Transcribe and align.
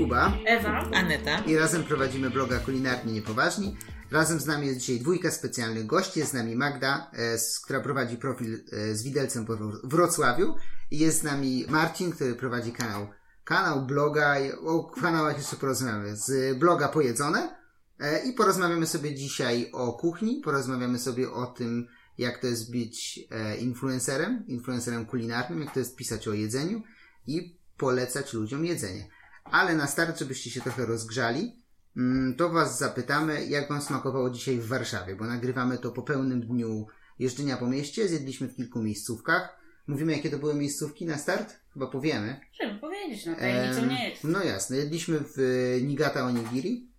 Kuba 0.00 0.32
Ewa. 0.46 0.90
Aneta. 0.92 1.38
i 1.46 1.56
razem 1.56 1.84
prowadzimy 1.84 2.30
bloga 2.30 2.58
Kulinarnie 2.58 3.12
Niepoważni. 3.12 3.76
Razem 4.10 4.40
z 4.40 4.46
nami 4.46 4.66
jest 4.66 4.80
dzisiaj 4.80 5.00
dwójka 5.00 5.30
specjalnych 5.30 5.86
gości. 5.86 6.18
Jest 6.20 6.30
z 6.30 6.34
nami 6.34 6.56
Magda, 6.56 7.10
e, 7.12 7.38
z, 7.38 7.60
która 7.60 7.80
prowadzi 7.80 8.16
profil 8.16 8.64
e, 8.72 8.94
z 8.94 9.02
widelcem 9.02 9.46
po 9.46 9.52
Wro- 9.52 9.80
Wrocławiu. 9.84 10.54
I 10.90 10.98
jest 10.98 11.20
z 11.20 11.22
nami 11.22 11.64
Marcin, 11.68 12.10
który 12.12 12.34
prowadzi 12.34 12.72
kanał, 12.72 13.08
kanał 13.44 13.86
bloga. 13.86 14.36
O 14.66 14.84
kanałach 14.84 15.38
jeszcze 15.38 15.56
porozmawiamy. 15.56 16.16
Z 16.16 16.58
bloga 16.58 16.88
Pojedzone. 16.88 17.56
E, 18.00 18.22
I 18.24 18.32
porozmawiamy 18.32 18.86
sobie 18.86 19.14
dzisiaj 19.14 19.70
o 19.72 19.92
kuchni. 19.92 20.40
Porozmawiamy 20.44 20.98
sobie 20.98 21.30
o 21.32 21.46
tym, 21.46 21.86
jak 22.18 22.38
to 22.38 22.46
jest 22.46 22.72
być 22.72 23.20
e, 23.30 23.56
influencerem, 23.56 24.44
influencerem 24.46 25.06
kulinarnym, 25.06 25.60
jak 25.60 25.74
to 25.74 25.78
jest 25.78 25.96
pisać 25.96 26.28
o 26.28 26.32
jedzeniu 26.32 26.82
i 27.26 27.58
polecać 27.76 28.32
ludziom 28.32 28.64
jedzenie. 28.64 29.08
Ale 29.44 29.74
na 29.74 29.86
start, 29.86 30.18
żebyście 30.18 30.50
się 30.50 30.60
trochę 30.60 30.86
rozgrzali, 30.86 31.62
mm, 31.96 32.34
to 32.34 32.50
Was 32.50 32.78
zapytamy, 32.78 33.46
jak 33.46 33.68
Wam 33.68 33.82
smakowało 33.82 34.30
dzisiaj 34.30 34.56
w 34.58 34.66
Warszawie, 34.66 35.16
bo 35.16 35.24
nagrywamy 35.24 35.78
to 35.78 35.92
po 35.92 36.02
pełnym 36.02 36.40
dniu 36.40 36.86
jeżdżenia 37.18 37.56
po 37.56 37.66
mieście, 37.66 38.08
zjedliśmy 38.08 38.48
w 38.48 38.56
kilku 38.56 38.82
miejscówkach. 38.82 39.60
Mówimy, 39.86 40.12
jakie 40.12 40.30
to 40.30 40.38
były 40.38 40.54
miejscówki 40.54 41.06
na 41.06 41.18
start? 41.18 41.60
Chyba 41.72 41.86
powiemy. 41.86 42.40
Trzeba 42.52 42.78
powiedzieć, 42.78 43.26
no 43.26 43.34
tajemnicą 43.34 43.82
Em, 43.82 43.88
nie 43.88 44.08
jest. 44.08 44.24
No 44.24 44.44
jasne, 44.44 44.76
jedliśmy 44.76 45.20
w 45.20 45.38
e, 45.38 45.82
Nigata 45.82 46.26
Onigiri, 46.26 46.90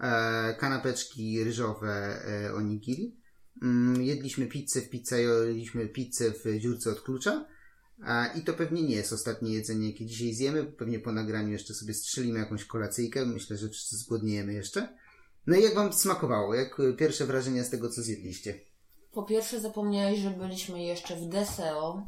e, 0.00 0.54
kanapeczki 0.54 1.44
ryżowe 1.44 2.22
e, 2.26 2.54
onigiri. 2.54 3.16
Mm, 3.62 4.02
jedliśmy 4.02 4.46
pizzę 4.46 4.80
w 4.80 4.90
pizzajo, 4.90 5.42
jedliśmy 5.42 5.88
pizzę 5.88 6.30
w 6.30 6.58
dziurce 6.58 6.90
od 6.90 7.00
klucza. 7.00 7.46
A, 8.06 8.26
I 8.26 8.42
to 8.42 8.52
pewnie 8.52 8.82
nie 8.82 8.94
jest 8.94 9.12
ostatnie 9.12 9.54
jedzenie, 9.54 9.90
jakie 9.90 10.06
dzisiaj 10.06 10.34
zjemy. 10.34 10.64
Pewnie 10.64 10.98
po 10.98 11.12
nagraniu 11.12 11.52
jeszcze 11.52 11.74
sobie 11.74 11.94
strzelimy 11.94 12.38
jakąś 12.38 12.64
kolacyjkę. 12.64 13.26
Myślę, 13.26 13.56
że 13.56 13.68
wszyscy 13.68 13.96
zgłodniejemy 13.96 14.52
jeszcze. 14.52 14.88
No 15.46 15.56
i 15.56 15.62
jak 15.62 15.74
wam 15.74 15.92
smakowało? 15.92 16.54
Jak 16.54 16.80
e, 16.80 16.92
pierwsze 16.92 17.26
wrażenia 17.26 17.64
z 17.64 17.70
tego, 17.70 17.88
co 17.88 18.02
zjedliście? 18.02 18.60
Po 19.12 19.22
pierwsze 19.22 19.60
zapomniałeś, 19.60 20.18
że 20.18 20.30
byliśmy 20.30 20.82
jeszcze 20.82 21.16
w 21.16 21.28
DSEO. 21.28 22.06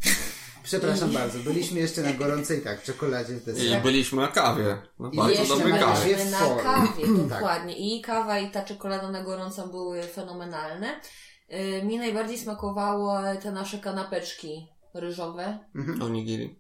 Przepraszam 0.62 1.10
bardzo, 1.12 1.38
byliśmy 1.38 1.80
jeszcze 1.80 2.02
na 2.02 2.12
gorącej, 2.12 2.60
tak, 2.62 2.82
czekoladzie 2.82 3.34
w 3.34 3.42
I 3.42 3.52
deser. 3.52 3.82
byliśmy 3.82 4.22
na 4.22 4.28
kawie. 4.28 4.64
Na 4.98 5.10
I 5.12 5.16
bardzo 5.16 5.30
jeszcze 5.40 5.48
dobrej 5.48 5.72
byliśmy 5.72 5.92
kawie. 5.92 6.14
byliśmy 6.16 6.30
na 6.30 6.62
kawie, 6.62 7.02
Tak. 7.18 7.28
dokładnie. 7.28 7.96
I 7.96 8.02
kawa 8.02 8.38
i 8.38 8.50
ta 8.50 8.62
czekolada 8.62 9.10
na 9.10 9.24
gorąco 9.24 9.68
były 9.68 10.02
fenomenalne. 10.02 11.00
Yy, 11.48 11.84
Mi 11.84 11.98
najbardziej 11.98 12.38
smakowały 12.38 13.38
te 13.42 13.52
nasze 13.52 13.78
kanapeczki 13.78 14.68
ryżowe. 14.94 15.58
Onigiri. 16.02 16.58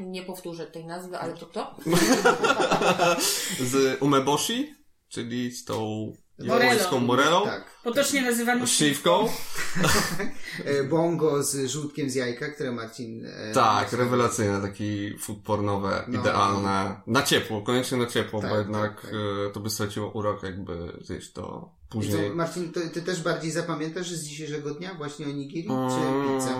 Nie 0.00 0.22
powtórzę 0.22 0.66
tej 0.66 0.84
nazwy, 0.86 1.18
ale 1.18 1.32
to 1.34 1.46
kto? 1.46 1.74
Z 3.70 4.02
umeboshi, 4.02 4.74
czyli 5.08 5.52
z 5.52 5.64
tą 5.64 6.12
japońską 6.38 7.00
morelą. 7.00 7.44
Tak. 7.44 7.64
Potocznie 7.84 8.22
nazywany 8.22 8.66
Śliwką. 8.66 9.26
E, 10.64 10.84
Bongo 10.84 11.42
z 11.42 11.70
żółtkiem 11.70 12.10
z 12.10 12.14
jajka, 12.14 12.48
które 12.48 12.72
Marcin... 12.72 13.26
e, 13.26 13.52
Tak, 13.52 13.86
Marcin- 13.92 13.96
rewelacyjne, 13.98 14.60
taki 14.62 15.18
food 15.18 15.38
pornowe, 15.38 16.04
No. 16.08 16.20
idealne. 16.20 17.00
Na 17.06 17.22
ciepło, 17.22 17.62
koniecznie 17.62 17.98
na 17.98 18.06
ciepło, 18.06 18.40
Tak, 18.40 18.50
bo 18.50 18.56
jednak 18.56 18.94
tak, 18.94 19.02
tak. 19.02 19.10
e, 19.50 19.52
to 19.52 19.60
by 19.60 19.70
straciło 19.70 20.10
urok, 20.10 20.42
jakby 20.42 20.98
zjeść 21.00 21.32
to 21.32 21.74
później. 21.90 22.30
co, 22.30 22.36
Marcin, 22.36 22.72
to, 22.72 22.80
ty 22.92 23.02
też 23.02 23.22
bardziej 23.22 23.50
zapamiętasz 23.50 24.10
z 24.10 24.24
dzisiejszego 24.24 24.74
dnia 24.74 24.94
właśnie 24.94 25.26
onigiri 25.26 25.68
czy 25.68 26.34
pizzę? 26.34 26.54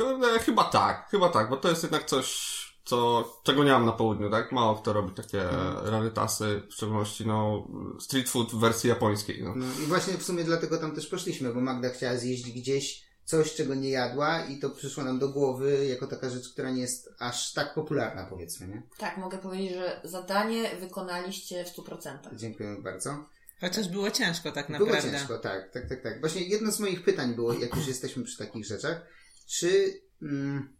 Mm, 0.00 0.12
Kurde, 0.20 0.38
chyba 0.38 0.64
tak, 0.64 1.08
chyba 1.10 1.28
tak, 1.28 1.48
bo 1.50 1.56
to 1.56 1.68
jest 1.68 1.82
jednak 1.82 2.04
coś, 2.04 2.54
co, 2.84 3.24
czego 3.44 3.64
nie 3.64 3.72
mam 3.72 3.86
na 3.86 3.92
południu, 3.92 4.30
tak? 4.30 4.52
Mało 4.52 4.74
kto 4.76 4.92
robi 4.92 5.14
takie 5.14 5.42
Mhm. 5.42 5.86
rarytasy, 5.88 6.62
w 6.70 6.74
szczególności 6.74 7.26
no, 7.26 7.68
street 8.00 8.28
food 8.28 8.50
w 8.52 8.58
wersji 8.58 8.88
japońskiej. 8.88 9.42
No. 9.42 9.54
No 9.56 9.66
i 9.82 9.86
właśnie 9.86 10.14
w 10.14 10.22
sumie 10.22 10.44
dlatego 10.44 10.78
tam 10.78 10.94
też 10.94 11.06
poszliśmy, 11.06 11.54
bo 11.54 11.60
Magda 11.60 11.88
chciała 11.90 12.16
zjeść 12.16 12.52
gdzieś 12.52 13.04
coś, 13.24 13.54
czego 13.54 13.74
nie 13.74 13.90
jadła 13.90 14.44
i 14.44 14.58
to 14.58 14.70
przyszło 14.70 15.04
nam 15.04 15.18
do 15.18 15.28
głowy 15.28 15.86
jako 15.86 16.06
taka 16.06 16.30
rzecz, 16.30 16.52
która 16.52 16.70
nie 16.70 16.80
jest 16.80 17.08
aż 17.18 17.52
tak 17.52 17.74
popularna, 17.74 18.26
powiedzmy, 18.30 18.68
nie? 18.68 18.82
Tak, 18.98 19.16
mogę 19.16 19.38
powiedzieć, 19.38 19.72
że 19.74 20.00
zadanie 20.04 20.70
wykonaliście 20.80 21.64
w 21.64 21.68
100%. 21.76 22.18
Dziękujemy 22.36 22.82
bardzo. 22.82 23.24
Chociaż 23.60 23.88
było 23.88 24.10
ciężko 24.10 24.52
tak 24.52 24.66
Było 24.66 24.78
naprawdę. 24.86 25.10
ciężko, 25.10 25.38
tak, 25.38 25.70
tak, 25.72 25.88
tak, 25.88 26.02
tak. 26.02 26.20
Właśnie 26.20 26.42
jedno 26.42 26.72
z 26.72 26.80
moich 26.80 27.04
pytań 27.04 27.34
było, 27.34 27.52
jak 27.52 27.76
już 27.76 27.86
jesteśmy 27.86 28.24
przy 28.24 28.38
takich 28.38 28.64
rzeczach, 28.66 29.00
czy 29.46 30.00
mm, 30.22 30.76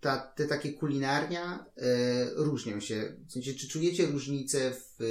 ta, 0.00 0.16
te 0.36 0.46
takie 0.46 0.72
kulinarnia 0.72 1.66
e, 1.76 1.84
różnią 2.34 2.80
się? 2.80 3.16
W 3.28 3.32
sensie, 3.32 3.54
czy 3.54 3.68
czujecie 3.68 4.06
różnicę 4.06 4.70
w 4.70 5.02
e, 5.02 5.04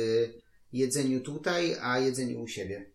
jedzeniu 0.74 1.20
tutaj, 1.22 1.76
a 1.82 2.00
jedzeniu 2.00 2.42
u 2.42 2.48
siebie? 2.48 2.94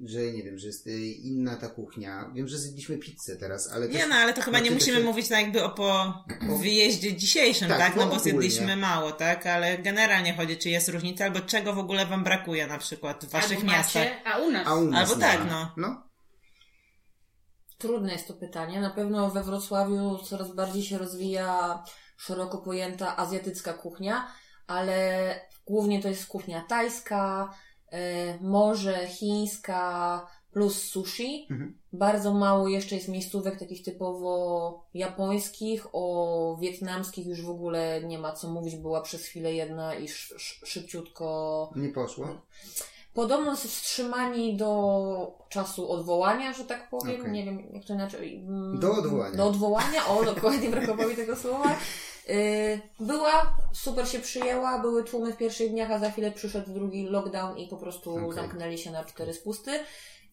Że 0.00 0.32
nie 0.32 0.42
wiem, 0.42 0.58
że 0.58 0.66
jest 0.66 0.86
e, 0.86 0.90
inna 1.06 1.56
ta 1.56 1.68
kuchnia. 1.68 2.30
Wiem, 2.34 2.48
że 2.48 2.58
zjedliśmy 2.58 2.98
pizzę 2.98 3.36
teraz, 3.36 3.72
ale 3.72 3.86
też... 3.88 3.96
Nie 3.96 4.06
no, 4.06 4.14
ale 4.14 4.32
to 4.34 4.42
chyba 4.42 4.60
nie 4.60 4.70
musimy 4.70 4.96
też- 4.96 5.06
mówić 5.06 5.28
tak 5.28 5.42
jakby 5.42 5.62
o 5.64 5.70
po 5.70 6.14
wyjeździe 6.60 7.16
dzisiejszym, 7.16 7.68
Tak, 7.68 7.78
tak? 7.78 7.96
no 7.96 8.04
No 8.06 8.10
bo 8.10 8.18
zjedliśmy 8.18 8.76
mało, 8.76 9.12
tak? 9.12 9.46
Ale 9.46 9.78
generalnie 9.78 10.34
chodzi, 10.34 10.56
czy 10.56 10.70
jest 10.70 10.88
różnica, 10.88 11.24
albo 11.24 11.40
czego 11.40 11.72
w 11.72 11.78
ogóle 11.78 12.06
wam 12.06 12.24
brakuje 12.24 12.66
na 12.66 12.78
przykład 12.78 13.24
w 13.24 13.28
waszych 13.30 13.58
Albo 13.58 13.72
miastach. 13.72 14.02
macie, 14.04 14.24
a 14.26 14.38
u 14.38 14.50
nas. 14.50 14.66
A 14.66 14.74
u 14.74 14.84
nas 14.84 15.00
Albo 15.00 15.14
nie 15.14 15.20
tak, 15.20 15.38
ma. 15.44 15.46
no. 15.50 15.88
No, 15.88 16.06
Trudne 17.78 18.12
jest 18.12 18.28
to 18.28 18.34
pytanie. 18.34 18.80
Na 18.80 18.90
pewno 18.90 19.30
we 19.30 19.42
Wrocławiu 19.42 20.18
coraz 20.18 20.54
bardziej 20.54 20.82
się 20.82 20.98
rozwija 20.98 21.82
szeroko 22.16 22.58
pojęta 22.58 23.16
azjatycka 23.16 23.72
kuchnia, 23.72 24.26
ale 24.66 25.40
głównie 25.66 26.02
to 26.02 26.08
jest 26.08 26.26
kuchnia 26.26 26.64
tajska, 26.68 27.54
e, 27.92 28.38
morze 28.40 29.06
chińska 29.06 30.26
plus 30.52 30.82
sushi. 30.82 31.46
Mhm. 31.50 31.78
Bardzo 31.92 32.34
mało 32.34 32.68
jeszcze 32.68 32.94
jest 32.94 33.08
miejscówek 33.08 33.58
takich 33.58 33.82
typowo 33.82 34.86
japońskich, 34.94 35.86
o 35.92 36.56
wietnamskich 36.60 37.26
już 37.26 37.42
w 37.42 37.50
ogóle 37.50 38.02
nie 38.04 38.18
ma 38.18 38.32
co 38.32 38.50
mówić, 38.50 38.76
była 38.76 39.00
przez 39.00 39.24
chwilę 39.24 39.52
jedna 39.52 39.94
i 39.94 40.04
sz, 40.04 40.32
sz, 40.36 40.68
szybciutko 40.68 41.70
nie 41.76 41.88
poszło. 41.88 42.28
Podobno 43.16 43.56
są 43.56 43.68
wstrzymani 43.68 44.56
do 44.56 45.38
czasu 45.48 45.90
odwołania, 45.92 46.52
że 46.52 46.64
tak 46.64 46.90
powiem. 46.90 47.20
Okej. 47.20 47.32
Nie 47.32 47.44
wiem, 47.44 47.62
jak 47.72 47.84
to 47.84 47.92
inaczej. 47.92 48.36
mm, 48.36 48.80
Do 48.80 48.92
odwołania. 48.92 49.36
Do 49.36 49.46
odwołania, 49.46 50.06
o, 50.06 50.24
dokładnie 50.24 50.68
brakowało 50.68 51.08
mi 51.08 51.16
tego 51.16 51.36
słowa. 51.36 51.76
Yy, 52.28 52.80
była, 53.00 53.56
super 53.72 54.08
się 54.08 54.18
przyjęła, 54.18 54.78
były 54.78 55.04
tłumy 55.04 55.32
w 55.32 55.36
pierwszych 55.36 55.70
dniach, 55.70 55.90
a 55.90 55.98
za 55.98 56.10
chwilę 56.10 56.30
przyszedł 56.32 56.72
drugi 56.72 57.04
lockdown 57.06 57.58
i 57.58 57.68
po 57.68 57.76
prostu 57.76 58.16
Okej. 58.16 58.32
zamknęli 58.32 58.78
się 58.78 58.90
na 58.90 59.04
cztery 59.04 59.34
spusty. 59.34 59.70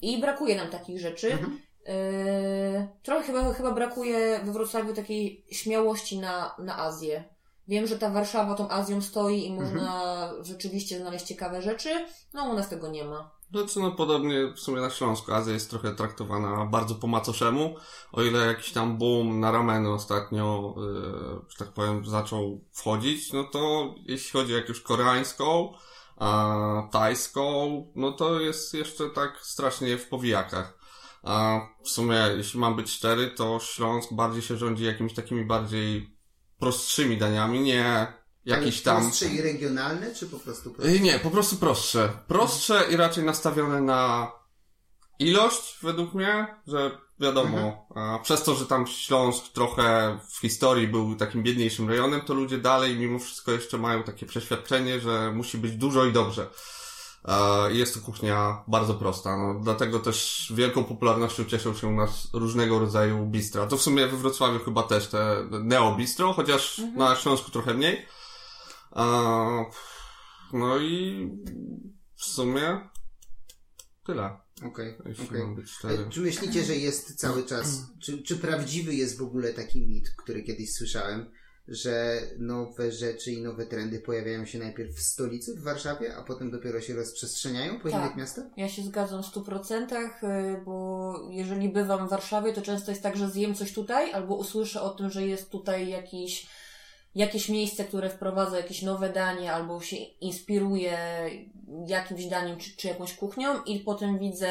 I 0.02 0.22
brakuje 0.22 0.56
nam 0.56 0.68
takich 0.70 1.00
rzeczy. 1.00 1.32
Mhm. 1.32 1.60
Yy, 1.88 2.88
trochę 3.04 3.24
chyba, 3.24 3.54
chyba 3.54 3.72
brakuje 3.72 4.40
we 4.44 4.52
Wrocławiu 4.52 4.94
takiej 4.94 5.46
śmiałości 5.52 6.20
na, 6.20 6.56
na 6.60 6.78
Azję. 6.78 7.24
Wiem, 7.68 7.88
że 7.88 7.98
ta 7.98 8.10
Warszawa 8.10 8.56
tą 8.56 8.70
Azją 8.70 9.02
stoi 9.02 9.46
i 9.46 9.54
można 9.54 10.30
rzeczywiście 10.42 11.00
znaleźć 11.00 11.26
ciekawe 11.26 11.62
rzeczy. 11.62 11.90
No 12.34 12.44
u 12.44 12.54
nas 12.54 12.70
tego 12.70 12.88
nie 12.88 13.04
ma. 13.04 13.32
Znaczy, 13.52 13.80
no 13.80 13.92
podobnie 13.92 14.54
w 14.56 14.60
sumie 14.60 14.82
na 14.82 14.90
Śląsku 14.90 15.34
Azja 15.34 15.54
jest 15.54 15.70
trochę 15.70 15.96
traktowana 15.96 16.66
bardzo 16.66 16.96
po 16.96 17.08
macoszemu. 17.08 17.76
O 18.12 18.24
ile 18.24 18.46
jakiś 18.46 18.72
tam 18.72 18.98
boom 18.98 19.40
na 19.40 19.52
rameny 19.52 19.94
ostatnio, 19.94 20.76
yy, 20.78 21.42
że 21.50 21.58
tak 21.58 21.74
powiem, 21.74 22.06
zaczął 22.06 22.62
wchodzić, 22.72 23.34
no 23.34 23.44
to 23.44 23.94
jeśli 24.06 24.32
chodzi 24.32 24.54
o 24.54 24.58
jakąś 24.58 24.82
koreańską, 24.82 25.74
a 26.18 26.88
tajską, 26.92 27.86
no 27.96 28.12
to 28.12 28.40
jest 28.40 28.74
jeszcze 28.74 29.10
tak 29.10 29.40
strasznie 29.42 29.98
w 29.98 30.10
powijakach. 30.10 30.78
A 31.24 31.62
w 31.84 31.90
sumie, 31.90 32.18
jeśli 32.38 32.60
mam 32.60 32.76
być 32.76 32.92
szczery, 32.92 33.32
to 33.32 33.60
Śląsk 33.60 34.14
bardziej 34.14 34.42
się 34.42 34.58
rządzi 34.58 34.86
jakimiś 34.86 35.14
takimi 35.14 35.46
bardziej 35.46 36.13
prostszymi 36.64 37.18
daniami, 37.18 37.60
nie 37.60 38.08
jakiś 38.46 38.76
Ale 38.76 38.84
tam... 38.84 39.04
prostsze 39.04 39.26
i 39.26 39.42
regionalne, 39.42 40.16
czy 40.16 40.28
po 40.28 40.40
prostu 40.40 40.72
prostsze? 40.72 40.96
Y, 40.96 41.00
Nie, 41.00 41.20
po 41.20 41.32
prostu 41.32 41.56
prostsze. 41.56 42.10
Prostsze 42.28 42.84
i 42.92 42.96
raczej 42.96 43.24
nastawione 43.24 43.82
na 43.82 44.32
ilość, 45.20 45.78
według 45.82 46.14
mnie, 46.14 46.56
że 46.68 46.92
wiadomo, 47.20 47.88
a 47.96 48.20
przez 48.24 48.44
to, 48.44 48.56
że 48.56 48.66
tam 48.66 48.88
Śląsk 48.88 49.44
trochę 49.54 50.20
w 50.30 50.40
historii 50.40 50.88
był 50.88 51.16
takim 51.16 51.44
biedniejszym 51.44 51.90
rejonem, 51.90 52.22
to 52.22 52.34
ludzie 52.34 52.58
dalej 52.58 53.00
mimo 53.00 53.20
wszystko 53.20 53.52
jeszcze 53.52 53.78
mają 53.78 54.04
takie 54.04 54.26
przeświadczenie, 54.26 55.00
że 55.00 55.32
musi 55.36 55.58
być 55.58 55.72
dużo 55.72 56.06
i 56.06 56.14
dobrze. 56.14 56.48
E, 57.26 57.72
i 57.74 57.78
Jest 57.78 57.94
to 57.94 58.00
kuchnia 58.00 58.64
bardzo 58.68 58.94
prosta, 58.94 59.38
no, 59.38 59.60
dlatego 59.60 60.00
też 60.00 60.52
wielką 60.56 60.84
popularnością 60.84 61.46
cieszą 61.46 61.74
się 61.74 61.88
u 61.88 61.92
nas 61.92 62.28
różnego 62.34 62.80
rodzaju 62.80 63.26
bistra. 63.26 63.68
To 63.68 63.78
w 63.78 63.82
sumie 63.82 64.08
we 64.08 64.18
Wrocławiu 64.18 64.60
chyba 64.60 64.84
też 64.84 65.08
te 65.08 65.48
neo 65.52 65.96
bistro, 65.96 66.34
chociaż 66.34 66.82
na 66.96 67.16
Śląsku 67.16 67.52
trochę 67.52 67.74
mniej. 67.74 68.06
E, 68.96 69.66
No 70.54 70.78
i 70.78 71.30
w 72.16 72.24
sumie 72.24 72.90
tyle, 74.06 74.38
Okej, 74.66 74.98
szczery. 75.66 76.06
E, 76.08 76.10
Czy 76.10 76.22
myślicie, 76.22 76.64
że 76.64 76.76
jest 76.76 77.16
cały 77.16 77.44
czas, 77.46 77.82
czy, 78.02 78.24
czy 78.24 78.38
prawdziwy 78.38 78.96
jest 78.96 79.18
w 79.18 79.22
ogóle 79.22 79.54
taki 79.54 79.88
mit, 79.88 80.10
który 80.18 80.44
kiedyś 80.44 80.74
słyszałem, 80.74 81.32
że 81.68 82.22
nowe 82.38 82.92
rzeczy 82.92 83.32
i 83.32 83.42
nowe 83.42 83.66
trendy 83.66 84.00
pojawiają 84.00 84.46
się 84.46 84.60
najpierw 84.60 84.96
w 84.96 85.02
stolicy, 85.02 85.56
w 85.56 85.64
Warszawie, 85.64 86.16
a 86.16 86.24
potem 86.24 86.52
dopiero 86.52 86.82
się 86.82 86.96
rozprzestrzeniają 86.96 87.80
po 87.80 87.90
Tak. 87.90 88.02
innych 88.02 88.16
miastach? 88.16 88.46
Ja 88.58 88.70
się 88.70 88.82
zgadzam 88.84 89.24
w 89.24 89.26
100%, 89.26 89.96
y, 90.24 90.62
bo 90.66 91.14
jeżeli 91.30 91.70
bywam 91.70 92.08
w 92.08 92.10
Warszawie, 92.10 92.54
to 92.54 92.62
często 92.62 92.92
jest 92.92 93.04
tak, 93.04 93.18
że 93.18 93.30
zjem 93.30 93.56
coś 93.56 93.74
tutaj, 93.74 94.12
albo 94.14 94.36
usłyszę 94.36 94.82
o 94.82 94.90
tym, 94.90 95.10
że 95.10 95.28
jest 95.28 95.50
tutaj 95.50 95.90
jakiś, 95.90 96.48
jakieś 97.16 97.50
miejsce, 97.50 97.84
które 97.86 98.10
wprowadza 98.10 98.58
jakieś 98.58 98.82
nowe 98.82 99.10
danie, 99.10 99.54
albo 99.54 99.82
się 99.82 99.96
inspiruje 99.98 100.98
jakimś 101.88 102.26
daniem 102.26 102.58
czy, 102.58 102.78
czy 102.78 102.88
jakąś 102.88 103.14
kuchnią 103.16 103.64
i 103.64 103.80
potem 103.80 104.20
widzę 104.20 104.50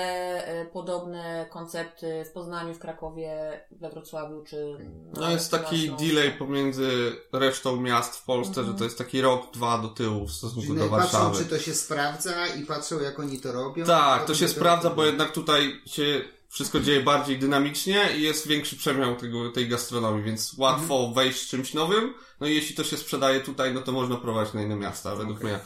y, 0.62 0.67
podobne 0.67 1.47
koncepty 1.50 2.25
w 2.25 2.32
Poznaniu, 2.32 2.75
w 2.75 2.79
Krakowie, 2.79 3.61
we 3.70 3.91
Wrocławiu, 3.91 4.43
czy... 4.44 4.76
No 5.14 5.31
jest 5.31 5.50
taki 5.50 5.91
delay 5.91 6.31
pomiędzy 6.32 7.12
resztą 7.32 7.76
miast 7.81 8.17
w 8.17 8.25
Polsce, 8.25 8.61
Mhm. 8.61 8.67
że 8.67 8.75
to 8.79 8.85
jest 8.85 8.99
taki 8.99 9.20
rok, 9.20 9.53
dwa 9.55 9.79
do 9.79 9.88
tyłu 9.88 10.26
w 10.26 10.32
stosunku 10.32 10.67
Czyli 10.67 10.79
do 10.79 10.88
patrzą, 10.88 11.19
Warszawy. 11.19 11.38
czy 11.44 11.50
to 11.50 11.59
się 11.59 11.75
sprawdza 11.75 12.47
i 12.47 12.67
patrzą, 12.67 13.00
jak 13.00 13.20
oni 13.20 13.38
to 13.41 13.53
robią. 13.53 13.85
Tak, 13.87 14.25
to 14.26 14.35
się 14.35 14.41
dopiero 14.47 14.61
sprawdza, 14.61 14.88
to- 14.91 14.94
bo 14.97 15.05
jednak 15.05 15.32
tutaj 15.32 15.81
się 15.87 16.20
wszystko 16.52 16.81
dzieje 16.81 17.00
bardziej 17.00 17.38
dynamicznie 17.38 18.08
i 18.16 18.22
jest 18.22 18.46
większy 18.46 18.76
przemiał 18.76 19.16
tego, 19.16 19.50
tej 19.50 19.69
gastronomii, 19.69 20.25
więc 20.25 20.54
łatwo 20.58 20.94
Mhm. 20.94 21.14
wejść 21.14 21.40
z 21.40 21.49
czymś 21.49 21.75
nowym. 21.75 22.14
No 22.40 22.46
i 22.46 22.54
jeśli 22.54 22.76
to 22.76 22.84
się 22.84 22.96
sprzedaje 22.96 23.40
tutaj, 23.40 23.75
no 23.75 23.81
to 23.81 23.93
można 23.93 24.16
prowadzić 24.16 24.54
na 24.54 24.62
inne 24.62 24.76
miasta, 24.76 25.16
według 25.16 25.38
Okej. 25.38 25.50
mnie. 25.50 25.60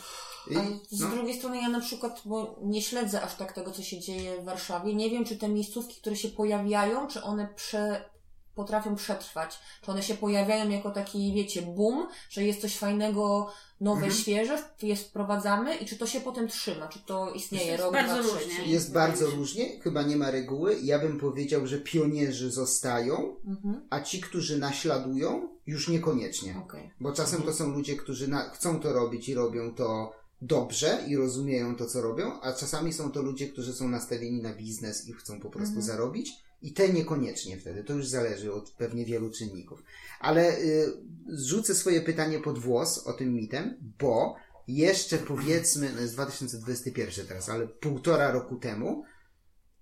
I, 0.50 0.80
z 0.96 1.00
no, 1.00 1.10
drugiej 1.10 1.38
strony 1.38 1.56
ja 1.62 1.68
na 1.68 1.80
przykład, 1.80 2.22
bo 2.24 2.56
nie 2.62 2.82
śledzę 2.82 3.22
aż 3.22 3.34
tak 3.34 3.52
tego, 3.52 3.70
co 3.70 3.82
się 3.82 4.00
dzieje 4.00 4.42
w 4.42 4.44
Warszawie, 4.44 4.94
nie 4.94 5.10
wiem, 5.10 5.24
czy 5.24 5.36
te 5.36 5.48
miejscówki, 5.48 6.00
które 6.00 6.16
się 6.16 6.28
pojawiają, 6.28 7.08
czy 7.08 7.22
one 7.22 7.48
prze, 7.56 8.10
potrafią 8.56 8.94
przetrwać. 8.96 9.58
Czy 9.82 9.90
one 9.90 10.02
się 10.02 10.14
pojawiają 10.14 10.70
jako 10.70 10.90
taki, 10.90 11.32
wiecie, 11.34 11.62
boom, 11.62 12.06
że 12.30 12.44
jest 12.44 12.60
coś 12.60 12.76
fajnego, 12.78 13.50
nowe, 13.80 14.00
Mhm. 14.04 14.20
świeże, 14.22 14.58
je 14.82 14.96
wprowadzamy 14.96 15.76
i 15.76 15.86
czy 15.86 15.96
to 15.98 16.06
się 16.06 16.20
potem 16.20 16.48
trzyma, 16.48 16.88
czy 16.88 16.98
to 16.98 17.32
istnieje 17.32 17.66
jest 17.66 17.82
rok, 17.84 17.92
bardzo 17.92 18.22
dwa, 18.22 18.22
różnie. 18.32 18.54
trzeci. 18.54 18.70
jest 18.70 18.92
bardzo 18.92 19.26
różnie, 19.30 19.80
chyba 19.80 20.02
nie 20.02 20.16
ma 20.16 20.30
reguły. 20.30 20.76
Ja 20.82 20.98
bym 20.98 21.20
powiedział, 21.20 21.66
że 21.66 21.78
pionierzy 21.80 22.50
zostają, 22.50 23.36
Mhm. 23.46 23.80
a 23.90 24.00
ci, 24.00 24.20
którzy 24.20 24.58
naśladują, 24.58 25.48
już 25.66 25.88
niekoniecznie. 25.88 26.60
Okej. 26.66 26.90
Bo 27.00 27.12
czasem 27.12 27.42
to 27.42 27.52
są 27.52 27.70
ludzie, 27.70 27.96
którzy 27.96 28.28
na, 28.28 28.50
chcą 28.50 28.80
to 28.80 28.92
robić 28.92 29.28
i 29.28 29.34
robią 29.34 29.74
to 29.74 30.12
dobrze 30.42 31.04
i 31.08 31.16
rozumieją 31.16 31.76
to, 31.76 31.86
co 31.86 32.02
robią, 32.02 32.40
a 32.40 32.52
czasami 32.52 32.92
są 32.92 33.10
to 33.12 33.22
ludzie, 33.22 33.48
którzy 33.48 33.72
są 33.72 33.88
nastawieni 33.88 34.42
na 34.42 34.52
biznes 34.54 35.08
i 35.08 35.12
chcą 35.12 35.40
po 35.40 35.50
prostu 35.50 35.76
Mhm. 35.76 35.82
zarobić. 35.86 36.32
I 36.62 36.72
te 36.72 36.88
niekoniecznie 36.88 37.58
wtedy. 37.58 37.84
To 37.84 37.92
już 37.92 38.08
zależy 38.08 38.52
od 38.52 38.70
pewnie 38.70 39.04
wielu 39.04 39.30
czynników. 39.30 39.82
Ale 40.20 40.58
y, 40.58 40.92
zrzucę 41.28 41.74
swoje 41.74 42.00
pytanie 42.00 42.38
pod 42.40 42.58
włos 42.58 42.98
o 42.98 43.12
tym 43.12 43.34
mitem, 43.34 43.76
bo 43.98 44.36
jeszcze 44.68 45.18
powiedzmy, 45.18 45.92
no 45.94 46.00
jest 46.00 46.14
2021 46.14 47.26
teraz, 47.26 47.48
ale 47.48 47.68
półtora 47.68 48.30
roku 48.30 48.56
temu, 48.56 49.04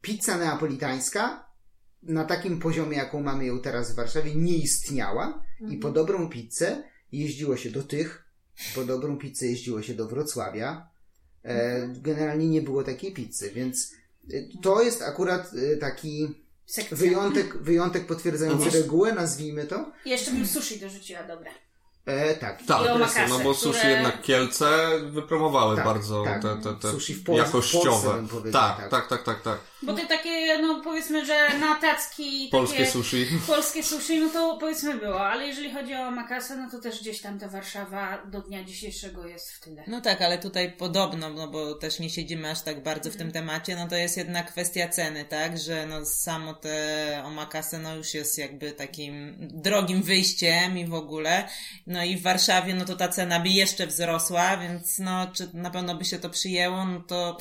pizza 0.00 0.38
neapolitańska 0.38 1.46
na 2.02 2.24
takim 2.24 2.58
poziomie, 2.58 2.96
jaką 2.96 3.22
mamy 3.22 3.46
ją 3.46 3.60
teraz 3.60 3.92
w 3.92 3.96
Warszawie, 3.96 4.34
nie 4.34 4.56
istniała 4.56 5.42
i 5.68 5.76
po 5.76 5.90
dobrą 5.90 6.28
pizzę 6.28 6.82
jeździło 7.12 7.56
się 7.56 7.70
do 7.70 7.82
tych, 7.82 8.24
po 8.74 8.84
dobrą 8.84 9.18
pizzę 9.18 9.46
jeździło 9.46 9.82
się 9.82 9.94
do 9.94 10.08
Wrocławia. 10.08 10.88
E, 11.44 11.88
generalnie 11.88 12.48
nie 12.48 12.62
było 12.62 12.84
takiej 12.84 13.12
pizzy, 13.12 13.50
więc 13.50 13.92
y, 14.30 14.48
to 14.62 14.82
jest 14.82 15.02
akurat 15.02 15.54
y, 15.54 15.76
taki 15.76 16.43
Sekcja. 16.66 16.96
wyjątek, 16.96 17.56
wyjątek 17.62 18.06
potwierdzający 18.06 18.64
Mhm. 18.66 18.82
regułę, 18.82 19.12
nazwijmy 19.12 19.64
to. 19.66 19.92
I 20.04 20.10
Jeszcze 20.10 20.30
bym 20.30 20.46
sushi 20.46 20.80
dorzuciła, 20.80 21.22
dobra. 21.22 21.50
E, 22.06 22.34
tak. 22.34 22.62
Tak, 22.66 22.80
no 23.28 23.38
bo 23.38 23.54
sushi 23.54 23.78
które- 23.78 23.90
jednak 23.92 24.22
Kielce 24.22 24.88
wypromowały 25.10 25.76
Tak, 25.76 25.84
bardzo 25.84 26.24
tak. 26.24 26.42
te, 26.42 26.56
te, 26.62 26.74
te 26.74 26.90
Sushi 26.90 27.14
w 27.14 27.24
Pol- 27.24 27.44
w 27.46 27.50
Polsce 27.50 27.78
jakościowe. 27.78 28.14
bym 28.14 28.28
powiedział, 28.28 28.62
tak, 28.62 28.76
tak. 28.76 28.90
tak, 28.90 29.08
tak, 29.08 29.22
tak, 29.24 29.42
tak. 29.42 29.58
Bo 29.84 29.92
te 29.92 30.06
takie, 30.06 30.58
no 30.62 30.80
powiedzmy, 30.84 31.26
że 31.26 31.58
na 31.58 31.74
tacki 31.74 32.48
Polskie 32.52 32.78
takie, 32.78 32.90
sushi. 32.90 33.26
polskie 33.46 33.82
sushi, 33.82 34.18
no 34.20 34.28
to 34.28 34.56
powiedzmy 34.60 34.94
było, 34.98 35.26
ale 35.30 35.46
jeżeli 35.46 35.72
chodzi 35.72 35.94
o 35.94 36.10
makasę, 36.10 36.56
no 36.56 36.70
to 36.70 36.78
też 36.78 37.00
gdzieś 37.00 37.20
tam 37.20 37.38
ta 37.38 37.48
Warszawa 37.48 38.22
do 38.26 38.40
dnia 38.40 38.64
dzisiejszego 38.64 39.26
jest 39.28 39.52
w 39.52 39.60
tyle. 39.60 39.84
No 39.86 40.00
tak, 40.00 40.22
ale 40.22 40.38
tutaj 40.38 40.72
podobno, 40.72 41.30
no 41.30 41.48
bo 41.48 41.74
też 41.74 41.98
nie 41.98 42.10
siedzimy 42.10 42.50
aż 42.50 42.62
tak 42.62 42.82
bardzo 42.82 43.10
w 43.10 43.16
tym 43.16 43.26
Mhm. 43.26 43.46
temacie, 43.46 43.76
no 43.76 43.88
to 43.88 43.96
jest 43.96 44.16
jednak 44.16 44.50
kwestia 44.52 44.88
ceny, 44.88 45.24
tak? 45.24 45.58
Że 45.58 45.86
no 45.86 46.06
samo 46.06 46.54
te 46.54 47.22
omakase 47.24 47.78
no 47.78 47.96
już 47.96 48.14
jest 48.14 48.38
jakby 48.38 48.72
takim 48.72 49.36
drogim 49.40 50.02
wyjściem 50.02 50.78
i 50.78 50.86
w 50.86 50.94
ogóle. 50.94 51.48
No 51.86 52.04
i 52.04 52.16
w 52.16 52.22
Warszawie 52.22 52.74
no 52.74 52.84
to 52.84 52.96
ta 52.96 53.08
cena 53.08 53.40
by 53.40 53.48
jeszcze 53.48 53.86
wzrosła, 53.86 54.56
więc 54.56 54.98
no 54.98 55.26
czy 55.32 55.48
na 55.54 55.70
pewno 55.70 55.94
by 55.94 56.04
się 56.04 56.18
to 56.18 56.30
przyjęło, 56.30 56.84
no 56.86 57.00
to 57.00 57.36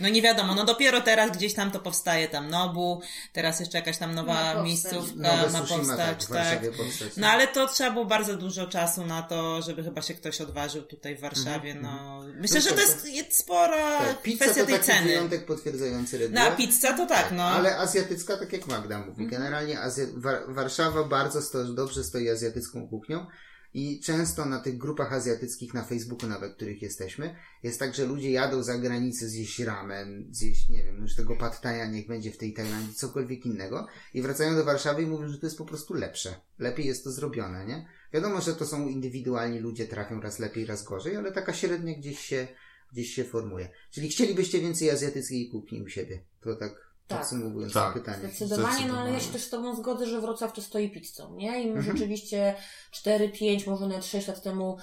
no 0.00 0.08
nie 0.08 0.22
wiadomo, 0.22 0.54
no 0.54 0.64
dopiero 0.64 1.00
teraz 1.00 1.30
gdzieś 1.30 1.54
tam 1.54 1.70
to 1.70 1.80
powstaje 1.80 2.28
tam 2.28 2.50
Nobu, 2.50 3.02
teraz 3.32 3.60
jeszcze 3.60 3.78
jakaś 3.78 3.98
tam 3.98 4.14
nowa 4.14 4.34
powstać. 4.34 4.64
miejscówka 4.64 5.14
Nowe 5.16 5.50
ma 5.52 5.58
tak, 5.58 5.68
powstać, 5.68 6.24
w 6.24 6.28
tak. 6.28 6.36
Warszawie 6.36 6.72
powstać. 6.72 7.08
No 7.16 7.26
ale 7.28 7.48
to 7.48 7.68
trzeba 7.68 7.90
było 7.90 8.04
bardzo 8.04 8.36
dużo 8.36 8.66
czasu 8.66 9.06
na 9.06 9.22
to, 9.22 9.62
żeby 9.62 9.84
chyba 9.84 10.02
się 10.02 10.14
ktoś 10.14 10.40
odważył 10.40 10.82
tutaj 10.82 11.16
w 11.16 11.20
Warszawie. 11.20 11.74
No, 11.74 12.20
myślę, 12.34 12.56
No 12.56 12.68
że 12.68 12.70
to- 12.74 12.80
jest, 12.80 13.08
jest 13.08 13.38
spora 13.38 13.98
Tak, 13.98 14.22
pizza 14.22 14.44
kwestia 14.44 14.60
to 14.60 14.66
tej 14.66 14.74
taki 14.74 14.86
ceny. 14.86 15.06
wyjątek 15.06 15.46
potwierdzający 15.46 16.18
regułę. 16.18 16.40
No 16.40 16.46
a 16.46 16.50
pizza 16.56 16.92
to 16.96 17.06
tak, 17.06 17.32
no. 17.32 17.42
Ale 17.44 17.76
azjatycka, 17.78 18.36
tak 18.36 18.52
jak 18.52 18.66
Magda 18.66 18.98
mówi. 18.98 19.26
Generalnie 19.26 19.78
Azja- 19.78 20.20
War- 20.20 20.44
Warszawa 20.54 21.04
bardzo 21.04 21.42
sto- 21.42 21.64
dobrze 21.64 22.04
stoi 22.04 22.28
azjatycką 22.30 22.88
kuchnią 22.88 23.26
i 23.74 24.00
często 24.00 24.44
na 24.44 24.60
tych 24.60 24.78
grupach 24.78 25.12
azjatyckich 25.12 25.74
na 25.74 25.84
Facebooku 25.84 26.28
nawet, 26.28 26.54
których 26.54 26.82
jesteśmy, 26.82 27.36
jest 27.62 27.78
tak, 27.78 27.94
że 27.94 28.06
ludzie 28.06 28.30
jadą 28.30 28.62
za 28.62 28.78
granicę 28.78 29.28
zjeść 29.28 29.58
ramen, 29.58 30.28
zjeść, 30.30 30.68
nie 30.68 30.84
wiem, 30.84 31.02
już 31.02 31.14
tego 31.14 31.36
pad 31.36 31.62
thai'a, 31.62 31.92
niech 31.92 32.06
będzie 32.06 32.32
w 32.32 32.36
tej 32.36 32.52
Tajlandii, 32.52 32.94
cokolwiek 32.94 33.46
innego 33.46 33.86
i 34.14 34.22
wracają 34.22 34.54
do 34.54 34.64
Warszawy 34.64 35.02
i 35.02 35.06
mówią, 35.06 35.28
że 35.28 35.38
to 35.38 35.46
jest 35.46 35.58
po 35.58 35.64
prostu 35.64 35.94
lepsze. 35.94 36.34
Lepiej 36.58 36.86
jest 36.86 37.04
to 37.04 37.10
zrobione, 37.10 37.66
nie? 37.66 37.86
Wiadomo, 38.12 38.40
że 38.40 38.54
to 38.54 38.66
są 38.66 38.88
indywidualni 38.88 39.58
ludzie, 39.58 39.86
trafią 39.86 40.20
raz 40.20 40.38
lepiej, 40.38 40.66
raz 40.66 40.84
gorzej, 40.84 41.16
ale 41.16 41.32
taka 41.32 41.52
średnia 41.52 41.94
gdzieś 41.94 42.18
się, 42.18 42.48
gdzieś 42.92 43.14
się 43.14 43.24
formuje. 43.24 43.68
Czyli 43.90 44.08
chcielibyście 44.08 44.60
więcej 44.60 44.90
azjatyckiej 44.90 45.50
kuchni 45.50 45.82
u 45.82 45.88
siebie. 45.88 46.20
To 46.40 46.56
tak 46.56 46.89
Tak. 47.10 47.18
podsumowując 47.20 47.72
Tak. 47.72 47.92
to 47.94 47.98
pytanie. 48.00 48.18
Zdecydowanie, 48.18 48.86
no 48.86 48.98
ale 49.00 49.10
ja 49.12 49.20
się 49.20 49.24
Zdecydowanie. 49.24 49.32
też 49.32 49.42
z 49.42 49.50
Tobą 49.50 49.76
zgodzę, 49.76 50.06
że 50.06 50.20
Wrocław 50.20 50.52
to 50.52 50.62
stoi 50.62 50.90
pizzą, 50.90 51.34
nie? 51.34 51.62
I 51.62 51.66
my 51.70 51.78
Mhm. 51.78 51.96
rzeczywiście 51.96 52.54
4, 52.90 53.28
5, 53.28 53.66
może 53.66 53.86
nawet 53.86 54.04
6 54.06 54.28
lat 54.28 54.42
temu 54.42 54.76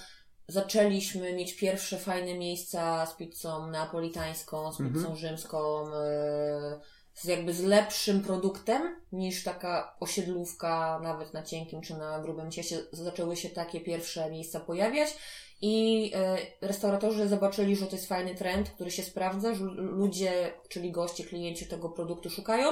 zaczęliśmy 0.48 1.34
mieć 1.34 1.56
pierwsze 1.56 1.98
fajne 1.98 2.38
miejsca 2.38 3.06
z 3.06 3.14
pizzą 3.16 3.68
neapolitańską, 3.72 4.72
z 4.74 4.78
pizzą 4.78 4.88
Mhm. 5.00 5.16
rzymską, 5.16 5.88
e, 5.94 6.80
z 7.14 7.24
jakby 7.26 7.54
z 7.54 7.62
lepszym 7.64 8.22
produktem 8.24 8.82
niż 9.12 9.44
taka 9.44 9.96
osiedlówka, 10.00 11.00
nawet 11.04 11.34
na 11.34 11.44
cienkim 11.44 11.82
czy 11.82 11.98
na 11.98 12.20
grubym 12.20 12.52
cieście. 12.52 12.80
Zaczęły 12.92 13.36
się 13.38 13.50
takie 13.50 13.82
pierwsze 13.82 14.32
miejsca 14.32 14.60
pojawiać. 14.60 15.18
I 15.62 16.12
e, 16.16 16.38
restauratorzy 16.62 17.28
zobaczyli, 17.28 17.76
że 17.76 17.86
to 17.88 17.96
jest 17.96 18.08
fajny 18.08 18.36
trend, 18.36 18.70
który 18.70 18.92
się 18.92 19.04
sprawdza, 19.04 19.56
że 19.56 19.64
lu- 19.64 19.74
ludzie, 19.92 20.54
czyli 20.70 20.92
goście, 20.92 21.24
klienci 21.24 21.66
tego 21.68 21.90
produktu 21.90 22.30
szukają 22.30 22.70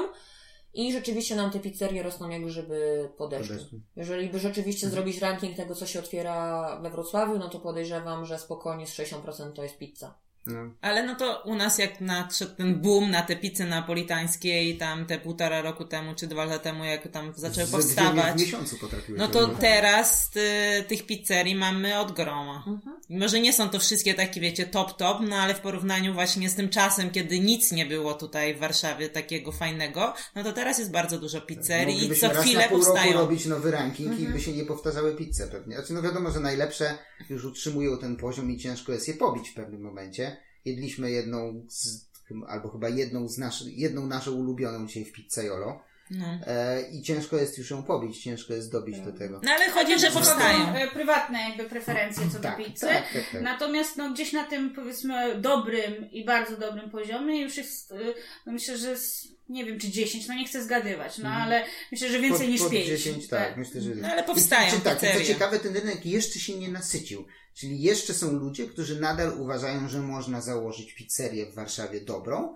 i 0.73 0.93
rzeczywiście 0.93 1.35
nam 1.35 1.51
te 1.51 1.59
pizzerie 1.59 2.03
rosną 2.03 2.29
jak 2.29 2.45
grzyby 2.45 3.09
po 3.17 3.27
deszczu. 3.27 3.53
Jeżeli 3.95 4.29
by 4.29 4.39
rzeczywiście 4.39 4.87
Mhm. 4.87 4.91
zrobić 5.03 5.21
ranking 5.21 5.57
tego, 5.57 5.75
co 5.75 5.85
się 5.85 5.99
otwiera 5.99 6.79
we 6.81 6.89
Wrocławiu, 6.89 7.37
no 7.37 7.49
to 7.49 7.59
podejrzewam, 7.59 8.25
że 8.25 8.39
spokojnie 8.39 8.87
z 8.87 8.93
60% 8.93 9.53
to 9.53 9.63
jest 9.63 9.77
pizza. 9.77 10.17
No. 10.47 10.59
Ale 10.81 11.03
no 11.03 11.15
to 11.15 11.41
u 11.45 11.55
nas 11.55 11.77
jak 11.77 12.01
nadszedł 12.01 12.55
ten 12.55 12.81
boom 12.81 13.11
na 13.11 13.21
te 13.21 13.35
pizze 13.35 13.65
napolitańskie 13.65 14.63
i 14.69 14.77
tam 14.77 15.05
te 15.05 15.19
półtora 15.19 15.61
roku 15.61 15.85
temu 15.85 16.15
czy 16.15 16.27
dwa 16.27 16.45
lata 16.45 16.59
temu, 16.59 16.83
jak 16.85 17.07
tam 17.11 17.33
zaczęły 17.35 17.67
powstawać. 17.67 18.33
w 18.37 18.39
miesiącu 18.41 18.77
potrafiły 18.77 19.17
No 19.17 19.27
to 19.27 19.39
robić. 19.41 19.57
teraz 19.59 20.31
y, 20.79 20.83
tych 20.83 21.05
pizzerii 21.05 21.55
mamy 21.55 21.99
od 21.99 22.11
groma. 22.11 22.63
Mhm. 22.67 22.95
Może 23.09 23.39
nie 23.39 23.53
są 23.53 23.69
to 23.69 23.79
wszystkie 23.79 24.13
takie, 24.13 24.41
wiecie, 24.41 24.65
top, 24.65 24.97
top, 24.97 25.17
no 25.29 25.35
ale 25.35 25.53
w 25.55 25.59
porównaniu 25.59 26.13
właśnie 26.13 26.49
z 26.49 26.55
tym 26.55 26.69
czasem, 26.69 27.11
kiedy 27.11 27.39
nic 27.39 27.71
nie 27.71 27.85
było 27.85 28.13
tutaj 28.13 28.55
w 28.55 28.59
Warszawie 28.59 29.09
takiego 29.09 29.51
fajnego, 29.51 30.13
no 30.35 30.43
to 30.43 30.53
teraz 30.53 30.79
jest 30.79 30.91
bardzo 30.91 31.19
dużo 31.19 31.41
pizzerii 31.41 32.11
i 32.11 32.15
co 32.15 32.27
raz 32.27 32.37
chwilę 32.45 32.61
na 32.61 32.67
pół 32.67 32.77
roku 32.79 32.91
powstają. 32.91 33.13
robić 33.13 33.45
nowy 33.45 33.71
ranking 33.71 34.09
Mhm. 34.11 34.29
i 34.29 34.33
by 34.33 34.41
się 34.41 34.51
nie 34.51 34.65
powtarzały 34.65 35.15
pizze 35.15 35.47
pewnie. 35.47 35.75
Znaczy 35.75 35.93
no 35.93 36.01
wiadomo, 36.01 36.31
że 36.31 36.39
najlepsze 36.39 36.97
już 37.29 37.45
utrzymują 37.45 37.97
ten 37.97 38.15
poziom 38.15 38.51
i 38.51 38.57
ciężko 38.57 38.91
jest 38.91 39.07
je 39.07 39.13
pobić 39.13 39.49
w 39.49 39.53
pewnym 39.53 39.81
momencie. 39.81 40.37
Jedliśmy 40.65 41.11
jedną 41.11 41.65
z, 41.69 42.05
albo 42.47 42.69
chyba 42.69 42.89
jedną 42.89 43.27
z 43.27 43.37
naszych, 43.37 43.77
jedną 43.77 44.07
naszą 44.07 44.31
ulubioną 44.31 44.87
dzisiaj 44.87 45.05
w 45.05 45.11
Pizzaiolo 45.11 45.81
No. 46.11 46.25
e, 46.47 46.81
i 46.91 47.01
ciężko 47.01 47.37
jest 47.37 47.57
już 47.57 47.71
ją 47.71 47.83
pobić, 47.83 48.23
ciężko 48.23 48.53
jest 48.53 48.71
dobić 48.71 48.99
do 48.99 49.11
tego. 49.11 49.41
no 49.43 49.51
ale 49.51 49.69
chodzi, 49.69 49.99
że 49.99 50.11
powstają. 50.11 50.75
e, 50.75 50.87
Prywatne 50.87 51.39
jakby 51.49 51.63
preferencje 51.63 52.23
co 52.33 52.39
Tak, 52.39 52.57
do 52.57 52.63
pizzy. 52.65 52.85
tak, 52.85 53.13
tak, 53.13 53.23
tak. 53.31 53.41
Natomiast 53.41 53.97
no, 53.97 54.09
gdzieś 54.13 54.33
na 54.33 54.43
tym 54.43 54.73
powiedzmy 54.75 55.41
dobrym 55.41 56.11
i 56.11 56.25
bardzo 56.25 56.57
dobrym 56.57 56.89
poziomie 56.89 57.41
już 57.41 57.57
jest, 57.57 57.91
y, 57.91 58.13
no 58.45 58.51
myślę, 58.53 58.77
że 58.77 58.97
z 58.97 59.27
nie 59.49 59.65
wiem 59.65 59.79
czy 59.79 59.89
10, 59.89 60.27
no 60.27 60.33
nie 60.33 60.47
chcę 60.47 60.63
zgadywać, 60.63 61.17
no 61.17 61.29
ale 61.29 61.65
myślę, 61.91 62.09
że 62.09 62.19
więcej 62.19 62.41
pod, 62.41 62.49
niż 62.49 62.61
pod 62.61 62.71
5. 62.71 62.87
10, 62.87 63.27
tak, 63.27 63.57
myślę, 63.57 63.81
że... 63.81 63.95
No, 63.95 64.07
ale 64.07 64.23
powstają 64.23 64.67
I, 64.67 64.71
czy, 64.71 64.81
tak, 64.81 65.03
i 65.03 65.19
co 65.19 65.25
ciekawe, 65.25 65.59
ten 65.59 65.73
rynek 65.73 66.05
jeszcze 66.05 66.39
się 66.39 66.59
nie 66.59 66.71
nasycił. 66.71 67.25
Czyli 67.53 67.81
jeszcze 67.81 68.13
są 68.13 68.33
ludzie, 68.33 68.67
którzy 68.67 69.01
nadal 69.01 69.41
uważają, 69.41 69.89
że 69.89 70.01
można 70.01 70.41
założyć 70.41 70.93
pizzerię 70.93 71.45
w 71.45 71.55
Warszawie 71.55 72.01
dobrą. 72.01 72.55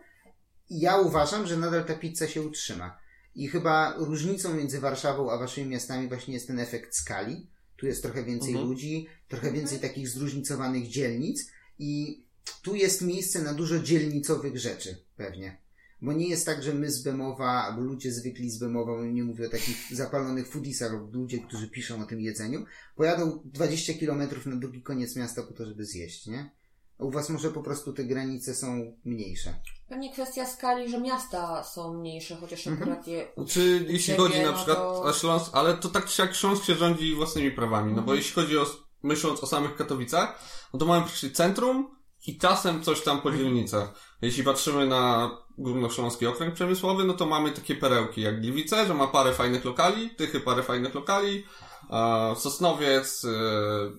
I 0.69 0.79
ja 0.79 0.97
uważam, 0.97 1.47
że 1.47 1.57
nadal 1.57 1.85
ta 1.85 1.95
pizza 1.95 2.27
się 2.27 2.41
utrzyma. 2.41 2.99
I 3.35 3.47
chyba 3.47 3.93
różnicą 3.97 4.53
między 4.53 4.79
Warszawą 4.79 5.31
a 5.31 5.37
waszymi 5.37 5.69
miastami 5.69 6.07
właśnie 6.07 6.33
jest 6.33 6.47
ten 6.47 6.59
efekt 6.59 6.95
skali. 6.95 7.47
Tu 7.77 7.85
jest 7.85 8.03
trochę 8.03 8.23
więcej 8.23 8.49
Mhm. 8.49 8.67
ludzi, 8.67 9.07
trochę 9.27 9.51
więcej 9.51 9.79
takich 9.79 10.09
zróżnicowanych 10.09 10.87
dzielnic 10.87 11.51
i 11.79 12.23
tu 12.61 12.75
jest 12.75 13.01
miejsce 13.01 13.41
na 13.41 13.53
dużo 13.53 13.79
dzielnicowych 13.79 14.57
rzeczy, 14.57 15.05
pewnie. 15.15 15.57
Bo 16.01 16.13
nie 16.13 16.27
jest 16.27 16.45
tak, 16.45 16.63
że 16.63 16.73
my 16.73 16.91
z 16.91 17.03
Bemowa, 17.03 17.51
albo 17.51 17.81
ludzie 17.81 18.11
zwykli 18.11 18.49
z 18.49 18.59
Bemowa, 18.59 19.05
nie 19.05 19.23
mówię 19.23 19.47
o 19.47 19.49
takich 19.49 19.77
zapalonych 19.91 20.47
foodisach, 20.47 20.91
albo 20.91 21.17
ludzie, 21.17 21.39
którzy 21.39 21.69
piszą 21.69 22.01
o 22.01 22.05
tym 22.05 22.21
jedzeniu, 22.21 22.65
pojadą 22.95 23.41
20 23.45 23.93
kilometrów 23.93 24.45
na 24.45 24.55
drugi 24.55 24.81
koniec 24.83 25.15
miasta 25.15 25.43
po 25.43 25.53
to, 25.53 25.65
żeby 25.65 25.85
zjeść, 25.85 26.27
nie? 26.27 26.51
A 26.99 27.03
u 27.03 27.11
was 27.11 27.29
może 27.29 27.49
po 27.51 27.63
prostu 27.63 27.93
te 27.93 28.03
granice 28.03 28.55
są 28.55 28.97
mniejsze. 29.05 29.53
Pewnie 29.89 30.13
kwestia 30.13 30.45
skali, 30.45 30.89
że 30.89 30.99
miasta 31.01 31.63
są 31.63 31.93
mniejsze, 31.93 32.35
chociaż 32.35 32.67
Mhm. 32.67 32.89
akurat 32.89 33.07
je 33.07 33.27
Czy 33.47 33.85
jeśli 33.89 33.99
ciebie, 34.13 34.17
chodzi 34.17 34.41
na 34.41 34.51
no 34.51 34.53
przykład 34.57 34.77
to- 34.77 35.01
o 35.03 35.13
Śląsk, 35.13 35.49
ale 35.53 35.77
to 35.77 35.89
tak 35.89 36.05
czy 36.05 36.21
jak 36.21 36.35
Śląsk 36.35 36.63
się 36.63 36.75
rządzi 36.75 37.15
własnymi 37.15 37.51
prawami, 37.51 37.93
no 37.93 38.01
bo 38.01 38.15
jeśli 38.15 38.33
chodzi 38.33 38.57
o, 38.57 38.65
myśląc 39.03 39.43
o 39.43 39.47
samych 39.47 39.75
Katowicach, 39.75 40.39
no 40.73 40.79
to 40.79 40.85
mamy 40.85 41.01
praktycznie 41.01 41.29
centrum 41.31 41.95
i 42.27 42.37
czasem 42.37 42.83
coś 42.83 43.01
tam 43.01 43.21
po 43.21 43.31
dzielnicach. 43.31 43.93
Jeśli 44.21 44.43
patrzymy 44.43 44.87
na 44.87 45.31
Górnośląski 45.59 46.27
Okręg 46.27 46.53
Przemysłowy, 46.53 47.03
no 47.03 47.13
to 47.13 47.25
mamy 47.25 47.51
takie 47.51 47.75
perełki 47.75 48.21
jak 48.21 48.41
Gliwice, 48.41 48.85
że 48.85 48.93
ma 48.93 49.07
parę 49.07 49.33
fajnych 49.33 49.65
lokali, 49.65 50.09
Tychy 50.09 50.39
parę 50.39 50.63
fajnych 50.63 50.95
lokali, 50.95 51.43
a 51.89 52.31
Sosnowiec 52.37 53.23
yy, 53.23 53.31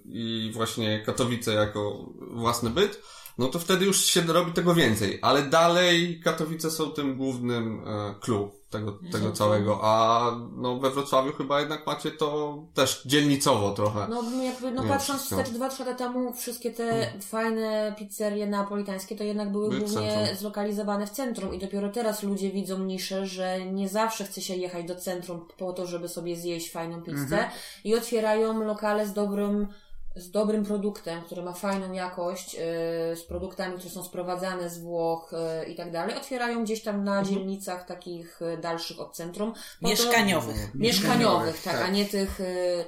i 0.05 0.51
właśnie 0.55 1.03
Katowice 1.07 1.55
jako 1.55 2.07
własny 2.21 2.71
byt, 2.71 3.03
no 3.39 3.47
to 3.47 3.59
wtedy 3.59 3.85
już 3.85 4.05
się 4.05 4.21
robi 4.21 4.53
tego 4.53 4.75
więcej, 4.75 5.19
ale 5.23 5.43
dalej 5.43 6.21
Katowice 6.25 6.71
są 6.71 6.91
tym 6.91 7.17
głównym 7.17 7.83
e, 7.87 8.15
clue 8.21 8.51
tego, 8.71 8.99
tego 9.13 9.33
całego, 9.33 9.79
a 9.83 10.31
no 10.57 10.79
we 10.79 10.91
Wrocławiu 10.91 11.33
chyba 11.33 11.61
jednak 11.61 11.87
macie 11.87 12.11
to 12.11 12.59
też 12.75 13.03
dzielnicowo 13.07 13.73
trochę. 13.73 14.07
No 14.11 14.43
jakby, 14.43 14.71
no 14.71 14.85
patrząc 14.85 15.23
wstecz 15.23 15.49
2-3 15.49 15.79
lata 15.79 15.95
temu, 15.95 16.33
wszystkie 16.33 16.71
te 16.71 17.13
fajne 17.21 17.95
pizzerie 17.99 18.47
napolitańskie 18.47 19.17
to 19.17 19.25
jednak 19.25 19.53
były 19.53 19.69
głównie 19.69 20.13
centrum. 20.13 20.37
zlokalizowane 20.37 21.07
w 21.07 21.11
centrum 21.11 21.55
i 21.55 21.59
dopiero 21.59 21.89
teraz 21.89 22.23
ludzie 22.23 22.51
widzą 22.51 22.79
niszę, 22.79 23.27
że 23.27 23.65
nie 23.65 23.89
zawsze 23.89 24.25
chce 24.25 24.41
się 24.41 24.57
jechać 24.57 24.87
do 24.87 24.97
centrum 24.97 25.47
po 25.59 25.73
to, 25.73 25.87
żeby 25.87 26.09
sobie 26.09 26.37
zjeść 26.37 26.73
fajną 26.73 27.03
pizzę 27.03 27.21
Mhm. 27.21 27.51
i 27.85 27.95
otwierają 27.95 28.65
lokale 28.65 29.07
z 29.07 29.13
dobrym 29.13 29.67
z 30.17 30.31
dobrym 30.31 30.65
produktem, 30.65 31.23
który 31.23 31.43
ma 31.43 31.53
fajną 31.53 31.93
jakość, 31.93 32.55
yy, 32.55 32.61
z 33.17 33.23
produktami, 33.29 33.75
które 33.79 33.91
są 33.91 34.05
sprowadzane 34.05 34.71
z 34.71 34.79
Włoch 34.79 35.33
yy, 35.67 35.73
i 35.73 35.77
tak 35.77 35.93
dalej, 35.93 36.17
otwierają 36.17 36.65
gdzieś 36.65 36.83
tam 36.83 37.05
na 37.05 37.19
Mhm. 37.19 37.35
dzielnicach 37.37 37.87
takich 37.87 38.39
yy, 38.41 38.59
dalszych 38.59 39.01
od 39.01 39.17
centrum. 39.17 39.53
po 39.53 39.59
to- 39.83 39.89
Mieszkaniowych. 39.89 40.75
mieszkaniowych, 40.75 41.63
tak, 41.63 41.77
a 41.83 41.89
nie 41.89 42.05
tych 42.05 42.41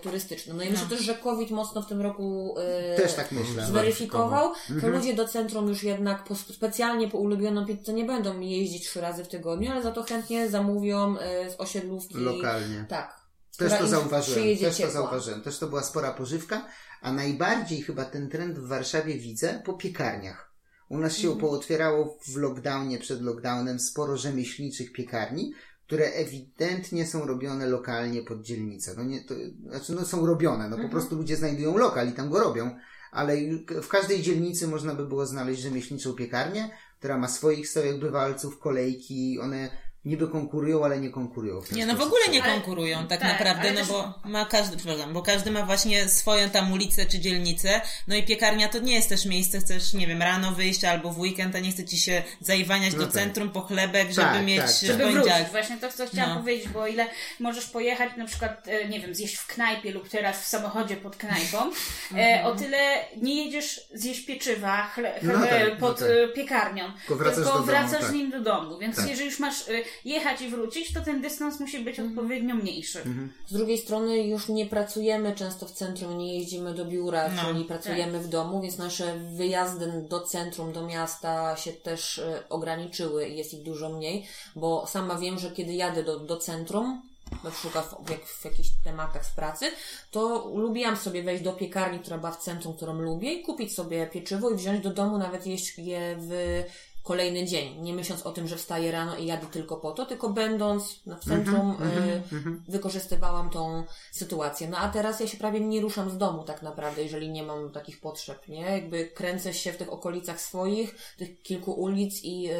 turystycznych. 0.02 0.56
No 0.56 0.62
i 0.62 0.70
myślę 0.70 0.84
No. 0.90 0.96
też, 0.96 1.04
że 1.04 1.14
COVID 1.14 1.50
mocno 1.50 1.82
w 1.82 1.86
tym 1.86 2.00
roku 2.00 2.54
Też 2.96 3.14
tak 3.14 3.32
myślę. 3.32 3.66
zweryfikował, 3.66 4.52
to 4.68 4.74
Mhm. 4.74 4.92
ludzie 4.92 5.14
do 5.14 5.28
centrum 5.28 5.68
już 5.68 5.82
jednak 5.82 6.24
po, 6.24 6.34
specjalnie 6.34 7.08
po 7.08 7.18
ulubioną 7.18 7.66
pizzę 7.66 7.92
nie 7.92 8.04
będą 8.04 8.40
jeździć 8.40 8.88
trzy 8.88 9.00
razy 9.00 9.24
w 9.24 9.28
tygodniu, 9.28 9.70
ale 9.72 9.82
za 9.82 9.90
to 9.92 10.02
chętnie 10.02 10.48
zamówią 10.50 11.16
z 11.50 11.54
osiedlówki. 11.60 12.14
Lokalnie. 12.14 12.84
Tak. 12.88 13.22
Też 13.58 13.78
to 13.78 13.86
zauważyłem. 13.86 14.58
Też 14.58 14.68
to 14.70 14.78
ciepła. 14.78 14.92
zauważyłem. 14.92 15.42
Też 15.42 15.58
to 15.58 15.66
była 15.66 15.82
spora 15.82 16.10
pożywka, 16.12 16.66
a 17.02 17.12
najbardziej 17.12 17.82
chyba 17.82 18.04
ten 18.04 18.28
trend 18.28 18.58
w 18.58 18.66
Warszawie 18.66 19.18
widzę 19.18 19.62
po 19.64 19.72
piekarniach. 19.74 20.52
U 20.88 20.98
nas 20.98 21.16
się 21.16 21.28
Mhm. 21.28 21.40
pootwierało 21.40 22.18
w 22.28 22.36
lockdownie, 22.36 22.98
przed 22.98 23.22
lockdownem 23.22 23.80
sporo 23.80 24.16
rzemieślniczych 24.16 24.92
piekarni, 24.92 25.52
które 25.86 26.04
ewidentnie 26.06 27.06
są 27.06 27.26
robione 27.26 27.66
lokalnie 27.66 28.22
pod 28.22 28.42
dzielnicę. 28.42 28.94
No 28.96 29.04
nie, 29.04 29.24
to, 29.24 29.34
znaczy 29.68 29.92
no 29.92 30.04
są 30.04 30.26
robione, 30.26 30.64
no 30.64 30.76
po 30.76 30.82
Mhm. 30.82 30.90
prostu 30.90 31.16
ludzie 31.16 31.36
znajdują 31.36 31.76
lokal 31.76 32.08
i 32.08 32.12
tam 32.12 32.30
go 32.30 32.38
robią, 32.40 32.76
ale 33.12 33.36
w 33.82 33.88
każdej 33.88 34.22
dzielnicy 34.22 34.68
można 34.68 34.94
by 34.94 35.06
było 35.06 35.26
znaleźć 35.26 35.62
rzemieślniczą 35.62 36.12
piekarnię, 36.12 36.70
która 36.98 37.18
ma 37.18 37.28
swoich 37.28 37.68
stałych 37.68 38.00
bywalców, 38.00 38.58
kolejki, 38.58 39.38
one 39.40 39.70
niby 40.04 40.28
konkurują, 40.28 40.84
ale 40.84 41.00
nie 41.00 41.10
konkurują. 41.10 41.60
w 41.60 41.72
Nie, 41.72 41.86
no 41.86 41.94
w 41.96 42.00
ogóle 42.00 42.20
nie 42.30 42.42
Ale- 42.42 42.52
konkurują 42.52 42.98
tak, 43.06 43.20
tak, 43.20 43.28
naprawdę, 43.28 43.60
ale 43.62 43.72
no 43.72 43.78
też- 43.80 43.88
bo 43.88 44.14
ma 44.24 44.44
każdy, 44.44 44.76
przepraszam, 44.76 45.12
bo 45.12 45.22
każdy 45.22 45.50
ma 45.50 45.66
właśnie 45.66 46.08
swoją 46.08 46.50
tam 46.50 46.72
ulicę 46.72 47.06
czy 47.06 47.18
dzielnicę, 47.18 47.80
no 48.08 48.14
i 48.16 48.22
piekarnia 48.22 48.68
to 48.68 48.78
nie 48.78 48.94
jest 48.94 49.08
też 49.08 49.24
miejsce, 49.26 49.58
chcesz, 49.60 49.92
nie 49.94 50.06
wiem, 50.06 50.22
rano 50.22 50.52
wyjść 50.52 50.84
albo 50.84 51.10
w 51.12 51.18
weekend, 51.18 51.56
a 51.56 51.58
nie 51.58 51.70
chce 51.72 51.84
ci 51.84 51.98
się 51.98 52.22
zaiwaniać 52.40 52.92
No 52.92 52.98
do 52.98 53.04
tak. 53.04 53.14
centrum 53.14 53.50
po 53.50 53.60
chlebek, 53.60 54.08
żeby 54.12 54.26
Tak, 54.28 54.44
mieć 54.44 54.58
tak, 54.60 54.66
tak. 54.70 54.76
Żeby 54.86 54.98
poniedziałek. 55.04 55.32
wrócić, 55.34 55.50
właśnie 55.52 55.76
to, 55.76 55.92
co 55.92 56.06
chciałam 56.06 56.30
No. 56.34 56.40
powiedzieć, 56.40 56.68
bo 56.68 56.80
o 56.80 56.86
ile 56.86 57.06
możesz 57.40 57.66
pojechać 57.66 58.16
na 58.16 58.26
przykład, 58.26 58.68
e, 58.68 58.88
nie 58.88 59.00
wiem, 59.00 59.14
zjeść 59.14 59.34
w 59.36 59.46
knajpie 59.46 59.90
lub 59.92 60.08
teraz 60.08 60.42
w 60.42 60.46
samochodzie 60.46 60.96
pod 60.96 61.16
knajpą, 61.16 61.58
e, 62.18 62.44
o 62.44 62.54
tyle 62.54 62.78
nie 63.16 63.44
jedziesz 63.44 63.80
zjeść 63.94 64.20
pieczywa 64.26 64.86
chle, 64.94 65.14
No 65.22 65.34
chle, 65.38 65.48
tak, 65.48 65.70
no 65.70 65.76
pod 65.88 65.98
tak. 65.98 66.08
e, 66.08 66.28
piekarnią, 66.28 66.84
Tylko 66.98 67.16
wracasz 67.16 67.44
do 67.44 67.52
domu, 67.52 67.64
wracasz 67.64 68.00
tak. 68.00 68.10
z 68.10 68.12
nim 68.12 68.30
do 68.30 68.40
domu, 68.40 68.78
więc 68.78 68.96
Tak. 68.96 69.08
jeżeli 69.08 69.26
już 69.30 69.38
masz 69.38 69.68
e, 69.68 69.72
jechać 70.04 70.40
i 70.40 70.48
wrócić, 70.48 70.92
to 70.92 71.00
ten 71.00 71.22
dystans 71.22 71.60
musi 71.60 71.78
być 71.78 72.00
odpowiednio 72.00 72.54
mniejszy. 72.54 72.98
Mhm. 72.98 73.32
Z 73.46 73.52
drugiej 73.52 73.78
strony 73.78 74.22
już 74.22 74.48
nie 74.48 74.66
pracujemy 74.66 75.34
często 75.34 75.66
w 75.66 75.72
centrum, 75.72 76.18
nie 76.18 76.38
jeździmy 76.38 76.74
do 76.74 76.84
biura, 76.84 77.28
No, 77.28 77.42
czyli 77.42 77.64
pracujemy 77.64 78.20
w 78.20 78.28
domu, 78.28 78.62
więc 78.62 78.78
nasze 78.78 79.18
wyjazdy 79.36 80.04
do 80.08 80.20
centrum, 80.20 80.72
do 80.72 80.86
miasta 80.86 81.56
się 81.56 81.72
też 81.72 82.18
e, 82.18 82.42
ograniczyły 82.48 83.28
i 83.28 83.36
jest 83.36 83.54
ich 83.54 83.62
dużo 83.62 83.88
mniej, 83.88 84.26
bo 84.56 84.86
sama 84.86 85.18
wiem, 85.18 85.38
że 85.38 85.50
kiedy 85.50 85.72
jadę 85.72 86.02
do, 86.02 86.18
do 86.18 86.36
centrum, 86.36 87.02
na 87.44 87.50
przykład 87.50 87.94
w, 88.06 88.10
jak, 88.10 88.24
w 88.24 88.44
jakichś 88.44 88.68
tematach 88.84 89.26
z 89.26 89.30
pracy, 89.30 89.70
to 90.10 90.50
lubiłam 90.54 90.96
sobie 90.96 91.22
wejść 91.22 91.44
do 91.44 91.52
piekarni, 91.52 91.98
która 91.98 92.18
była 92.18 92.32
w 92.32 92.42
centrum, 92.42 92.74
którą 92.74 92.94
lubię 92.94 93.32
i 93.32 93.42
kupić 93.42 93.74
sobie 93.74 94.06
pieczywo 94.06 94.50
i 94.50 94.54
wziąć 94.54 94.84
do 94.84 94.90
domu, 94.90 95.18
nawet 95.18 95.46
jeść 95.46 95.78
je 95.78 96.16
w 96.18 96.62
kolejny 97.02 97.44
dzień, 97.46 97.80
nie 97.80 97.92
myśląc 97.94 98.22
o 98.22 98.32
tym, 98.32 98.48
że 98.48 98.56
wstaję 98.56 98.92
rano 98.92 99.16
i 99.16 99.26
jadę 99.26 99.46
tylko 99.46 99.76
po 99.76 99.92
to, 99.92 100.06
tylko 100.06 100.28
będąc 100.30 101.06
na- 101.06 101.16
w 101.16 101.24
centrum 101.24 101.70
y, 101.82 102.22
wykorzystywałam 102.68 103.50
tą 103.50 103.84
sytuację. 104.12 104.68
No 104.68 104.76
a 104.78 104.88
teraz 104.88 105.20
ja 105.20 105.26
się 105.26 105.36
prawie 105.38 105.60
nie 105.60 105.80
ruszam 105.80 106.10
z 106.10 106.18
domu 106.18 106.44
tak 106.44 106.62
naprawdę, 106.62 107.02
jeżeli 107.02 107.30
nie 107.30 107.42
mam 107.42 107.70
takich 107.72 108.00
potrzeb, 108.00 108.48
nie? 108.48 108.60
Jakby 108.60 109.06
kręcę 109.06 109.54
się 109.54 109.72
w 109.72 109.76
tych 109.76 109.92
okolicach 109.92 110.40
swoich, 110.40 110.94
tych 111.18 111.42
kilku 111.42 111.72
ulic 111.72 112.20
i 112.24 112.50
y, 112.50 112.54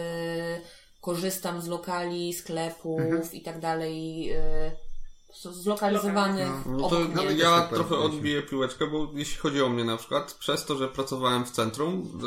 korzystam 1.00 1.62
z 1.62 1.66
lokali, 1.66 2.32
sklepów 2.32 3.34
i 3.34 3.42
tak 3.42 3.60
dalej, 3.60 4.32
y, 4.36 4.70
z- 5.32 5.42
zlokalizowanych 5.62 6.48
No 6.66 6.88
to 6.88 6.96
obok 6.98 7.08
no, 7.14 7.22
mnie. 7.22 7.30
też 7.30 7.38
ja 7.38 7.60
tak 7.60 7.68
trochę 7.68 7.96
odbiję 7.96 8.42
piłeczkę, 8.42 8.86
bo 8.86 9.10
jeśli 9.14 9.36
chodzi 9.38 9.62
o 9.62 9.68
mnie 9.68 9.84
na 9.84 9.96
przykład, 9.96 10.34
przez 10.34 10.64
to, 10.64 10.76
że 10.76 10.88
pracowałem 10.88 11.44
w 11.44 11.50
centrum, 11.50 12.20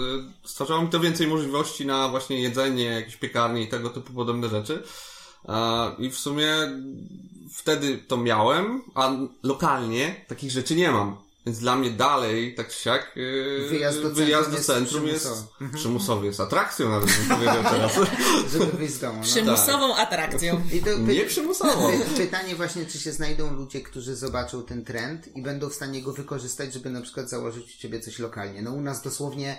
y, 0.43 0.47
stwarzało 0.49 0.81
mi 0.81 0.89
to 0.89 0.99
więcej 0.99 1.27
możliwości 1.27 1.85
na 1.85 2.09
właśnie 2.09 2.41
jedzenie, 2.41 2.83
jakieś 2.83 3.15
piekarnie 3.17 3.61
i 3.61 3.67
tego 3.67 3.89
typu 3.89 4.13
podobne 4.13 4.49
rzeczy. 4.49 4.83
A, 5.47 5.91
I 5.99 6.09
w 6.09 6.17
sumie 6.17 6.49
wtedy 7.53 7.97
to 7.97 8.17
miałem, 8.17 8.81
a 8.95 9.11
lokalnie 9.43 10.25
takich 10.27 10.51
rzeczy 10.51 10.75
nie 10.75 10.91
mam. 10.91 11.17
Więc 11.45 11.59
dla 11.59 11.75
mnie 11.75 11.89
dalej, 11.91 12.55
tak 12.55 12.67
czy 12.69 12.79
siak, 12.83 13.11
yy, 13.15 13.67
Wyjazd 13.69 14.01
do 14.01 14.09
wyjazd 14.09 14.49
centrum 14.49 14.51
do 14.51 14.57
jest 14.57 14.67
centrum 14.67 15.07
jest, 15.07 15.25
przymusowy. 15.25 15.77
przymusowy, 15.77 16.25
jest 16.25 16.39
atrakcją 16.39 16.89
nawet 16.89 17.09
bym 17.17 17.27
powiedział 17.37 17.63
teraz. 17.71 17.99
Żeby 18.51 18.65
wyjść 18.65 18.93
z 18.93 18.99
domu. 18.99 19.17
No. 19.19 19.23
Przymusową 19.23 19.95
atrakcją. 19.95 20.61
I 20.73 20.79
to, 20.81 20.97
Nie 20.97 21.25
przymusowo. 21.25 21.89
Py- 21.89 22.17
Pytanie 22.17 22.55
właśnie, 22.55 22.85
czy 22.85 22.99
się 22.99 23.11
znajdą 23.11 23.53
ludzie, 23.53 23.81
którzy 23.81 24.15
zobaczą 24.15 24.63
ten 24.63 24.85
trend 24.85 25.35
i 25.37 25.41
będą 25.41 25.69
w 25.69 25.73
stanie 25.73 26.01
go 26.01 26.13
wykorzystać, 26.13 26.73
żeby 26.73 26.89
na 26.89 27.01
przykład 27.01 27.29
założyć 27.29 27.75
u 27.75 27.79
ciebie 27.79 27.99
coś 27.99 28.19
lokalnie. 28.19 28.61
No 28.61 28.71
u 28.71 28.81
nas 28.81 29.01
dosłownie 29.01 29.57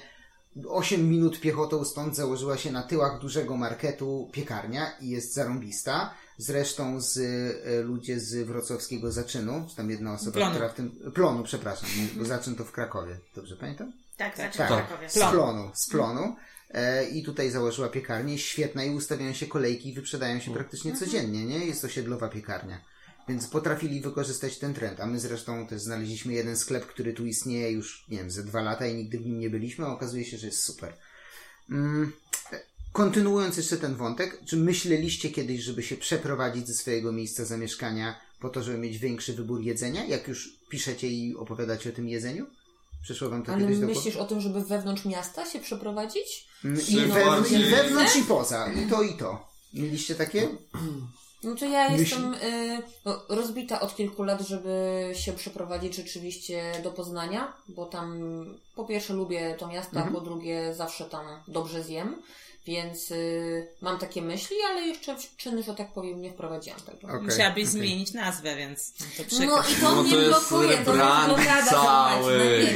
8 0.69 1.09
minut 1.11 1.41
piechotą 1.41 1.85
stąd 1.85 2.17
założyła 2.17 2.57
się 2.57 2.73
na 2.73 2.83
tyłach 2.83 3.21
dużego 3.21 3.57
marketu 3.57 4.31
piekarnia 4.33 4.91
i 5.01 5.09
jest 5.09 5.35
zarąbista. 5.35 6.15
Zresztą 6.39 7.01
z 7.01 7.19
e, 7.19 7.83
ludzie 7.83 8.21
z 8.21 8.47
wrocławskiego 8.47 9.13
zaczynu, 9.13 9.67
czy 9.71 9.77
tam 9.77 9.91
jedna 9.91 10.15
osoba, 10.15 10.33
Plonu. 10.33 10.51
która 10.51 10.69
w 10.69 10.75
tym... 10.75 10.91
Plonu, 11.15 11.43
przepraszam, 11.45 11.89
bo 12.17 12.25
zaczyn 12.25 12.55
to 12.55 12.65
w 12.65 12.73
Krakowie. 12.73 13.19
Dobrze 13.35 13.57
pamiętam? 13.57 13.93
Tak, 14.17 14.37
tak, 14.37 14.57
Tak. 14.57 14.69
tak. 14.69 14.87
Krakowie. 14.87 15.11
Z 15.11 15.19
plonu, 15.19 15.71
z 15.75 15.89
plonu. 15.91 16.37
E, 16.71 17.09
I 17.09 17.23
tutaj 17.23 17.51
założyła 17.51 17.89
piekarnię, 17.89 18.39
świetna 18.39 18.85
i 18.85 18.91
ustawiają 18.91 19.33
się 19.33 19.47
kolejki 19.47 19.89
i 19.89 19.95
wyprzedają 19.95 20.41
się 20.41 20.53
praktycznie 20.55 20.97
codziennie, 20.97 21.45
nie? 21.47 21.67
Jest 21.67 21.85
osiedlowa 21.85 22.29
piekarnia. 22.29 22.81
Więc 23.29 23.49
potrafili 23.49 24.01
wykorzystać 24.01 24.59
ten 24.59 24.75
trend, 24.75 25.01
a 25.01 25.07
my 25.07 25.21
zresztą 25.21 25.67
też 25.67 25.81
znaleźliśmy 25.83 26.33
jeden 26.33 26.57
sklep, 26.57 26.87
który 26.87 27.13
tu 27.13 27.27
istnieje 27.27 27.71
już, 27.71 28.05
nie 28.09 28.19
wiem, 28.19 28.31
ze 28.31 28.45
dwa 28.45 28.63
lata 28.63 28.87
i 28.87 28.95
nigdy 28.95 29.19
w 29.19 29.27
nim 29.27 29.39
nie 29.39 29.51
byliśmy, 29.51 29.87
a 29.87 29.89
okazuje 29.89 30.25
się, 30.25 30.39
że 30.39 30.47
jest 30.47 30.63
super. 30.63 30.93
Mm, 31.71 32.13
kontynuując 32.97 33.57
jeszcze 33.57 33.77
ten 33.77 33.95
wątek, 33.97 34.41
czy 34.47 34.57
myśleliście 34.57 35.31
kiedyś, 35.31 35.61
żeby 35.61 35.83
się 35.83 35.97
przeprowadzić 35.97 36.67
ze 36.69 36.75
swojego 36.75 37.13
miejsca 37.13 37.45
zamieszkania 37.45 38.21
po 38.41 38.49
to, 38.49 38.63
żeby 38.63 38.79
mieć 38.79 38.99
większy 38.99 39.33
wybór 39.33 39.61
jedzenia, 39.63 40.05
jak 40.05 40.29
już 40.29 40.49
piszecie 40.69 41.09
i 41.09 41.37
opowiadacie 41.37 41.91
o 41.91 41.93
tym 41.93 42.09
jedzeniu? 42.09 42.47
Przyszło 43.03 43.29
wam 43.29 43.43
to 43.43 43.53
Ale 43.53 43.61
kiedyś 43.63 43.79
do 43.79 43.87
głowy? 43.87 43.95
myślisz 43.99 44.17
o 44.17 44.25
tym, 44.25 44.41
żeby 44.41 44.65
wewnątrz 44.65 45.05
miasta 45.05 45.45
się 45.47 45.59
przeprowadzić? 45.61 46.47
Mm, 46.65 46.81
I, 46.81 46.83
wewn- 46.97 47.25
bardziej- 47.27 47.61
I 47.61 47.65
wewnątrz 47.65 48.17
i 48.17 48.23
poza. 48.23 48.73
I 48.73 48.91
to 48.91 49.03
i 49.03 49.15
to. 49.15 49.49
Mieliście 49.75 50.15
takie? 50.15 50.49
No 51.45 51.55
to 51.55 51.65
ja 51.67 51.91
Myśl- 51.91 51.99
jestem 52.01 52.35
y, 52.35 52.83
no, 53.05 53.23
rozbita 53.29 53.81
od 53.81 53.97
kilku 53.97 54.23
lat, 54.23 54.41
żeby 54.41 54.71
się 55.15 55.33
przeprowadzić 55.33 55.97
rzeczywiście 55.97 56.73
do 56.85 56.91
Poznania, 56.91 57.53
bo 57.69 57.87
tam 57.87 58.21
po 58.77 58.85
pierwsze 58.85 59.15
lubię 59.15 59.57
to 59.59 59.67
miasto, 59.69 59.97
Mhm. 59.97 60.09
a 60.09 60.19
po 60.19 60.25
drugie 60.25 60.75
zawsze 60.75 61.05
tam 61.05 61.27
dobrze 61.49 61.83
zjem, 61.85 62.23
więc 62.67 63.11
y, 63.11 63.69
mam 63.81 63.99
takie 63.99 64.23
myśli, 64.23 64.57
ale 64.71 64.81
jeszcze 64.81 65.17
w 65.17 65.37
czyny, 65.37 65.63
że 65.63 65.75
tak 65.75 65.93
powiem, 65.93 66.21
nie 66.21 66.33
wprowadziłam 66.33 66.81
tego. 66.81 67.09
Okej, 67.09 67.23
Musiałabyś 67.23 67.65
okej. 67.65 67.67
zmienić 67.67 68.13
nazwę, 68.13 68.57
więc 68.57 68.95
no 69.01 69.07
to 69.17 69.25
przykro. 69.25 69.57
No 69.57 69.63
i 69.63 69.81
to 69.81 69.95
No 69.95 70.03
mnie 70.03 70.13
to 70.13 70.21
jest 70.21 70.31
blokuje, 70.51 70.79
to 70.79 70.97
jest 70.97 71.71
cały. 71.71 72.67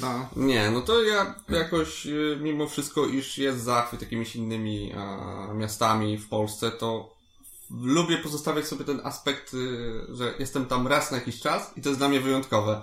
No. 0.00 0.28
Nie, 0.36 0.70
no 0.70 0.80
to 0.80 1.02
ja 1.02 1.34
jakoś 1.48 2.06
y, 2.06 2.38
mimo 2.40 2.68
wszystko, 2.68 3.06
iż 3.06 3.38
jest 3.38 3.62
zachwyt 3.62 4.00
jakimiś 4.00 4.36
innymi 4.36 4.92
a, 4.96 5.54
miastami 5.54 6.18
w 6.18 6.28
Polsce, 6.28 6.70
to 6.70 7.14
lubię 7.82 8.18
pozostawiać 8.18 8.66
sobie 8.66 8.84
ten 8.84 9.00
aspekt, 9.04 9.54
y, 9.54 9.92
że 10.08 10.34
jestem 10.38 10.66
tam 10.66 10.86
raz 10.86 11.10
na 11.10 11.16
jakiś 11.16 11.40
czas 11.40 11.70
i 11.76 11.82
to 11.82 11.88
jest 11.88 12.00
dla 12.00 12.08
mnie 12.08 12.20
wyjątkowe. 12.20 12.82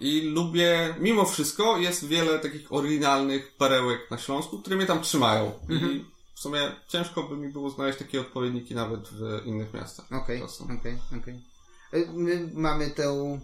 I 0.00 0.20
lubię, 0.20 0.94
mimo 1.00 1.24
wszystko, 1.24 1.78
jest 1.78 2.06
wiele 2.06 2.38
takich 2.38 2.72
oryginalnych 2.72 3.56
perełek 3.56 4.10
na 4.10 4.18
Śląsku, 4.18 4.58
które 4.58 4.76
mnie 4.76 4.86
tam 4.86 5.02
trzymają. 5.02 5.52
I 5.68 6.04
w 6.34 6.40
sumie 6.40 6.60
ciężko 6.88 7.22
by 7.22 7.36
mi 7.36 7.52
było 7.52 7.70
znaleźć 7.70 7.98
takie 7.98 8.20
odpowiedniki 8.20 8.74
nawet 8.74 9.08
w 9.08 9.46
innych 9.46 9.74
miastach. 9.74 10.12
Okej, 10.12 10.42
okej, 10.78 10.98
okej. 11.20 11.40
Y, 11.94 12.08
My 12.12 12.50
mamy 12.54 12.90
tę, 12.90 13.40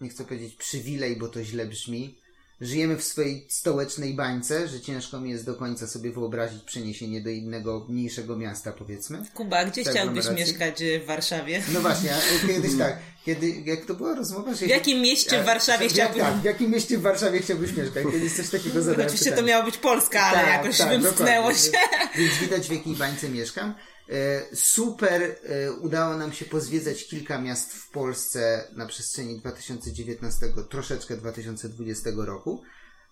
nie 0.00 0.08
chcę 0.08 0.24
powiedzieć 0.24 0.54
przywilej, 0.54 1.16
bo 1.16 1.28
to 1.28 1.44
źle 1.44 1.66
brzmi. 1.66 2.19
Żyjemy 2.60 2.96
w 2.96 3.04
swojej 3.04 3.46
stołecznej 3.48 4.14
bańce, 4.14 4.68
że 4.68 4.80
ciężko 4.80 5.20
mi 5.20 5.30
jest 5.30 5.46
do 5.46 5.54
końca 5.54 5.86
sobie 5.86 6.12
wyobrazić 6.12 6.62
przeniesienie 6.62 7.20
do 7.20 7.30
innego, 7.30 7.86
mniejszego 7.88 8.36
miasta, 8.36 8.72
powiedzmy. 8.72 9.22
Kuba, 9.34 9.64
gdzie 9.64 9.84
Tak, 9.84 9.92
chciałbyś 9.92 10.30
mieszkać 10.30 10.82
y, 10.82 11.00
w 11.00 11.06
Warszawie? 11.06 11.62
No 11.72 11.80
właśnie, 11.80 12.10
kiedyś 12.46 12.78
tak, 12.78 12.96
kiedy, 13.26 13.50
jak 13.64 13.84
to 13.84 13.94
była 13.94 14.14
rozmowa, 14.14 14.54
że... 14.54 14.66
W 14.66 14.68
jakim 14.68 15.00
mieście 15.00 15.42
w 15.42 15.46
Warszawie 15.46 15.88
chciałbyś... 15.88 16.22
tak, 16.22 16.34
w 16.34 16.44
jakim 16.44 16.70
mieście 16.70 16.98
w 16.98 17.02
Warszawie 17.02 17.40
chciałbyś 17.40 17.76
mieszkać? 17.76 18.04
Kiedyś 18.12 18.32
coś 18.36 18.50
takiego 18.50 18.82
zadałem 18.82 19.06
Oczywiście 19.06 19.30
to 19.30 19.36
pytanie. 19.36 19.52
miało 19.52 19.64
być 19.64 19.76
Polska, 19.76 20.20
ale 20.22 20.38
Tak, 20.38 20.48
jakoś 20.48 20.78
tak, 20.78 20.88
wymknęło 20.88 21.54
się. 21.54 21.70
Więc 22.18 22.34
widać 22.34 22.68
w 22.68 22.72
jakiej 22.72 22.94
bańce 22.94 23.28
mieszkam. 23.28 23.74
E, 24.10 24.56
Super, 24.56 25.22
e, 25.22 25.72
udało 25.72 26.16
nam 26.16 26.32
się 26.32 26.44
pozwiedzać 26.44 27.06
kilka 27.06 27.40
miast 27.40 27.74
w 27.74 27.90
Polsce 27.90 28.68
na 28.72 28.86
przestrzeni 28.86 29.38
2019, 29.38 30.46
troszeczkę 30.70 31.16
2020 31.16 32.10
roku. 32.16 32.62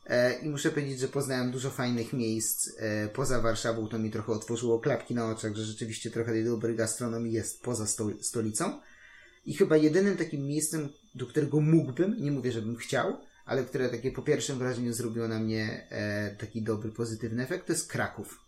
E, 0.06 0.38
I 0.38 0.48
muszę 0.48 0.70
powiedzieć, 0.70 1.00
że 1.00 1.08
poznałem 1.08 1.50
dużo 1.50 1.70
fajnych 1.70 2.12
miejsc 2.12 2.70
poza 3.14 3.40
Warszawą. 3.40 3.88
To 3.88 3.98
mi 3.98 4.10
trochę 4.10 4.32
otworzyło 4.32 4.80
klapki 4.80 5.14
na 5.14 5.30
oczach, 5.30 5.54
że 5.54 5.64
rzeczywiście 5.64 6.10
trochę 6.10 6.32
tej 6.32 6.44
dobrej 6.44 6.76
gastronomii 6.76 7.32
jest 7.32 7.62
poza 7.62 7.86
sto- 7.86 8.22
stolicą. 8.22 8.80
I 9.46 9.54
chyba 9.54 9.76
jedynym 9.76 10.16
takim 10.16 10.46
miejscem, 10.46 10.88
do 11.14 11.26
którego 11.26 11.60
mógłbym, 11.60 12.16
nie 12.20 12.32
mówię, 12.32 12.52
żebym 12.52 12.76
chciał, 12.76 13.20
ale 13.44 13.64
które 13.64 13.88
takie 13.88 14.12
po 14.12 14.22
pierwszym 14.22 14.58
wrażeniu 14.58 14.92
zrobiło 14.92 15.28
na 15.28 15.38
mnie 15.38 15.88
taki 16.38 16.62
dobry, 16.62 16.92
pozytywny 16.92 17.42
efekt, 17.42 17.66
to 17.66 17.72
jest 17.72 17.88
Kraków. 17.88 18.38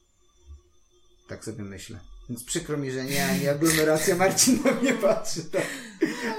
Tak 1.29 1.45
sobie 1.45 1.65
myślę. 1.65 2.01
Więc 2.31 2.45
przykro 2.45 2.77
mi, 2.79 2.91
że 2.91 3.05
nie 3.05 3.27
ani 3.27 3.49
aglomeracja 3.49 4.17
Marcin 4.17 4.63
na 4.65 4.73
mnie 4.81 4.93
patrzy. 4.93 5.45
Tak. 5.45 5.67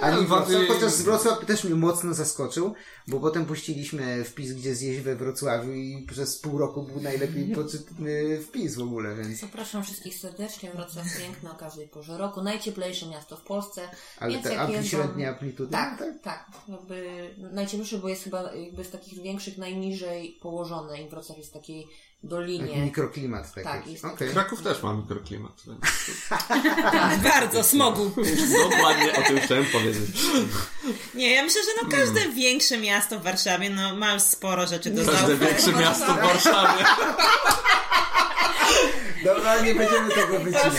Ani 0.01 0.25
Wrocław, 0.25 0.49
bardziej- 0.49 0.67
chociaż 0.67 0.93
Wrocław 0.93 1.45
też 1.45 1.63
mnie 1.63 1.75
mocno 1.75 2.13
zaskoczył, 2.13 2.73
bo 3.07 3.19
potem 3.19 3.45
puściliśmy 3.45 4.23
wpis, 4.23 4.53
gdzie 4.53 4.75
zjeść 4.75 4.99
we 5.01 5.15
Wrocławiu 5.15 5.73
i 5.73 6.05
przez 6.09 6.39
pół 6.39 6.57
roku 6.57 6.83
był 6.83 7.01
najlepiej 7.01 7.55
poczytny 7.55 8.41
wpis 8.41 8.75
w 8.75 8.81
ogóle, 8.81 9.15
więc... 9.15 9.39
Zapraszam 9.39 9.83
wszystkich 9.83 10.17
serdecznie. 10.17 10.71
Wrocław 10.71 11.05
piękne 11.19 11.51
o 11.51 11.55
każdej 11.55 11.87
porze 11.87 12.17
roku. 12.17 12.41
Najcieplejsze 12.41 13.05
miasto 13.05 13.37
w 13.37 13.41
Polsce. 13.41 13.81
Ale 14.19 14.31
Więc 14.31 14.43
te 14.43 14.53
jeżdżą- 14.53 14.83
średnie 14.89 15.29
amplitudy? 15.29 15.71
Tak, 15.71 16.03
tak. 16.23 16.45
Jakby 16.67 17.29
najcieplejsze, 17.51 17.97
bo 17.97 18.09
jest 18.09 18.23
chyba 18.23 18.53
jakby 18.55 18.83
z 18.83 18.89
takich 18.89 19.21
większych 19.21 19.57
najniżej 19.57 20.37
położone 20.41 21.01
i 21.01 21.09
Wrocław 21.09 21.37
jest 21.37 21.53
takiej 21.53 21.83
Taki 21.83 22.10
dolinie. 22.23 22.81
mikroklimat 22.81 23.53
taki. 23.53 23.67
Tak, 23.67 23.87
jest 23.87 24.05
Okej. 24.05 24.29
Kraków 24.29 24.63
też 24.63 24.83
ma 24.83 24.93
mikroklimat. 24.93 25.51
więc 25.67 25.79
Bardzo, 27.33 27.63
smogu. 27.63 28.11
Dokładnie 28.69 29.13
o 29.13 29.21
tym 29.21 29.39
chciałem 29.39 29.65
powiedzieć. 29.65 30.21
Nie, 31.13 31.35
ja 31.35 31.43
myślę, 31.43 31.61
że 31.61 31.83
no 31.83 31.97
każde 31.97 32.29
większe 32.29 32.77
miasto 32.77 33.19
w 33.19 33.23
Warszawie 33.23 33.69
no, 33.69 33.95
ma 33.95 34.19
sporo 34.19 34.67
rzeczy 34.67 34.89
do 34.89 35.11
Każde 35.11 35.35
większe 35.35 35.71
miasto 35.71 36.13
w 36.13 36.21
Warszawie. 36.21 36.85
Dobra, 39.23 39.61
nie 39.61 39.75
będziemy 39.75 40.09
tego 40.09 40.39
wycinać. 40.39 40.73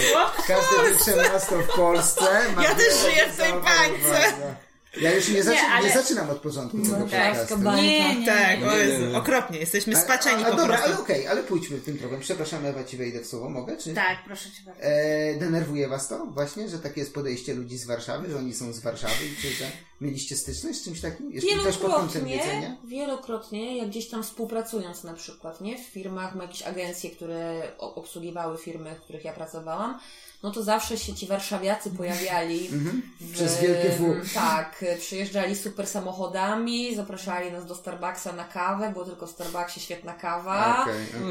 Każde 0.47 0.89
większe 0.89 1.33
miasto 1.33 1.59
w 1.59 1.67
Polsce 1.77 2.53
ma 2.57 2.63
Ja 2.63 2.75
też 2.75 3.01
żyję 3.03 3.27
w 3.33 3.37
tej 3.37 3.51
zaoferowania. 3.51 4.57
Ja 5.01 5.15
już 5.15 5.29
nie, 5.29 5.43
zaczy, 5.43 5.63
nie, 5.63 5.69
ale- 5.69 5.93
zaczynam 5.93 6.31
od 6.31 6.39
porządku 6.39 6.79
tego 6.83 6.97
Warszawska 7.07 7.55
podcastu. 7.57 7.83
Nie, 7.83 8.21
nie, 8.21 8.27
Tak, 8.27 8.61
nie. 8.61 8.67
o 8.67 8.71
Nie, 8.77 8.79
nie, 8.79 8.85
Jezu, 8.93 9.07
nie. 9.07 9.19
okropnie, 9.19 9.59
jesteśmy 9.59 9.97
spaczeni 9.97 10.45
a, 10.45 10.47
a 10.47 10.51
po 10.51 10.57
dobra, 10.57 10.77
prostu. 10.77 10.93
ale 10.93 11.01
okej, 11.03 11.27
ale 11.27 11.43
pójdźmy 11.43 11.79
tym 11.79 11.99
tropem. 11.99 12.21
Przepraszam, 12.21 12.67
Ewa, 12.67 12.85
ci 12.85 12.97
wejdę 12.97 13.21
w 13.21 13.27
słowo, 13.27 13.49
mogę? 13.51 13.77
Czy... 13.77 13.95
Tak, 13.95 14.19
proszę 14.27 14.51
cię 14.51 14.63
bardzo. 14.67 14.83
E, 14.83 15.35
denerwuje 15.35 15.89
was 15.89 16.09
to 16.09 16.27
właśnie, 16.27 16.69
że 16.69 16.79
takie 16.79 17.01
jest 17.01 17.15
podejście 17.15 17.55
ludzi 17.55 17.79
z 17.79 17.87
Warszawy, 17.87 18.31
że 18.31 18.39
oni 18.39 18.55
są 18.55 18.73
z 18.73 18.79
Warszawy 18.81 19.27
i 19.27 19.43
czy 19.43 19.49
że 19.51 19.65
mieliście 20.03 20.37
styczność 20.37 20.79
z 20.79 20.85
czymś 20.85 21.01
takim? 21.01 21.33
Jeszcze 21.33 21.59
też 21.65 21.79
pod 21.79 21.93
kątem 21.93 22.29
jedzenia? 22.29 22.61
Wielokrotnie, 22.61 22.89
wielokrotnie, 22.91 23.79
jak 23.79 23.89
gdzieś 23.89 24.09
tam 24.09 24.23
współpracując 24.23 25.05
na 25.05 25.13
przykład, 25.15 25.61
nie? 25.61 25.79
W 25.79 25.87
firmach, 25.87 26.35
ma 26.35 26.43
jakieś 26.43 26.63
agencje, 26.63 27.11
które 27.11 27.63
obsługiwały 27.79 28.59
firmy, 28.59 28.95
w 28.95 29.01
których 29.01 29.25
ja 29.25 29.33
pracowałam, 29.33 29.99
no 30.43 30.51
to 30.51 30.63
zawsze 30.63 30.99
się 30.99 31.15
ci 31.15 31.27
warszawiacy 31.27 31.91
pojawiali. 31.91 32.69
w, 32.69 32.73
Mhm. 32.73 33.03
Przez 33.33 33.61
wielkie 33.61 33.89
W. 33.89 34.35
Tak, 34.35 34.85
przyjeżdżali 34.99 35.57
super 35.57 35.87
samochodami, 35.87 36.97
zapraszali 36.97 37.53
nas 37.53 37.67
do 37.67 37.75
Starbucksa 37.75 38.33
na 38.33 38.45
kawę, 38.45 38.93
bo 38.95 39.05
tylko 39.05 39.27
w 39.27 39.31
Starbucksie 39.31 39.81
świetna 39.81 40.13
kawa. 40.13 40.83
Okej. 40.83 41.31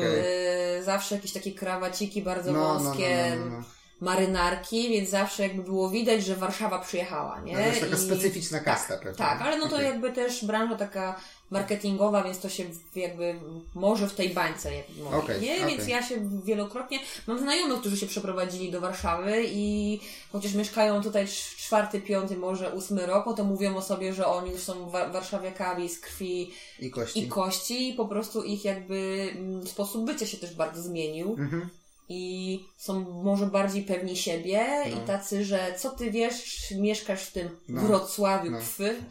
Yy, 0.77 0.83
zawsze 0.83 1.15
jakieś 1.15 1.31
takie 1.31 1.51
krawaciki 1.51 2.21
bardzo 2.21 2.51
No, 2.51 2.59
no, 2.59 2.73
no, 2.73 2.79
wąskie, 2.79 3.35
no, 3.39 3.45
no, 3.45 3.57
no. 3.57 3.63
Marynarki, 4.01 4.89
więc 4.89 5.09
zawsze 5.09 5.43
jakby 5.43 5.63
było 5.63 5.89
widać, 5.89 6.23
że 6.23 6.35
Warszawa 6.35 6.79
przyjechała, 6.79 7.39
nie? 7.39 7.53
No, 7.53 7.59
to 7.59 7.65
jest 7.65 7.81
taka 7.81 7.95
I- 7.95 7.99
specyficzna 7.99 8.59
kasta 8.59 8.87
tak, 8.93 8.99
pewnie. 9.03 9.17
Tak, 9.17 9.41
ale 9.41 9.57
no 9.57 9.67
to 9.69 9.81
jakby 9.81 10.11
też 10.11 10.45
branża 10.45 10.75
taka 10.75 11.19
marketingowa, 11.51 12.23
więc 12.23 12.39
to 12.39 12.49
się 12.49 12.63
jakby 12.95 13.35
może 13.75 14.07
w 14.07 14.13
tej 14.15 14.29
bańce 14.29 14.75
jak 14.75 14.85
mówię, 14.89 15.17
Okej, 15.17 15.41
nie? 15.41 15.55
okej. 15.55 15.67
Więc 15.77 15.87
ja 15.89 16.03
się 16.03 16.29
wielokrotnie, 16.43 16.99
mam 17.27 17.39
znajomych, 17.39 17.79
którzy 17.79 17.97
się 17.97 18.07
przeprowadzili 18.07 18.71
do 18.71 18.81
Warszawy 18.81 19.43
i 19.45 19.99
chociaż 20.31 20.53
mieszkają 20.53 21.03
tutaj 21.03 21.25
cz- 21.25 21.55
czwarty, 21.57 22.01
piąty, 22.01 22.37
może 22.37 22.69
ósmy 22.73 23.05
rok, 23.05 23.25
no 23.25 23.33
to 23.33 23.43
mówią 23.43 23.75
o 23.75 23.81
sobie, 23.81 24.13
że 24.13 24.25
oni 24.27 24.51
już 24.51 24.61
są 24.61 24.89
wa- 24.89 25.09
warszawiakami 25.09 25.89
z 25.89 25.99
krwi 25.99 26.51
I 26.79 26.91
kości. 26.91 27.19
i 27.23 27.27
kości 27.27 27.89
i 27.89 27.93
po 27.93 28.05
prostu 28.05 28.43
ich 28.43 28.65
jakby 28.65 29.29
mm, 29.35 29.67
sposób 29.67 30.05
bycia 30.05 30.25
się 30.25 30.37
też 30.37 30.55
bardzo 30.55 30.81
zmienił 30.81 31.35
Mhm. 31.39 31.69
I 32.11 32.65
są 32.77 32.99
może 33.23 33.45
bardziej 33.47 33.83
pewni 33.83 34.17
siebie 34.17 34.65
No. 34.95 35.03
i 35.03 35.07
tacy, 35.07 35.45
że 35.45 35.75
co 35.79 35.89
ty 35.89 36.11
wiesz, 36.11 36.71
mieszkasz 36.77 37.23
w 37.23 37.31
tym 37.31 37.49
No. 37.69 37.81
Wrocławiu 37.81 38.51
No. 38.51 38.57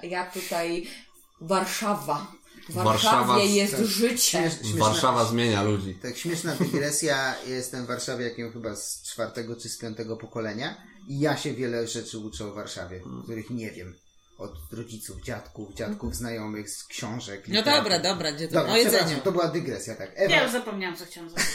a 0.03 0.07
ja 0.07 0.31
tutaj 0.31 0.87
Warszawa. 1.41 2.33
W 2.69 2.75
Warszawa- 2.75 2.85
Warszawie 3.27 3.47
jest 3.57 3.77
tak. 3.77 3.85
życie. 3.87 4.39
Śmiesz, 4.41 4.55
śmieszna, 4.61 4.85
Warszawa 4.85 5.25
zmienia 5.25 5.63
ludzi. 5.63 5.95
Tak, 6.03 6.17
śmieszna 6.17 6.55
dygresja. 6.55 7.35
Ja 7.47 7.55
Jestem 7.55 7.87
warszawiakiem 7.87 8.53
chyba 8.53 8.77
z 8.77 9.03
czwartego 9.03 9.57
czy 9.57 9.69
z 9.69 9.79
piątego 9.79 10.17
pokolenia 10.17 10.77
i 11.09 11.21
ja 11.21 11.37
się 11.37 11.53
wiele 11.55 11.87
rzeczy 11.87 12.19
uczę 12.19 12.47
o 12.47 12.53
Warszawie, 12.55 13.01
których 13.25 13.51
nie 13.51 13.71
wiem. 13.71 13.95
Od 14.41 14.73
rodziców, 14.73 15.21
dziadków, 15.23 15.75
dziadków, 15.75 16.15
znajomych, 16.17 16.71
z 16.71 16.85
książek. 16.85 17.45
No 17.49 17.63
dobra, 17.63 17.99
dobra, 17.99 18.33
gdzie 18.33 18.49
to? 18.49 18.55
Dobra, 18.55 18.73
O 18.73 18.77
jedzeniu. 18.77 19.21
to 19.25 19.33
była 19.33 19.49
dygresja, 19.49 19.95
tak. 19.95 20.11
Ewa, 20.15 20.35
Ja 20.35 20.43
już 20.43 20.53
zapomniałam, 20.53 20.97
co 20.97 21.05
chciałam 21.05 21.31
zrobić. 21.31 21.49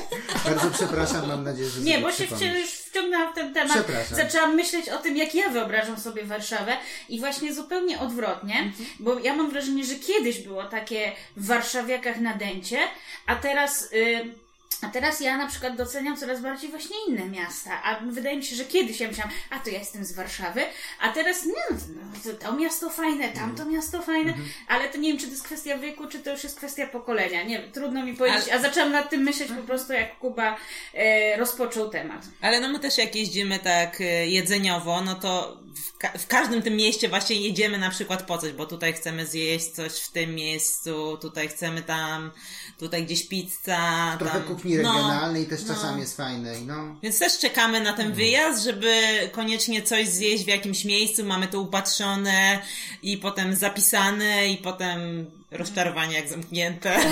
bardzo 0.44 0.70
przepraszam, 0.70 1.28
mam 1.28 1.44
nadzieję, 1.44 1.68
że 1.68 1.80
Nie, 1.80 1.98
bo 1.98 2.12
się 2.12 2.24
już 2.24 2.70
wciągnęłam 2.70 3.32
w 3.32 3.34
ten 3.34 3.54
temat. 3.54 3.72
Przepraszam. 3.72 4.16
Zaczęłam 4.16 4.54
myśleć 4.56 4.88
o 4.88 4.98
tym, 4.98 5.16
jak 5.16 5.34
ja 5.34 5.48
wyobrażam 5.48 6.00
sobie 6.00 6.24
Warszawę 6.24 6.76
i 7.08 7.20
właśnie 7.20 7.54
zupełnie 7.54 8.00
odwrotnie, 8.00 8.72
bo 8.98 9.18
ja 9.18 9.34
mam 9.34 9.50
wrażenie, 9.50 9.84
że 9.84 9.94
kiedyś 9.94 10.38
było 10.38 10.64
takie 10.64 11.12
w 11.36 11.46
warszawiakach 11.46 12.20
nadęcie, 12.20 12.78
a 13.26 13.36
teraz 13.36 13.92
y, 13.92 14.34
A 14.82 14.88
teraz 14.88 15.20
ja 15.20 15.36
na 15.36 15.46
przykład 15.46 15.76
doceniam 15.76 16.16
coraz 16.16 16.40
bardziej 16.40 16.70
właśnie 16.70 16.96
inne 17.08 17.26
miasta. 17.26 17.82
A 17.82 18.00
wydaje 18.00 18.36
mi 18.36 18.44
się, 18.44 18.56
że 18.56 18.64
kiedyś 18.64 19.00
ja 19.00 19.08
myślałam, 19.08 19.32
a 19.50 19.58
to 19.58 19.70
ja 19.70 19.78
jestem 19.78 20.04
z 20.04 20.12
Warszawy, 20.12 20.60
a 21.00 21.08
teraz 21.08 21.46
nie, 21.46 21.52
no, 21.70 22.02
to, 22.24 22.46
to 22.46 22.52
miasto 22.52 22.90
fajne, 22.90 23.28
tamto 23.28 23.64
miasto 23.64 24.02
fajne, 24.02 24.34
ale 24.68 24.88
to 24.88 24.98
nie 24.98 25.08
wiem, 25.08 25.18
czy 25.18 25.26
to 25.26 25.32
jest 25.32 25.44
kwestia 25.44 25.78
wieku, 25.78 26.06
czy 26.06 26.18
to 26.18 26.30
już 26.30 26.44
jest 26.44 26.56
kwestia 26.56 26.86
pokolenia. 26.86 27.42
Nie 27.42 27.58
wiem, 27.58 27.72
trudno 27.72 28.04
mi 28.04 28.14
powiedzieć. 28.14 28.48
A 28.48 28.58
zaczęłam 28.58 28.92
nad 28.92 29.10
tym 29.10 29.22
myśleć 29.22 29.48
po 29.48 29.62
prostu, 29.62 29.92
jak 29.92 30.18
Kuba 30.18 30.56
e, 30.94 31.36
rozpoczął 31.36 31.90
temat. 31.90 32.22
Ale 32.40 32.60
no 32.60 32.68
my 32.68 32.78
też 32.78 32.98
jak 32.98 33.16
jeździmy 33.16 33.58
tak 33.58 34.00
y, 34.00 34.04
jedzeniowo, 34.26 35.00
no 35.00 35.14
to 35.14 35.62
w, 35.74 35.98
ka- 35.98 36.18
w 36.18 36.26
każdym 36.26 36.62
tym 36.62 36.76
mieście 36.76 37.08
właśnie 37.08 37.36
jedziemy 37.36 37.78
na 37.78 37.90
przykład 37.90 38.22
po 38.22 38.38
coś, 38.38 38.52
bo 38.52 38.66
tutaj 38.66 38.92
chcemy 38.92 39.26
zjeść 39.26 39.66
coś 39.70 39.92
w 39.92 40.12
tym 40.12 40.34
miejscu, 40.34 41.18
tutaj 41.20 41.48
chcemy 41.48 41.82
tam, 41.82 42.30
tutaj 42.78 43.04
gdzieś 43.06 43.28
pizza. 43.28 44.16
Trochę 44.18 44.38
tam, 44.40 44.48
kuchni 44.48 44.74
no. 44.76 44.92
regionalnej 44.92 45.46
też 45.46 45.60
no. 45.62 45.74
czasami 45.74 46.00
jest 46.00 46.16
fajne. 46.16 46.58
i 46.58 46.62
No. 46.66 46.96
Więc 47.02 47.18
też 47.18 47.38
czekamy 47.38 47.80
na 47.80 47.90
Mhm. 47.90 47.96
ten 48.08 48.16
wyjazd, 48.16 48.64
żeby 48.64 48.94
koniecznie 49.32 49.82
coś 49.82 50.08
zjeść 50.08 50.44
w 50.44 50.48
jakimś 50.48 50.84
miejscu, 50.84 51.24
mamy 51.24 51.48
to 51.48 51.60
upatrzone 51.60 52.62
i 53.02 53.16
potem 53.18 53.54
zapisane 53.56 54.48
i 54.48 54.56
potem 54.56 55.30
rozczarowanie 55.50 56.14
jak 56.14 56.28
zamknięte. 56.28 56.98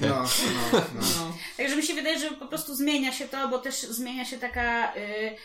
No, 0.00 0.08
no, 0.08 0.22
no. 0.72 0.82
No. 0.94 1.36
Także 1.56 1.76
mi 1.76 1.82
się 1.82 1.94
wydaje, 1.94 2.18
że 2.18 2.30
po 2.30 2.46
prostu 2.46 2.74
zmienia 2.74 3.12
się 3.12 3.28
to, 3.28 3.48
bo 3.48 3.58
też 3.58 3.74
zmienia 3.80 4.24
się 4.24 4.38
taka, 4.38 4.94
y, 4.96 5.36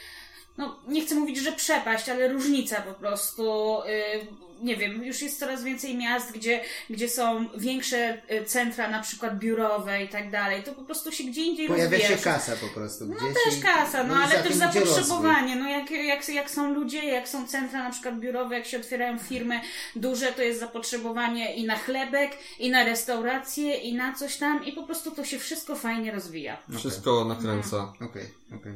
no 0.62 0.76
nie 0.88 1.06
chcę 1.06 1.16
mówić, 1.16 1.38
że 1.38 1.52
przepaść, 1.52 2.10
ale 2.10 2.28
różnica 2.28 2.82
po 2.82 2.94
prostu. 2.94 3.78
y, 3.82 4.52
nie 4.62 4.76
wiem, 4.76 5.04
już 5.04 5.22
jest 5.22 5.40
coraz 5.40 5.64
więcej 5.64 5.98
miast, 5.98 6.32
gdzie, 6.32 6.62
gdzie 6.90 7.10
są 7.10 7.46
większe 7.58 8.22
y, 8.32 8.46
centra, 8.46 8.90
na 8.90 9.02
przykład 9.02 9.40
biurowe 9.40 10.04
i 10.04 10.10
tak 10.10 10.32
dalej. 10.32 10.64
To 10.64 10.74
po 10.74 10.82
prostu 10.82 11.12
się 11.12 11.24
gdzie 11.24 11.42
indziej 11.42 11.68
Pojawia 11.68 11.98
rozwija. 11.98 12.18
się 12.18 12.24
kasa 12.24 12.56
po 12.56 12.68
prostu. 12.68 13.06
No 13.06 13.16
też 13.16 13.64
kasa, 13.64 14.04
no, 14.04 14.14
za 14.14 14.20
ale 14.20 14.44
też 14.44 14.54
zapotrzebowanie. 14.54 15.56
No 15.56 15.70
jak, 15.70 15.92
jak, 15.92 16.30
jak 16.30 16.50
są 16.50 16.74
ludzie, 16.74 17.06
jak 17.06 17.30
są 17.30 17.48
centra 17.48 17.84
na 17.84 17.90
przykład 17.92 18.20
biurowe, 18.20 18.56
jak 18.56 18.66
się 18.66 18.78
otwierają 18.78 19.20
firmy 19.20 19.62
duże, 19.96 20.28
to 20.28 20.42
jest 20.42 20.60
zapotrzebowanie 20.60 21.56
i 21.56 21.66
na 21.66 21.78
chlebek, 21.78 22.32
i 22.60 22.70
na 22.72 22.84
restaurację, 22.84 23.76
i 23.76 23.94
na 23.94 24.16
coś 24.16 24.38
tam 24.38 24.66
i 24.66 24.72
po 24.74 24.84
prostu 24.84 25.12
to 25.12 25.26
się 25.26 25.40
wszystko 25.40 25.76
fajnie 25.76 26.12
rozwija. 26.12 26.58
Wszystko 26.78 27.26
nakręca. 27.26 27.94
Okej, 28.02 28.26
okej. 28.56 28.74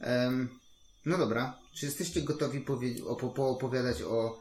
Em, 0.00 0.57
No 1.08 1.18
dobra. 1.18 1.58
Czy 1.72 1.86
jesteście 1.86 2.22
gotowi 2.22 2.60
powie- 2.60 3.04
opo- 3.04 3.32
poopowiadać 3.32 4.02
o 4.02 4.38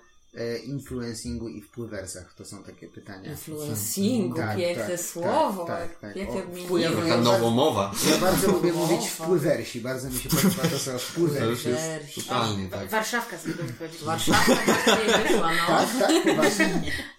influencingu 0.66 1.48
i 1.50 1.62
wpływersach? 1.62 2.34
To 2.34 2.46
są 2.46 2.64
takie 2.64 2.88
pytania. 2.88 3.32
Influencingu, 3.32 4.38
Tak, 4.38 4.58
piękne 4.58 4.88
tak, 4.90 5.00
słowo. 5.00 5.66
tak, 5.66 5.80
tak, 5.90 6.00
tak. 6.00 6.16
Jakie 6.16 6.32
O, 6.32 6.38
odmieniłeś. 6.40 6.86
wpływ- 6.88 7.04
Taka 7.10 7.18
nowomowa. 7.22 7.92
Ja 8.12 8.18
bardzo 8.18 8.52
lubię 8.52 8.74
mówić 8.74 9.08
wpływersi. 9.10 9.82
Bardzo 9.82 10.10
mi 10.10 10.20
się 10.20 10.30
podoba 10.30 10.70
to 10.72 10.80
słowo 10.80 11.00
wpływersi. 11.00 11.70
totalnie 12.16 12.70
tak. 12.70 12.90
Warszawka 12.90 13.38
z 13.38 13.44
tego 13.44 13.64
wychodzi. 13.64 14.06
Warszawa 14.06 14.40
właśnie 14.46 15.24
wyszła, 15.24 15.52
no. 15.54 15.68
Tak, 15.68 15.88
tak. 15.98 16.68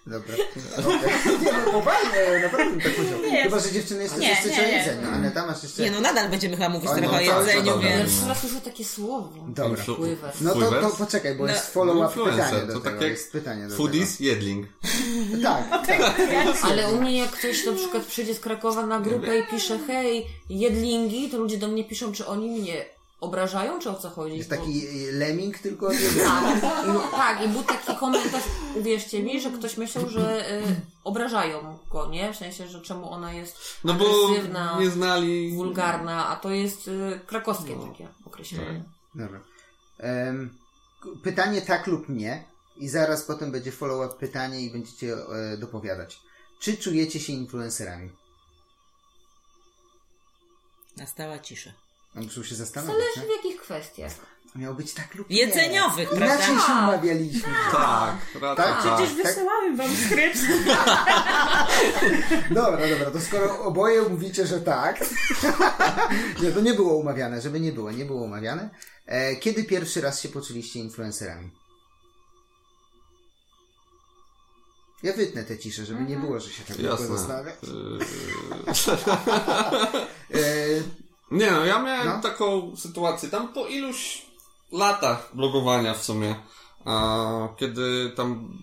Dobra. 0.07 0.35
Okay. 0.79 1.39
Nie, 1.45 1.51
no 1.65 1.71
poważnie, 1.71 2.41
naprawdę 2.43 2.71
bym 2.71 2.81
tak 2.81 2.95
powiedział. 2.95 3.19
Nie. 3.21 3.43
Chyba, 3.43 3.59
że 3.59 3.71
dziewczyny 3.71 4.03
jeszcze 4.03 4.19
Nie, 4.19 4.27
coś 4.35 4.45
nie, 4.45 4.51
chcecie 4.51 4.61
o 4.63 4.65
nie. 4.67 4.71
jedzeniu. 4.77 5.07
Aneta, 5.13 5.45
masz 5.47 5.63
jeszcze... 5.63 5.81
Nie 5.83 5.91
no, 5.91 6.01
nadal 6.01 6.29
będziemy 6.29 6.55
chyba 6.57 6.69
mówić 6.69 6.89
trochę 6.89 7.01
no, 7.01 7.07
o 7.11 7.13
to 7.13 7.21
jedzeniu, 7.21 7.65
dobra. 7.65 7.89
więc... 7.89 8.09
Pierwszy 8.11 8.27
raz 8.27 8.39
słyszę 8.39 8.61
takie 8.61 8.85
słowo. 8.85 9.29
Dobra. 9.47 9.83
No 10.41 10.53
to, 10.53 10.71
to 10.81 10.89
poczekaj, 10.89 11.35
bo 11.35 11.45
No, 11.45 11.51
jest 11.51 11.73
follow-up 11.73 12.05
Influencer, 12.07 12.45
pytanie 12.45 12.67
do 12.73 12.79
tego. 12.79 12.98
Tak 12.99 13.09
jak 13.09 13.17
jest 13.17 13.31
pytanie 13.31 13.67
do 13.67 13.75
Foodies, 13.75 14.19
jedling. 14.19 14.67
tego. 15.31 15.41
Tak, 15.43 15.69
tak. 16.17 16.57
Ale 16.63 16.91
u 16.93 17.01
mnie 17.01 17.17
jak 17.17 17.31
ktoś 17.31 17.65
na 17.65 17.71
przykład 17.71 18.05
przyjdzie 18.05 18.35
z 18.35 18.39
Krakowa 18.39 18.85
na 18.85 18.99
grupę 18.99 19.39
i 19.39 19.43
pisze 19.47 19.79
hej, 19.87 20.25
jedlingi, 20.49 21.29
to 21.29 21.37
ludzie 21.37 21.57
do 21.57 21.67
mnie 21.67 21.83
piszą, 21.83 22.11
czy 22.11 22.27
oni 22.27 22.49
mnie 22.49 22.85
obrażają, 23.21 23.79
czy 23.79 23.89
o 23.89 23.95
co 23.95 24.09
chodzi? 24.09 24.37
Jest 24.37 24.49
Bo- 24.49 24.55
taki 24.55 24.81
lemming 25.11 25.57
tylko 25.59 25.89
Tak, 25.89 25.97
i, 26.87 27.11
tak, 27.11 27.45
i 27.45 27.47
był 27.47 27.63
taki 27.63 27.95
komentarz, 27.99 28.43
uwierzcie 28.75 29.23
mi, 29.23 29.41
że 29.41 29.51
ktoś 29.51 29.77
myślał, 29.77 30.09
że 30.09 30.51
y, 30.59 30.63
obrażają 31.03 31.77
go, 31.91 32.07
nie? 32.09 32.33
W 32.33 32.37
sensie, 32.37 32.67
że 32.67 32.81
czemu 32.81 33.11
ona 33.11 33.33
jest 33.33 33.57
No 33.83 33.93
bo 33.93 34.05
agresywna, 34.27 34.77
nie 34.79 34.89
znali... 34.89 35.53
wulgarna, 35.55 36.27
a 36.29 36.35
to 36.35 36.49
jest 36.51 36.87
y, 36.87 37.19
krakowskie 37.27 37.75
takie 37.89 38.07
określenie. 38.25 38.83
Dobra. 39.15 39.39
K- 41.03 41.09
pytanie 41.23 41.61
tak 41.61 41.87
lub 41.87 42.09
nie 42.09 42.43
i 42.79 42.89
zaraz 42.89 43.23
potem 43.23 43.51
będzie 43.51 43.71
follow-up 43.71 44.19
pytanie 44.19 44.61
i 44.61 44.71
będziecie 44.71 45.13
e, 45.13 45.57
dopowiadać. 45.57 46.19
Czy 46.59 46.77
czujecie 46.77 47.19
się 47.19 47.33
influencerami? 47.33 48.09
Nastała 50.97 51.39
cisza. 51.39 51.69
No, 52.15 52.21
Muszę 52.21 52.43
się 52.43 52.55
zastanowić. 52.55 52.95
Zależy 53.15 53.33
w 53.33 53.35
jakich 53.43 53.61
kwestiach. 53.61 54.11
nie? 54.55 54.61
Miało 54.61 54.75
być 54.75 54.93
tak 54.93 55.15
lub 55.15 55.29
nie. 55.29 55.37
Jedzeniowych, 55.37 56.11
Inaczej 56.13 56.37
prawda? 56.37 56.65
się 56.67 56.71
umawialiśmy. 56.73 57.49
Tak, 57.71 58.15
raczej 58.41 58.55
Tak, 58.65 58.83
tak. 58.83 58.95
Przecież 58.97 59.15
wysyłałem 59.15 59.75
wam 59.77 59.95
skrypt. 59.95 60.39
Dobra, 62.51 62.87
dobra, 62.89 63.11
to 63.11 63.21
skoro 63.21 63.59
oboje 63.59 64.01
mówicie, 64.01 64.47
że 64.47 64.61
tak. 64.61 65.05
nie, 66.43 66.51
to 66.51 66.61
nie 66.61 66.73
było 66.73 66.95
umawiane, 66.97 67.41
żeby 67.41 67.59
nie 67.59 67.71
było, 67.71 67.91
nie 67.91 68.05
było 68.05 68.21
umawiane. 68.21 68.69
E, 69.05 69.35
kiedy 69.35 69.63
pierwszy 69.63 70.01
raz 70.01 70.21
się 70.21 70.29
poczuliście 70.29 70.79
influencerami? 70.79 71.51
Ja 75.03 75.13
wytnę 75.13 75.43
tę 75.43 75.59
ciszę, 75.59 75.85
żeby 75.85 76.01
nie 76.03 76.17
było, 76.17 76.39
że 76.39 76.49
się 76.49 76.63
tak 76.63 76.77
długo 76.77 76.91
Jasne. 76.91 77.07
zastanawia. 77.07 77.51
E, 80.33 80.39
Nie 81.31 81.51
no, 81.51 81.65
ja 81.65 81.81
miałem 81.83 82.07
No. 82.07 82.21
taką 82.21 82.75
sytuację 82.77 83.29
tam 83.29 83.53
po 83.53 83.67
iluś 83.67 84.25
latach 84.71 85.29
blogowania 85.33 85.93
w 85.93 86.03
sumie, 86.03 86.35
a, 86.85 87.47
kiedy 87.57 88.11
tam 88.15 88.53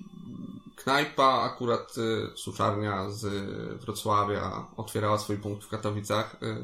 knajpa, 0.77 1.41
akurat 1.43 1.99
y, 1.99 2.27
suszarnia 2.37 3.11
z 3.11 3.25
Wrocławia 3.81 4.67
otwierała 4.77 5.19
swój 5.19 5.37
punkt 5.37 5.65
w 5.65 5.69
Katowicach, 5.69 6.37
y, 6.43 6.57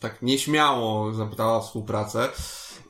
tak 0.00 0.22
nieśmiało 0.22 1.12
zapytała 1.12 1.56
o 1.56 1.62
współpracę 1.62 2.28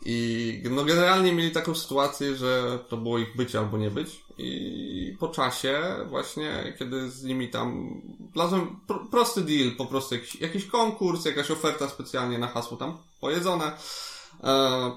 i 0.05 0.62
no 0.71 0.85
generalnie 0.85 1.33
mieli 1.33 1.51
taką 1.51 1.75
sytuację, 1.75 2.37
że 2.37 2.79
to 2.88 2.97
było 2.97 3.18
ich 3.18 3.37
być 3.37 3.55
albo 3.57 3.79
nie 3.79 3.90
być 3.90 4.22
i 4.38 5.16
po 5.21 5.29
czasie 5.29 5.83
właśnie, 6.09 6.75
kiedy 6.79 7.11
z 7.11 7.25
nimi 7.25 7.49
tam 7.49 8.01
plazłem 8.33 8.81
pr- 8.88 9.11
prosty 9.11 9.40
deal, 9.40 9.77
po 9.77 9.87
prostu 9.87 10.14
jakiś, 10.14 10.35
jakiś 10.35 10.66
konkurs, 10.66 11.25
jakaś 11.25 11.51
oferta 11.51 11.88
specjalnie 11.88 12.38
na 12.38 12.47
hasło 12.47 12.77
tam 12.77 12.99
pojedzone, 13.21 13.73
e, 14.45 14.92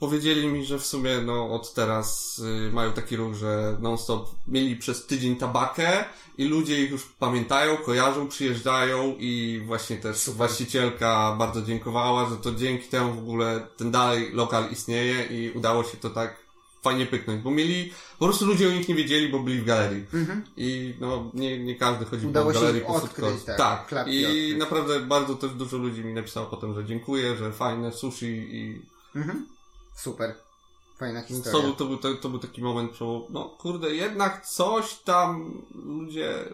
powiedzieli 0.00 0.48
mi, 0.48 0.64
że 0.64 0.78
w 0.78 0.86
sumie 0.86 1.18
no 1.26 1.50
od 1.50 1.74
teraz 1.74 2.38
y, 2.38 2.72
mają 2.72 2.92
taki 2.92 3.16
ruch, 3.16 3.34
że 3.34 3.76
non-stop 3.80 4.28
mieli 4.46 4.76
przez 4.76 5.06
tydzień 5.06 5.36
tabakę 5.36 6.04
i 6.38 6.44
ludzie 6.44 6.84
ich 6.84 6.90
już 6.90 7.04
pamiętają, 7.18 7.76
kojarzą, 7.76 8.28
przyjeżdżają 8.28 9.14
i 9.18 9.62
właśnie 9.66 9.96
też 9.96 10.30
właścicielka 10.30 11.36
bardzo 11.38 11.62
dziękowała, 11.62 12.28
że 12.28 12.36
to 12.36 12.52
dzięki 12.52 12.88
temu 12.88 13.14
w 13.14 13.18
ogóle 13.18 13.66
ten 13.76 13.90
dalej 13.90 14.32
lokal 14.32 14.70
istnieje 14.70 15.24
i 15.24 15.50
udało 15.50 15.84
się 15.84 15.96
to 15.96 16.10
tak 16.10 16.43
fajnie 16.84 17.06
pyknąć, 17.06 17.42
bo 17.42 17.50
mieli, 17.50 17.92
po 18.18 18.24
prostu 18.24 18.46
ludzie 18.46 18.68
o 18.68 18.72
nich 18.72 18.88
nie 18.88 18.94
wiedzieli, 18.94 19.28
bo 19.28 19.38
byli 19.38 19.60
w 19.60 19.64
galerii. 19.64 20.04
I 20.56 20.94
no, 21.00 21.30
nie, 21.34 21.58
nie 21.64 21.74
każdy 21.74 22.04
chodził 22.04 22.28
Udało 22.28 22.46
po 22.46 22.52
się 22.52 22.60
galerii 22.60 22.80
ich 22.80 22.86
po 22.86 22.94
odkryć, 22.94 23.44
tak, 23.46 23.56
tak. 23.56 23.86
klapki 23.86 24.20
I 24.20 24.24
odkryć. 24.26 24.58
naprawdę 24.58 25.00
bardzo 25.00 25.34
też 25.34 25.50
dużo 25.50 25.76
ludzi 25.76 26.04
mi 26.04 26.14
napisało 26.14 26.46
potem, 26.46 26.74
że 26.74 26.84
dziękuję, 26.84 27.36
że 27.36 27.52
fajne 27.52 27.92
sushi 27.92 28.26
i 28.26 28.82
mhm. 29.16 29.46
Super. 29.96 30.34
Fajna 30.98 31.22
to 31.22 31.28
historia. 31.28 31.62
był, 31.62 31.72
to, 31.74 31.84
był, 31.84 31.96
to, 31.96 32.14
to 32.14 32.28
był 32.28 32.38
taki 32.38 32.62
moment, 32.62 32.92
przełom- 32.92 33.26
no 33.30 33.44
kurde, 33.44 33.94
jednak 33.94 34.46
coś 34.46 34.94
tam 34.94 35.52
ludzie 35.74 36.44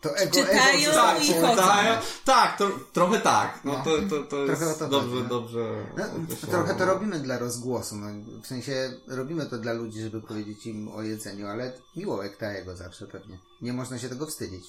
To 0.00 0.16
ego, 0.16 0.32
Czytają 0.34 0.78
ego 0.82 0.92
tak, 0.92 1.24
i 1.24 1.34
chodzą. 1.34 1.50
czytają. 1.50 2.00
Tak, 2.24 2.58
to, 2.58 2.70
trochę 2.92 3.20
tak. 3.20 3.60
No, 3.64 3.72
No. 3.72 3.84
to, 3.84 3.90
to, 4.10 4.22
to 4.22 4.46
Trochę 4.46 4.64
jest 4.66 4.82
o 4.82 4.84
to 4.84 4.90
dobrze, 4.90 5.10
chodzi, 5.10 5.22
no. 5.22 5.28
dobrze. 5.28 5.58
No, 5.96 6.04
trochę 6.50 6.74
to 6.74 6.84
robimy 6.84 7.18
dla 7.18 7.38
rozgłosu. 7.38 7.96
No, 7.96 8.06
w 8.42 8.46
sensie 8.46 8.92
robimy 9.08 9.46
to 9.46 9.58
dla 9.58 9.72
ludzi, 9.72 10.00
żeby 10.00 10.20
powiedzieć 10.20 10.66
im 10.66 10.88
o 10.88 11.02
jedzeniu, 11.02 11.46
ale 11.48 11.72
miło 11.96 12.22
jak 12.22 12.36
ta 12.36 12.52
jego 12.52 12.76
zawsze 12.76 13.06
pewnie. 13.06 13.38
Nie 13.62 13.72
można 13.72 13.98
się 13.98 14.08
tego 14.08 14.26
wstydzić. 14.26 14.64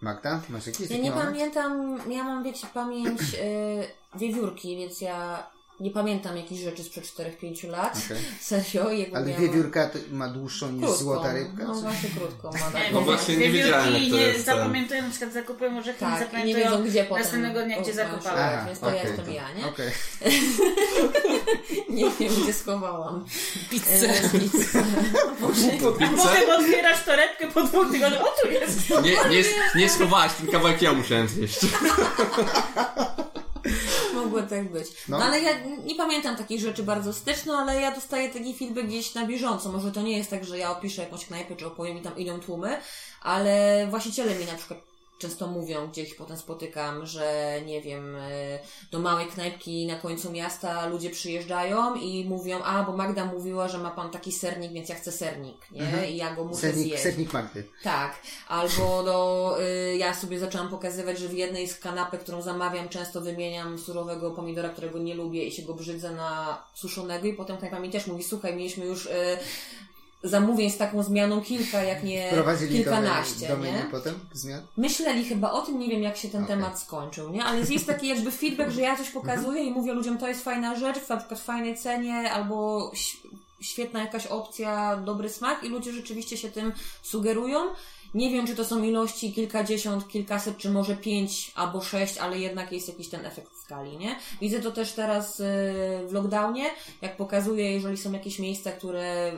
Magda, 0.00 0.40
masz 0.48 0.66
jakiś 0.66 0.90
Ja 0.90 0.98
nie 0.98 1.10
moment? 1.10 1.26
pamiętam, 1.28 1.98
ja 2.10 2.24
mam, 2.24 2.42
wiecie, 2.44 2.66
pamięć 2.74 3.20
y, 3.20 4.18
wiewiórki, 4.18 4.76
więc 4.76 5.00
ja 5.00 5.46
nie 5.82 5.90
pamiętam 5.90 6.36
jakichś 6.36 6.62
rzeczy 6.62 6.84
sprzed 6.84 7.04
4-5 7.04 7.68
lat. 7.68 7.98
Okej. 8.06 8.18
Serio, 8.40 8.90
jakby 8.90 9.16
Ale 9.16 9.26
miałam... 9.26 9.42
wiewiórka 9.42 9.86
to 9.88 9.98
ma 10.12 10.28
dłuższą 10.28 10.72
niż 10.72 10.82
Krótką. 10.84 11.02
złota 11.04 11.32
rybka? 11.32 11.64
No 11.64 11.74
właśnie 11.74 12.10
krótką 12.10 12.50
ma. 12.52 12.70
tak. 12.80 12.92
No 12.92 13.00
właśnie, 13.00 13.34
nie 13.36 13.40
Wiewiórki 13.40 13.62
wiedziałem, 13.64 13.94
jak 13.94 14.02
to 14.10 14.16
nie 14.16 14.22
jest 14.22 14.46
ten- 14.46 14.56
zapamiętują, 14.56 15.02
na 15.02 15.10
przykład 15.10 15.32
zakupują 15.32 15.78
orzechy, 15.78 16.04
nie 16.04 16.10
Tak, 16.10 16.20
nie 16.20 16.26
zapamiętują 16.26 16.70
wiedzą 16.70 16.84
gdzie 16.90 17.04
potem. 17.04 17.22
następnego 17.24 17.62
dnia, 17.62 17.80
gdzie 17.80 17.92
o, 17.92 17.94
zakopała. 17.94 18.20
właśnie, 18.20 18.42
Aha, 18.42 18.66
Więc 18.66 18.78
to 18.80 18.86
okej, 18.86 18.98
ja 18.98 19.04
jestem 19.08 19.24
to- 19.26 19.32
ja, 19.32 19.52
nie? 19.52 19.66
Okej. 19.66 19.90
Nie 21.88 22.10
wiem, 22.10 22.32
gdzie 22.42 22.52
schowałam. 22.52 23.24
Pizzę. 23.70 24.08
E, 24.08 24.28
pizzę. 24.38 24.82
Potem 25.82 26.14
otwierasz 26.60 27.04
torebkę 27.04 27.50
po 27.50 27.62
dwóch 27.62 27.90
tygodniach, 27.92 28.22
o 28.22 28.32
tu 28.42 28.50
jest! 28.50 28.90
Nie, 28.90 29.10
nie, 29.36 29.44
nie 29.74 29.88
schowałaś, 29.90 30.32
ten 30.32 30.46
kawałek 30.46 30.82
ja 30.82 30.92
musiałem 30.92 31.28
zjeść. 31.28 31.60
Mogło 34.24 34.42
tak 34.42 34.72
być. 34.72 34.88
No. 35.08 35.18
No. 35.18 35.24
ale 35.24 35.40
ja 35.40 35.50
nie 35.84 35.94
pamiętam 35.94 36.36
takich 36.36 36.60
rzeczy 36.60 36.82
bardzo 36.82 37.12
styczno, 37.12 37.58
ale 37.58 37.80
ja 37.80 37.94
dostaję 37.94 38.30
taki 38.30 38.54
feedback 38.54 38.86
gdzieś 38.86 39.14
na 39.14 39.26
bieżąco. 39.26 39.72
Może 39.72 39.92
to 39.92 40.02
nie 40.02 40.18
jest 40.18 40.30
tak, 40.30 40.44
że 40.44 40.58
ja 40.58 40.70
opiszę 40.70 41.02
jakąś 41.02 41.26
knajpę, 41.26 41.56
czy 41.56 41.66
opowiem 41.66 41.98
i 41.98 42.00
tam 42.00 42.18
idą 42.18 42.40
tłumy, 42.40 42.78
ale 43.22 43.86
właściciele 43.90 44.34
mi 44.34 44.44
na 44.44 44.54
przykład 44.54 44.91
często 45.22 45.46
mówią, 45.46 45.88
gdzie 45.88 46.02
ich 46.02 46.16
potem 46.16 46.36
spotykam, 46.36 47.06
że 47.06 47.58
nie 47.66 47.82
wiem, 47.82 48.16
e, 48.16 48.58
do 48.90 48.98
małej 48.98 49.26
knajpki 49.26 49.86
na 49.86 49.96
końcu 49.96 50.30
miasta 50.30 50.86
ludzie 50.86 51.10
przyjeżdżają 51.10 51.94
i 51.94 52.24
mówią, 52.24 52.62
a 52.62 52.82
bo 52.82 52.96
Magda 52.96 53.24
mówiła, 53.24 53.68
że 53.68 53.78
ma 53.78 53.90
pan 53.90 54.10
taki 54.10 54.32
sernik, 54.32 54.72
więc 54.72 54.88
ja 54.88 54.94
chcę 54.94 55.12
sernik, 55.12 55.70
nie? 55.70 56.10
I 56.10 56.16
ja 56.16 56.34
go 56.34 56.44
muszę 56.44 56.60
Sernik, 56.60 56.86
zjeść. 56.86 57.02
sernik 57.02 57.32
Magdy. 57.32 57.64
Tak, 57.82 58.16
albo 58.48 59.02
no, 59.02 59.54
ja 59.96 60.14
sobie 60.14 60.38
zaczęłam 60.38 60.68
pokazywać, 60.68 61.18
że 61.18 61.28
w 61.28 61.32
jednej 61.32 61.68
z 61.68 61.78
kanapek, 61.78 62.20
którą 62.20 62.42
zamawiam, 62.42 62.88
często 62.88 63.20
wymieniam 63.20 63.78
surowego 63.78 64.30
pomidora, 64.30 64.68
którego 64.68 64.98
nie 64.98 65.14
lubię 65.14 65.44
i 65.44 65.52
się 65.52 65.62
go 65.62 65.74
brzydzę 65.74 66.10
na 66.10 66.62
suszonego 66.74 67.26
i 67.26 67.32
potem 67.32 67.56
knajpa 67.56 67.78
mi 67.78 67.90
też 67.90 68.06
mówi, 68.06 68.22
słuchaj, 68.22 68.56
mieliśmy 68.56 68.84
już 68.84 69.06
y, 69.06 69.38
zamówień 70.24 70.70
z 70.70 70.76
taką 70.76 71.02
zmianą 71.02 71.40
kilka, 71.40 71.82
jak 71.82 72.04
nie 72.04 72.28
Prowadzili 72.30 72.74
kilkanaście, 72.74 73.48
do, 73.48 73.56
do 73.56 73.64
nie? 73.64 73.86
potem 73.90 74.14
zmian? 74.32 74.60
Myśleli 74.76 75.24
chyba 75.24 75.50
o 75.50 75.62
tym, 75.62 75.78
nie 75.78 75.88
wiem 75.88 76.02
jak 76.02 76.16
się 76.16 76.28
ten 76.28 76.44
Okej. 76.44 76.56
temat 76.56 76.80
skończył, 76.80 77.30
nie? 77.30 77.44
Ale 77.44 77.60
jest 77.60 77.86
taki 77.86 78.08
jakby 78.08 78.30
feedback, 78.30 78.70
że 78.70 78.80
ja 78.80 78.96
coś 78.96 79.10
pokazuję 79.10 79.64
i 79.64 79.70
mówię 79.70 79.92
ludziom, 79.92 80.18
to 80.18 80.28
jest 80.28 80.44
fajna 80.44 80.76
rzecz, 80.76 80.98
w 80.98 81.08
na 81.08 81.16
przykład 81.16 81.40
w 81.40 81.44
fajnej 81.44 81.78
cenie, 81.78 82.32
albo 82.32 82.90
świetna 83.60 84.00
jakaś 84.00 84.26
opcja, 84.26 84.96
dobry 84.96 85.28
smak 85.28 85.64
i 85.64 85.68
ludzie 85.68 85.92
rzeczywiście 85.92 86.36
się 86.36 86.50
tym 86.50 86.72
sugerują. 87.02 87.60
Nie 88.14 88.30
wiem, 88.30 88.46
czy 88.46 88.56
to 88.56 88.64
są 88.64 88.82
ilości 88.82 89.32
kilkadziesiąt, 89.32 90.08
kilkaset, 90.08 90.56
czy 90.56 90.70
może 90.70 90.96
pięć 90.96 91.52
albo 91.54 91.80
sześć, 91.80 92.18
ale 92.18 92.38
jednak 92.38 92.72
jest 92.72 92.88
jakiś 92.88 93.08
ten 93.08 93.26
efekt 93.26 93.58
skali, 93.64 93.98
nie? 93.98 94.16
Widzę 94.40 94.60
to 94.60 94.70
też 94.70 94.92
teraz 94.92 95.40
y, 95.40 95.44
w 96.08 96.12
lockdownie, 96.12 96.70
jak 97.02 97.16
pokazuję, 97.16 97.72
jeżeli 97.72 97.96
są 97.96 98.12
jakieś 98.12 98.38
miejsca, 98.38 98.72
które 98.72 99.32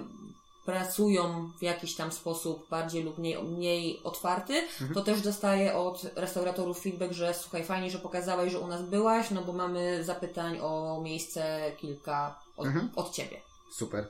pracują 0.64 1.50
w 1.58 1.62
jakiś 1.62 1.94
tam 1.94 2.12
sposób 2.12 2.68
bardziej 2.70 3.02
lub 3.02 3.18
mniej, 3.18 3.42
mniej 3.44 4.00
otwarty, 4.04 4.62
to 4.94 5.02
też 5.02 5.20
dostaję 5.20 5.74
od 5.74 6.02
restauratorów 6.16 6.80
feedback, 6.80 7.12
że 7.12 7.34
słuchaj, 7.34 7.64
fajnie, 7.64 7.90
że 7.90 7.98
pokazałeś, 7.98 8.52
że 8.52 8.60
u 8.60 8.66
nas 8.66 8.82
byłaś, 8.82 9.30
no 9.30 9.42
bo 9.42 9.52
mamy 9.52 10.04
zapytań 10.04 10.58
o 10.60 11.00
miejsce 11.04 11.72
kilka 11.80 12.38
od, 12.56 12.66
Mhm. 12.66 12.90
od 12.96 13.12
ciebie. 13.12 13.40
Super. 13.72 14.06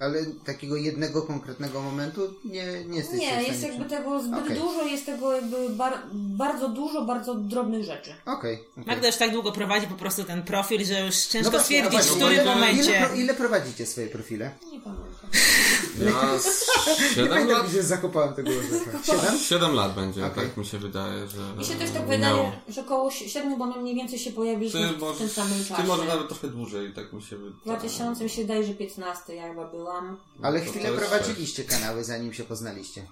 Ale 0.00 0.18
takiego 0.46 0.76
jednego 0.76 1.22
konkretnego 1.22 1.82
momentu 1.82 2.34
nie, 2.44 2.84
nie 2.84 2.98
jesteś 2.98 3.20
Nie, 3.20 3.42
jest 3.42 3.62
jakby 3.62 3.84
tego 3.84 4.22
zbyt 4.22 4.44
Okej. 4.44 4.56
dużo, 4.58 4.82
jest 4.82 5.06
tego 5.06 5.32
jakby 5.32 5.70
bar, 5.70 5.98
bardzo 6.12 6.68
dużo, 6.68 7.04
bardzo 7.04 7.34
drobnych 7.34 7.84
rzeczy. 7.84 8.14
Okej. 8.26 8.54
okej. 8.72 8.86
Magda 8.86 9.06
już 9.06 9.16
tak 9.16 9.32
długo 9.32 9.52
prowadzi 9.52 9.86
po 9.86 9.94
prostu 9.94 10.24
ten 10.24 10.42
profil, 10.42 10.84
że 10.84 11.00
już 11.06 11.16
ciężko 11.16 11.50
No 11.52 11.58
właśnie, 11.58 11.86
stwierdzić, 11.86 12.10
w 12.12 12.16
którym 12.16 12.44
momencie. 12.46 12.82
Ile, 12.90 13.06
pro, 13.06 13.14
ile 13.16 13.34
prowadzicie 13.34 13.86
swoje 13.86 14.06
profile? 14.06 14.50
Nie 14.72 14.80
pamiętam. 14.80 15.30
Ja 16.04 16.38
z 16.38 16.66
Nie 17.00 17.08
7 17.08 17.28
pamiętam, 17.28 17.58
lat, 17.58 17.68
gdzie 17.70 17.82
zakopałem 17.82 18.34
tego 18.34 18.50
orzecha. 18.50 19.02
Siedem? 19.04 19.38
7 19.38 19.74
lat 19.74 19.94
będzie, 19.94 20.26
Okej. 20.26 20.44
tak 20.46 20.56
mi 20.56 20.66
się 20.66 20.78
wydaje, 20.78 21.28
że 21.28 21.54
Mi 21.58 21.64
się 21.64 21.74
też 21.74 21.90
tak 21.90 22.06
wydaje, 22.06 22.52
że 22.68 22.80
około 22.80 23.10
siedmiu, 23.10 23.56
bo 23.56 23.66
my 23.66 23.76
mniej 23.80 23.94
więcej 23.94 24.18
się 24.18 24.32
pojawiliśmy 24.32 24.88
Ty 24.88 24.94
w 24.94 24.98
może, 25.00 25.18
tym 25.18 25.28
samym 25.28 25.64
czasie. 25.64 25.82
ty 25.82 25.88
może 25.88 26.04
nawet 26.04 26.28
trochę 26.28 26.48
dłużej, 26.48 26.92
tak 26.94 27.12
mi 27.12 27.22
się 27.22 27.36
W 27.36 27.40
wydaje. 27.40 27.78
2000 27.78 28.24
mi 28.24 28.30
się 28.30 28.42
wydaje, 28.42 28.64
że 28.64 28.74
15 28.74 29.34
ja 29.34 29.48
chyba 29.48 29.64
byłam. 29.64 30.16
Ale 30.42 30.58
No 30.60 30.64
to 30.66 30.70
chwilę 30.72 30.92
prowadziliście 30.92 31.64
kanały, 31.64 32.04
zanim 32.04 32.32
się 32.34 32.44
poznaliście. 32.44 33.06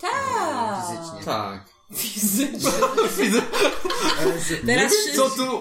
Tak. 0.00 0.86
Fizycznie. 0.86 1.24
Tak. 1.24 1.64
Fizycznie. 1.94 2.70
Teraz 4.66 4.92
Co 5.16 5.30
tu? 5.30 5.56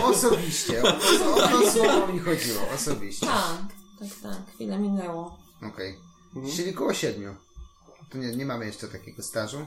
O, 0.00 0.04
osobiście. 0.04 0.82
O, 0.82 0.88
o, 0.88 1.34
o 1.44 1.48
to 1.48 1.70
słowo 1.70 2.06
mi 2.12 2.18
chodziło. 2.18 2.60
Osobiście. 2.74 3.26
Tak, 3.26 3.56
tak, 4.00 4.08
tak. 4.22 4.54
Chwilę 4.54 4.78
minęło. 4.78 5.41
Okej. 5.62 5.98
Mhm. 6.36 6.56
Czyli 6.56 6.72
koło 6.74 6.94
siedmiu. 6.94 7.34
To 8.10 8.18
nie, 8.18 8.36
nie 8.36 8.46
mamy 8.46 8.66
jeszcze 8.66 8.88
takiego 8.88 9.22
stażu. 9.22 9.66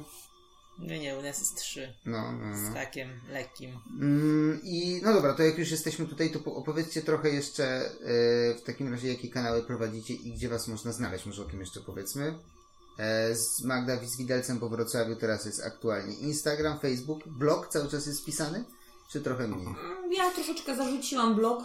No 0.79 0.95
nie, 0.95 1.17
u 1.17 1.21
nas 1.21 1.39
jest 1.39 1.55
trzy. 1.58 1.93
No, 2.05 2.31
no, 2.31 2.58
Z 2.58 2.62
no. 2.62 2.73
takiem 2.73 3.10
lekkim. 3.29 3.79
Mm, 4.01 4.60
I 4.63 5.01
no 5.03 5.13
dobra, 5.13 5.34
to 5.34 5.43
jak 5.43 5.58
już 5.58 5.71
jesteśmy 5.71 6.05
tutaj, 6.05 6.31
to 6.31 6.39
po- 6.39 6.55
opowiedzcie 6.55 7.01
trochę 7.01 7.29
jeszcze 7.29 7.65
e, 7.86 7.91
w 8.55 8.62
takim 8.65 8.91
razie, 8.91 9.08
jakie 9.08 9.27
kanały 9.29 9.63
prowadzicie 9.63 10.13
i 10.13 10.31
gdzie 10.34 10.49
was 10.49 10.67
można 10.67 10.91
znaleźć. 10.91 11.25
Może 11.25 11.41
o 11.41 11.45
tym 11.45 11.60
jeszcze 11.60 11.79
powiedzmy. 11.81 12.39
E, 12.99 13.36
z 13.36 13.63
Magda 13.63 14.05
z 14.05 14.17
Widelcem 14.17 14.60
po 14.60 14.69
Wrocławiu 14.69 15.15
teraz 15.15 15.45
jest 15.45 15.63
aktualnie 15.63 16.13
Instagram, 16.13 16.79
Facebook, 16.79 17.27
blog 17.27 17.67
cały 17.67 17.89
czas 17.89 18.05
jest 18.05 18.25
pisany? 18.25 18.65
Czy 19.12 19.21
trochę 19.21 19.47
mniej? 19.47 19.75
Ja 20.17 20.31
troszeczkę 20.31 20.75
zarzuciłam 20.75 21.36
blog. 21.36 21.63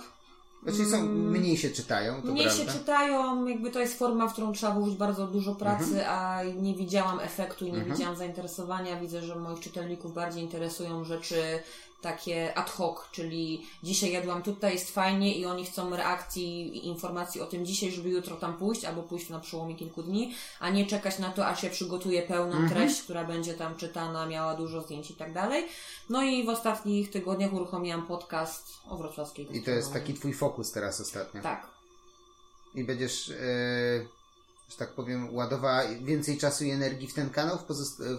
Znaczy 0.63 0.87
są, 0.91 1.03
mniej 1.07 1.57
się 1.57 1.71
czytają, 1.71 2.13
to 2.15 2.21
Mm. 2.23 2.33
Mniej 2.33 2.47
prawda. 2.47 2.65
się 2.73 2.79
czytają, 2.79 3.47
jakby 3.47 3.71
to 3.71 3.81
jest 3.81 3.99
forma, 3.99 4.29
w 4.29 4.33
którą 4.33 4.53
trzeba 4.53 4.73
włożyć 4.73 4.97
bardzo 4.97 5.27
dużo 5.27 5.55
pracy, 5.55 5.85
Mhm. 5.85 6.07
a 6.09 6.43
nie 6.63 6.75
widziałam 6.75 7.21
efektu 7.21 7.67
i 7.67 7.73
nie 7.73 7.81
widziałam 7.85 8.17
zainteresowania. 8.17 9.01
Widzę, 9.01 9.23
że 9.23 9.37
moich 9.37 9.61
czytelników 9.61 10.15
bardziej 10.15 10.43
interesują 10.43 11.05
rzeczy 11.05 11.43
takie 12.01 12.59
ad 12.59 12.71
hoc, 12.71 12.97
czyli 13.13 13.67
dzisiaj 13.83 14.13
jadłam 14.13 14.43
tutaj, 14.43 14.73
jest 14.73 14.91
fajnie 14.91 15.35
i 15.35 15.47
oni 15.47 15.65
chcą 15.65 15.97
reakcji 15.97 16.77
i 16.77 16.87
informacji 16.87 17.41
o 17.41 17.47
tym 17.47 17.67
dzisiaj, 17.67 17.91
żeby 17.93 18.09
jutro 18.09 18.37
tam 18.37 18.57
pójść, 18.57 18.85
albo 18.85 19.03
pójść 19.03 19.29
na 19.29 19.41
przełomie 19.41 19.75
kilku 19.75 20.03
dni, 20.03 20.35
a 20.61 20.71
nie 20.71 20.87
czekać 20.87 21.19
na 21.19 21.31
to, 21.31 21.47
aż 21.47 21.63
ja 21.63 21.71
przygotuję 21.71 22.23
pełną 22.23 22.53
Mhm. 22.53 22.69
treść, 22.71 23.03
która 23.03 23.25
będzie 23.25 23.55
tam 23.55 23.77
czytana, 23.77 24.27
miała 24.27 24.55
dużo 24.55 24.81
zdjęć 24.83 25.11
i 25.11 25.15
tak 25.15 25.33
dalej. 25.33 25.67
No 26.11 26.23
i 26.23 26.45
w 26.45 26.49
ostatnich 26.49 27.11
tygodniach 27.11 27.53
uruchomiłam 27.53 28.07
podcast 28.07 28.73
o 28.89 28.97
wrocławskiej 28.97 29.57
I 29.57 29.63
to 29.63 29.71
jest 29.71 29.93
taki 29.93 30.15
twój 30.15 30.35
fokus 30.35 30.73
teraz 30.73 31.01
ostatnio. 31.01 31.43
Tak. 31.43 31.67
I 32.75 32.85
będziesz, 32.85 33.31
e, 33.31 33.35
że 34.71 34.77
tak 34.77 34.93
powiem, 34.95 35.35
ładowała 35.35 35.83
więcej 36.03 36.39
czasu 36.39 36.65
i 36.65 36.71
energii 36.71 37.09
w 37.09 37.15
ten 37.15 37.31
kanał 37.31 37.59
w, 37.59 37.63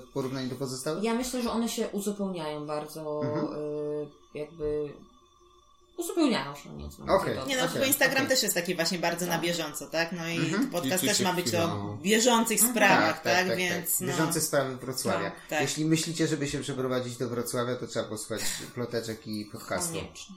w 0.07 0.11
porównaniu 0.13 0.49
do 0.49 0.55
pozostałych? 0.55 1.03
Ja 1.03 1.13
myślę, 1.13 1.41
że 1.41 1.51
one 1.51 1.69
się 1.69 1.89
uzupełniają 1.89 2.67
bardzo, 2.67 3.21
Mhm. 3.23 3.45
y, 3.45 4.07
jakby 4.33 4.89
uzupełniają 5.97 6.55
się 6.55 6.69
nieco. 6.69 7.03
Okej. 7.07 7.35
To- 7.37 7.45
Nie 7.45 7.57
no, 7.57 7.63
bo 7.79 7.85
Instagram 7.85 8.17
okej. 8.23 8.27
też 8.35 8.43
jest 8.43 8.55
taki 8.55 8.75
właśnie 8.75 8.99
bardzo 8.99 9.25
na 9.25 9.39
bieżąco, 9.39 9.87
tak? 9.87 10.11
No 10.11 10.27
i 10.27 10.37
Mhm. 10.37 10.67
podcast 10.69 11.03
I 11.03 11.07
też 11.07 11.19
ma 11.19 11.33
być 11.33 11.55
o 11.55 11.67
no. 11.67 11.97
bieżących 12.01 12.59
sprawach, 12.61 13.21
tak? 13.21 13.57
Więc 13.57 13.99
no. 13.99 14.07
Bieżące 14.07 14.41
sprawy 14.41 14.75
Wrocławia. 14.75 15.29
Tak, 15.31 15.47
tak. 15.49 15.61
Jeśli 15.61 15.85
myślicie, 15.85 16.27
żeby 16.27 16.47
się 16.47 16.59
przeprowadzić 16.61 17.17
do 17.17 17.29
Wrocławia, 17.29 17.75
to 17.75 17.87
trzeba 17.87 18.05
posłuchać 18.09 18.41
ploteczek 18.73 19.27
i 19.27 19.45
podcastu. 19.45 19.93
Koniecznie. 19.93 20.35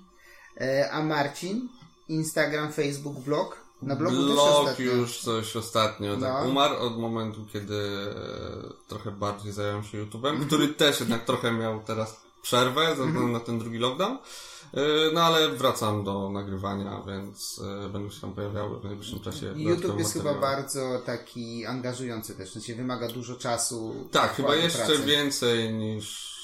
E, 0.60 0.90
a 0.92 1.02
Marcin? 1.02 1.68
Instagram, 2.08 2.72
Facebook, 2.72 3.18
blog? 3.18 3.63
Na 3.82 3.96
blogu 3.96 4.16
Blog 4.16 4.78
już 4.78 5.18
coś 5.20 5.56
ostatnio 5.56 6.16
tak 6.16 6.22
No. 6.44 6.48
umarł 6.50 6.76
od 6.76 6.98
momentu, 6.98 7.46
kiedy 7.52 7.74
e, 7.78 8.88
trochę 8.88 9.10
bardziej 9.10 9.52
zająłem 9.52 9.84
się 9.84 10.04
YouTube'em, 10.06 10.46
który 10.46 10.68
też 10.68 11.00
jednak 11.00 11.24
trochę 11.24 11.52
miał 11.52 11.80
teraz 11.86 12.20
przerwę 12.42 12.86
ze 12.86 12.90
względu 12.92 13.18
Mhm. 13.18 13.32
na 13.32 13.40
ten 13.40 13.58
drugi 13.58 13.78
lockdown. 13.78 14.12
E, 14.74 14.80
No 15.12 15.22
ale 15.22 15.48
wracam 15.48 16.04
do 16.04 16.30
nagrywania, 16.30 17.02
więc 17.06 17.60
e, 17.84 17.88
będą 17.88 18.10
się 18.10 18.20
tam 18.20 18.32
pojawiały 18.32 18.80
w 18.80 18.84
najbliższym 18.84 19.20
czasie. 19.20 19.52
YouTube 19.56 19.98
jest 19.98 20.12
chyba 20.12 20.24
materiały. 20.32 20.56
bardzo 20.56 20.98
taki 21.06 21.66
angażujący 21.66 22.34
też, 22.34 22.50
w 22.50 22.52
sensie 22.52 22.74
wymaga 22.74 23.08
dużo 23.08 23.36
czasu. 23.36 24.08
Tak, 24.12 24.34
chyba 24.34 24.54
jeszcze 24.54 24.78
pracy. 24.86 25.02
więcej 25.02 25.72
niż 25.74 26.34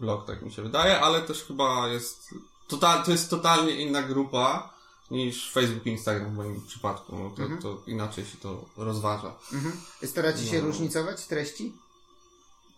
blog, 0.00 0.26
tak 0.26 0.42
mi 0.42 0.52
się 0.52 0.62
wydaje, 0.62 1.00
ale 1.00 1.22
też 1.22 1.44
chyba 1.44 1.88
jest. 1.88 2.34
Total, 2.68 3.04
to 3.04 3.10
jest 3.10 3.30
totalnie 3.30 3.72
inna 3.76 4.02
grupa 4.02 4.75
niż 5.10 5.52
Facebook 5.52 5.86
i 5.86 5.90
Instagram 5.90 6.30
w 6.32 6.36
moim 6.36 6.60
przypadku. 6.66 7.18
No 7.18 7.30
to, 7.36 7.42
Mhm. 7.42 7.62
to 7.62 7.82
inaczej 7.86 8.24
się 8.24 8.36
to 8.42 8.64
rozważa. 8.76 9.34
Mhm. 9.52 9.76
Staracie 10.04 10.46
się 10.46 10.58
No. 10.60 10.66
różnicować 10.66 11.26
treści? 11.26 11.72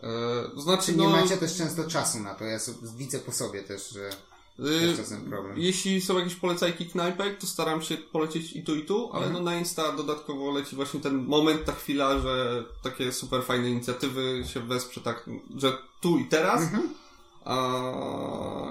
E, 0.02 0.08
to 0.54 0.60
znaczy, 0.60 0.86
Czy 0.86 0.96
nie 0.98 1.04
no, 1.04 1.10
macie 1.10 1.36
też 1.36 1.56
często 1.56 1.90
czasu 1.90 2.20
na 2.20 2.34
to? 2.34 2.44
Ja 2.44 2.58
widzę 2.96 3.18
po 3.18 3.32
sobie 3.32 3.62
też, 3.62 3.90
że 3.90 4.10
jest 4.58 5.00
czasem 5.00 5.24
problem. 5.30 5.58
jeśli 5.58 6.00
są 6.00 6.18
jakieś 6.18 6.34
polecajki 6.34 6.86
knajpek, 6.86 7.38
to 7.40 7.46
staram 7.46 7.82
się 7.82 7.96
polecieć 7.96 8.52
i 8.52 8.62
tu, 8.62 8.74
i 8.76 8.84
tu, 8.84 9.10
ale 9.12 9.26
Mhm. 9.26 9.32
no 9.44 9.50
na 9.50 9.58
Insta 9.58 9.92
dodatkowo 9.92 10.50
leci 10.50 10.76
właśnie 10.76 11.00
ten 11.00 11.24
moment, 11.26 11.64
ta 11.64 11.72
chwila, 11.72 12.18
że 12.18 12.64
takie 12.82 13.12
super 13.12 13.42
fajne 13.42 13.70
inicjatywy 13.70 14.44
się 14.52 14.60
wesprze 14.60 15.00
tak, 15.00 15.30
że 15.56 15.78
tu 16.00 16.18
i 16.18 16.24
teraz. 16.24 16.60
Mhm. 16.62 16.94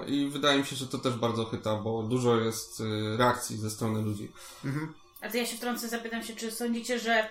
I 0.06 0.28
wydaje 0.28 0.58
mi 0.58 0.66
się, 0.66 0.76
że 0.76 0.86
to 0.86 0.98
też 0.98 1.14
bardzo 1.14 1.44
chyta, 1.44 1.76
bo 1.76 2.02
dużo 2.02 2.36
jest 2.36 2.80
y, 2.80 3.16
reakcji 3.16 3.56
ze 3.56 3.70
strony 3.70 4.02
ludzi. 4.02 4.32
Mhm. 4.64 4.94
A 5.20 5.28
to 5.28 5.36
ja 5.36 5.46
się 5.46 5.56
wtrącę, 5.56 5.88
zapytam 5.88 6.24
się, 6.24 6.36
czy 6.36 6.50
sądzicie, 6.50 6.98
że 6.98 7.28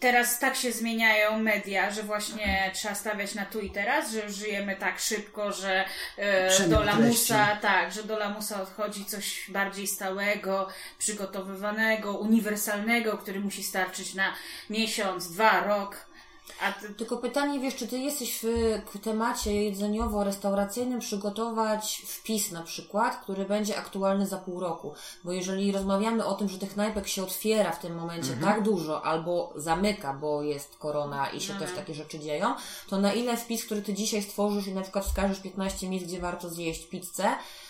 teraz 0.00 0.38
tak 0.38 0.56
się 0.56 0.72
zmieniają 0.72 1.38
media, 1.38 1.90
że 1.90 2.02
właśnie 2.02 2.70
trzeba 2.74 2.94
stawiać 2.94 3.34
na 3.34 3.44
tu 3.44 3.60
i 3.60 3.70
teraz, 3.70 4.12
że 4.12 4.30
żyjemy 4.30 4.76
tak 4.76 5.00
szybko, 5.00 5.52
że 5.52 5.84
e, 6.16 6.68
do 6.68 6.84
lamusa, 6.84 7.46
treści. 7.46 7.62
tak, 7.62 7.92
że 7.92 8.04
do 8.04 8.18
lamusa 8.18 8.62
odchodzi 8.62 9.04
coś 9.04 9.50
bardziej 9.50 9.86
stałego, 9.86 10.68
przygotowywanego, 10.98 12.12
uniwersalnego, 12.12 13.18
który 13.18 13.40
musi 13.40 13.62
starczyć 13.62 14.14
na 14.14 14.34
miesiąc, 14.70 15.32
dwa, 15.32 15.64
rok. 15.64 16.07
A 16.62 16.72
ty, 16.72 16.94
Tylko 16.94 17.16
pytanie, 17.16 17.60
wiesz, 17.60 17.74
czy 17.74 17.88
ty 17.88 17.98
jesteś 17.98 18.40
w 18.94 18.98
temacie 18.98 19.62
jedzeniowo-restauracyjnym 19.62 20.98
przygotować 21.00 22.02
wpis 22.06 22.52
na 22.52 22.62
przykład, 22.62 23.16
który 23.16 23.44
będzie 23.44 23.76
aktualny 23.78 24.26
za 24.26 24.36
pół 24.36 24.60
roku? 24.60 24.94
Bo 25.24 25.32
jeżeli 25.32 25.72
rozmawiamy 25.72 26.24
o 26.24 26.34
tym, 26.34 26.48
że 26.48 26.58
tych 26.58 26.72
knajpek 26.72 27.08
się 27.08 27.22
otwiera 27.22 27.72
w 27.72 27.80
tym 27.80 27.94
momencie 27.96 28.36
tak 28.42 28.62
dużo, 28.62 29.04
albo 29.04 29.52
zamyka, 29.56 30.14
bo 30.14 30.42
jest 30.42 30.76
korona 30.76 31.30
i 31.30 31.40
się 31.40 31.54
też 31.54 31.72
takie 31.72 31.94
rzeczy 31.94 32.18
dzieją, 32.18 32.54
to 32.88 32.98
na 32.98 33.12
ile 33.12 33.36
wpis, 33.36 33.64
który 33.64 33.82
ty 33.82 33.94
dzisiaj 33.94 34.22
stworzysz 34.22 34.66
i 34.66 34.74
na 34.74 34.82
przykład 34.82 35.04
wskażesz 35.04 35.40
15 35.40 35.88
miejsc, 35.88 36.06
gdzie 36.06 36.20
warto 36.20 36.50
zjeść 36.50 36.86
pizzę, 36.86 37.28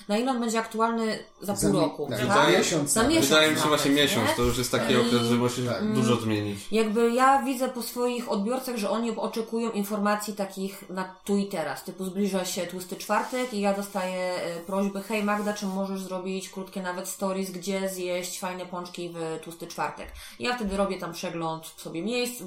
na 0.08 0.18
ile 0.18 0.30
on 0.30 0.40
będzie 0.40 0.58
aktualny 0.58 1.18
za 1.40 1.52
pół 1.54 1.60
Za 1.72 1.72
roku? 1.80 2.06
tak, 2.10 2.18
tak? 2.18 2.28
za 2.28 2.58
miesiąc 2.58 2.90
Za 2.92 3.08
miesiąc 3.08 3.26
Wydaje 3.28 3.50
mi 3.52 3.60
się 3.60 3.68
właśnie 3.68 3.90
miesiąc, 3.90 4.28
nie? 4.28 4.34
to 4.36 4.42
już 4.42 4.58
jest 4.58 4.70
taki 4.72 4.92
I- 4.92 4.96
okres, 4.96 5.22
że 5.22 5.34
musi 5.34 5.62
się 5.64 5.72
dużo 5.94 6.16
zmienić. 6.16 6.58
Jakby 6.72 7.10
ja 7.10 7.42
widzę 7.42 7.68
po 7.68 7.82
swoich 7.82 8.32
odbiorcach, 8.32 8.76
że 8.76 8.90
oni 8.90 9.16
oczekują 9.16 9.70
informacji 9.70 10.34
takich 10.34 10.90
na 10.90 11.14
tu 11.24 11.36
i 11.36 11.46
teraz. 11.46 11.84
Typu 11.84 12.04
zbliża 12.04 12.44
się 12.44 12.66
tłusty 12.66 12.96
czwartek 12.96 13.54
i 13.54 13.60
ja 13.60 13.74
dostaję 13.74 14.32
e, 14.34 14.60
prośbę, 14.60 15.00
hej 15.02 15.24
Magda, 15.24 15.52
czy 15.52 15.66
możesz 15.66 16.00
zrobić 16.02 16.48
krótkie 16.48 16.82
nawet 16.82 17.08
stories, 17.08 17.50
gdzie 17.50 17.88
zjeść 17.88 18.38
fajne 18.40 18.66
pączki 18.66 19.08
w 19.14 19.40
tłusty 19.44 19.66
czwartek. 19.66 20.08
Ja 20.40 20.56
wtedy 20.56 20.76
robię 20.76 20.98
tam 20.98 21.12
przegląd 21.12 21.66
sobie 21.76 22.02
miejsc, 22.02 22.42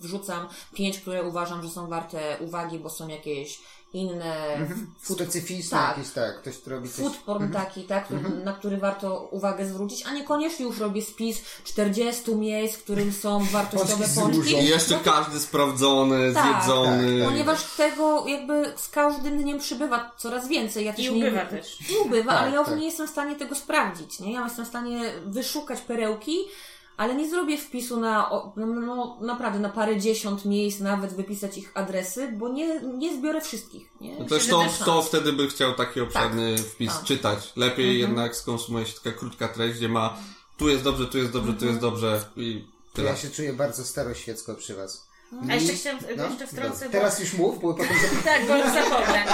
wrzucam 0.00 0.48
pięć, 0.74 0.98
które 1.00 1.22
uważam, 1.22 1.62
że 1.62 1.68
są 1.70 1.86
warte 1.88 2.36
uwagi, 2.40 2.78
bo 2.78 2.90
są 2.90 3.08
jakieś 3.08 3.60
inne 3.94 4.34
food 5.02 5.18
Specyficzne 5.18 5.78
tak. 5.78 5.96
jakieś, 5.96 6.12
tak, 6.12 6.38
ktoś, 6.40 6.58
kto 6.58 6.70
robi 6.70 6.88
coś... 6.88 6.96
food 7.04 7.16
porn 7.16 7.52
taki, 7.52 7.84
tak, 7.84 8.08
na 8.44 8.52
który 8.52 8.76
warto 8.76 9.28
uwagę 9.30 9.66
zwrócić, 9.66 10.06
a 10.06 10.12
niekoniecznie 10.12 10.64
już 10.64 10.78
robię 10.78 11.02
spis 11.02 11.38
40 11.64 12.34
miejsc, 12.36 12.76
w 12.76 12.82
którym 12.82 13.12
są 13.12 13.44
wartościowe 13.52 14.04
Pączki. 14.14 14.54
I 14.54 14.64
jeszcze 14.68 14.98
każdy 15.04 15.40
sprawdzony, 15.40 16.34
Tak, 16.34 16.62
zjedzony. 16.64 17.18
tak, 17.20 17.28
Ponieważ 17.28 17.76
tego 17.76 18.26
jakby 18.26 18.72
z 18.76 18.88
każdym 18.88 19.42
dniem 19.42 19.58
przybywa 19.58 20.12
coraz 20.16 20.48
więcej. 20.48 20.84
Ja 20.84 20.92
też 20.92 21.04
I 21.06 21.12
nie, 21.12 21.18
ubywa 21.26 21.46
też. 21.46 21.78
I 21.90 21.96
ubywa, 22.06 22.32
Tak, 22.32 22.42
ale 22.42 22.50
ja 22.50 22.58
już 22.58 22.68
tak. 22.68 22.78
nie 22.78 22.84
jestem 22.86 23.06
w 23.06 23.10
stanie 23.10 23.36
tego 23.36 23.54
sprawdzić, 23.54 24.20
nie? 24.20 24.32
Ja 24.32 24.44
jestem 24.44 24.64
w 24.64 24.68
stanie 24.68 25.12
wyszukać 25.26 25.80
perełki, 25.80 26.36
ale 26.96 27.14
nie 27.14 27.30
zrobię 27.30 27.58
wpisu 27.58 28.00
na, 28.00 28.30
o, 28.30 28.52
no, 28.56 28.66
no 28.66 29.18
naprawdę 29.20 29.58
na 29.58 29.68
parę 29.68 30.00
dziesiąt 30.00 30.44
miejsc, 30.44 30.80
nawet 30.80 31.12
wypisać 31.14 31.58
ich 31.58 31.70
adresy, 31.74 32.32
bo 32.32 32.48
nie, 32.48 32.80
nie 32.80 33.16
zbiorę 33.16 33.40
wszystkich, 33.40 33.90
nie? 34.00 34.16
No 34.18 34.24
też 34.24 34.46
to, 34.46 34.64
to 34.84 35.02
wtedy 35.02 35.32
by 35.32 35.48
chciał 35.48 35.74
taki 35.74 36.00
obszerny 36.00 36.58
wpis 36.58 36.92
tak. 36.94 37.04
czytać. 37.04 37.52
Lepiej 37.56 37.90
Mhm. 37.90 38.10
jednak 38.10 38.36
skonsumuje 38.36 38.86
się 38.86 38.94
taka 39.04 39.18
krótka 39.18 39.48
treść, 39.48 39.78
gdzie 39.78 39.88
ma 39.88 40.16
tu 40.56 40.68
jest 40.68 40.84
dobrze, 40.84 41.06
tu 41.06 41.18
jest 41.18 41.30
dobrze, 41.32 41.52
tu 41.52 41.66
jest 41.66 41.80
dobrze 41.80 42.24
i 42.36 42.64
tyle. 42.92 43.10
ja 43.10 43.16
się 43.16 43.30
czuję 43.30 43.52
bardzo 43.52 43.84
staroświecko 43.84 44.54
przy 44.54 44.74
was. 44.74 45.03
A 45.50 45.54
jeszcze 45.54 45.72
chciałam 45.72 45.98
no, 46.16 46.26
jeszcze 46.28 46.46
wtrącę, 46.46 46.84
bo- 46.86 46.92
Teraz 46.92 47.20
już 47.20 47.32
mów, 47.32 47.60
bo 47.60 47.74
potem... 47.74 47.88
Tak, 48.24 48.46
bo 48.46 48.56
już 48.56 48.66
zapomnę. 48.66 49.24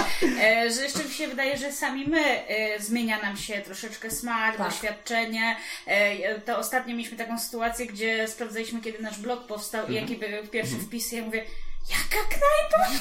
E, 0.43 0.71
że 0.71 0.83
jeszcze 0.83 1.03
mi 1.03 1.11
się 1.11 1.27
wydaje, 1.27 1.57
że 1.57 1.71
sami 1.71 2.07
my 2.07 2.47
e, 2.47 2.79
zmienia 2.81 3.21
nam 3.21 3.37
się 3.37 3.61
troszeczkę 3.61 4.11
smak, 4.11 4.57
Tak. 4.57 4.67
doświadczenie. 4.71 5.55
E, 5.85 6.39
to 6.39 6.57
ostatnio 6.57 6.95
mieliśmy 6.95 7.17
taką 7.17 7.39
sytuację, 7.39 7.85
gdzie 7.85 8.27
sprawdzaliśmy, 8.27 8.81
kiedy 8.81 8.99
nasz 9.03 9.19
blog 9.19 9.47
powstał 9.47 9.87
i 9.87 9.93
jaki 9.93 10.15
był 10.15 10.47
pierwszy 10.51 10.75
wpis. 10.75 11.13
I 11.13 11.15
ja 11.15 11.21
mówię, 11.25 11.45
jaka 11.89 12.27
knajpa? 12.29 12.91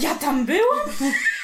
Ja 0.00 0.14
tam 0.14 0.46
byłam? 0.46 0.88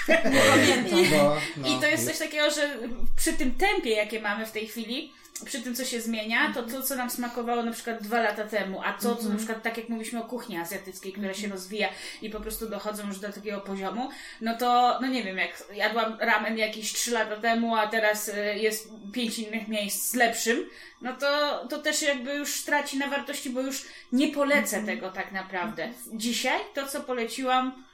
Pamiętam. 0.06 0.98
No, 1.16 1.36
no. 1.56 1.68
I 1.68 1.80
to 1.80 1.86
jest 1.86 2.06
coś 2.08 2.18
takiego, 2.18 2.50
że 2.50 2.78
przy 3.16 3.32
tym 3.32 3.54
tempie, 3.54 3.90
jakie 3.90 4.20
mamy 4.20 4.46
w 4.46 4.52
tej 4.52 4.66
chwili, 4.66 5.12
przy 5.44 5.62
tym, 5.62 5.74
co 5.74 5.84
się 5.84 6.00
zmienia, 6.00 6.52
to 6.54 6.62
to, 6.62 6.82
co 6.82 6.96
nam 6.96 7.10
smakowało 7.10 7.62
na 7.62 7.72
przykład 7.72 8.02
dwa 8.02 8.20
lata 8.20 8.44
temu, 8.44 8.80
a 8.84 8.92
to, 8.92 9.16
co 9.16 9.28
na 9.28 9.36
przykład, 9.36 9.62
tak 9.62 9.76
jak 9.76 9.88
mówiliśmy 9.88 10.20
o 10.22 10.24
kuchni 10.24 10.58
azjatyckiej, 10.58 11.12
która 11.12 11.34
się 11.34 11.48
rozwija 11.48 11.88
i 12.22 12.30
po 12.30 12.40
prostu 12.40 12.68
dochodzą 12.68 13.08
już 13.08 13.18
do 13.18 13.32
takiego 13.32 13.60
poziomu, 13.60 14.08
no 14.40 14.56
to, 14.56 14.98
no 15.00 15.06
nie 15.06 15.22
wiem, 15.22 15.38
jak 15.38 15.64
jadłam 15.74 16.16
ramen 16.20 16.58
jakieś 16.58 16.92
trzy 16.92 17.10
lata 17.10 17.36
temu, 17.36 17.76
a 17.76 17.86
teraz 17.86 18.28
y, 18.28 18.32
jest 18.56 18.88
pięć 19.12 19.38
innych 19.38 19.68
miejsc 19.68 20.10
z 20.10 20.14
lepszym, 20.14 20.68
no 21.02 21.16
to, 21.16 21.64
to 21.68 21.78
też 21.78 22.02
jakby 22.02 22.34
już 22.34 22.64
traci 22.64 22.98
na 22.98 23.08
wartości, 23.08 23.50
bo 23.50 23.60
już 23.60 23.84
nie 24.12 24.28
polecę 24.28 24.82
tego 24.86 25.10
tak 25.10 25.32
naprawdę. 25.32 25.88
Dzisiaj 26.12 26.60
to, 26.74 26.86
co 26.86 27.00
poleciłam, 27.00 27.84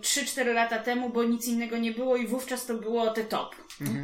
3-4 0.00 0.54
lata 0.54 0.78
temu, 0.78 1.10
bo 1.10 1.24
nic 1.24 1.48
innego 1.48 1.78
nie 1.78 1.92
było 1.92 2.16
i 2.16 2.26
wówczas 2.26 2.66
to 2.66 2.74
było 2.74 3.10
te 3.10 3.24
top. 3.24 3.54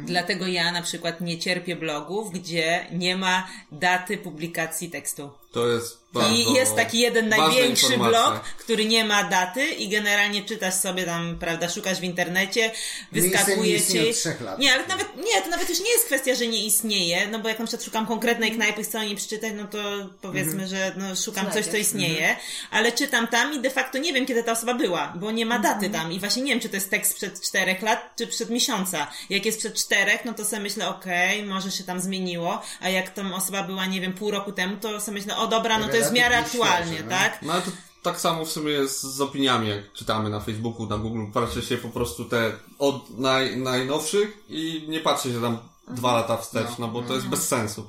Dlatego 0.05 0.47
ja 0.47 0.71
na 0.71 0.81
przykład 0.81 1.21
nie 1.21 1.39
cierpię 1.39 1.75
blogów, 1.75 2.31
gdzie 2.31 2.85
nie 2.91 3.17
ma 3.17 3.47
daty 3.71 4.17
publikacji 4.17 4.89
tekstu. 4.89 5.29
To 5.51 5.67
jest 5.67 5.98
bardzo 6.13 6.35
I 6.35 6.53
jest 6.53 6.75
taki 6.75 6.99
jeden 6.99 7.29
największy 7.29 7.85
informacja. 7.85 8.31
blog, 8.31 8.43
który 8.43 8.85
nie 8.85 9.03
ma 9.05 9.23
daty 9.23 9.65
i 9.65 9.89
generalnie 9.89 10.43
czytasz 10.43 10.73
sobie 10.73 11.03
tam, 11.03 11.37
prawda, 11.39 11.69
szukasz 11.69 11.99
w 11.99 12.03
internecie, 12.03 12.71
nie 13.11 13.21
wyskakuje 13.21 13.81
ci... 13.81 14.09
od 14.09 14.15
trzech 14.15 14.41
lat. 14.41 14.59
Nie, 14.59 14.73
ale 14.73 14.87
nawet, 14.87 15.07
nie, 15.17 15.41
to 15.41 15.49
nawet 15.49 15.69
już 15.69 15.79
nie 15.79 15.91
jest 15.91 16.05
kwestia, 16.05 16.35
że 16.35 16.47
nie 16.47 16.65
istnieje, 16.65 17.27
no 17.27 17.39
bo 17.39 17.49
jak 17.49 17.59
na 17.59 17.65
przykład 17.65 17.85
szukam 17.85 18.07
konkretnej 18.07 18.51
knajpy, 18.51 18.83
chcę 18.83 18.99
o 18.99 19.03
niej 19.03 19.15
przeczytać, 19.15 19.53
no 19.55 19.67
to 19.67 19.79
powiedzmy, 20.21 20.67
że 20.67 20.93
no, 20.97 21.15
szukam 21.15 21.45
coś, 21.45 21.53
co 21.53 21.61
Znajdziesz. 21.61 21.81
istnieje, 21.81 22.35
ale 22.71 22.91
czytam 22.91 23.27
tam 23.27 23.53
i 23.53 23.59
de 23.59 23.69
facto 23.69 23.97
nie 23.97 24.13
wiem, 24.13 24.25
kiedy 24.25 24.43
ta 24.43 24.51
osoba 24.51 24.73
była, 24.73 25.13
bo 25.15 25.31
nie 25.31 25.45
ma 25.45 25.59
daty 25.59 25.89
tam 25.89 26.11
i 26.11 26.19
właśnie 26.19 26.43
nie 26.43 26.51
wiem, 26.51 26.59
czy 26.59 26.69
to 26.69 26.75
jest 26.75 26.89
tekst 26.89 27.11
sprzed 27.11 27.41
czterech 27.41 27.81
lat, 27.81 28.13
czy 28.17 28.27
przed 28.27 28.49
miesiąca. 28.49 29.07
Jak 29.29 29.45
jest 29.45 29.59
przed 29.59 29.75
czterech, 29.75 30.25
no 30.25 30.33
to 30.33 30.45
sobie 30.45 30.61
myślę, 30.61 30.89
okej, 30.89 31.43
może 31.43 31.71
się 31.71 31.83
tam 31.83 31.99
zmieniło, 31.99 32.61
a 32.81 32.89
jak 32.89 33.09
tam 33.09 33.33
osoba 33.33 33.63
była, 33.63 33.85
nie 33.85 34.01
wiem, 34.01 34.13
pół 34.13 34.31
roku 34.31 34.51
temu, 34.51 34.77
to 34.77 35.01
sobie 35.01 35.17
myślę, 35.17 35.37
o 35.37 35.47
dobra, 35.47 35.79
no 35.79 35.87
to 35.87 35.98
jest 35.99 36.11
w 36.11 36.13
miarę 36.13 36.37
aktualnie, 36.37 36.87
świeże, 36.87 37.03
no. 37.03 37.09
tak? 37.09 37.41
No 37.41 37.53
ale 37.53 37.61
to 37.61 37.71
tak 38.01 38.19
samo 38.19 38.45
w 38.45 38.51
sumie 38.51 38.71
jest 38.71 39.03
z 39.03 39.21
opiniami, 39.21 39.69
jak 39.69 39.93
czytamy 39.93 40.29
na 40.29 40.39
Facebooku, 40.39 40.85
na 40.85 40.97
Google, 40.97 41.25
patrzy 41.33 41.61
się 41.61 41.77
po 41.77 41.89
prostu 41.89 42.25
te 42.25 42.51
od 42.79 43.19
naj, 43.19 43.57
najnowszych 43.57 44.37
i 44.49 44.85
nie 44.87 44.99
patrzy 44.99 45.33
się 45.33 45.41
tam 45.41 45.57
dwa 45.89 46.13
lata 46.13 46.37
wstecz, 46.37 46.77
no 46.79 46.87
bo 46.87 47.01
to 47.01 47.13
jest 47.13 47.27
bez 47.27 47.47
sensu. 47.47 47.85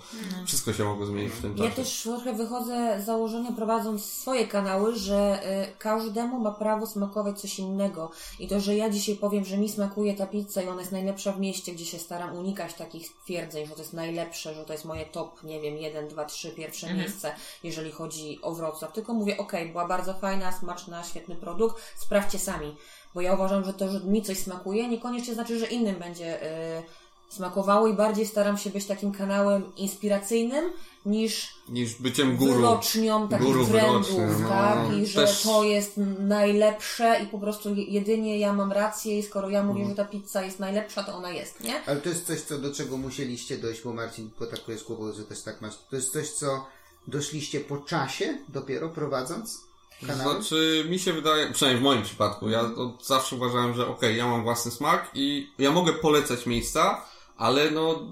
Wszystko 0.46 0.72
się 0.72 0.84
mogło 0.84 1.06
zmienić 1.06 1.32
w 1.32 1.42
tym 1.42 1.56
Ja 1.56 1.64
czasie. 1.64 1.76
też 1.76 2.02
trochę 2.02 2.32
wychodzę 2.32 3.00
z 3.02 3.06
założenia, 3.06 3.52
prowadząc 3.52 4.04
swoje 4.04 4.48
kanały, 4.48 4.96
że 4.96 5.40
y, 5.68 5.76
każdemu 5.78 6.40
ma 6.40 6.52
prawo 6.52 6.86
smakować 6.86 7.40
coś 7.40 7.58
innego. 7.58 8.10
I 8.38 8.48
to, 8.48 8.60
że 8.60 8.74
ja 8.76 8.90
dzisiaj 8.90 9.16
powiem, 9.16 9.44
że 9.44 9.58
mi 9.58 9.68
smakuje 9.68 10.14
ta 10.14 10.26
pizza 10.26 10.62
i 10.62 10.68
ona 10.68 10.80
jest 10.80 10.92
najlepsza 10.92 11.32
w 11.32 11.40
mieście, 11.40 11.72
gdzie 11.72 11.84
się 11.86 11.98
staram 11.98 12.36
unikać 12.36 12.74
takich 12.74 13.08
twierdzeń, 13.24 13.66
że 13.66 13.72
to 13.74 13.78
jest 13.80 13.92
najlepsze, 13.92 14.54
że 14.54 14.64
to 14.64 14.72
jest 14.72 14.84
moje 14.84 15.06
top, 15.06 15.42
nie 15.42 15.60
wiem, 15.60 15.76
jeden, 15.76 16.08
dwa, 16.08 16.24
trzy, 16.24 16.50
pierwsze 16.50 16.94
miejsce, 16.94 17.34
jeżeli 17.64 17.92
chodzi 17.92 18.38
o 18.42 18.54
Wrocław. 18.54 18.92
Tylko 18.92 19.14
mówię, 19.14 19.36
okej, 19.38 19.68
była 19.68 19.88
bardzo 19.88 20.14
fajna, 20.14 20.52
smaczna, 20.52 21.04
świetny 21.04 21.36
produkt, 21.36 21.82
sprawdźcie 21.96 22.38
sami. 22.38 22.76
Bo 23.14 23.20
ja 23.20 23.34
uważam, 23.34 23.64
że 23.64 23.72
to, 23.74 23.88
że 23.88 24.00
mi 24.00 24.22
coś 24.22 24.38
smakuje, 24.38 24.88
niekoniecznie 24.88 25.34
znaczy, 25.34 25.58
że 25.58 25.66
innym 25.66 25.96
będzie 25.96 26.42
y, 26.78 26.82
smakowało 27.30 27.86
i 27.88 27.94
bardziej 27.94 28.26
staram 28.26 28.58
się 28.58 28.70
być 28.70 28.86
takim 28.86 29.12
kanałem 29.12 29.76
inspiracyjnym 29.76 30.64
niż 31.06 31.54
Niż 31.68 31.94
byciem 31.94 32.36
guru. 32.36 32.54
wyrocznią 32.54 33.28
takich 33.28 33.46
Guru 33.46 33.66
trendów, 33.66 34.10
wyroczny, 34.14 34.42
no. 34.42 34.48
tak? 34.48 34.78
I 34.98 35.06
że 35.06 35.20
Też- 35.26 35.42
to 35.42 35.64
jest 35.64 35.92
najlepsze 36.18 37.20
i 37.24 37.26
po 37.26 37.38
prostu 37.38 37.74
je- 37.74 37.84
jedynie 37.84 38.38
ja 38.38 38.52
mam 38.52 38.72
rację 38.72 39.18
i 39.18 39.22
skoro 39.22 39.48
ja 39.48 39.62
mówię, 39.62 39.86
że 39.88 39.94
ta 39.94 40.04
pizza 40.04 40.42
jest 40.42 40.58
najlepsza, 40.60 41.02
to 41.02 41.14
ona 41.14 41.30
jest, 41.30 41.60
nie? 41.60 41.82
Ale 41.86 42.00
to 42.00 42.08
jest 42.08 42.26
coś, 42.26 42.40
co, 42.40 42.58
do 42.58 42.74
czego 42.74 42.96
musieliście 42.96 43.58
dojść, 43.58 43.82
bo 43.82 43.92
Marcin 43.92 44.30
potakujesz 44.30 44.84
głową, 44.84 45.12
że 45.12 45.24
też 45.24 45.42
tak 45.42 45.60
masz. 45.60 45.74
To 45.90 45.96
jest 45.96 46.12
coś, 46.12 46.28
co 46.30 46.66
doszliście 47.08 47.60
po 47.60 47.76
czasie 47.78 48.38
dopiero 48.48 48.88
prowadząc 48.88 49.60
kanał? 50.06 50.30
Znaczy, 50.42 50.86
mi 50.88 50.98
się 50.98 51.12
wydaje, 51.12 51.52
przynajmniej 51.52 51.80
w 51.80 51.84
moim 51.84 52.02
przypadku, 52.02 52.48
ja 52.48 52.60
od 52.60 53.06
zawsze 53.06 53.36
uważałem, 53.36 53.74
że 53.74 53.86
okej, 53.88 54.16
ja 54.16 54.28
mam 54.28 54.42
własny 54.42 54.70
smak 54.70 55.10
i 55.14 55.48
ja 55.58 55.70
mogę 55.72 55.92
polecać 55.92 56.46
miejsca, 56.46 57.04
ale 57.40 57.70
no, 57.70 58.02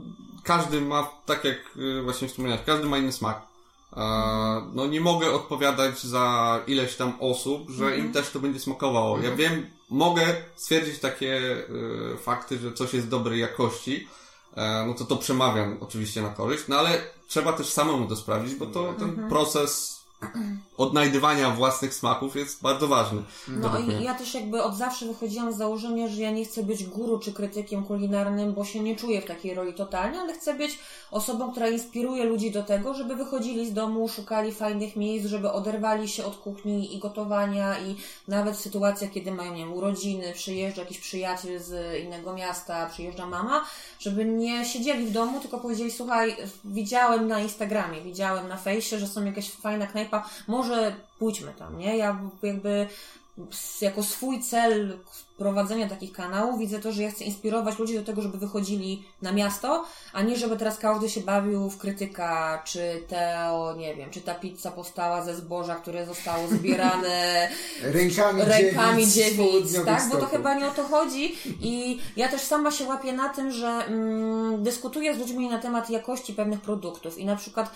każdy 0.42 0.80
ma, 0.80 1.10
tak 1.26 1.44
jak 1.44 1.56
y, 1.76 2.02
właśnie 2.02 2.28
wspomniałeś, 2.28 2.60
każdy 2.66 2.86
ma 2.86 2.98
inny 2.98 3.12
smak. 3.12 3.48
No 4.74 4.86
nie 4.86 5.00
mogę 5.00 5.32
odpowiadać 5.32 6.00
za 6.02 6.60
ileś 6.66 6.96
tam 6.96 7.12
osób, 7.20 7.70
że 7.70 7.98
im 7.98 8.12
też 8.12 8.30
to 8.30 8.40
będzie 8.40 8.60
smakowało. 8.60 9.18
Ja 9.18 9.36
wiem, 9.36 9.66
mogę 9.90 10.36
stwierdzić 10.56 10.98
takie 10.98 11.36
y, 11.36 12.16
fakty, 12.22 12.58
że 12.58 12.72
coś 12.72 12.94
jest 12.94 13.08
dobrej 13.08 13.40
jakości, 13.40 14.08
e, 14.56 14.84
no 14.86 14.94
to 14.94 15.04
to 15.04 15.16
przemawiam 15.16 15.76
oczywiście 15.80 16.22
na 16.22 16.28
korzyść, 16.28 16.64
no 16.68 16.78
ale 16.78 17.02
trzeba 17.28 17.52
też 17.52 17.66
samemu 17.66 18.06
to 18.06 18.16
sprawdzić, 18.16 18.54
bo 18.54 18.66
to 18.66 18.94
ten 18.98 19.28
proces 19.28 19.97
odnajdywania 20.76 21.50
własnych 21.50 21.94
smaków 21.94 22.37
jest 22.37 22.62
bardzo 22.62 22.88
ważny. 22.88 23.23
No 23.48 23.79
i 23.79 24.04
ja 24.04 24.14
też 24.14 24.35
jakby 24.35 24.62
od 24.62 24.77
zawsze 24.77 25.06
wychodziłam 25.06 25.52
z 25.52 25.56
założenia, 25.56 26.08
że 26.08 26.21
ja 26.21 26.31
nie 26.31 26.44
chcę 26.44 26.62
być 26.62 26.85
guru 26.85 27.19
czy 27.19 27.33
krytykiem 27.33 27.85
kulinarnym, 27.85 28.54
bo 28.54 28.64
się 28.64 28.81
nie 28.81 28.96
czuję 28.96 29.23
w 29.23 29.25
takiej 29.25 29.54
roli 29.54 29.75
totalnie, 29.75 30.21
ale 30.21 30.35
chcę 30.35 30.54
być 30.54 30.79
osobą, 31.10 31.50
która 31.52 31.69
inspiruje 31.69 32.25
ludzi 32.25 32.50
do 32.50 32.62
tego, 32.62 32.94
żeby 32.94 33.16
wychodzili 33.16 33.66
z 33.66 33.73
domu, 33.73 34.08
szukali 34.08 34.52
fajnych 34.52 34.96
miejsc, 34.96 35.27
żeby 35.27 35.52
oderwali 35.52 36.08
się 36.08 36.25
od 36.25 36.37
kuchni 36.37 36.94
i 36.94 36.98
gotowania 36.98 37.79
i 37.79 37.96
nawet 38.29 38.56
w 38.56 38.60
sytuacjach, 38.60 39.10
kiedy 39.10 39.33
mają, 39.33 39.52
nie 39.54 39.64
wiem, 39.64 39.73
urodziny, 39.73 40.33
przyjeżdża 40.33 40.83
jakiś 40.83 40.98
przyjaciel 40.98 41.60
z 41.62 42.02
innego 42.04 42.33
miasta, 42.33 42.87
przyjeżdża 42.87 43.27
mama, 43.27 43.64
żeby 43.98 44.25
nie 44.25 44.64
siedzieli 44.64 45.06
w 45.06 45.12
domu, 45.12 45.40
tylko 45.40 45.58
powiedzieli, 45.58 45.90
słuchaj, 45.90 46.37
widziałem 46.64 47.29
na 47.29 47.40
Instagramie, 47.40 48.00
widziałem 48.00 48.48
na 48.48 48.56
fejsie, 48.56 48.98
że 48.98 49.06
są 49.06 49.25
jakaś 49.25 49.50
fajna 49.50 49.87
może 50.46 50.94
pójdźmy 51.19 51.52
tam, 51.59 51.79
nie? 51.79 51.96
Ja 51.96 52.21
jakby 52.42 52.88
jako 53.81 54.02
swój 54.02 54.42
cel 54.42 54.98
prowadzenia 55.38 55.88
takich 55.88 56.13
kanałów 56.13 56.59
widzę 56.59 56.79
to, 56.79 56.92
że 56.92 57.02
ja 57.02 57.11
chcę 57.11 57.25
inspirować 57.25 57.79
ludzi 57.79 57.94
do 57.94 58.02
tego, 58.02 58.23
żeby 58.23 58.38
wychodzili 58.38 59.04
na 59.23 59.33
miasto, 59.33 59.85
a 60.13 60.23
nie 60.23 60.37
żeby 60.37 60.56
teraz 60.56 60.79
każdy 60.79 61.09
się 61.09 61.21
bawił 61.21 61.71
w 61.71 61.79
krytyka, 61.79 62.63
czy 62.65 63.02
te, 63.09 63.50
o, 63.50 63.75
nie 63.77 63.94
wiem, 63.94 64.11
czy 64.11 64.21
ta 64.21 64.35
pizza 64.35 64.71
powstała 64.71 65.23
ze 65.23 65.35
zboża, 65.35 65.75
które 65.75 66.06
zostało 66.06 66.48
zbierane 66.48 67.48
Rękami, 67.83 68.42
rękami 68.42 69.06
dziewic, 69.06 69.85
tak? 69.85 70.09
Bo 70.11 70.17
to 70.17 70.27
chyba 70.27 70.54
nie 70.54 70.67
o 70.67 70.71
to 70.71 70.85
chodzi. 70.85 71.37
I 71.61 71.98
ja 72.17 72.29
też 72.29 72.40
sama 72.40 72.71
się 72.71 72.85
łapię 72.85 73.13
na 73.13 73.29
tym, 73.29 73.50
że 73.50 73.69
mm, 73.69 74.63
dyskutuję 74.63 75.15
z 75.15 75.19
ludźmi 75.19 75.48
na 75.48 75.59
temat 75.59 75.90
jakości 75.90 76.33
pewnych 76.33 76.61
produktów 76.61 77.19
i 77.19 77.25
na 77.25 77.37
przykład 77.37 77.71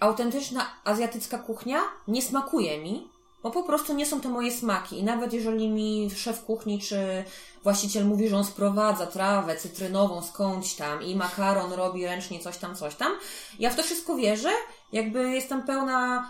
autentyczna 0.00 0.66
azjatycka 0.84 1.38
kuchnia 1.38 1.80
nie 2.08 2.22
smakuje 2.22 2.78
mi, 2.78 3.08
bo 3.42 3.50
po 3.50 3.62
prostu 3.62 3.94
nie 3.94 4.06
są 4.06 4.20
to 4.20 4.28
moje 4.28 4.52
smaki. 4.52 4.98
I 4.98 5.04
nawet 5.04 5.32
jeżeli 5.32 5.68
mi 5.68 6.10
szef 6.16 6.44
kuchni 6.44 6.80
czy 6.80 7.24
właściciel 7.62 8.04
mówi, 8.04 8.28
że 8.28 8.36
on 8.36 8.44
sprowadza 8.44 9.06
trawę 9.06 9.56
cytrynową 9.56 10.22
skądś 10.22 10.74
tam 10.74 11.02
i 11.02 11.16
makaron 11.16 11.72
robi 11.72 12.06
ręcznie 12.06 12.40
coś 12.40 12.58
tam, 12.58 12.76
coś 12.76 12.94
tam, 12.94 13.12
ja 13.58 13.70
w 13.70 13.76
to 13.76 13.82
wszystko 13.82 14.16
wierzę, 14.16 14.50
jakby 14.92 15.30
jestem 15.30 15.62
pełna 15.62 16.28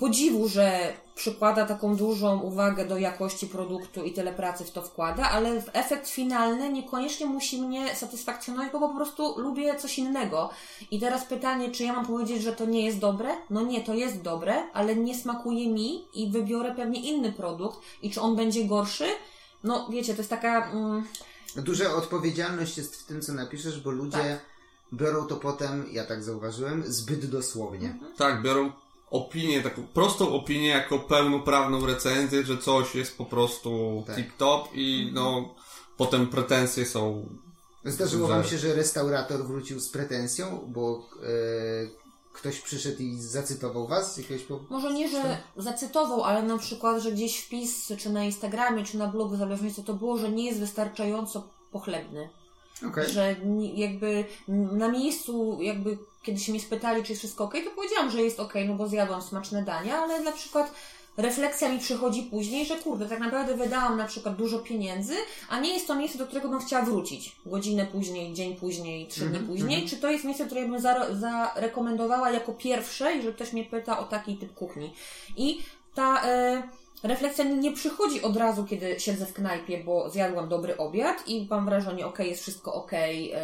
podziwu, 0.00 0.48
że 0.48 0.92
przykłada 1.14 1.66
taką 1.66 1.96
dużą 1.96 2.40
uwagę 2.40 2.86
do 2.86 2.98
jakości 2.98 3.46
produktu 3.46 4.04
i 4.04 4.12
tyle 4.12 4.32
pracy 4.32 4.64
w 4.64 4.70
to 4.70 4.82
wkłada, 4.82 5.30
ale 5.30 5.62
w 5.62 5.70
efekt 5.72 6.08
finalny 6.08 6.72
niekoniecznie 6.72 7.26
musi 7.26 7.62
mnie 7.62 7.94
satysfakcjonować, 7.96 8.72
bo 8.72 8.78
po 8.78 8.94
prostu 8.94 9.34
lubię 9.40 9.78
coś 9.78 9.98
innego. 9.98 10.50
I 10.90 11.00
teraz 11.00 11.24
pytanie, 11.24 11.70
czy 11.70 11.84
ja 11.84 11.92
mam 11.92 12.06
powiedzieć, 12.06 12.42
że 12.42 12.52
to 12.52 12.66
nie 12.66 12.84
jest 12.86 12.98
dobre? 12.98 13.28
No 13.50 13.62
nie, 13.62 13.80
to 13.80 13.94
jest 13.94 14.22
dobre, 14.22 14.54
ale 14.72 14.96
nie 14.96 15.14
smakuje 15.18 15.68
mi 15.68 16.04
i 16.14 16.30
wybiorę 16.30 16.74
pewnie 16.74 17.00
inny 17.00 17.32
produkt 17.32 17.78
i 18.02 18.10
czy 18.10 18.20
on 18.20 18.36
będzie 18.36 18.64
gorszy? 18.64 19.06
No 19.64 19.88
wiecie, 19.90 20.14
to 20.14 20.20
jest 20.20 20.30
taka... 20.30 20.70
Mm, 20.70 21.04
Duża 21.56 21.94
odpowiedzialność 21.94 22.76
jest 22.78 22.96
w 22.96 23.04
tym, 23.06 23.20
co 23.22 23.32
napiszesz, 23.32 23.80
bo 23.80 23.90
ludzie 23.90 24.18
Tak. 24.18 24.40
biorą 24.92 25.26
to 25.26 25.36
potem, 25.36 25.86
ja 25.92 26.04
tak 26.04 26.22
zauważyłem, 26.22 26.84
zbyt 26.86 27.26
dosłownie. 27.26 27.88
Mhm. 27.88 28.12
Tak, 28.16 28.42
biorą 28.42 28.72
opinię, 29.10 29.62
taką 29.62 29.86
prostą 29.86 30.32
opinię 30.34 30.68
jako 30.68 30.98
pełnoprawną 30.98 31.86
recenzję, 31.86 32.44
że 32.44 32.58
coś 32.58 32.94
jest 32.94 33.18
po 33.18 33.24
prostu 33.24 34.02
Tak. 34.06 34.16
tip-top 34.16 34.64
i 34.74 35.10
no 35.14 35.54
potem 35.96 36.26
pretensje 36.26 36.86
są 36.86 37.26
Zdarzyło 37.84 38.28
wam 38.28 38.44
się, 38.44 38.58
że 38.58 38.74
restaurator 38.74 39.44
wrócił 39.44 39.80
z 39.80 39.88
pretensją, 39.88 40.64
bo 40.68 41.06
e, 41.22 41.30
ktoś 42.32 42.60
przyszedł 42.60 43.02
i 43.02 43.20
zacytował 43.20 43.86
was 43.86 44.18
jakiegoś 44.18 44.42
po... 44.42 44.60
Może 44.70 44.94
nie, 44.94 45.08
że 45.08 45.38
zacytował, 45.56 46.24
ale 46.24 46.42
na 46.42 46.58
przykład, 46.58 47.02
że 47.02 47.12
gdzieś 47.12 47.40
wpis, 47.40 47.92
czy 47.98 48.10
na 48.10 48.24
Instagramie, 48.24 48.84
czy 48.84 48.98
na 48.98 49.06
blogu, 49.06 49.34
w 49.34 49.38
zależności 49.38 49.76
co 49.76 49.82
to 49.82 49.94
było, 49.94 50.18
że 50.18 50.32
nie 50.32 50.44
jest 50.46 50.60
wystarczająco 50.60 51.48
pochlebny. 51.72 52.28
Okej. 52.88 53.10
Że 53.10 53.36
jakby 53.74 54.24
na 54.48 54.88
miejscu, 54.88 55.58
jakby 55.60 55.98
kiedy 56.22 56.40
się 56.40 56.52
mnie 56.52 56.60
spytali, 56.60 57.02
czy 57.02 57.12
jest 57.12 57.20
wszystko 57.20 57.44
ok, 57.44 57.54
to 57.64 57.70
powiedziałam, 57.70 58.10
że 58.10 58.22
jest 58.22 58.40
ok, 58.40 58.54
no 58.66 58.74
bo 58.74 58.88
zjadłam 58.88 59.22
smaczne 59.22 59.62
dania, 59.62 59.98
ale 59.98 60.20
na 60.20 60.32
przykład 60.32 60.70
refleksja 61.16 61.68
mi 61.68 61.78
przychodzi 61.78 62.22
później, 62.22 62.66
że 62.66 62.76
kurde, 62.76 63.06
tak 63.06 63.20
naprawdę 63.20 63.56
wydałam 63.56 63.96
na 63.96 64.04
przykład 64.06 64.36
dużo 64.36 64.58
pieniędzy, 64.58 65.14
a 65.48 65.60
nie 65.60 65.74
jest 65.74 65.86
to 65.86 65.94
miejsce, 65.94 66.18
do 66.18 66.26
którego 66.26 66.48
bym 66.48 66.60
chciała 66.60 66.84
wrócić. 66.84 67.36
Godzinę 67.46 67.86
później, 67.86 68.32
dzień 68.34 68.56
później, 68.56 69.06
trzy 69.06 69.20
dni 69.20 69.28
Mhm, 69.28 69.46
później. 69.46 69.88
Czy 69.88 69.96
to 69.96 70.10
jest 70.10 70.24
miejsce, 70.24 70.46
które 70.46 70.62
bym 70.62 70.80
zare- 70.80 71.16
zarekomendowała 71.16 72.30
jako 72.30 72.52
pierwsze, 72.52 73.12
jeżeli 73.16 73.34
ktoś 73.34 73.52
mnie 73.52 73.64
pyta 73.64 73.98
o 73.98 74.04
taki 74.04 74.36
typ 74.36 74.54
kuchni. 74.54 74.94
I 75.36 75.58
ta 75.94 76.22
e, 76.24 76.62
refleksja 77.02 77.44
nie 77.44 77.72
przychodzi 77.72 78.22
od 78.22 78.36
razu, 78.36 78.64
kiedy 78.64 79.00
siedzę 79.00 79.26
w 79.26 79.32
knajpie, 79.32 79.84
bo 79.84 80.10
zjadłam 80.10 80.48
dobry 80.48 80.76
obiad 80.76 81.28
i 81.28 81.46
mam 81.50 81.64
wrażenie, 81.64 82.06
okej, 82.06 82.28
jest 82.30 82.42
wszystko 82.42 82.74
okej, 82.74 83.32
e, 83.34 83.40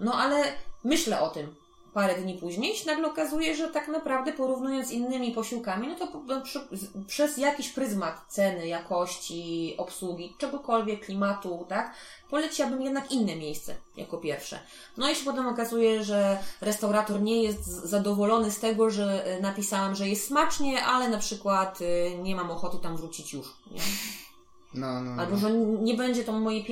no 0.00 0.12
ale 0.14 0.44
myślę 0.84 1.20
o 1.20 1.28
tym 1.30 1.54
parę 1.96 2.14
dni 2.14 2.34
później 2.34 2.76
się 2.76 2.86
nagle 2.86 3.06
okazuje, 3.06 3.56
że 3.56 3.68
tak 3.68 3.88
naprawdę 3.88 4.32
porównując 4.32 4.88
z 4.88 4.90
innymi 4.90 5.32
posiłkami, 5.32 5.88
no 5.88 5.94
to 5.94 6.22
no, 6.26 6.40
przy, 6.40 6.60
przez 7.06 7.36
jakiś 7.36 7.68
pryzmat 7.68 8.24
ceny, 8.28 8.66
jakości, 8.66 9.74
obsługi, 9.78 10.34
czegokolwiek, 10.38 11.04
klimatu, 11.04 11.66
tak, 11.68 11.94
poleciłabym 12.30 12.82
jednak 12.82 13.12
inne 13.12 13.36
miejsce 13.36 13.74
jako 13.96 14.18
pierwsze. 14.18 14.58
No 14.96 15.10
i 15.10 15.14
się 15.14 15.24
potem 15.24 15.48
okazuje, 15.48 16.04
że 16.04 16.38
restaurator 16.60 17.22
nie 17.22 17.42
jest 17.42 17.64
zadowolony 17.66 18.50
z 18.50 18.60
tego, 18.60 18.90
że 18.90 19.24
e, 19.24 19.40
napisałam, 19.40 19.94
że 19.94 20.08
jest 20.08 20.26
smacznie, 20.26 20.84
ale 20.84 21.08
na 21.08 21.18
przykład 21.18 21.78
e, 21.82 22.18
nie 22.18 22.36
mam 22.36 22.50
ochoty 22.50 22.78
tam 22.78 22.96
wrócić 22.96 23.32
już. 23.32 23.46
Nie? 23.70 23.80
No, 24.76 25.02
no, 25.02 25.22
Albo 25.22 25.32
no. 25.32 25.38
że 25.38 25.52
nie 25.82 25.94
będzie 25.94 26.24
to 26.24 26.32
moje 26.32 26.62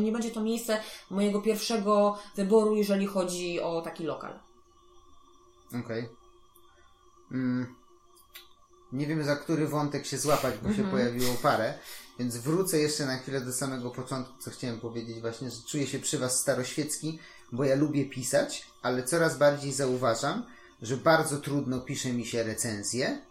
nie 0.00 0.12
będzie 0.12 0.30
to 0.30 0.40
miejsce 0.40 0.80
mojego 1.10 1.42
pierwszego 1.42 2.18
wyboru, 2.36 2.76
jeżeli 2.76 3.06
chodzi 3.06 3.60
o 3.60 3.82
taki 3.82 4.04
lokal. 4.04 4.40
Okej. 5.84 6.08
Mm. 7.32 7.74
Nie 8.92 9.06
wiem 9.06 9.24
za 9.24 9.36
który 9.36 9.68
wątek 9.68 10.06
się 10.06 10.18
złapać, 10.18 10.54
bo 10.62 10.72
się 10.72 10.90
pojawiło 10.90 11.34
parę, 11.42 11.74
więc 12.18 12.36
wrócę 12.36 12.78
jeszcze 12.78 13.06
na 13.06 13.16
chwilę 13.16 13.40
do 13.40 13.52
samego 13.52 13.90
początku, 13.90 14.38
co 14.38 14.50
chciałem 14.50 14.80
powiedzieć 14.80 15.20
właśnie, 15.20 15.50
że 15.50 15.56
czuję 15.68 15.86
się 15.86 15.98
przy 15.98 16.18
Was 16.18 16.40
staroświecki, 16.40 17.18
bo 17.52 17.64
ja 17.64 17.74
lubię 17.74 18.04
pisać, 18.04 18.66
ale 18.82 19.02
coraz 19.02 19.38
bardziej 19.38 19.72
zauważam, 19.72 20.46
że 20.82 20.96
bardzo 20.96 21.38
trudno 21.38 21.80
pisze 21.80 22.12
mi 22.12 22.26
się 22.26 22.42
recenzje, 22.42 23.26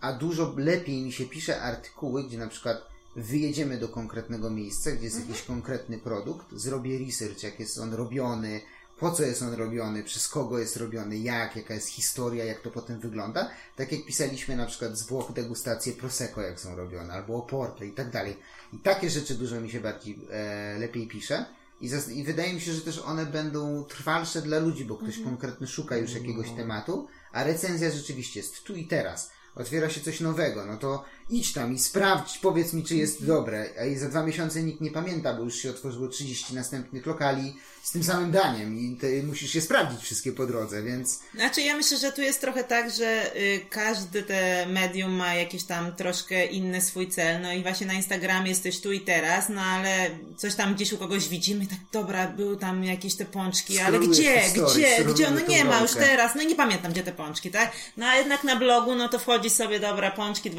a 0.00 0.12
dużo 0.12 0.54
lepiej 0.56 1.02
mi 1.02 1.12
się 1.12 1.24
pisze 1.24 1.62
artykuły, 1.62 2.24
gdzie 2.24 2.38
na 2.38 2.48
przykład 2.48 2.82
wyjedziemy 3.22 3.78
do 3.78 3.88
konkretnego 3.88 4.50
miejsca, 4.50 4.90
gdzie 4.90 5.04
jest 5.04 5.28
jakiś 5.28 5.42
konkretny 5.42 5.98
produkt, 5.98 6.46
zrobię 6.52 6.98
research, 7.06 7.42
jak 7.42 7.60
jest 7.60 7.78
on 7.78 7.94
robiony, 7.94 8.60
po 9.00 9.10
co 9.10 9.22
jest 9.22 9.42
on 9.42 9.54
robiony, 9.54 10.04
przez 10.04 10.28
kogo 10.28 10.58
jest 10.58 10.76
robiony, 10.76 11.18
jak, 11.18 11.56
jaka 11.56 11.74
jest 11.74 11.88
historia, 11.88 12.44
jak 12.44 12.60
to 12.60 12.70
potem 12.70 13.00
wygląda. 13.00 13.50
Tak 13.76 13.92
jak 13.92 14.04
pisaliśmy 14.04 14.56
na 14.56 14.66
przykład 14.66 14.98
z 14.98 15.02
Włoch 15.06 15.32
degustacje 15.32 15.92
Prosecco, 15.92 16.40
jak 16.40 16.60
są 16.60 16.76
robione, 16.76 17.12
albo 17.12 17.36
Oporto 17.36 17.84
i 17.84 17.92
tak 17.92 18.10
dalej. 18.10 18.36
I 18.72 18.78
takie 18.78 19.10
rzeczy 19.10 19.34
dużo 19.34 19.60
mi 19.60 19.70
się 19.70 19.80
bardziej 19.80 20.18
e, 20.30 20.78
lepiej 20.78 21.06
pisze. 21.08 21.44
I, 21.80 21.88
zas- 21.88 22.12
I 22.12 22.24
wydaje 22.24 22.54
mi 22.54 22.60
się, 22.60 22.72
że 22.72 22.80
też 22.80 22.98
one 22.98 23.26
będą 23.26 23.84
trwalsze 23.84 24.42
dla 24.42 24.58
ludzi, 24.58 24.84
bo 24.84 24.96
ktoś 24.96 25.22
konkretny 25.22 25.66
szuka 25.66 25.96
już 25.96 26.14
jakiegoś 26.14 26.50
tematu, 26.50 27.08
a 27.32 27.44
recenzja 27.44 27.90
rzeczywiście 27.90 28.40
jest 28.40 28.62
tu 28.64 28.74
i 28.74 28.86
teraz. 28.86 29.30
Otwiera 29.54 29.90
się 29.90 30.00
coś 30.00 30.20
nowego, 30.20 30.66
no 30.66 30.76
to 30.76 31.04
idź 31.30 31.52
tam 31.52 31.74
i 31.74 31.78
sprawdź, 31.78 32.38
powiedz 32.38 32.72
mi, 32.72 32.84
czy 32.84 32.96
jest 32.96 33.26
dobre. 33.26 33.66
A 33.80 33.84
i 33.84 33.96
za 33.96 34.08
dwa 34.08 34.22
miesiące 34.22 34.62
nikt 34.62 34.80
nie 34.80 34.90
pamięta, 34.90 35.34
bo 35.34 35.42
już 35.42 35.56
się 35.56 35.70
otworzyło 35.70 36.08
30 36.08 36.54
następnych 36.54 37.06
lokali 37.06 37.54
z 37.88 37.90
tym 37.90 38.04
samym 38.04 38.30
daniem 38.30 38.78
i 38.78 38.96
ty 38.96 39.22
musisz 39.22 39.54
je 39.54 39.60
sprawdzić 39.60 40.00
wszystkie 40.00 40.32
po 40.32 40.46
drodze, 40.46 40.82
więc 40.82 41.20
Znaczy 41.34 41.62
ja 41.62 41.76
myślę, 41.76 41.98
że 41.98 42.12
tu 42.12 42.22
jest 42.22 42.40
trochę 42.40 42.64
tak, 42.64 42.90
że 42.90 43.36
y, 43.36 43.60
każdy 43.70 44.22
te 44.22 44.66
medium 44.66 45.12
ma 45.12 45.34
jakiś 45.34 45.64
tam 45.64 45.96
troszkę 45.96 46.46
inny 46.46 46.80
swój 46.80 47.08
cel, 47.08 47.42
no 47.42 47.52
i 47.52 47.62
właśnie 47.62 47.86
na 47.86 47.92
Instagramie 47.92 48.48
jesteś 48.48 48.80
tu 48.80 48.92
i 48.92 49.00
teraz, 49.00 49.48
no 49.48 49.60
ale 49.60 50.10
coś 50.36 50.54
tam 50.54 50.74
gdzieś 50.74 50.92
u 50.92 50.98
kogoś 50.98 51.28
widzimy, 51.28 51.66
tak 51.66 51.78
dobra, 51.92 52.28
były 52.28 52.56
tam 52.56 52.84
jakieś 52.84 53.14
te 53.14 53.24
pączki, 53.24 53.78
ale 53.78 53.98
gdzie, 53.98 54.40
historię, 54.40 54.88
gdzie, 54.94 55.04
gdzie, 55.04 55.30
no 55.30 55.40
nie 55.48 55.64
ma 55.64 55.80
już 55.80 55.92
teraz, 55.92 56.34
no 56.34 56.42
nie 56.42 56.54
pamiętam 56.54 56.92
gdzie 56.92 57.02
te 57.02 57.12
pączki, 57.12 57.50
tak? 57.50 57.72
No 57.96 58.06
a 58.06 58.16
jednak 58.16 58.44
na 58.44 58.56
blogu, 58.56 58.94
no 58.94 59.08
to 59.08 59.18
wchodzisz 59.18 59.52
sobie, 59.52 59.80
dobra, 59.80 60.10
pączki 60.10 60.50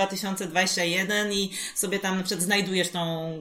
2021 0.66 1.34
i 1.34 1.52
sobie 1.76 2.00
tam 2.00 2.18
na 2.18 2.24
przykład 2.24 2.46
znajdujesz 2.46 2.90
tą 2.90 3.32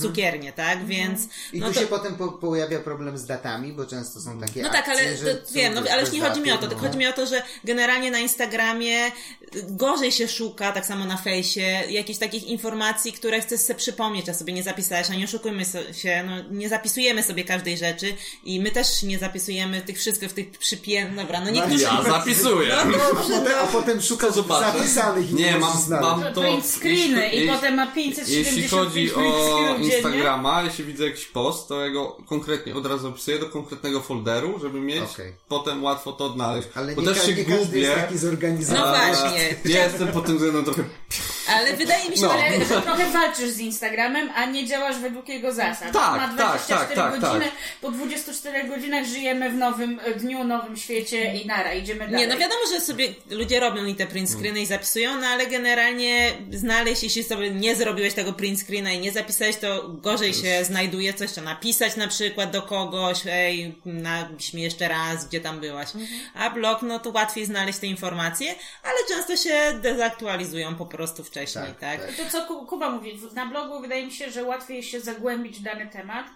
cukiernie, 0.00 0.52
tak? 0.52 0.86
Więc 0.86 1.28
I 1.52 1.60
no 1.60 1.68
tu 1.68 1.74
to, 1.74 1.80
się 1.80 1.86
potem 1.86 2.14
po, 2.14 2.28
pojawia 2.28 2.80
problem 2.80 3.18
z 3.18 3.26
datami, 3.26 3.72
bo 3.72 3.86
często 3.86 4.20
są 4.20 4.40
takie 4.40 4.62
No 4.62 4.68
tak, 4.68 4.88
akcje, 4.88 4.92
ale 4.92 5.16
że 5.16 5.34
to, 5.34 5.52
wiem, 5.52 5.74
no, 5.74 5.82
ale 5.92 6.10
nie 6.10 6.20
chodzi 6.20 6.40
mi 6.40 6.52
o 6.52 6.58
to, 6.58 6.66
tylko 6.66 6.82
no. 6.82 6.88
chodzi 6.88 6.98
mi 6.98 7.06
o 7.06 7.12
to, 7.12 7.26
że 7.26 7.42
generalnie 7.64 8.10
na 8.10 8.18
Instagramie 8.18 9.06
y, 9.06 9.12
gorzej 9.68 10.12
się 10.12 10.28
szuka, 10.28 10.72
tak 10.72 10.86
samo 10.86 11.04
na 11.04 11.16
fejsie, 11.16 11.82
jakichś 11.90 12.18
takich 12.18 12.44
informacji, 12.44 13.12
które 13.12 13.40
chcesz 13.40 13.60
sobie 13.60 13.78
przypomnieć, 13.78 14.28
a 14.28 14.34
sobie 14.34 14.52
nie 14.52 14.62
zapisałeś, 14.62 15.10
a 15.10 15.14
nie 15.14 15.24
oszukujmy 15.24 15.64
się, 15.92 16.24
no 16.26 16.32
nie 16.50 16.68
zapisujemy 16.68 17.22
sobie 17.22 17.44
każdej 17.44 17.78
rzeczy 17.78 18.14
i 18.44 18.60
my 18.60 18.70
też 18.70 19.02
nie 19.02 19.18
zapisujemy 19.18 19.80
tych 19.80 19.98
wszystkich, 19.98 20.32
tych 20.32 20.50
przypię... 20.50 21.10
Dobra, 21.16 21.40
no 21.40 21.50
niektórzy... 21.50 21.84
Ja 21.84 22.02
zapisuję. 22.02 22.76
A 22.76 22.84
potem, 22.84 23.54
a 23.62 23.66
potem 23.66 24.02
szukasz 24.02 24.34
zobaczę. 24.34 24.78
zapisanych 24.78 25.30
i 25.30 25.34
Nie, 25.34 25.58
mam, 25.58 25.72
mam 25.88 26.34
to... 26.34 26.40
Print 26.40 26.66
screeny 26.66 27.24
jeśli- 27.24 27.44
i 27.44 27.48
potem 27.48 27.74
ma 27.74 27.86
575 27.86 28.46
Jeśli 28.46 28.68
chodzi 28.68 29.14
o 29.14 29.71
Instagrama, 29.80 30.62
jeśli 30.62 30.84
widzę 30.84 31.04
jakiś 31.04 31.24
post, 31.26 31.68
to 31.68 31.80
ja 31.80 31.90
go 31.90 32.16
konkretnie 32.26 32.74
od 32.74 32.86
razu 32.86 33.08
opisuję 33.08 33.38
do 33.38 33.46
konkretnego 33.46 34.00
folderu, 34.00 34.58
żeby 34.62 34.80
mieć 34.80 35.02
Okej. 35.14 35.32
potem 35.48 35.84
łatwo 35.84 36.12
to 36.12 36.24
odnaleźć. 36.24 36.68
Ale 36.74 36.94
Bo 36.94 37.00
nie, 37.02 37.08
też 37.08 37.18
ka- 37.20 37.26
się 37.26 37.34
nie 37.34 37.44
każdy 37.44 37.64
gubię. 37.66 37.78
jest 37.80 37.94
taki 37.94 38.18
zorganizowany. 38.18 38.86
No 38.86 39.14
właśnie. 39.14 39.56
Ja 39.64 39.84
jestem 39.84 40.08
pod 40.08 40.26
tym 40.26 40.36
względem 40.36 40.64
trochę... 40.64 40.84
Ale 41.48 41.76
wydaje 41.76 42.10
mi 42.10 42.16
się, 42.16 42.22
No. 42.22 42.32
że 42.68 42.82
trochę 42.82 43.10
walczysz 43.10 43.50
z 43.50 43.58
Instagramem, 43.58 44.30
a 44.34 44.44
nie 44.46 44.66
działasz 44.66 44.98
według 44.98 45.28
jego 45.28 45.52
zasad. 45.52 45.92
Tak, 45.92 46.20
Ma 46.20 46.26
tak, 46.26 46.34
24 46.34 46.78
tak, 46.86 46.94
tak, 46.94 47.20
godziny, 47.20 47.44
tak. 47.44 47.54
po 47.80 47.90
24 47.90 48.68
godzinach 48.68 49.06
żyjemy 49.06 49.50
w 49.50 49.54
nowym 49.54 50.00
e, 50.04 50.14
dniu, 50.14 50.44
nowym 50.44 50.76
świecie 50.76 51.34
i 51.34 51.46
nara, 51.46 51.74
idziemy 51.74 52.00
dalej. 52.00 52.16
Nie, 52.20 52.26
no 52.26 52.36
wiadomo, 52.40 52.60
że 52.74 52.80
sobie 52.80 53.08
ludzie 53.30 53.60
robią 53.60 53.84
i 53.84 53.94
te 53.94 54.06
print 54.06 54.30
screeny 54.30 54.60
i 54.60 54.66
zapisują, 54.66 55.20
no 55.20 55.26
ale 55.26 55.46
generalnie 55.46 56.32
znaleźć, 56.50 57.02
jeśli 57.02 57.24
sobie 57.24 57.50
nie 57.50 57.76
zrobiłeś 57.76 58.14
tego 58.14 58.32
print 58.32 58.60
screena 58.60 58.92
i 58.92 58.98
nie 58.98 59.12
zapisałeś, 59.12 59.56
to 59.56 59.88
gorzej 59.88 60.34
się 60.34 60.64
znajduje 60.64 61.14
coś, 61.14 61.30
co 61.30 61.40
napisać 61.42 61.96
na 61.96 62.08
przykład 62.08 62.50
do 62.50 62.62
kogoś, 62.62 63.18
ej, 63.26 63.74
napisz 63.84 64.52
mi 64.52 64.62
jeszcze 64.62 64.88
raz, 64.88 65.28
gdzie 65.28 65.40
tam 65.40 65.60
byłaś. 65.60 65.88
A 66.34 66.50
blog, 66.50 66.82
no 66.82 66.98
to 66.98 67.10
łatwiej 67.10 67.46
znaleźć 67.46 67.78
te 67.78 67.86
informacje, 67.86 68.54
ale 68.82 68.96
często 69.08 69.36
się 69.36 69.78
dezaktualizują 69.82 70.74
po 70.74 70.86
prostu 70.86 71.24
wcześniej, 71.32 71.64
tak? 71.64 71.78
Tak, 71.80 72.06
tak. 72.06 72.16
To 72.16 72.30
co 72.30 72.46
Ku- 72.46 72.66
Kuba 72.66 72.90
mówi, 72.90 73.20
na 73.34 73.46
blogu 73.46 73.80
wydaje 73.80 74.06
mi 74.06 74.12
się, 74.12 74.30
że 74.30 74.44
łatwiej 74.44 74.76
jest 74.76 74.88
się 74.88 75.00
zagłębić 75.00 75.58
w 75.58 75.62
dany 75.62 75.86
temat, 75.86 76.26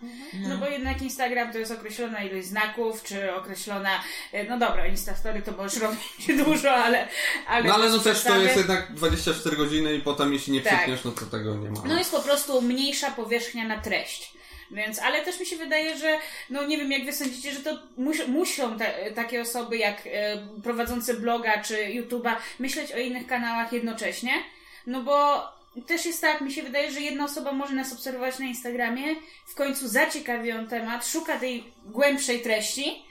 no 0.49 0.59
bo 0.59 0.67
jednak 0.67 1.03
Instagram 1.03 1.53
to 1.53 1.59
jest 1.59 1.73
określona 1.73 2.23
ilość 2.23 2.47
znaków, 2.47 3.03
czy 3.03 3.35
określona, 3.35 4.03
e, 4.33 4.45
no 4.45 4.59
dobra, 4.59 4.87
Instastory 4.87 5.43
to 5.43 5.53
możesz 5.53 5.81
robić 5.83 6.27
dużo, 6.45 6.71
ale... 6.75 7.09
ale 7.49 7.65
No 7.65 7.75
ale 7.75 7.89
no 7.89 7.99
też 7.99 8.23
to 8.23 8.37
jest 8.37 8.57
jednak 8.57 8.95
24 8.95 9.57
godziny 9.57 9.95
i 9.95 10.01
potem 10.01 10.33
jeśli 10.33 10.53
nie 10.53 10.61
Tak. 10.61 10.89
no 11.05 11.13
to 11.13 11.27
tego 11.27 11.55
nie 11.55 11.71
ma. 11.71 11.81
No 11.85 11.99
jest 11.99 12.11
po 12.11 12.21
prostu 12.21 12.63
mniejsza 12.63 13.11
powierzchnia 13.11 13.69
na 13.69 13.79
treść. 13.79 14.37
Więc, 14.71 14.99
ale 14.99 15.25
też 15.25 15.41
mi 15.41 15.47
się 15.47 15.57
wydaje, 15.57 15.99
że, 15.99 16.19
no 16.51 16.67
nie 16.67 16.79
wiem, 16.79 16.93
jak 16.93 17.05
wy 17.05 17.13
sądzicie, 17.13 17.53
że 17.53 17.61
to 17.61 17.79
mus, 17.97 18.17
muszą 18.29 18.79
te, 18.79 19.11
takie 19.15 19.41
osoby 19.41 19.77
jak 19.77 20.03
e, 20.07 20.37
prowadzący 20.63 21.15
bloga 21.15 21.63
czy 21.63 21.75
YouTube'a 21.75 22.35
myśleć 22.59 22.93
o 22.93 22.99
innych 22.99 23.27
kanałach 23.27 23.73
jednocześnie. 23.73 24.33
No 24.87 25.03
bo 25.03 25.43
też 25.87 26.07
jest 26.07 26.21
tak, 26.21 26.41
mi 26.41 26.53
się 26.53 26.63
wydaje, 26.63 26.93
że 26.93 27.01
jedna 27.01 27.25
osoba 27.25 27.53
może 27.53 27.75
nas 27.75 27.93
obserwować 27.93 28.39
na 28.39 28.47
Instagramie, 28.47 29.15
w 29.47 29.55
końcu 29.55 29.89
zaciekawi 29.89 30.49
ją 30.49 30.67
temat, 30.67 31.07
szuka 31.07 31.39
tej 31.39 31.73
głębszej 31.85 32.43
treści 32.43 33.07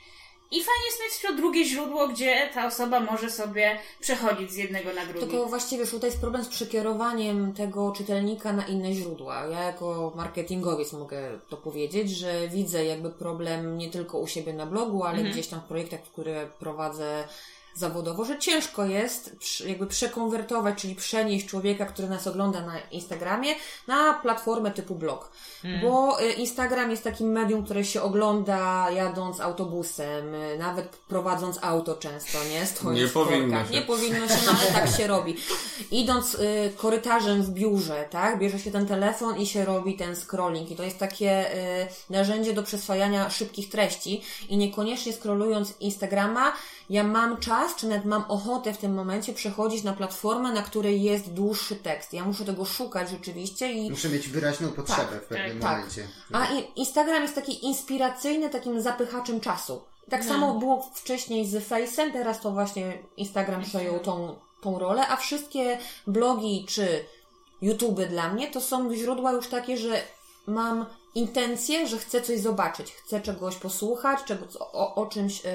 i 0.51 0.63
fajnie 0.63 0.85
jest 0.85 0.99
mieć 1.03 1.21
to 1.21 1.35
drugie 1.35 1.65
źródło, 1.65 2.07
gdzie 2.07 2.49
ta 2.53 2.67
osoba 2.67 2.99
może 2.99 3.29
sobie 3.29 3.79
przechodzić 3.99 4.51
z 4.51 4.55
jednego 4.55 4.93
na 4.93 5.05
drugi. 5.05 5.19
Tylko 5.19 5.45
właściwie 5.45 5.83
wiesz, 5.83 5.91
tutaj 5.91 6.09
jest 6.09 6.21
problem 6.21 6.43
z 6.43 6.47
przekierowaniem 6.47 7.53
tego 7.53 7.91
czytelnika 7.91 8.53
na 8.53 8.65
inne 8.65 8.93
źródła. 8.93 9.45
Ja 9.45 9.63
jako 9.63 10.13
marketingowiec 10.15 10.93
mogę 10.93 11.39
to 11.49 11.57
powiedzieć, 11.57 12.09
że 12.09 12.47
widzę 12.47 12.85
jakby 12.85 13.09
problem 13.09 13.77
nie 13.77 13.89
tylko 13.89 14.19
u 14.19 14.27
siebie 14.27 14.53
na 14.53 14.65
blogu, 14.65 15.03
ale 15.03 15.23
gdzieś 15.23 15.47
tam 15.47 15.59
w 15.59 15.63
projektach, 15.63 16.01
które 16.01 16.47
prowadzę 16.59 17.27
zawodowo, 17.75 18.25
że 18.25 18.39
ciężko 18.39 18.85
jest 18.85 19.35
jakby 19.65 19.87
przekonwertować, 19.87 20.81
czyli 20.81 20.95
przenieść 20.95 21.45
człowieka, 21.45 21.85
który 21.85 22.09
nas 22.09 22.27
ogląda 22.27 22.61
na 22.61 22.79
Instagramie, 22.91 23.55
na 23.87 24.13
platformę 24.13 24.71
typu 24.71 24.95
blog. 24.95 25.31
Bo 25.81 26.21
y, 26.21 26.31
Instagram 26.31 26.91
jest 26.91 27.03
takim 27.03 27.31
medium, 27.31 27.65
które 27.65 27.85
się 27.85 28.01
ogląda 28.01 28.87
jadąc 28.91 29.39
autobusem, 29.39 30.35
y, 30.35 30.57
nawet 30.57 30.87
prowadząc 30.87 31.59
auto 31.61 31.95
często, 31.95 32.37
nie? 32.43 32.65
Stojąc 32.65 32.99
Nie 32.99 33.07
w 33.07 33.13
powinno 33.13 33.65
się. 33.65 33.71
Nie 33.71 33.81
powinno 33.81 34.27
się, 34.27 34.37
no 34.45 34.51
ale 34.61 34.71
tak 34.71 34.97
się 34.97 35.07
robi. 35.07 35.35
Idąc 35.91 36.35
y, 36.35 36.73
korytarzem 36.77 37.43
w 37.43 37.49
biurze, 37.49 38.05
tak, 38.09 38.39
bierze 38.39 38.59
się 38.59 38.71
ten 38.71 38.85
telefon 38.85 39.37
i 39.37 39.47
się 39.47 39.65
robi 39.65 39.95
ten 39.95 40.15
scrolling. 40.15 40.71
I 40.71 40.75
to 40.75 40.83
jest 40.83 40.99
takie 40.99 41.45
narzędzie 42.09 42.53
do 42.53 42.63
przyswajania 42.63 43.29
szybkich 43.29 43.69
treści 43.69 44.21
i 44.49 44.57
niekoniecznie 44.57 45.13
scrollując 45.13 45.73
Instagrama, 45.79 46.53
ja 46.89 47.03
mam 47.03 47.37
czas, 47.37 47.64
czy 47.75 47.87
nawet 47.87 48.05
mam 48.05 48.25
ochotę 48.27 48.73
w 48.73 48.77
tym 48.77 48.93
momencie 48.93 49.33
przechodzić 49.33 49.83
na 49.83 49.93
platformę, 49.93 50.51
na 50.51 50.61
której 50.61 51.01
jest 51.01 51.33
dłuższy 51.33 51.75
tekst. 51.75 52.13
Ja 52.13 52.25
muszę 52.25 52.45
tego 52.45 52.65
szukać 52.65 53.09
rzeczywiście 53.09 53.71
i 53.73 53.89
Muszę 53.91 54.09
mieć 54.09 54.27
wyraźną 54.27 54.71
potrzebę 54.71 55.07
Tak, 55.11 55.23
w 55.23 55.25
pewnym 55.25 55.59
tak. 55.59 55.71
momencie. 55.77 56.07
a 56.33 56.47
Instagram 56.75 57.21
jest 57.21 57.35
taki 57.35 57.65
inspiracyjny, 57.65 58.49
takim 58.49 58.81
zapychaczem 58.81 59.39
czasu. 59.39 59.81
Tak 60.09 60.23
samo 60.25 60.53
było 60.53 60.89
wcześniej 60.93 61.45
z 61.47 61.69
Face'em, 61.69 62.11
teraz 62.13 62.41
to 62.41 62.51
właśnie 62.51 62.97
Instagram 63.17 63.63
przejął 63.63 63.99
tą, 63.99 64.35
tą 64.61 64.79
rolę, 64.79 65.07
a 65.07 65.15
wszystkie 65.17 65.77
blogi 66.07 66.65
czy 66.69 67.05
YouTube 67.61 68.01
dla 68.09 68.33
mnie 68.33 68.51
to 68.51 68.61
są 68.61 68.93
źródła 68.93 69.31
już 69.31 69.47
takie, 69.47 69.77
że 69.77 70.01
mam 70.47 70.85
intencję, 71.15 71.87
że 71.87 71.97
chcę 71.97 72.21
coś 72.21 72.39
zobaczyć, 72.39 72.91
chcę 72.91 73.21
czegoś 73.21 73.55
posłuchać, 73.55 74.23
czegoś, 74.23 74.55
o, 74.59 74.95
o 74.95 75.05
czymś 75.05 75.43
yy, 75.43 75.51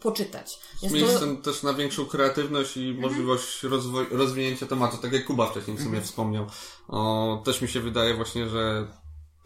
poczytać. 0.00 0.58
Więc 0.82 0.94
to- 1.20 1.36
też 1.36 1.62
na 1.62 1.72
większą 1.74 2.06
kreatywność 2.06 2.76
i 2.76 2.88
Mhm. 2.88 3.00
możliwość 3.08 3.62
rozwoj- 3.64 4.06
rozwinięcia 4.10 4.66
tematu, 4.66 4.96
tak 4.96 5.12
jak 5.12 5.24
Kuba 5.24 5.46
wcześniej 5.46 5.76
w 5.76 5.80
sumie 5.80 5.88
Mhm. 5.90 6.04
wspomniał. 6.04 6.46
O, 6.88 7.42
też 7.44 7.62
mi 7.62 7.68
się 7.68 7.80
wydaje 7.80 8.14
właśnie, 8.14 8.48
że 8.48 8.86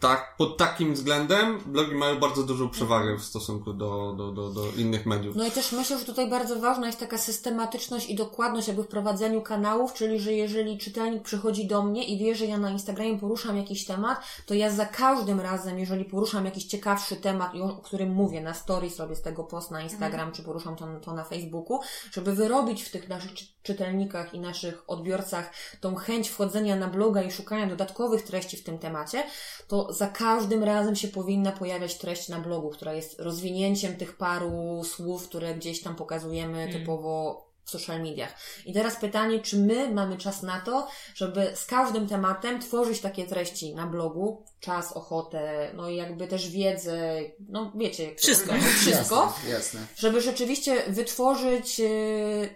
tak, 0.07 0.35
pod 0.37 0.57
takim 0.57 0.93
względem 0.93 1.59
blogi 1.65 1.95
mają 1.95 2.19
bardzo 2.19 2.43
dużą 2.43 2.69
przewagę 2.69 3.17
w 3.17 3.23
stosunku 3.23 3.73
do, 3.73 4.13
do, 4.17 4.31
do, 4.31 4.49
do 4.49 4.71
innych 4.77 5.05
mediów. 5.05 5.35
No 5.35 5.45
i 5.45 5.51
też 5.51 5.71
myślę, 5.71 5.99
że 5.99 6.05
tutaj 6.05 6.29
bardzo 6.29 6.59
ważna 6.59 6.87
jest 6.87 6.99
taka 6.99 7.17
systematyczność 7.17 8.09
i 8.09 8.15
dokładność 8.15 8.67
jakby 8.67 8.83
w 8.83 8.87
prowadzeniu 8.87 9.41
kanałów, 9.41 9.93
czyli 9.93 10.19
że 10.19 10.33
jeżeli 10.33 10.77
czytelnik 10.77 11.23
przychodzi 11.23 11.67
do 11.67 11.83
mnie 11.83 12.03
i 12.03 12.17
wie, 12.17 12.35
że 12.35 12.45
ja 12.45 12.57
na 12.57 12.69
Instagramie 12.69 13.19
poruszam 13.19 13.57
jakiś 13.57 13.85
temat, 13.85 14.19
to 14.45 14.53
ja 14.53 14.71
za 14.71 14.85
każdym 14.85 15.39
razem, 15.39 15.79
jeżeli 15.79 16.05
poruszam 16.05 16.45
jakiś 16.45 16.65
ciekawszy 16.65 17.15
temat, 17.15 17.51
o 17.61 17.81
którym 17.83 18.13
mówię 18.13 18.41
na 18.41 18.53
stories, 18.53 18.99
robię 18.99 19.15
z 19.15 19.21
tego 19.21 19.43
post 19.43 19.71
na 19.71 19.81
Instagram, 19.81 20.31
czy 20.31 20.43
poruszam 20.43 20.75
to, 20.75 20.87
to 21.01 21.13
na 21.13 21.23
Facebooku, 21.23 21.79
żeby 22.11 22.33
wyrobić 22.33 22.83
w 22.83 22.91
tych 22.91 23.09
naszych 23.09 23.33
czy- 23.33 23.45
czytelnikach 23.63 24.33
i 24.33 24.39
naszych 24.39 24.83
odbiorcach 24.87 25.53
tą 25.81 25.95
chęć 25.95 26.29
wchodzenia 26.29 26.75
na 26.75 26.87
bloga 26.87 27.23
i 27.23 27.31
szukania 27.31 27.67
dodatkowych 27.67 28.23
treści 28.23 28.57
w 28.57 28.63
tym 28.63 28.79
temacie, 28.79 29.23
to 29.67 29.93
za 29.97 30.07
każdym 30.07 30.63
razem 30.63 30.95
się 30.95 31.07
powinna 31.07 31.51
pojawiać 31.51 31.97
treść 31.97 32.29
na 32.29 32.39
blogu, 32.39 32.69
która 32.69 32.93
jest 32.93 33.19
rozwinięciem 33.19 33.95
tych 33.95 34.17
paru 34.17 34.83
słów, 34.83 35.27
które 35.27 35.55
gdzieś 35.55 35.81
tam 35.81 35.95
pokazujemy 35.95 36.69
typowo 36.71 37.45
w 37.65 37.69
social 37.69 38.01
mediach. 38.01 38.35
I 38.65 38.73
teraz 38.73 38.95
pytanie, 38.95 39.39
czy 39.39 39.57
my 39.57 39.91
mamy 39.93 40.17
czas 40.17 40.43
na 40.43 40.59
to, 40.61 40.87
żeby 41.15 41.51
z 41.55 41.65
każdym 41.65 42.07
tematem 42.07 42.61
tworzyć 42.61 42.99
takie 42.99 43.25
treści 43.25 43.75
na 43.75 43.87
blogu, 43.87 44.43
czas, 44.59 44.93
ochotę, 44.93 45.71
no 45.73 45.89
i 45.89 45.95
jakby 45.95 46.27
też 46.27 46.49
wiedzę, 46.49 47.19
no 47.49 47.71
wiecie, 47.75 48.03
jak 48.03 48.15
to 48.15 48.21
Wszystko. 48.21 48.53
wszystko 48.75 49.15
Jasne, 49.15 49.49
jasne. 49.49 49.79
żeby 49.95 50.21
rzeczywiście 50.21 50.83
wytworzyć 50.87 51.79
e, 51.79 51.85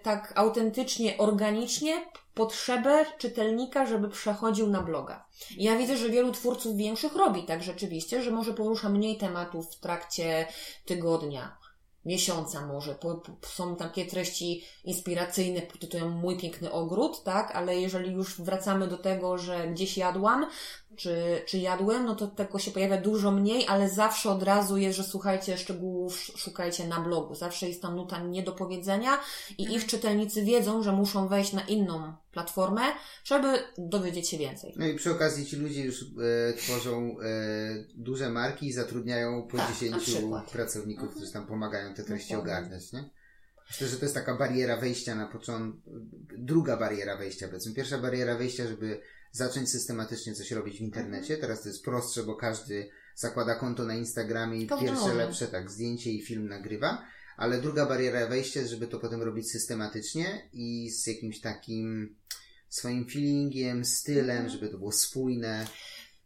tak 0.02 0.32
autentycznie, 0.36 1.18
organicznie 1.18 2.06
potrzebę 2.34 3.06
czytelnika, 3.18 3.86
żeby 3.86 4.08
przechodził 4.08 4.66
na 4.66 4.82
bloga. 4.82 5.26
Ja 5.56 5.76
widzę, 5.76 5.96
że 5.96 6.08
wielu 6.08 6.32
twórców 6.32 6.76
większych 6.76 7.16
robi 7.16 7.44
tak 7.44 7.62
rzeczywiście, 7.62 8.22
że 8.22 8.30
może 8.30 8.54
porusza 8.54 8.88
mniej 8.88 9.18
tematów 9.18 9.70
w 9.70 9.80
trakcie 9.80 10.46
tygodnia, 10.84 11.56
miesiąca 12.04 12.66
może. 12.66 12.98
Są 13.46 13.76
takie 13.76 14.06
treści 14.06 14.64
inspiracyjne 14.84 15.60
tytułem 15.62 16.10
Mój 16.10 16.38
piękny 16.38 16.72
ogród, 16.72 17.22
tak? 17.24 17.56
Ale 17.56 17.80
jeżeli 17.80 18.12
już 18.12 18.40
wracamy 18.40 18.88
do 18.88 18.98
tego, 18.98 19.38
że 19.38 19.68
gdzieś 19.68 19.96
jadłam, 19.96 20.46
czy, 21.00 21.42
czy 21.46 21.58
jadłem, 21.58 22.04
no 22.04 22.14
to 22.14 22.26
tego 22.26 22.58
się 22.58 22.70
pojawia 22.70 22.96
dużo 23.00 23.30
mniej, 23.30 23.66
ale 23.68 23.88
zawsze 23.88 24.30
od 24.30 24.42
razu 24.42 24.76
jest, 24.76 24.96
że 24.96 25.04
słuchajcie 25.04 25.58
szczegółów, 25.58 26.14
sz- 26.16 26.38
szukajcie 26.38 26.88
na 26.88 27.00
blogu. 27.00 27.34
Zawsze 27.34 27.68
jest 27.68 27.82
tam 27.82 27.96
nuta 27.96 28.22
niedopowiedzenia 28.22 29.18
i 29.58 29.62
ich 29.74 29.86
czytelnicy 29.86 30.44
wiedzą, 30.44 30.82
że 30.82 30.92
muszą 30.92 31.28
wejść 31.28 31.52
na 31.52 31.60
inną 31.62 32.12
platformę, 32.32 32.80
żeby 33.24 33.48
dowiedzieć 33.78 34.28
się 34.28 34.38
więcej. 34.38 34.74
No 34.76 34.86
i 34.86 34.94
przy 34.94 35.10
okazji 35.10 35.46
ci 35.46 35.56
ludzie 35.56 35.84
już 35.84 36.02
e, 36.02 36.52
tworzą 36.52 37.16
e, 37.20 37.24
duże 37.94 38.30
marki 38.30 38.66
i 38.66 38.72
zatrudniają 38.72 39.42
po 39.50 39.56
Tak, 39.56 39.68
na 39.68 39.74
10 39.74 40.02
przykład. 40.02 40.50
pracowników, 40.50 41.10
którzy 41.10 41.32
tam 41.32 41.46
pomagają 41.46 41.94
te 41.94 42.04
treści 42.04 42.32
Dokładnie. 42.34 42.52
ogarniać, 42.58 42.92
nie? 42.92 43.10
Myślę, 43.70 43.86
że 43.88 43.96
to 43.96 44.04
jest 44.04 44.14
taka 44.14 44.36
bariera 44.36 44.76
wejścia 44.76 45.14
na 45.14 45.26
początku, 45.26 45.90
druga 46.38 46.76
bariera 46.76 47.16
wejścia, 47.16 47.46
powiedzmy. 47.48 47.74
Pierwsza 47.74 47.98
bariera 47.98 48.34
wejścia, 48.36 48.66
żeby 48.68 49.00
zacząć 49.32 49.70
systematycznie 49.70 50.34
coś 50.34 50.50
robić 50.50 50.78
w 50.78 50.80
internecie. 50.80 51.36
Teraz 51.36 51.62
to 51.62 51.68
jest 51.68 51.84
prostsze, 51.84 52.22
bo 52.22 52.34
każdy 52.34 52.90
zakłada 53.14 53.54
konto 53.54 53.84
na 53.84 53.94
Instagramie 53.94 54.60
i 54.60 54.66
Każdy 54.66 54.86
pierwsze 54.86 55.02
może. 55.02 55.14
lepsze, 55.14 55.46
tak, 55.46 55.70
zdjęcie 55.70 56.10
i 56.10 56.22
film 56.22 56.48
nagrywa. 56.48 57.04
Ale 57.36 57.60
druga 57.60 57.86
bariera 57.86 58.26
wejścia, 58.26 58.66
żeby 58.66 58.86
to 58.86 58.98
potem 58.98 59.22
robić 59.22 59.50
systematycznie 59.50 60.48
i 60.52 60.90
z 60.90 61.06
jakimś 61.06 61.40
takim 61.40 62.16
swoim 62.68 63.06
feelingiem, 63.08 63.84
stylem, 63.84 64.48
żeby 64.48 64.68
to 64.68 64.78
było 64.78 64.92
spójne. 64.92 65.66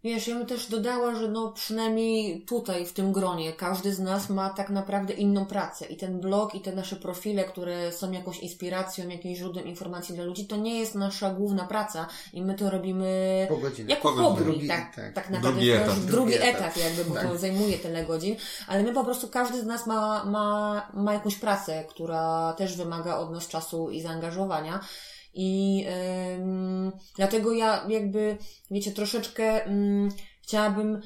Wiesz, 0.04 0.28
ja 0.28 0.34
bym 0.34 0.46
też 0.46 0.66
dodała, 0.70 1.14
że 1.14 1.28
no 1.28 1.52
przynajmniej 1.52 2.40
tutaj, 2.40 2.86
w 2.86 2.92
tym 2.92 3.12
gronie, 3.12 3.52
każdy 3.52 3.94
z 3.94 3.98
nas 4.00 4.30
ma 4.30 4.50
tak 4.50 4.70
naprawdę 4.70 5.12
inną 5.12 5.46
pracę. 5.46 5.86
I 5.86 5.96
ten 5.96 6.20
blog, 6.20 6.54
i 6.54 6.60
te 6.60 6.72
nasze 6.72 6.96
profile, 6.96 7.44
które 7.44 7.92
są 7.92 8.12
jakąś 8.12 8.38
inspiracją, 8.38 9.08
jakimś 9.08 9.38
źródłem 9.38 9.66
informacji 9.66 10.14
dla 10.14 10.24
ludzi, 10.24 10.46
to 10.46 10.56
nie 10.56 10.78
jest 10.78 10.94
nasza 10.94 11.30
główna 11.30 11.64
praca. 11.64 12.06
I 12.32 12.42
my 12.42 12.54
to 12.54 12.70
robimy 12.70 13.46
Po 13.48 13.56
godzinach. 13.56 13.90
jako 13.90 14.08
Po 14.12 14.14
hobby. 14.22 14.44
Drugi- 14.44 14.68
tak, 14.68 14.94
tak. 14.96 15.12
tak, 15.14 15.30
naprawdę 15.30 15.60
Drugi 15.60 15.70
etap. 15.70 15.94
drugi 15.94 16.06
Drugi 16.12 16.34
etap. 16.34 16.48
etap, 16.60 16.76
jakby, 16.76 17.04
bo 17.04 17.14
Tak. 17.14 17.28
to 17.28 17.38
zajmuje 17.38 17.78
tyle 17.78 18.04
godzin. 18.04 18.36
Ale 18.66 18.82
my 18.82 18.92
po 18.92 19.04
prostu, 19.04 19.28
każdy 19.28 19.60
z 19.60 19.66
nas 19.66 19.86
ma, 19.86 20.24
ma, 20.24 20.88
ma 20.94 21.12
jakąś 21.12 21.34
pracę, 21.36 21.84
która 21.88 22.52
też 22.58 22.76
wymaga 22.76 23.16
od 23.16 23.30
nas 23.30 23.48
czasu 23.48 23.90
i 23.90 24.00
zaangażowania. 24.02 24.80
I 25.34 25.86
dlatego 27.16 27.52
ja 27.52 27.86
jakby, 27.88 28.36
wiecie, 28.70 28.92
troszeczkę 28.92 29.66
ym, 29.66 30.08
chciałabym 30.42 31.00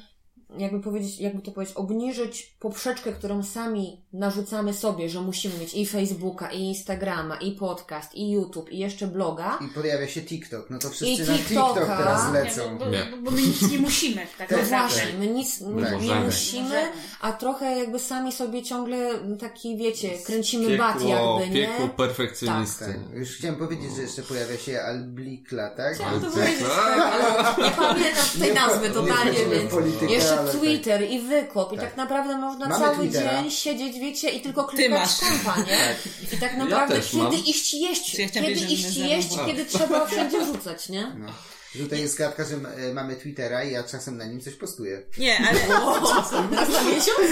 jakby 0.58 0.80
powiedzieć, 0.80 1.18
jakby 1.20 1.42
to 1.42 1.50
powiedzieć, 1.50 1.76
obniżyć 1.76 2.54
poprzeczkę, 2.60 3.12
którą 3.12 3.42
sami 3.42 4.00
narzucamy 4.12 4.74
sobie, 4.74 5.08
że 5.08 5.20
musimy 5.20 5.58
mieć 5.58 5.74
i 5.74 5.86
Facebooka, 5.86 6.50
i 6.52 6.60
Instagrama, 6.60 7.36
i 7.36 7.52
podcast, 7.52 8.14
i 8.14 8.30
YouTube, 8.30 8.70
i 8.72 8.78
jeszcze 8.78 9.06
bloga. 9.06 9.58
I 9.64 9.68
pojawia 9.74 10.08
się 10.08 10.22
TikTok. 10.22 10.70
No 10.70 10.78
to 10.78 10.88
I 10.88 10.90
wszyscy 10.90 11.32
na 11.32 11.38
TikToka. 11.38 11.80
TikTok 11.80 11.96
teraz 11.98 12.32
lecą. 12.32 12.78
bo, 12.78 12.84
bo, 12.84 12.90
Nie. 12.90 13.04
bo, 13.10 13.16
bo 13.16 13.30
my 13.30 13.42
nic 13.42 13.70
nie 13.70 13.78
musimy 13.78 14.26
tak 14.38 14.50
No 14.50 14.56
naprawdę. 14.56 14.94
właśnie, 14.94 15.18
my 15.18 15.26
nic 15.26 15.60
nie, 15.60 15.82
Tak. 15.82 16.02
nie 16.02 16.14
musimy, 16.14 16.82
a 17.20 17.32
trochę 17.32 17.78
jakby 17.78 17.98
sami 17.98 18.32
sobie 18.32 18.62
ciągle 18.62 19.10
taki, 19.40 19.76
wiecie, 19.76 20.10
kręcimy 20.26 20.76
bat 20.78 21.02
jakby, 21.02 21.54
nie? 21.54 21.66
piekło 21.66 21.88
perfekcjonisty. 21.88 22.84
Tak. 22.84 23.14
Już 23.18 23.28
chciałem 23.36 23.56
powiedzieć, 23.56 23.94
że 23.96 24.02
jeszcze 24.02 24.22
pojawia 24.22 24.56
się 24.58 24.80
Alblikla, 24.80 25.70
tak? 25.70 25.94
Chciałam 25.94 26.20
to 26.20 26.30
powiedzieć, 26.30 26.58
tak. 26.60 26.96
tak, 26.96 27.12
ale 27.12 27.44
nie 27.68 27.76
pamiętam 27.76 28.24
tej 28.40 28.54
nazwy 28.54 28.90
totalnie, 28.90 29.38
więc 29.52 29.72
jeszcze 30.10 30.37
ale 30.38 30.52
tak. 30.52 30.60
Twitter 30.60 31.10
i 31.10 31.20
wykop 31.20 31.72
i 31.72 31.76
Tak. 31.76 31.84
tak 31.84 31.96
naprawdę 31.96 32.36
można 32.38 32.68
Mamy 32.68 32.84
cały 32.84 32.98
Twittera. 32.98 33.42
dzień 33.42 33.50
siedzieć, 33.50 33.98
wiecie, 33.98 34.30
i 34.30 34.40
tylko 34.40 34.64
Ty 34.64 34.76
klikać 34.76 35.10
kompa, 35.20 35.60
nie? 35.60 35.94
I 36.36 36.40
tak 36.40 36.56
naprawdę 36.56 36.94
też 36.94 37.10
kiedy 37.10 37.22
mam. 37.22 37.34
iść 37.34 37.74
jeść, 37.74 38.18
ja 38.18 38.28
kiedy 38.28 38.50
iść 38.52 38.96
jeść, 38.96 39.28
kiedy 39.46 39.66
trzeba 39.66 40.06
wszędzie 40.06 40.46
rzucać, 40.46 40.88
nie? 40.88 41.12
No. 41.18 41.26
Tutaj 41.72 42.00
jest 42.00 42.18
gadka, 42.18 42.44
że 42.44 42.54
e, 42.54 42.94
mamy 42.94 43.16
Twittera 43.16 43.64
i 43.64 43.72
ja 43.72 43.82
czasem 43.82 44.16
na 44.16 44.24
nim 44.24 44.40
coś 44.40 44.54
postuję. 44.54 45.02
Nie, 45.18 45.38
ale 45.38 45.60
Raz 46.56 46.72
na 46.72 46.82
miesiąc? 46.82 47.28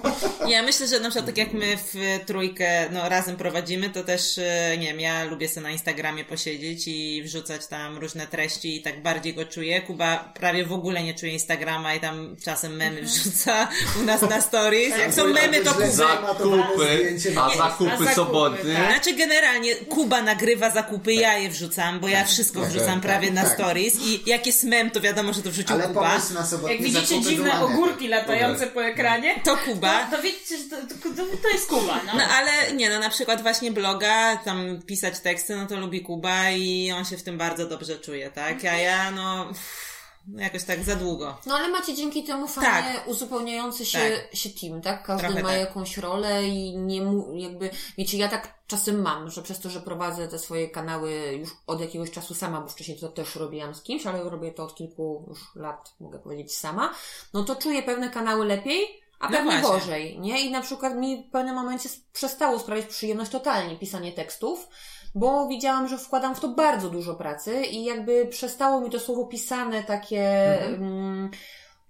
ja 0.54 0.62
myślę, 0.62 0.86
że 0.86 1.00
na 1.00 1.10
przykład 1.10 1.26
tak 1.26 1.38
jak 1.38 1.52
my 1.52 1.76
w 1.76 1.94
trójkę 2.26 2.90
no, 2.90 3.08
razem 3.08 3.36
prowadzimy, 3.36 3.90
to 3.90 4.04
też, 4.04 4.38
e, 4.38 4.76
nie 4.78 4.86
wiem, 4.86 5.00
ja 5.00 5.24
lubię 5.24 5.48
sobie 5.48 5.66
na 5.66 5.70
Instagramie 5.70 6.24
posiedzieć 6.24 6.88
i 6.88 7.22
wrzucać 7.22 7.66
tam 7.66 7.98
różne 7.98 8.26
treści 8.26 8.76
i 8.76 8.82
tak 8.82 9.02
bardziej 9.02 9.34
go 9.34 9.44
czuję. 9.44 9.80
Kuba 9.80 10.32
prawie 10.34 10.64
w 10.64 10.72
ogóle 10.72 11.02
nie 11.02 11.14
czuje 11.14 11.32
Instagrama 11.32 11.94
i 11.94 12.00
tam 12.00 12.36
czasem 12.44 12.76
memy 12.76 13.02
wrzuca 13.02 13.68
u 14.00 14.04
nas 14.04 14.22
na 14.22 14.40
stories. 14.40 14.98
Jak 14.98 15.14
są 15.14 15.26
memy, 15.26 15.60
to 15.60 15.74
Kuba. 15.74 15.90
Zakupy, 15.90 17.16
a 17.36 17.56
zakupy 17.56 17.92
a 17.92 17.96
zakupy, 17.96 18.14
sobotnie. 18.14 18.74
tak. 18.74 18.92
Znaczy 18.92 19.16
generalnie 19.16 19.74
Kuba 19.74 20.22
nagrywa 20.22 20.70
zakupy, 20.70 21.14
ja 21.14 21.38
je 21.38 21.48
wrzucam, 21.48 22.00
bo 22.00 22.08
ja 22.08 22.24
wszystko 22.24 22.60
tak, 22.60 22.70
wrzucam 22.70 22.94
tak, 22.94 23.02
prawie 23.02 23.30
na 23.30 23.42
tak. 23.42 23.52
Stories 23.74 24.06
i 24.06 24.30
jak 24.30 24.46
jest 24.46 24.64
mem, 24.64 24.90
to 24.90 25.00
wiadomo, 25.00 25.32
że 25.32 25.42
to 25.42 25.50
wrzucił 25.50 25.74
Ale 25.74 25.88
Kuba. 25.88 26.10
pomysł 26.10 26.34
na 26.34 26.46
sobotnie 26.46 26.74
Jak 26.74 26.84
widzicie 26.84 27.20
dziwne 27.20 27.60
ogórki 27.60 28.08
latające 28.08 28.66
po 28.66 28.84
ekranie, 28.84 29.40
To 29.44 29.56
Kuba. 29.56 30.06
to, 30.10 30.16
to 30.16 30.22
wiecie, 30.22 30.58
że 30.58 30.64
to, 30.64 30.76
to, 31.16 31.22
to 31.42 31.48
jest 31.48 31.68
Kuba, 31.68 32.00
no. 32.06 32.12
No 32.16 32.24
ale 32.24 32.72
nie, 32.72 32.90
no 32.90 32.98
na 33.00 33.10
przykład 33.10 33.42
właśnie 33.42 33.72
bloga, 33.72 34.36
tam 34.36 34.82
pisać 34.86 35.20
teksty, 35.20 35.56
no 35.56 35.66
to 35.66 35.76
lubi 35.80 36.00
Kuba 36.00 36.50
i 36.50 36.92
on 36.92 37.04
się 37.04 37.16
w 37.16 37.22
tym 37.22 37.38
bardzo 37.38 37.66
dobrze 37.68 37.98
czuje, 37.98 38.30
tak? 38.30 38.64
A 38.64 38.76
ja 38.76 39.10
no 39.10 39.46
uff, 39.50 39.93
no 40.26 40.42
jakoś 40.42 40.64
tak 40.64 40.84
za 40.84 40.96
długo. 40.96 41.38
No 41.46 41.54
ale 41.54 41.68
macie 41.68 41.94
dzięki 41.94 42.24
temu 42.24 42.48
fajnie 42.48 42.94
Tak. 42.94 43.08
uzupełniający 43.08 43.86
się, 43.86 43.98
Tak. 43.98 44.36
się 44.36 44.50
team, 44.50 44.82
tak? 44.82 45.02
Każdy 45.02 45.26
Trochę 45.26 45.42
ma 45.42 45.48
tak. 45.48 45.60
jakąś 45.60 45.96
rolę 45.98 46.44
i 46.48 46.76
nie 46.76 47.02
mu, 47.02 47.34
jakby, 47.34 47.70
wiecie, 47.98 48.18
ja 48.18 48.28
tak 48.28 48.54
czasem 48.66 49.02
mam, 49.02 49.30
że 49.30 49.42
przez 49.42 49.60
to, 49.60 49.70
że 49.70 49.80
prowadzę 49.80 50.28
te 50.28 50.38
swoje 50.38 50.68
kanały 50.70 51.12
już 51.40 51.50
od 51.66 51.80
jakiegoś 51.80 52.10
czasu 52.10 52.34
sama, 52.34 52.60
bo 52.60 52.68
wcześniej 52.68 52.98
to 52.98 53.08
też 53.08 53.36
robiłam 53.36 53.74
z 53.74 53.82
kimś, 53.82 54.06
ale 54.06 54.22
robię 54.30 54.52
to 54.52 54.64
od 54.64 54.74
kilku 54.74 55.24
już 55.28 55.38
lat, 55.56 55.94
mogę 56.00 56.18
powiedzieć, 56.18 56.56
sama, 56.56 56.94
no 57.34 57.44
to 57.44 57.56
czuję 57.56 57.82
pewne 57.82 58.10
kanały 58.10 58.46
lepiej, 58.46 59.04
a 59.20 59.30
No 59.30 59.36
pewne 59.36 59.60
właśnie. 59.60 59.78
gorzej, 59.80 60.20
nie? 60.20 60.40
I 60.40 60.50
na 60.50 60.60
przykład 60.62 60.96
mi 60.96 61.24
w 61.28 61.30
pewnym 61.32 61.54
momencie 61.54 61.88
przestało 62.12 62.58
sprawiać 62.58 62.86
przyjemność 62.86 63.30
totalnie 63.30 63.76
pisanie 63.76 64.12
tekstów, 64.12 64.68
bo 65.14 65.48
widziałam, 65.48 65.88
że 65.88 65.98
wkładam 65.98 66.34
w 66.34 66.40
to 66.40 66.48
bardzo 66.48 66.90
dużo 66.90 67.14
pracy 67.14 67.62
i 67.62 67.84
jakby 67.84 68.26
przestało 68.26 68.80
mi 68.80 68.90
to 68.90 69.00
słowo 69.00 69.24
pisane 69.24 69.82
takie 69.82 70.22
mm, 70.66 71.30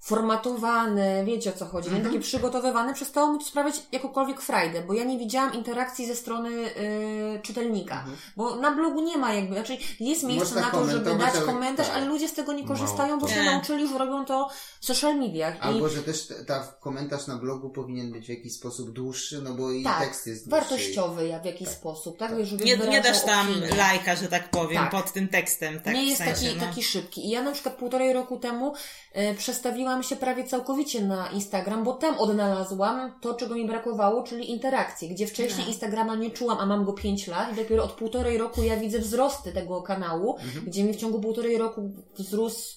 formatowane, 0.04 1.24
wiecie 1.24 1.50
o 1.50 1.52
co 1.58 1.66
chodzi, 1.66 1.90
nie? 1.90 2.00
takie 2.00 2.20
przygotowywane, 2.20 2.94
przestało 2.94 3.32
mi 3.32 3.38
to 3.38 3.44
sprawiać 3.44 3.74
jakokolwiek 3.92 4.40
frajdę, 4.40 4.82
bo 4.82 4.94
ja 4.94 5.04
nie 5.04 5.18
widziałam 5.18 5.54
interakcji 5.54 6.06
ze 6.06 6.14
strony 6.16 6.50
y, 6.50 7.40
czytelnika, 7.42 8.04
bo 8.36 8.56
na 8.56 8.70
blogu 8.70 9.00
nie 9.00 9.18
ma 9.18 9.34
jakby, 9.34 9.54
znaczy 9.54 9.76
jest 10.00 10.22
miejsce 10.22 10.54
Można 10.54 10.60
na 10.60 10.70
to, 10.70 10.90
żeby 10.90 11.14
dać 11.14 11.34
ale- 11.36 11.46
komentarz, 11.46 11.86
tak. 11.86 11.96
ale 11.96 12.06
ludzie 12.06 12.28
z 12.28 12.32
tego 12.34 12.52
nie 12.52 12.64
korzystają, 12.64 13.08
Mało 13.08 13.20
bo 13.20 13.28
się 13.28 13.42
nauczyli, 13.42 13.88
że 13.88 13.98
robią 13.98 14.24
to 14.24 14.48
w 14.80 14.86
social 14.86 15.16
mediach. 15.18 15.56
I 15.56 15.60
Albo, 15.60 15.88
że 15.88 16.02
też 16.02 16.26
ta- 16.26 16.44
ta 16.46 16.66
komentarz 16.80 17.26
na 17.26 17.36
blogu 17.36 17.70
powinien 17.70 18.12
być 18.12 18.26
w 18.26 18.28
jakiś 18.28 18.52
sposób 18.52 18.90
dłuższy, 18.90 19.42
no 19.42 19.54
bo 19.54 19.70
i 19.72 19.82
tak, 19.84 20.00
tekst 20.00 20.26
jest 20.26 20.48
dłuższy. 20.48 20.68
wartościowy 20.68 21.28
jak 21.28 21.42
w 21.42 21.46
jakiś 21.46 21.68
sposób, 21.68 22.18
tak? 22.18 22.32
Żeby 22.46 22.64
Nie, 22.64 22.76
nie 22.76 23.00
dasz 23.00 23.24
tam 23.24 23.50
opinię. 23.50 23.68
lajka, 23.76 24.16
że 24.16 24.28
tak 24.28 24.50
powiem, 24.50 24.82
Tak. 24.82 24.90
pod 24.90 25.12
tym 25.12 25.28
tekstem, 25.28 25.80
tak? 25.80 25.94
nie 25.94 26.02
w 26.02 26.06
jest 26.08 26.18
sensie, 26.24 26.46
taki, 26.46 26.56
no. 26.60 26.66
taki 26.66 26.82
szybki. 26.82 27.26
I 27.26 27.30
ja 27.30 27.42
na 27.42 27.52
przykład 27.52 27.74
półtorej 27.74 28.12
roku 28.12 28.38
temu 28.38 28.74
e, 29.12 29.34
przestawiłam 29.34 29.93
się 30.02 30.16
prawie 30.16 30.44
całkowicie 30.44 31.02
na 31.04 31.28
Instagram, 31.28 31.84
bo 31.84 31.92
tam 31.92 32.18
odnalazłam 32.18 33.18
to, 33.20 33.34
czego 33.34 33.54
mi 33.54 33.66
brakowało, 33.66 34.22
czyli 34.22 34.50
interakcji, 34.50 35.08
gdzie 35.08 35.26
wcześniej 35.26 35.62
No. 35.66 35.68
Instagrama 35.72 36.14
nie 36.14 36.30
czułam, 36.30 36.58
a 36.58 36.66
mam 36.66 36.84
go 36.84 36.92
5 36.92 37.26
lat 37.26 37.52
i 37.52 37.56
dopiero 37.56 37.84
od 37.84 37.92
półtorej 37.92 38.38
roku 38.38 38.62
ja 38.62 38.76
widzę 38.76 38.98
wzrosty 38.98 39.52
tego 39.52 39.82
kanału, 39.82 40.36
Mhm. 40.36 40.64
gdzie 40.64 40.84
mi 40.84 40.92
w 40.92 40.96
ciągu 40.96 41.20
półtorej 41.20 41.58
roku 41.58 41.90
wzrósł 42.18 42.76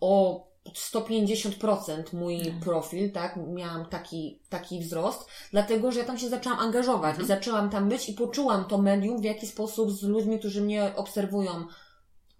o 0.00 0.48
150% 0.74 2.12
mój 2.12 2.34
Mhm. 2.36 2.60
profil, 2.60 3.12
tak? 3.12 3.38
Miałam 3.46 3.86
taki, 3.86 4.40
taki 4.48 4.80
wzrost, 4.80 5.26
dlatego, 5.50 5.92
że 5.92 5.98
ja 6.00 6.04
tam 6.04 6.18
się 6.18 6.28
zaczęłam 6.28 6.58
angażować 6.58 7.10
Mhm. 7.10 7.24
i 7.24 7.28
zaczęłam 7.28 7.70
tam 7.70 7.88
być 7.88 8.08
i 8.08 8.12
poczułam 8.12 8.64
to 8.64 8.78
medium, 8.78 9.20
w 9.20 9.24
jaki 9.24 9.46
sposób 9.46 9.90
z 9.92 10.02
ludźmi, 10.02 10.38
którzy 10.38 10.60
mnie 10.62 10.92
obserwują, 10.96 11.50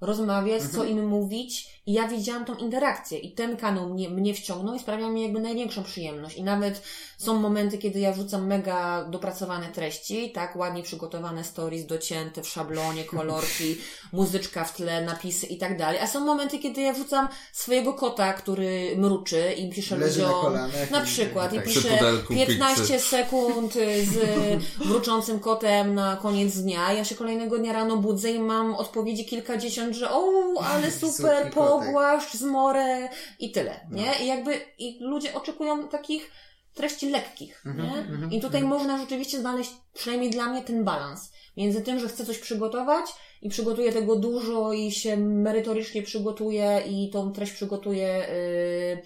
rozmawiać, 0.01 0.62
co 0.62 0.69
Mhm. 0.85 0.89
im 0.89 1.09
mówić 1.09 1.78
i 1.89 1.93
ja 1.93 2.09
widziałam 2.09 2.45
tą 2.45 2.55
interakcję 2.55 3.18
i 3.18 3.32
ten 3.32 3.57
kanał 3.57 3.89
mnie, 3.89 4.11
mnie 4.11 4.34
wciągnął 4.34 4.74
i 4.74 4.78
sprawia 4.78 5.09
mi 5.09 5.22
jakby 5.22 5.41
największą 5.41 5.84
przyjemność 5.84 6.36
i 6.36 6.43
nawet 6.43 6.82
są 7.18 7.34
momenty, 7.41 7.78
kiedy 7.78 8.01
ja 8.01 8.12
wrzucam 8.12 8.47
mega 8.47 9.05
dopracowane 9.05 9.66
treści, 9.68 10.32
tak, 10.32 10.57
ładnie 10.57 10.82
przygotowane 10.82 11.45
stories, 11.45 11.86
docięte 11.86 12.43
w 12.43 12.49
szablonie, 12.49 13.05
kolorki, 13.05 13.76
muzyczka 14.12 14.64
w 14.64 14.76
tle, 14.76 15.05
napisy 15.05 15.47
i 15.47 15.59
tak 15.59 15.78
dalej, 15.78 16.01
a 16.01 16.07
są 16.07 16.20
momenty, 16.20 16.59
kiedy 16.59 16.80
ja 16.80 16.93
wrzucam 16.93 17.28
swojego 17.53 17.95
kota, 17.95 18.32
który 18.32 18.97
mruczy 18.97 19.53
i 19.57 19.70
Leży 19.70 19.97
na 19.97 20.07
ludziom, 20.07 20.41
kolanach 20.43 20.91
na 20.91 21.03
i- 21.03 21.07
przykład, 21.07 21.53
i 21.53 21.57
tak. 21.57 21.64
Pudelku 21.64 22.34
15 22.34 22.80
pizzy. 22.82 22.99
sekund 23.01 23.74
z 24.05 24.16
mruczącym 24.89 25.41
kotem 25.41 25.95
na 25.95 26.16
koniec 26.16 26.57
dnia. 26.57 26.93
Ja 26.93 27.05
się 27.05 27.14
kolejnego 27.14 27.59
dnia 27.59 27.72
rano 27.72 27.97
budzę 27.97 28.30
i 28.30 28.39
mam 28.39 28.74
odpowiedzi 28.74 29.24
kilkadziesiąt, 29.26 29.95
że 29.95 30.11
o, 30.11 30.32
ale 30.62 30.91
super, 31.01 31.12
Słodki 31.12 31.51
kotek. 31.55 31.78
Pogłaszcz, 31.85 32.35
zmorę 32.35 33.09
i 33.39 33.51
tyle, 33.53 33.81
nie? 33.91 34.24
I 34.24 34.26
jakby 34.26 34.61
i 34.79 34.99
ludzie 35.01 35.35
oczekują 35.35 35.89
takich 35.89 36.31
treści 36.74 37.11
lekkich, 37.11 37.64
nie? 37.64 38.37
I 38.37 38.41
tutaj 38.41 38.62
można 38.62 38.99
rzeczywiście 38.99 39.41
znaleźć, 39.41 39.70
przynajmniej 39.95 40.31
dla 40.31 40.47
mnie, 40.47 40.62
ten 40.62 40.85
balans 40.85 41.33
między 41.57 41.83
tym, 41.83 41.99
że 41.99 42.09
chcę 42.09 42.26
coś 42.26 42.39
przygotować 42.39 43.07
i 43.43 43.49
przygotuję 43.49 43.93
tego 43.93 44.16
dużo 44.16 44.72
i 44.72 44.93
się 44.93 45.16
merytorycznie 45.16 46.03
przygotuję 46.03 46.83
i 46.87 47.11
tą 47.11 47.33
treść 47.33 47.53
przygotuję 47.53 48.07
yy, 48.07 49.03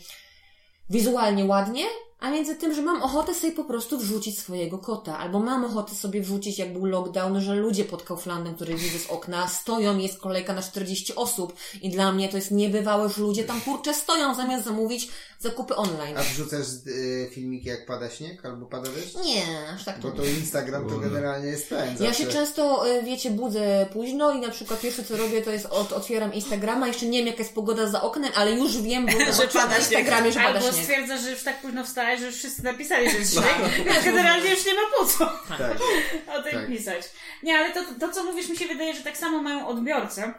wizualnie 0.91 1.45
ładnie, 1.45 1.85
a 2.23 2.31
między 2.31 2.55
tym, 2.55 2.75
że 2.75 2.83
mam 2.83 3.03
ochotę 3.03 3.35
sobie 3.35 3.53
po 3.53 3.65
prostu 3.65 3.99
wrzucić 3.99 4.39
swojego 4.39 4.79
kota, 4.79 5.19
albo 5.19 5.41
mam 5.41 5.65
ochotę 5.65 5.95
sobie 5.95 6.21
wrzucić, 6.21 6.59
jak 6.59 6.73
był 6.73 6.87
lockdown, 6.87 7.41
że 7.41 7.55
ludzie 7.55 7.85
pod 7.85 8.03
Kauflandem, 8.03 8.55
które 8.55 8.75
widzę 8.75 8.99
z 8.99 9.11
okna, 9.11 9.49
stoją, 9.49 9.99
jest 9.99 10.21
kolejka 10.21 10.53
na 10.53 10.63
40 10.63 11.15
osób 11.15 11.55
i 11.83 11.91
dla 11.91 12.13
mnie 12.13 12.29
to 12.29 12.37
jest 12.37 12.51
niebywałe, 12.51 13.09
że 13.09 13.23
ludzie 13.23 13.45
tam 13.45 13.61
kurczę 13.61 13.95
stoją, 13.95 14.35
zamiast 14.35 14.65
zamówić 14.65 15.09
zakupy 15.43 15.77
online. 15.77 16.19
A 16.19 16.23
wrzucasz 16.23 16.67
y, 16.87 17.31
filmiki 17.33 17.69
jak 17.69 17.87
pada 17.87 18.11
śnieg 18.11 18.45
albo 18.47 18.67
pada 18.67 18.91
deszcz? 18.91 19.15
Nie, 19.25 19.69
aż 19.75 19.85
tak 19.85 19.99
to 19.99 20.09
Bo 20.11 20.17
to 20.17 20.25
Instagram 20.25 20.89
to 20.89 20.99
generalnie 20.99 21.49
jest 21.49 21.69
ten. 21.69 21.89
Ja 21.93 21.97
zawsze. 21.97 22.15
się 22.25 22.27
często, 22.31 22.89
y, 22.91 23.03
wiecie, 23.03 23.31
budzę 23.31 23.87
późno 23.93 24.33
i 24.33 24.41
na 24.41 24.51
przykład 24.51 24.81
pierwsze 24.81 25.05
co 25.05 25.17
robię 25.17 25.43
to 25.43 25.51
jest 25.51 25.67
od, 25.67 25.93
otwieram 25.93 26.35
Instagrama, 26.35 26.87
jeszcze 26.89 27.07
nie 27.07 27.19
wiem 27.19 27.27
jaka 27.27 27.39
jest 27.39 27.55
pogoda 27.55 27.89
za 27.89 28.03
oknem, 28.03 28.33
ale 28.35 28.53
już 28.53 28.83
wiem, 28.83 29.07
bo 29.07 29.13
Że 29.43 29.49
pada 29.49 29.67
na 29.67 29.79
Instagramie, 29.79 30.33
że 30.33 30.41
pada 30.41 30.59
Albo 30.59 30.73
śnieg. 30.73 30.85
stwierdzasz, 30.85 31.21
że 31.21 31.31
już 31.31 31.43
tak 31.43 31.61
późno 31.61 31.85
wstałeś, 31.85 32.21
że 32.21 32.27
już 32.27 32.35
wszyscy 32.37 32.65
napisali, 32.65 33.11
że 33.11 33.19
jest 33.19 33.33
śnieg, 33.33 33.85
więc 33.85 34.05
generalnie 34.05 34.51
już 34.51 34.67
nie 34.67 34.75
ma 34.75 34.81
po 34.99 35.07
co 35.07 35.19
Tak. 35.59 35.79
o 36.39 36.43
tym 36.43 36.53
Tak. 36.53 36.67
pisać. 36.69 37.03
Nie, 37.43 37.59
ale 37.59 37.75
to, 37.75 37.81
to, 38.01 38.13
co 38.13 38.25
mówisz, 38.25 38.49
mi 38.49 38.57
się 38.57 38.67
wydaje, 38.67 38.95
że 38.95 39.01
tak 39.03 39.17
samo 39.17 39.43
mają 39.43 39.69
odbiorcę. 39.69 40.35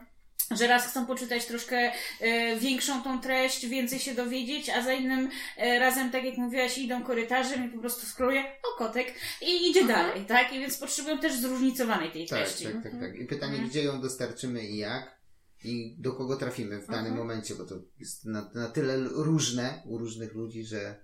Że 0.56 0.68
raz 0.68 0.88
chcą 0.88 1.06
poczytać 1.06 1.46
troszkę 1.46 1.92
e, 2.20 2.56
większą 2.60 3.04
tą 3.04 3.22
treść, 3.22 3.68
więcej 3.68 4.00
się 4.00 4.16
dowiedzieć, 4.16 4.70
a 4.70 4.82
za 4.82 4.94
innym 4.94 5.30
e, 5.58 5.80
razem, 5.80 6.12
tak 6.12 6.24
jak 6.24 6.38
mówiłaś, 6.38 6.78
idą 6.78 7.04
korytarzem 7.04 7.66
i 7.66 7.70
po 7.70 7.80
prostu 7.80 8.06
skroluje, 8.06 8.44
o 8.44 8.78
kotek, 8.78 9.14
i 9.42 9.70
idzie 9.70 9.86
dalej, 9.86 10.26
tak? 10.26 10.54
I 10.54 10.60
więc 10.60 10.78
potrzebują 10.78 11.20
też 11.20 11.40
zróżnicowanej 11.40 12.12
tej 12.12 12.28
Tak, 12.28 12.40
treści. 12.40 12.66
tak, 12.66 12.84
tak, 12.84 12.92
tak. 13.00 13.16
I 13.16 13.26
pytanie, 13.26 13.60
gdzie 13.60 13.84
ją 13.84 14.02
dostarczymy 14.02 14.64
i 14.64 14.78
jak? 14.78 15.24
I 15.64 15.96
do 16.00 16.14
kogo 16.14 16.36
trafimy 16.36 16.82
w 16.82 16.88
danym 16.88 17.16
momencie, 17.16 17.56
bo 17.56 17.66
to 17.66 17.76
jest 18.00 18.26
na, 18.26 18.52
na 18.56 18.70
tyle 18.70 18.98
różne 19.00 19.84
u 19.86 19.98
różnych 19.98 20.34
ludzi, 20.34 20.66
że, 20.66 21.04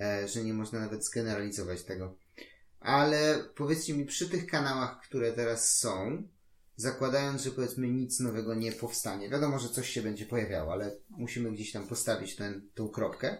e, 0.00 0.28
że 0.28 0.44
nie 0.44 0.54
można 0.54 0.80
nawet 0.80 1.04
zgeneralizować 1.04 1.84
tego. 1.84 2.18
Ale 2.80 3.44
powiedzcie 3.54 3.94
mi, 3.94 4.06
przy 4.06 4.28
tych 4.28 4.46
kanałach, 4.46 5.00
które 5.00 5.32
teraz 5.32 5.78
są, 5.78 6.22
zakładając, 6.78 7.42
że 7.42 7.50
powiedzmy 7.50 7.88
nic 7.88 8.20
nowego 8.20 8.54
nie 8.54 8.72
powstanie, 8.72 9.28
wiadomo, 9.28 9.58
że 9.58 9.68
coś 9.68 9.90
się 9.90 10.02
będzie 10.02 10.26
pojawiało, 10.26 10.72
ale 10.72 10.96
musimy 11.10 11.52
gdzieś 11.52 11.72
tam 11.72 11.86
postawić 11.86 12.36
ten, 12.36 12.68
tą 12.74 12.88
kropkę. 12.88 13.38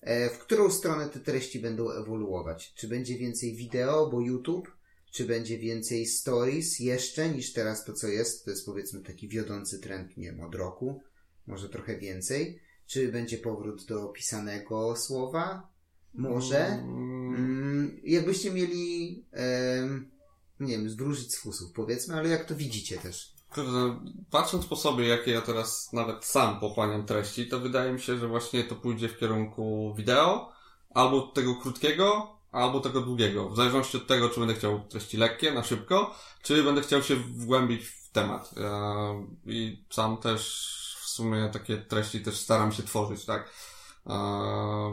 E, 0.00 0.30
w 0.30 0.38
którą 0.38 0.70
stronę 0.70 1.08
te 1.08 1.20
treści 1.20 1.60
będą 1.60 1.90
ewoluować? 1.90 2.74
Czy 2.74 2.88
będzie 2.88 3.18
więcej 3.18 3.54
wideo, 3.54 4.10
bo 4.10 4.20
YouTube? 4.20 4.72
Czy 5.10 5.24
będzie 5.24 5.58
więcej 5.58 6.06
stories 6.06 6.78
jeszcze 6.78 7.30
niż 7.30 7.52
teraz 7.52 7.84
to, 7.84 7.92
co 7.92 8.08
jest? 8.08 8.44
To 8.44 8.50
jest 8.50 8.66
powiedzmy 8.66 9.00
taki 9.00 9.28
wiodący 9.28 9.78
trend, 9.78 10.16
nie 10.16 10.26
wiem, 10.26 10.40
od 10.40 10.54
roku. 10.54 11.00
Może 11.46 11.68
trochę 11.68 11.98
więcej. 11.98 12.60
Czy 12.86 13.12
będzie 13.12 13.38
powrót 13.38 13.86
do 13.86 14.08
pisanego 14.08 14.96
słowa? 14.96 15.68
Może. 16.14 16.66
Mm, 16.66 18.00
jakbyście 18.04 18.50
mieli, 18.50 19.24
em, 19.32 20.10
nie 20.60 20.72
wiem, 20.72 20.90
zwrócić 20.90 21.34
z 21.34 21.38
fusów, 21.38 21.72
powiedzmy, 21.72 22.16
ale 22.16 22.28
jak 22.28 22.44
to 22.44 22.54
widzicie 22.54 22.98
też? 22.98 23.32
Kurde, 23.54 24.00
patrząc 24.30 24.66
po 24.66 24.76
sobie, 24.76 25.08
jakie 25.08 25.30
ja 25.30 25.40
teraz 25.40 25.92
nawet 25.92 26.24
sam 26.24 26.60
pochłaniam 26.60 27.06
treści, 27.06 27.48
to 27.48 27.60
wydaje 27.60 27.92
mi 27.92 28.00
się, 28.00 28.18
że 28.18 28.28
właśnie 28.28 28.64
to 28.64 28.76
pójdzie 28.76 29.08
w 29.08 29.18
kierunku 29.18 29.94
wideo, 29.96 30.52
albo 30.94 31.22
tego 31.22 31.54
krótkiego, 31.54 32.36
albo 32.52 32.80
tego 32.80 33.00
długiego. 33.00 33.50
W 33.50 33.56
zależności 33.56 33.96
od 33.96 34.06
tego, 34.06 34.28
czy 34.28 34.40
będę 34.40 34.54
chciał 34.54 34.80
treści 34.88 35.16
lekkie, 35.16 35.52
na 35.52 35.64
szybko, 35.64 36.14
czy 36.42 36.62
będę 36.62 36.82
chciał 36.82 37.02
się 37.02 37.16
wgłębić 37.16 37.86
w 37.86 38.10
temat. 38.10 38.54
I 39.46 39.84
sam 39.90 40.16
też 40.16 40.74
w 41.02 41.08
sumie 41.08 41.50
takie 41.52 41.76
treści 41.76 42.20
też 42.20 42.40
staram 42.40 42.72
się 42.72 42.82
tworzyć, 42.82 43.24
tak? 43.24 43.52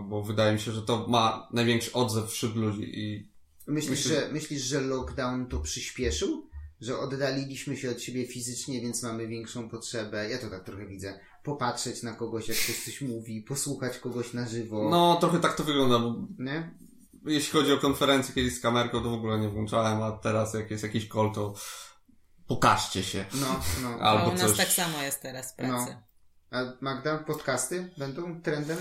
Bo 0.04 0.24
wydaje 0.26 0.54
mi 0.54 0.60
się, 0.60 0.72
że 0.72 0.82
to 0.82 1.08
ma 1.08 1.48
największy 1.52 1.94
odzew 1.94 2.30
wśród 2.30 2.56
ludzi 2.56 3.00
i 3.00 3.35
Myślisz, 3.68 4.06
Myślę- 4.06 4.22
że, 4.22 4.32
myślisz, 4.34 4.62
że 4.62 4.82
lockdown 4.82 5.48
to 5.48 5.60
przyspieszył? 5.60 6.50
Że 6.82 6.98
oddaliliśmy 7.00 7.78
się 7.78 7.92
od 7.92 8.02
siebie 8.02 8.28
fizycznie, 8.28 8.82
więc 8.82 9.04
mamy 9.04 9.28
większą 9.28 9.70
potrzebę, 9.70 10.30
ja 10.30 10.38
to 10.38 10.50
tak 10.50 10.64
trochę 10.64 10.86
widzę, 10.88 11.20
popatrzeć 11.44 12.04
na 12.04 12.14
kogoś, 12.14 12.48
jak 12.50 12.58
ktoś 12.58 12.86
coś 12.86 13.02
mówi, 13.02 13.42
posłuchać 13.42 13.98
kogoś 14.00 14.34
na 14.34 14.48
żywo, 14.48 14.90
no 14.90 15.18
trochę 15.20 15.40
tak 15.40 15.56
to 15.56 15.64
wygląda, 15.64 16.00
bo 16.00 16.16
nie? 16.40 16.76
Jeśli 17.26 17.52
chodzi 17.60 17.74
o 17.74 17.78
konferencję 17.78 18.36
kiedyś 18.36 18.56
z 18.56 18.60
kamerką, 18.60 19.04
to 19.04 19.10
w 19.10 19.14
ogóle 19.14 19.40
nie 19.40 19.50
włączałem, 19.50 20.04
a 20.04 20.12
teraz 20.12 20.54
jak 20.54 20.72
jest 20.72 20.84
jakiś 20.84 21.08
call, 21.10 21.32
to 21.36 21.54
pokażcie 22.48 23.04
się. 23.04 23.26
No, 23.34 23.60
no. 23.82 23.90
A 23.90 24.00
Albo 24.00 24.30
u 24.30 24.34
nas 24.34 24.42
coś. 24.42 24.58
tak 24.58 24.68
samo 24.68 25.02
jest 25.02 25.22
teraz 25.22 25.54
w 25.54 25.56
pracy. 25.56 25.96
A 26.52 26.64
Magda, 26.82 27.18
podcasty 27.18 27.90
będą 27.98 28.42
trendem? 28.42 28.78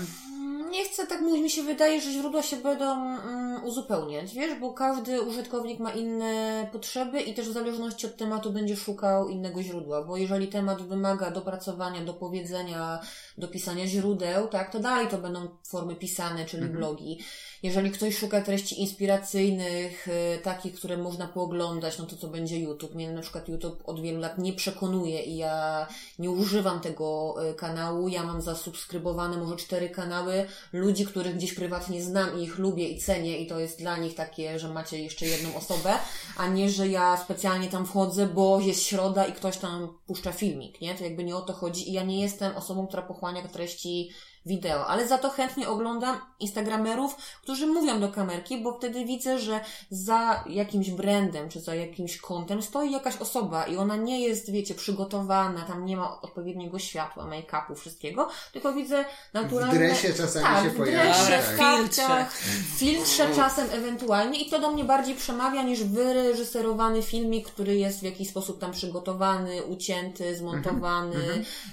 Nie 0.75 0.85
chcę 0.85 1.07
tak 1.07 1.21
mówić, 1.21 1.43
mi 1.43 1.49
się 1.49 1.63
wydaje, 1.63 2.01
że 2.01 2.11
źródła 2.11 2.43
się 2.43 2.57
będą 2.57 2.93
mm, 2.93 3.63
uzupełniać, 3.63 4.33
wiesz, 4.33 4.59
bo 4.59 4.73
każdy 4.73 5.21
użytkownik 5.21 5.79
ma 5.79 5.91
inne 5.91 6.67
potrzeby 6.71 7.21
i 7.21 7.33
też 7.33 7.49
w 7.49 7.53
zależności 7.53 8.05
od 8.05 8.17
tematu 8.17 8.51
będzie 8.51 8.75
szukał 8.75 9.29
innego 9.29 9.63
źródła, 9.63 10.03
bo 10.03 10.17
jeżeli 10.17 10.47
temat 10.47 10.81
wymaga 10.81 11.31
dopracowania, 11.31 12.05
dopowiedzenia, 12.05 12.99
dopisania 13.37 13.87
źródeł, 13.87 14.47
tak, 14.47 14.71
to 14.71 14.79
dalej 14.79 15.07
to 15.07 15.17
będą 15.17 15.47
formy 15.63 15.95
pisane, 15.95 16.45
czyli 16.45 16.65
blogi. 16.65 17.19
Jeżeli 17.63 17.91
ktoś 17.91 18.17
szuka 18.17 18.41
treści 18.41 18.81
inspiracyjnych, 18.81 20.07
y, 20.07 20.39
takich, 20.43 20.75
które 20.75 20.97
można 20.97 21.27
pooglądać, 21.27 21.99
no 21.99 22.05
to 22.05 22.15
to 22.15 22.27
będzie 22.27 22.59
YouTube. 22.59 22.95
Mnie 22.95 23.11
na 23.11 23.21
przykład 23.21 23.49
YouTube 23.49 23.83
od 23.85 24.01
wielu 24.01 24.19
lat 24.19 24.37
nie 24.37 24.53
przekonuje 24.53 25.23
i 25.23 25.37
ja 25.37 25.87
nie 26.19 26.31
używam 26.31 26.79
tego 26.79 27.35
y, 27.51 27.53
kanału. 27.53 28.07
Ja 28.07 28.23
mam 28.23 28.41
zasubskrybowane 28.41 29.37
może 29.37 29.55
cztery 29.55 29.89
kanały 29.89 30.45
ludzi, 30.73 31.05
których 31.05 31.35
gdzieś 31.35 31.53
prywatnie 31.53 32.03
znam 32.03 32.39
i 32.39 32.43
ich 32.43 32.57
lubię 32.57 32.87
i 32.89 32.99
cenię 32.99 33.37
i 33.37 33.47
to 33.47 33.59
jest 33.59 33.79
dla 33.79 33.97
nich 33.97 34.15
takie, 34.15 34.59
że 34.59 34.69
macie 34.69 35.03
jeszcze 35.03 35.25
jedną 35.25 35.55
osobę, 35.55 35.93
a 36.37 36.47
nie, 36.47 36.69
że 36.69 36.87
ja 36.87 37.17
specjalnie 37.17 37.67
tam 37.67 37.85
wchodzę, 37.85 38.27
bo 38.27 38.59
jest 38.59 38.83
środa 38.83 39.25
i 39.25 39.33
ktoś 39.33 39.57
tam 39.57 39.97
puszcza 40.07 40.31
filmik, 40.31 40.81
nie? 40.81 40.95
To 40.95 41.03
jakby 41.03 41.23
nie 41.23 41.35
o 41.35 41.41
to 41.41 41.53
chodzi 41.53 41.89
i 41.89 41.93
ja 41.93 42.03
nie 42.03 42.21
jestem 42.21 42.55
osobą, 42.55 42.87
która 42.87 43.03
pochłania 43.03 43.47
treści 43.47 44.09
wideo, 44.45 44.87
ale 44.87 45.07
za 45.07 45.17
to 45.17 45.29
chętnie 45.29 45.69
oglądam 45.69 46.19
instagramerów, 46.39 47.15
którzy 47.41 47.67
mówią 47.67 47.99
do 47.99 48.09
kamerki, 48.09 48.57
bo 48.57 48.77
wtedy 48.77 49.05
widzę, 49.05 49.39
że 49.39 49.59
za 49.89 50.43
jakimś 50.49 50.89
brandem 50.89 51.49
czy 51.49 51.61
za 51.61 51.75
jakimś 51.75 52.17
kontem 52.17 52.61
stoi 52.61 52.91
jakaś 52.91 53.17
osoba 53.17 53.63
i 53.67 53.77
ona 53.77 53.95
nie 53.95 54.21
jest, 54.21 54.51
wiecie, 54.51 54.75
przygotowana, 54.75 55.61
tam 55.61 55.85
nie 55.85 55.97
ma 55.97 56.21
odpowiedniego 56.21 56.79
światła, 56.79 57.25
make-upu, 57.25 57.75
wszystkiego, 57.75 58.29
tylko 58.53 58.73
widzę 58.73 59.05
naturalne... 59.33 59.73
W 59.73 59.77
dresie 59.77 60.13
czasami 60.13 60.45
tak, 60.45 60.63
się 60.63 60.69
w 60.69 60.75
pojawia. 60.77 61.03
dresie, 61.03 61.21
Dobra, 61.21 61.41
w 61.41 61.53
w 61.53 61.57
kapciach, 61.57 62.33
filtrze. 62.37 62.61
w 62.75 62.79
filtrze 62.79 63.35
czasem 63.35 63.67
ewentualnie 63.71 64.39
i 64.41 64.49
to 64.49 64.59
do 64.59 64.71
mnie 64.71 64.83
bardziej 64.83 65.15
przemawia 65.15 65.63
niż 65.63 65.83
wyreżyserowany 65.83 67.01
filmik, 67.01 67.47
który 67.47 67.75
jest 67.75 67.99
w 67.99 68.03
jakiś 68.03 68.29
sposób 68.29 68.59
tam 68.59 68.71
przygotowany, 68.71 69.63
ucięty, 69.63 70.35
zmontowany, 70.35 71.15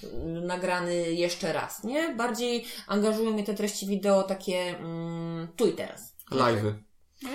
y, 0.04 0.10
nagrany 0.40 1.12
jeszcze 1.12 1.52
raz, 1.52 1.84
nie? 1.84 2.14
Bardziej 2.14 2.61
angażują 2.86 3.30
mnie 3.30 3.44
te 3.44 3.54
treści 3.54 3.86
wideo 3.86 4.22
takie 4.22 4.78
mm, 4.78 5.48
tu 5.56 5.68
i 5.68 5.72
teraz. 5.72 6.16
Live'y. 6.30 6.72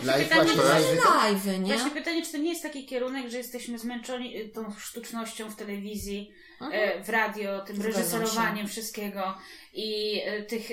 Live 0.04 0.30
pytanie, 0.30 0.52
właśnie, 0.52 0.56
czy- 0.56 0.96
live. 0.96 1.46
Live, 1.46 1.60
nie? 1.60 1.74
Właśnie 1.74 1.92
pytanie, 1.92 2.26
czy 2.26 2.32
to 2.32 2.38
nie 2.38 2.50
jest 2.50 2.64
taki 2.64 2.86
kierunek, 2.86 3.30
że 3.32 3.38
jesteśmy 3.38 3.80
zmęczeni 3.80 4.38
y, 4.42 4.50
tą 4.50 4.74
sztucznością 4.80 5.50
w 5.50 5.56
telewizji, 5.56 6.32
Mhm. 6.62 7.00
e, 7.00 7.04
w 7.04 7.10
radio, 7.10 7.60
tym 7.66 7.76
Zgadzam 7.76 7.94
reżyserowaniem 8.02 8.68
wszystkiego 8.68 9.38
i 9.74 10.22
e, 10.26 10.42
tych 10.44 10.70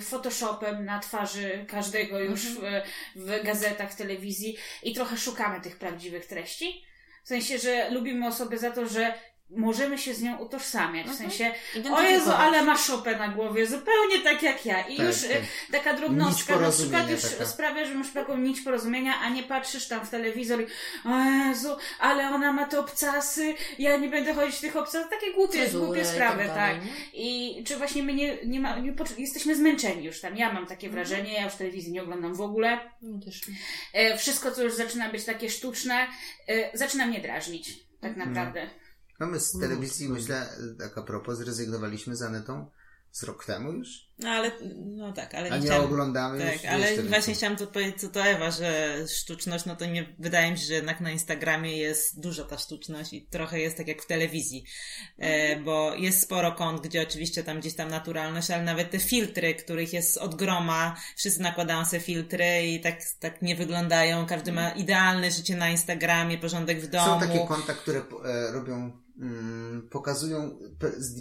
photoshopem 0.00 0.84
na 0.84 0.98
twarzy 1.00 1.66
każdego 1.68 2.20
już 2.20 2.46
Mhm. 2.46 2.82
w, 3.16 3.20
w 3.20 3.44
gazetach, 3.44 3.92
w 3.92 3.96
telewizji 3.96 4.56
i 4.82 4.94
trochę 4.94 5.16
szukamy 5.16 5.60
tych 5.60 5.78
prawdziwych 5.78 6.26
treści. 6.26 6.82
W 7.24 7.28
sensie, 7.28 7.58
że 7.58 7.90
lubimy 7.90 8.26
osobę 8.26 8.58
za 8.58 8.70
to, 8.70 8.86
że 8.88 9.14
możemy 9.56 9.98
się 9.98 10.14
z 10.14 10.22
nią 10.22 10.38
utożsamiać. 10.38 11.06
W 11.06 11.10
Mhm. 11.10 11.30
sensie, 11.30 11.54
o. 11.94 12.02
Jezu, 12.02 12.30
ale 12.30 12.62
ma 12.62 12.76
szopę 12.78 13.16
na 13.18 13.28
głowie, 13.28 13.66
zupełnie 13.66 14.18
tak 14.24 14.42
jak 14.42 14.66
ja. 14.66 14.80
I 14.88 14.96
Tak, 14.96 15.06
już 15.06 15.24
e, 15.24 15.28
tak. 15.28 15.42
taka 15.72 15.94
drobnostka 15.94 16.56
na 16.60 16.70
przykład 16.70 17.10
już 17.10 17.22
taka. 17.22 17.46
sprawia, 17.46 17.84
że 17.84 17.94
masz 17.94 18.12
taką 18.12 18.36
nić 18.36 18.60
porozumienia, 18.60 19.20
a 19.20 19.28
nie 19.28 19.42
patrzysz 19.42 19.88
tam 19.88 20.06
w 20.06 20.10
telewizor 20.10 20.60
i 20.62 20.66
o 21.08 21.18
Jezu, 21.48 21.76
ale 21.98 22.28
ona 22.28 22.52
ma 22.52 22.66
te 22.66 22.80
obcasy, 22.80 23.54
ja 23.78 23.96
nie 23.96 24.08
będę 24.08 24.34
chodzić 24.34 24.56
w 24.56 24.60
tych 24.60 24.76
obcasach. 24.76 25.10
Takie 25.10 25.32
głupie, 25.32 25.66
głupie 25.68 26.00
i 26.00 26.04
sprawy, 26.04 26.44
tak 26.44 26.54
tak. 26.56 26.76
I 27.12 27.64
czy 27.66 27.76
właśnie 27.76 28.02
my 28.02 28.14
nie, 28.14 28.36
nie, 28.46 28.60
ma, 28.60 28.78
nie 28.78 28.94
jesteśmy 29.18 29.56
zmęczeni 29.56 30.04
już 30.04 30.20
tam. 30.20 30.36
Ja 30.36 30.52
mam 30.52 30.66
takie 30.66 30.86
Mhm. 30.86 31.06
wrażenie, 31.06 31.32
ja 31.34 31.44
już 31.44 31.54
telewizji 31.54 31.92
nie 31.92 32.02
oglądam 32.02 32.34
w 32.34 32.40
ogóle. 32.40 32.80
No 33.02 33.20
też. 33.24 33.40
E, 33.92 34.18
wszystko, 34.18 34.50
co 34.52 34.62
już 34.62 34.72
zaczyna 34.74 35.08
być 35.08 35.24
takie 35.24 35.50
sztuczne, 35.50 36.06
e, 36.48 36.78
zaczyna 36.78 37.06
mnie 37.06 37.20
drażnić, 37.20 37.70
tak 38.00 38.10
Mhm. 38.12 38.28
naprawdę. 38.28 38.70
No 39.22 39.28
my 39.28 39.40
z 39.40 39.58
telewizji, 39.58 40.08
myślę, 40.08 40.48
tak 40.78 40.98
a 40.98 41.02
propos, 41.02 41.38
zrezygnowaliśmy 41.38 42.16
z 42.16 42.22
Anetą 42.22 42.70
z 43.12 43.22
rok 43.22 43.44
temu 43.44 43.72
już. 43.72 43.88
No 44.18 44.30
ale, 44.30 44.50
no 44.76 45.12
tak, 45.12 45.34
ale 45.34 45.50
A 45.50 45.56
nie 45.56 45.66
chciałam- 45.66 45.84
oglądamy 45.84 46.44
już 46.44 46.62
Tak, 46.62 46.72
ale 46.72 46.92
jeszcze 46.92 47.02
właśnie 47.02 47.34
chciałam 47.34 47.56
tu 47.56 47.66
powiedzieć 47.66 48.00
co 48.00 48.08
to 48.08 48.24
Ewa, 48.24 48.50
że 48.50 48.94
sztuczność, 49.08 49.64
no 49.64 49.76
to 49.76 49.86
nie, 49.86 50.14
wydaje 50.18 50.52
mi 50.52 50.58
się, 50.58 50.64
że 50.64 50.74
jednak 50.74 51.00
na 51.00 51.10
Instagramie 51.10 51.76
jest 51.76 52.20
duża 52.20 52.44
ta 52.44 52.58
sztuczność 52.58 53.12
i 53.12 53.26
trochę 53.26 53.60
jest 53.60 53.76
tak 53.76 53.88
jak 53.88 54.02
w 54.02 54.06
telewizji, 54.06 54.64
e, 55.18 55.56
bo 55.60 55.94
jest 55.94 56.20
sporo 56.22 56.52
kont, 56.52 56.80
gdzie 56.80 57.02
oczywiście 57.02 57.44
tam 57.44 57.60
gdzieś 57.60 57.74
tam 57.74 57.88
naturalność, 57.88 58.50
ale 58.50 58.62
nawet 58.62 58.90
te 58.90 58.98
filtry, 58.98 59.54
których 59.54 59.92
jest 59.92 60.18
od 60.18 60.34
groma, 60.34 60.96
wszyscy 61.16 61.42
nakładają 61.42 61.84
sobie 61.84 62.00
filtry 62.00 62.62
i 62.66 62.80
tak, 62.80 62.98
tak 63.20 63.42
nie 63.42 63.56
wyglądają, 63.56 64.26
każdy 64.26 64.52
ma 64.52 64.70
idealne 64.70 65.30
życie 65.30 65.56
na 65.56 65.70
Instagramie, 65.70 66.38
porządek 66.38 66.80
w 66.80 66.86
domu. 66.86 67.20
Są 67.20 67.28
takie 67.28 67.46
konta, 67.46 67.74
które 67.74 68.02
e, 68.24 68.52
robią, 68.52 69.01
mm, 69.20 69.88
pokazują 69.90 70.58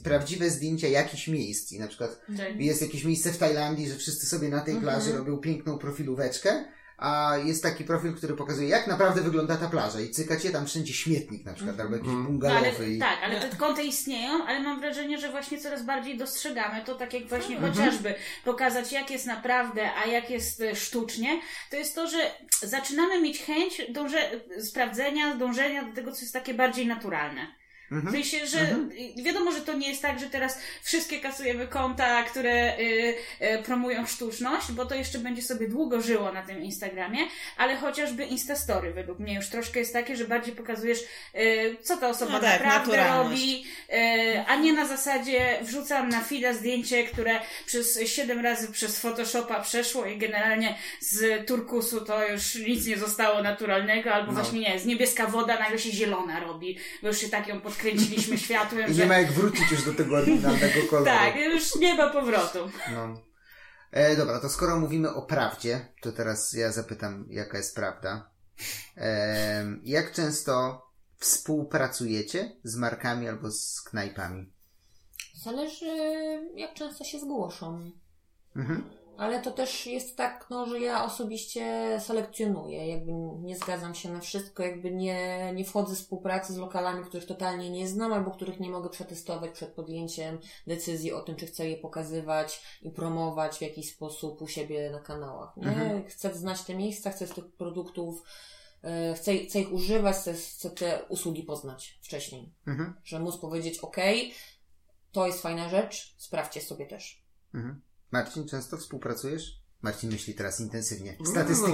prawdziwe 0.04 0.50
zdjęcia 0.50 0.88
jakichś 0.88 1.28
miejsc 1.28 1.72
i 1.72 1.80
na 1.80 1.88
przykład 1.88 2.22
Tak. 2.38 2.62
jest 2.62 2.82
jakieś 2.82 3.04
miejsce 3.04 3.34
w 3.34 3.38
Tajlandii, 3.38 3.90
że 3.90 3.96
wszyscy 3.96 4.26
sobie 4.26 4.50
na 4.50 4.60
tej 4.62 4.76
plaży 4.76 5.10
Mhm. 5.10 5.18
robią 5.18 5.38
piękną 5.38 5.78
profilóweczkę, 5.78 6.66
a 6.98 7.34
jest 7.46 7.64
taki 7.64 7.84
profil, 7.84 8.14
który 8.16 8.34
pokazuje, 8.36 8.68
jak 8.70 8.88
naprawdę 8.88 9.22
wygląda 9.22 9.58
ta 9.58 9.70
plaża 9.70 10.02
i 10.02 10.10
cykacie 10.10 10.50
tam 10.50 10.66
wszędzie 10.66 10.94
śmietnik 10.94 11.46
na 11.46 11.54
przykład, 11.54 11.80
albo 11.80 11.96
jakiś 11.96 12.08
Mhm. 12.10 12.24
No, 12.24 12.30
bungalowy. 12.30 12.68
ale, 12.78 12.90
i... 12.90 13.00
tak, 13.00 13.18
ale 13.24 13.40
te 13.40 13.56
konta 13.58 13.82
istnieją, 13.82 14.46
ale 14.48 14.60
mam 14.60 14.80
wrażenie, 14.80 15.18
że 15.18 15.32
właśnie 15.32 15.58
coraz 15.58 15.86
bardziej 15.86 16.18
dostrzegamy 16.18 16.86
to, 16.86 16.96
tak 16.96 17.14
jak 17.14 17.28
właśnie 17.28 17.56
Mhm. 17.56 17.74
chociażby 17.74 18.14
pokazać, 18.46 18.92
jak 18.92 19.12
jest 19.12 19.26
naprawdę, 19.26 19.90
a 19.96 20.06
jak 20.06 20.30
jest 20.30 20.62
e, 20.62 20.76
sztucznie, 20.76 21.42
to 21.70 21.76
jest 21.78 21.96
to, 21.96 22.08
że 22.08 22.18
zaczynamy 22.64 23.22
mieć 23.22 23.40
chęć 23.40 23.82
dąże, 23.90 24.32
sprawdzenia, 24.60 25.36
dążenia 25.36 25.84
do 25.86 25.96
tego, 25.96 26.12
co 26.12 26.22
jest 26.22 26.34
takie 26.34 26.54
bardziej 26.54 26.88
naturalne. 26.88 27.48
W 27.92 27.94
Mhm. 27.94 28.14
sensie, 28.14 28.48
że 28.48 28.76
wiadomo, 29.24 29.52
że 29.52 29.62
to 29.62 29.74
nie 29.74 29.90
jest 29.90 30.02
tak, 30.02 30.20
że 30.20 30.30
teraz 30.30 30.60
wszystkie 30.84 31.20
kasujemy 31.20 31.68
konta, 31.68 32.24
które 32.24 32.78
y, 32.80 33.16
y, 33.42 33.64
promują 33.66 34.06
sztuczność, 34.06 34.72
bo 34.72 34.86
to 34.86 34.96
jeszcze 34.96 35.20
będzie 35.20 35.42
sobie 35.42 35.68
długo 35.68 36.02
żyło 36.02 36.32
na 36.32 36.42
tym 36.42 36.64
Instagramie, 36.64 37.20
ale 37.58 37.76
chociażby 37.78 38.26
Instastory 38.26 38.94
według 38.94 39.20
mnie 39.20 39.36
już 39.36 39.48
troszkę 39.50 39.80
jest 39.80 39.94
takie, 39.94 40.16
że 40.16 40.26
bardziej 40.26 40.56
pokazujesz, 40.56 41.00
y, 41.36 41.76
co 41.82 41.98
ta 41.98 42.10
osoba 42.10 42.32
No 42.32 42.40
tak, 42.40 42.64
naprawdę 42.66 43.08
robi, 43.18 43.66
y, 43.94 44.44
a 44.48 44.56
nie 44.56 44.74
na 44.74 44.86
zasadzie 44.88 45.58
wrzucam 45.62 46.10
na 46.10 46.22
feeda 46.22 46.54
zdjęcie, 46.54 47.04
które 47.04 47.40
przez 47.66 48.00
siedem 48.06 48.40
razy 48.40 48.68
przez 48.72 49.00
Photoshopa 49.00 49.60
przeszło 49.62 50.06
i 50.06 50.18
generalnie 50.18 50.76
z 51.00 51.48
turkusu 51.48 52.06
to 52.06 52.28
już 52.28 52.56
nic 52.56 52.88
nie 52.88 52.98
zostało 52.98 53.44
naturalnego, 53.44 54.14
albo 54.14 54.32
No. 54.32 54.40
właśnie 54.40 54.60
nie, 54.60 54.80
z 54.80 54.86
niebieska 54.86 55.28
woda 55.28 55.60
nagle 55.60 55.80
się 55.80 55.92
zielona 55.92 56.40
robi, 56.40 56.78
bo 57.02 57.08
już 57.08 57.18
się 57.18 57.30
tak 57.30 57.48
ją 57.48 57.62
podkręciliśmy 57.82 58.38
światłem, 58.38 58.92
I 58.92 58.94
że 58.94 59.02
nie 59.02 59.08
ma 59.10 59.18
jak 59.18 59.32
wrócić 59.32 59.72
już 59.72 59.84
do 59.86 59.94
tego 59.94 60.16
oryginalnego 60.16 60.82
koloru. 60.90 61.06
tak, 61.06 61.36
już 61.36 61.76
nie 61.76 61.96
ma 61.96 62.10
powrotu. 62.10 62.72
No. 62.94 63.22
E, 63.92 64.16
dobra, 64.16 64.40
to 64.40 64.50
skoro 64.50 64.80
mówimy 64.80 65.14
o 65.14 65.22
prawdzie, 65.22 65.88
to 66.02 66.12
teraz 66.12 66.54
ja 66.54 66.72
zapytam, 66.72 67.26
jaka 67.30 67.58
jest 67.58 67.76
prawda. 67.76 68.30
E, 68.98 69.66
jak 69.84 70.12
często 70.12 70.82
współpracujecie 71.18 72.56
z 72.64 72.76
markami 72.76 73.28
albo 73.30 73.52
z 73.52 73.82
knajpami? 73.82 74.52
Zależy, 75.44 75.86
jak 76.56 76.74
często 76.74 77.04
się 77.04 77.20
zgłoszą. 77.20 77.92
Mhm. 78.56 78.84
Ale 79.22 79.42
to 79.42 79.52
też 79.52 79.86
jest 79.86 80.18
tak, 80.18 80.48
no, 80.50 80.66
że 80.66 80.80
ja 80.80 81.06
osobiście 81.06 81.98
selekcjonuję. 82.00 82.88
Jakby 82.88 83.12
nie 83.40 83.58
zgadzam 83.58 83.96
się 83.96 84.12
na 84.12 84.20
wszystko, 84.20 84.64
jakby 84.64 84.92
nie, 84.92 85.52
nie 85.56 85.66
wchodzę 85.66 85.96
w 85.96 85.98
współpracę 85.98 86.54
z 86.54 86.58
lokalami, 86.58 87.06
których 87.06 87.26
totalnie 87.26 87.70
nie 87.70 87.88
znam, 87.88 88.14
albo 88.14 88.32
których 88.32 88.60
nie 88.60 88.70
mogę 88.70 88.90
przetestować 88.90 89.52
przed 89.52 89.70
podjęciem 89.70 90.40
decyzji 90.68 91.14
o 91.14 91.22
tym, 91.22 91.36
czy 91.36 91.46
chcę 91.46 91.70
je 91.70 91.78
pokazywać 91.78 92.62
i 92.82 92.92
promować 92.92 93.58
w 93.58 93.62
jakiś 93.62 93.94
sposób 93.94 94.42
u 94.42 94.48
siebie 94.48 94.90
na 94.92 95.00
kanałach. 95.00 95.58
Nie? 95.58 95.68
Mhm. 95.68 96.06
Chcę 96.06 96.34
znać 96.34 96.64
te 96.64 96.76
miejsca, 96.76 97.12
chcę 97.12 97.28
z 97.28 97.34
tych 97.34 97.52
produktów, 97.52 98.24
e, 98.84 99.14
chcę, 99.14 99.38
chcę 99.38 99.60
ich 99.60 99.74
używać, 99.74 100.16
chcę, 100.16 100.34
chcę 100.34 100.70
te 100.70 101.04
usługi 101.10 101.44
poznać 101.44 102.00
wcześniej. 102.02 102.54
Mhm. 102.68 102.94
Że 103.04 103.20
móc 103.20 103.38
powiedzieć, 103.38 103.80
ok, 103.80 103.98
to 105.12 105.28
jest 105.28 105.42
fajna 105.42 105.70
rzecz, 105.70 106.16
sprawdźcie 106.18 106.62
sobie 106.62 106.86
też. 106.86 107.24
Mhm. 107.54 107.82
Marcin, 108.12 108.48
często 108.48 108.78
współpracujesz? 108.78 109.62
Marcin 109.82 110.12
myśli 110.12 110.34
teraz 110.34 110.60
intensywnie. 110.60 111.18
No, 111.20 111.26
Statystyki. 111.26 111.74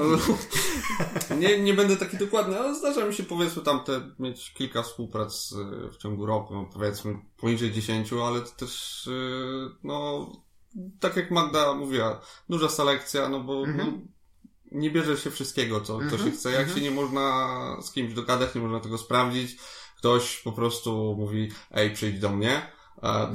no, 1.30 1.36
nie, 1.36 1.60
nie 1.64 1.74
będę 1.74 1.98
taki 1.98 2.18
dokładny, 2.18 2.60
ale 2.60 2.76
zdarza 2.76 3.06
mi 3.06 3.14
się 3.14 3.24
powiedzmy 3.24 3.62
tam 3.62 3.84
te, 3.84 4.02
mieć 4.20 4.54
kilka 4.54 4.84
współprac 4.84 5.52
y, 5.52 5.90
w 5.92 5.98
ciągu 5.98 6.26
roku, 6.26 6.54
no, 6.56 6.70
powiedzmy 6.74 7.16
poniżej 7.38 7.72
10, 7.72 8.14
ale 8.14 8.42
to 8.42 8.50
też 8.50 9.08
y, 9.08 9.70
no 9.84 10.28
tak 11.00 11.16
jak 11.16 11.32
Magda 11.32 11.74
mówiła, 11.74 12.22
duża 12.50 12.70
selekcja, 12.70 13.30
no 13.30 13.40
bo 13.40 13.64
Mhm. 13.66 13.78
no, 13.78 14.08
nie 14.72 14.92
bierze 14.92 15.18
się 15.18 15.32
wszystkiego, 15.32 15.82
co, 15.82 15.86
co 15.98 16.04
Mhm, 16.04 16.24
się 16.24 16.32
chce. 16.32 16.52
Jak 16.52 16.60
mhm. 16.60 16.78
się 16.78 16.84
nie 16.84 16.92
można 16.92 17.58
z 17.82 17.92
kimś 17.92 18.14
dogadać, 18.14 18.56
nie 18.56 18.62
można 18.62 18.80
tego 18.80 18.98
sprawdzić, 18.98 19.58
ktoś 19.98 20.38
po 20.44 20.52
prostu 20.52 21.16
mówi, 21.18 21.52
ej, 21.72 21.94
przyjdź 21.94 22.20
do 22.20 22.30
mnie. 22.30 22.72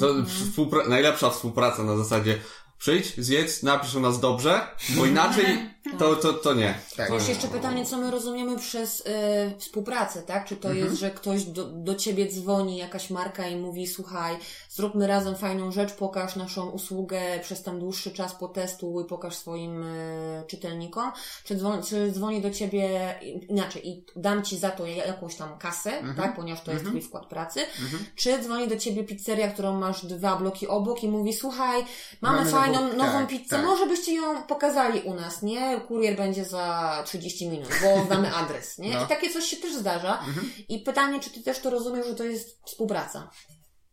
To 0.01 0.09
Mhm. 0.11 0.25
współpra- 0.27 0.89
najlepsza 0.89 1.31
współpraca 1.31 1.83
na 1.85 1.97
zasadzie 1.97 2.39
przyjdź, 2.83 3.15
zjedz, 3.19 3.63
napisz 3.63 3.97
o 3.97 4.01
nas 4.01 4.21
dobrze, 4.21 4.67
bo 4.89 5.07
inaczej 5.07 5.71
to, 5.99 6.17
to, 6.17 6.33
to 6.33 6.55
nie. 6.55 6.75
Tak. 6.97 7.09
To 7.09 7.15
Jest 7.15 7.29
nie. 7.29 7.35
jeszcze 7.35 7.49
pytanie, 7.49 7.87
co 7.87 7.97
my 7.99 8.11
rozumiemy 8.11 8.59
przez 8.59 9.03
e, 9.07 9.59
współpracę, 9.59 10.23
tak? 10.23 10.45
Czy 10.45 10.57
to 10.57 10.69
Mhm. 10.69 10.87
jest, 10.87 11.01
że 11.01 11.11
ktoś 11.11 11.45
do, 11.45 11.65
do 11.65 11.95
ciebie 11.95 12.29
dzwoni, 12.33 12.77
jakaś 12.77 13.11
marka 13.11 13.49
i 13.49 13.57
mówi, 13.57 13.87
słuchaj, 13.87 14.37
zróbmy 14.71 15.07
razem 15.07 15.37
fajną 15.37 15.73
rzecz, 15.73 15.93
pokaż 15.93 16.37
naszą 16.37 16.71
usługę 16.71 17.21
przez 17.43 17.63
tam 17.63 17.79
dłuższy 17.81 18.11
czas, 18.11 18.35
potestuj, 18.35 19.05
pokaż 19.05 19.37
swoim 19.37 19.83
e, 19.85 20.45
czytelnikom, 20.47 21.13
czy 21.45 21.57
dzwoni, 21.57 21.83
czy 21.83 22.11
dzwoni 22.13 22.41
do 22.41 22.51
ciebie 22.51 23.15
inaczej 23.49 23.89
i 23.89 24.05
dam 24.17 24.43
ci 24.43 24.59
za 24.59 24.71
to 24.71 24.87
jakąś 24.87 25.35
tam 25.35 25.59
kasę, 25.59 25.93
Mhm. 25.99 26.17
tak? 26.17 26.37
Ponieważ 26.37 26.63
to 26.65 26.71
jest 26.71 26.85
Mhm. 26.85 27.01
twój 27.01 27.09
wkład 27.09 27.27
pracy, 27.27 27.61
Mhm. 27.61 28.05
czy 28.17 28.39
dzwoni 28.43 28.69
do 28.69 28.77
ciebie 28.77 29.05
pizzeria, 29.05 29.49
którą 29.49 29.79
masz 29.81 30.07
dwa 30.07 30.37
bloki 30.37 30.69
obok 30.69 31.03
i 31.03 31.09
mówi, 31.09 31.33
słuchaj, 31.33 31.85
mamy, 32.21 32.39
Mamy 32.39 32.51
fajną, 32.51 32.81
nową- 32.81 32.97
nową 32.97 33.13
tak, 33.19 33.29
pizzę, 33.29 33.57
tak. 33.57 33.65
może 33.67 33.87
byście 33.87 34.15
ją 34.15 34.43
pokazali 34.43 35.01
u 35.01 35.15
nas, 35.15 35.43
nie? 35.43 35.72
Kurier 35.81 36.17
będzie 36.17 36.45
za 36.45 37.03
30 37.07 37.49
minut, 37.49 37.69
bo 37.83 38.05
znamy 38.07 38.35
adres, 38.45 38.79
nie? 38.79 38.95
No. 38.95 39.05
I 39.05 39.09
takie 39.09 39.31
coś 39.33 39.45
się 39.45 39.57
też 39.57 39.75
zdarza. 39.75 40.19
Mhm. 40.19 40.51
I 40.69 40.79
pytanie, 40.79 41.21
czy 41.21 41.31
ty 41.31 41.43
też 41.43 41.59
to 41.59 41.71
rozumiesz, 41.71 42.07
że 42.07 42.15
to 42.15 42.25
jest 42.25 42.61
współpraca? 42.67 43.31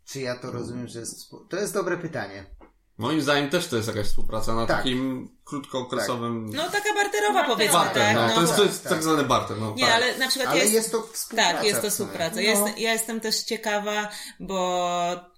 Czy 0.06 0.20
ja 0.20 0.40
to 0.40 0.52
rozumiem, 0.52 0.88
że 0.88 1.00
jest... 1.00 1.18
współ- 1.20 1.48
To 1.50 1.58
jest 1.58 1.74
dobre 1.74 1.98
pytanie. 1.98 2.46
Moim 2.98 3.22
zdaniem 3.22 3.50
też 3.50 3.68
to 3.68 3.76
jest 3.76 3.88
jakaś 3.88 4.06
współpraca 4.08 4.56
na 4.56 4.66
Tak. 4.66 4.78
takim 4.78 5.30
krótkookresowym... 5.50 6.50
No 6.50 6.70
taka 6.70 6.94
barterowa 6.94 7.34
Barter, 7.34 7.54
powiedzmy, 7.56 7.74
barter, 7.80 8.04
tak? 8.04 8.16
no, 8.16 8.28
No, 8.28 8.34
to 8.36 8.42
jest, 8.42 8.56
to 8.56 8.64
jest 8.64 8.84
tak, 8.84 8.92
tak 8.92 9.04
zwany 9.04 9.24
barter, 9.24 9.58
no 9.58 9.74
Nie, 9.78 9.86
tak. 9.86 9.94
ale 9.96 10.18
na 10.18 10.28
przykład 10.28 10.50
Ale 10.52 10.60
jest... 10.60 10.74
jest 10.74 10.92
to 10.92 11.02
współpraca. 11.14 11.54
Tak, 11.54 11.64
jest 11.66 11.82
to 11.82 11.90
współpraca. 11.90 12.36
No. 12.36 12.42
Ja, 12.42 12.50
jestem, 12.50 12.74
ja 12.78 12.94
jestem 12.94 13.20
też 13.20 13.40
ciekawa, 13.44 14.10
bo 14.40 14.80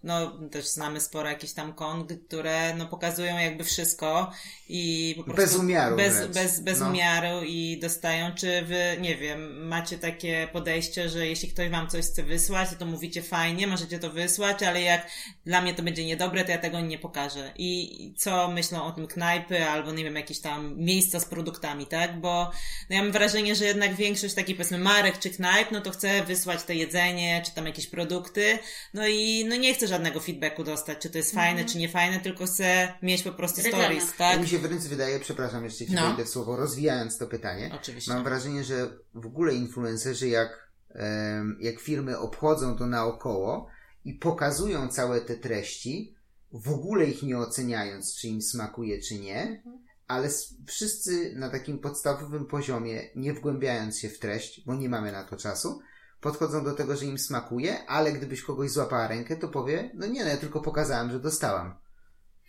no, 0.03 0.31
też 0.51 0.67
znamy 0.67 1.01
sporo 1.01 1.29
jakichś 1.29 1.53
tam 1.53 1.73
kont, 1.73 2.13
które 2.27 2.73
no, 2.75 2.85
pokazują 2.85 3.37
jakby 3.37 3.63
wszystko 3.63 4.31
i 4.69 5.13
po 5.17 5.23
prostu 5.23 5.41
Bez 5.41 5.55
umiaru 5.55 5.95
bez, 5.95 6.15
wręcz. 6.15 6.31
bez, 6.33 6.59
bez 6.59 6.79
No. 6.79 6.87
umiaru 6.89 7.43
i 7.45 7.79
dostają, 7.81 8.31
czy 8.35 8.61
wy, 8.61 8.97
nie 9.01 9.15
wiem, 9.17 9.67
macie 9.67 9.97
takie 9.97 10.47
podejście, 10.53 11.09
że 11.09 11.27
jeśli 11.27 11.49
ktoś 11.49 11.69
wam 11.69 11.89
coś 11.89 12.05
chce 12.05 12.23
wysłać, 12.23 12.69
to, 12.69 12.75
to 12.75 12.85
mówicie 12.85 13.21
fajnie, 13.23 13.67
możecie 13.67 13.99
to 13.99 14.09
wysłać, 14.09 14.63
ale 14.63 14.81
jak 14.81 15.07
dla 15.45 15.61
mnie 15.61 15.73
to 15.73 15.83
będzie 15.83 16.05
niedobre, 16.05 16.45
to 16.45 16.51
ja 16.51 16.57
tego 16.57 16.79
nie 16.79 16.97
pokażę. 16.99 17.51
I 17.55 17.81
i 18.05 18.13
co 18.15 18.47
myślą 18.47 18.83
o 18.83 18.91
tym 18.91 19.07
knajpy, 19.07 19.65
albo 19.65 19.91
nie 19.91 20.00
wiem, 20.03 20.15
jakieś 20.15 20.39
tam 20.39 20.77
miejsca 20.77 21.19
z 21.19 21.25
produktami, 21.25 21.87
tak? 21.87 22.21
Bo 22.21 22.51
no 22.89 22.95
ja 22.95 23.03
mam 23.03 23.11
wrażenie, 23.11 23.55
że 23.55 23.65
jednak 23.65 23.95
większość 23.95 24.33
takich 24.33 24.57
powiedzmy 24.57 24.77
marek 24.77 25.19
czy 25.19 25.29
knajp, 25.29 25.71
no 25.71 25.81
to 25.81 25.91
chce 25.91 26.23
wysłać 26.23 26.63
te 26.63 26.75
jedzenie, 26.75 27.41
czy 27.45 27.55
tam 27.55 27.65
jakieś 27.65 27.87
produkty, 27.87 28.59
no 28.93 29.07
i 29.07 29.45
no 29.49 29.55
nie 29.55 29.73
chcę 29.73 29.87
żadnego 29.87 30.19
feedbacku 30.19 30.63
dostać, 30.63 30.97
czy 30.99 31.09
to 31.09 31.17
jest 31.17 31.31
fajne, 31.35 31.65
czy 31.65 31.77
nie 31.77 31.89
fajne, 31.89 32.19
tylko 32.19 32.45
chcę 32.45 32.93
mieć 33.01 33.23
po 33.23 33.31
prostu 33.31 33.61
Reklamę. 33.61 33.83
stories, 33.83 34.13
tak? 34.17 34.41
Mi 34.41 34.47
się 34.47 34.59
wręcz 34.59 34.83
wydaje, 34.83 35.19
przepraszam, 35.19 35.63
jeszcze 35.63 35.85
ci 35.85 35.93
No. 35.93 36.15
w 36.25 36.29
słowo, 36.29 36.55
rozwijając 36.55 37.17
to 37.17 37.27
pytanie. 37.27 37.71
Oczywiście. 37.75 38.13
Mam 38.13 38.23
wrażenie, 38.23 38.63
że 38.63 38.89
w 39.13 39.25
ogóle 39.25 39.53
influencerzy, 39.53 40.27
jak, 40.27 40.71
jak 41.59 41.79
firmy 41.79 42.17
obchodzą 42.17 42.77
to 42.77 42.87
naokoło 42.87 43.67
i 44.05 44.13
pokazują 44.13 44.87
całe 44.87 45.21
te 45.21 45.35
treści, 45.37 46.15
w 46.53 46.69
ogóle 46.69 47.05
ich 47.05 47.23
nie 47.23 47.37
oceniając, 47.37 48.15
czy 48.15 48.27
im 48.27 48.41
smakuje, 48.41 49.01
czy 49.01 49.15
nie, 49.15 49.63
ale 50.11 50.29
wszyscy 50.67 51.33
na 51.35 51.49
takim 51.49 51.79
podstawowym 51.79 52.45
poziomie, 52.45 53.01
nie 53.15 53.33
wgłębiając 53.33 53.99
się 53.99 54.09
w 54.09 54.19
treść, 54.19 54.65
bo 54.65 54.75
nie 54.75 54.89
mamy 54.89 55.11
na 55.11 55.23
to 55.23 55.37
czasu, 55.37 55.81
podchodzą 56.21 56.63
do 56.63 56.73
tego, 56.73 56.95
że 56.95 57.05
im 57.05 57.17
smakuje, 57.17 57.85
ale 57.87 58.11
gdybyś 58.11 58.41
kogoś 58.41 58.71
złapała 58.71 59.07
rękę, 59.07 59.35
to 59.35 59.47
powie, 59.47 59.91
no 59.93 60.07
nie, 60.07 60.23
no 60.23 60.29
ja 60.29 60.37
tylko 60.37 60.61
pokazałem, 60.61 61.11
że 61.11 61.19
dostałam. 61.19 61.75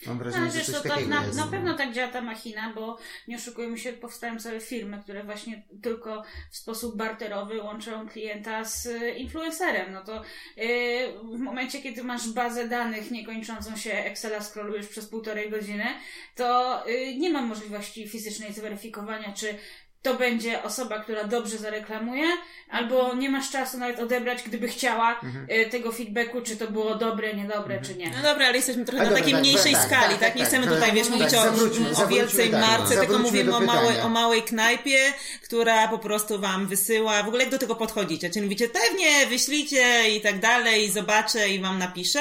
Mam 0.06 0.16
No, 0.16 0.24
wrażenie, 0.24 0.50
że 0.50 0.58
wiesz, 0.58 0.66
coś 0.66 0.82
to 0.82 0.88
tak, 0.88 1.06
na, 1.06 1.26
na 1.26 1.46
pewno 1.46 1.74
tak 1.74 1.92
działa 1.92 2.12
ta 2.12 2.20
machina, 2.20 2.72
bo 2.74 2.98
nie 3.28 3.36
oszukujmy 3.36 3.78
się, 3.78 3.92
powstają 3.92 4.38
całe 4.38 4.60
firmy, 4.60 5.00
które 5.02 5.24
właśnie 5.24 5.62
tylko 5.82 6.22
w 6.50 6.56
sposób 6.56 6.96
barterowy 6.96 7.62
łączą 7.62 8.08
klienta 8.08 8.64
z 8.64 8.86
y, 8.86 9.10
influencerem. 9.10 9.92
No 9.92 10.04
to 10.04 10.22
y, 10.58 11.12
w 11.36 11.38
momencie, 11.38 11.82
kiedy 11.82 12.04
masz 12.04 12.28
bazę 12.28 12.68
danych 12.68 13.10
niekończącą 13.10 13.76
się, 13.76 13.92
Excela 13.92 14.40
scrollujesz 14.40 14.86
przez 14.86 15.06
półtorej 15.06 15.50
godziny, 15.50 15.86
to 16.34 16.82
y, 16.88 17.16
nie 17.18 17.30
ma 17.30 17.42
możliwości 17.42 18.08
fizycznej 18.08 18.52
zweryfikowania, 18.52 19.32
czy 19.32 19.58
to 20.02 20.14
będzie 20.14 20.62
osoba, 20.62 20.98
która 21.00 21.24
dobrze 21.24 21.58
zareklamuje, 21.58 22.24
albo 22.70 23.14
nie 23.14 23.30
masz 23.30 23.50
czasu 23.50 23.78
nawet 23.78 23.98
odebrać, 24.00 24.42
gdyby 24.42 24.68
chciała 24.68 25.20
Mhm. 25.22 25.46
y, 25.50 25.70
tego 25.70 25.92
feedbacku, 25.92 26.40
czy 26.40 26.56
to 26.56 26.70
było 26.70 26.94
dobre, 26.94 27.34
niedobre, 27.34 27.80
czy 27.82 27.94
nie. 27.94 28.10
No 28.10 28.22
dobra, 28.22 28.46
ale 28.46 28.56
jesteśmy 28.56 28.84
trochę 28.84 29.00
A 29.00 29.04
na 29.04 29.08
dobra, 29.10 29.18
takiej 29.22 29.32
tak, 29.34 29.42
mniejszej 29.42 29.72
tak, 29.72 29.82
skali, 29.86 30.10
tak, 30.10 30.20
tak? 30.20 30.34
Nie 30.34 30.40
tak, 30.40 30.48
chcemy 30.48 30.64
tak, 30.64 30.74
tutaj, 30.74 30.88
tak, 30.88 30.96
wiesz, 30.98 31.06
tak, 31.06 31.16
mówić 31.16 31.34
o, 31.34 31.42
zawróćmy, 31.42 31.90
o 32.04 32.06
wielcej 32.06 32.50
tak, 32.50 32.60
marce, 32.60 32.96
tylko 32.96 33.18
mówimy 33.18 33.56
o 33.56 33.60
małej, 33.60 34.00
o 34.00 34.08
małej 34.08 34.42
knajpie, 34.42 34.98
która 35.42 35.88
po 35.88 35.98
prostu 35.98 36.38
wam 36.40 36.66
wysyła. 36.66 37.22
W 37.22 37.26
ogóle 37.28 37.42
jak 37.42 37.52
do 37.52 37.58
tego 37.58 37.76
podchodzicie? 37.76 38.30
Czy 38.30 38.42
mówicie, 38.42 38.68
pewnie, 38.68 39.26
wyślijcie 39.26 40.10
i 40.16 40.20
tak 40.20 40.40
dalej, 40.40 40.90
zobaczę 40.90 41.48
i 41.48 41.60
wam 41.60 41.78
napiszę? 41.78 42.20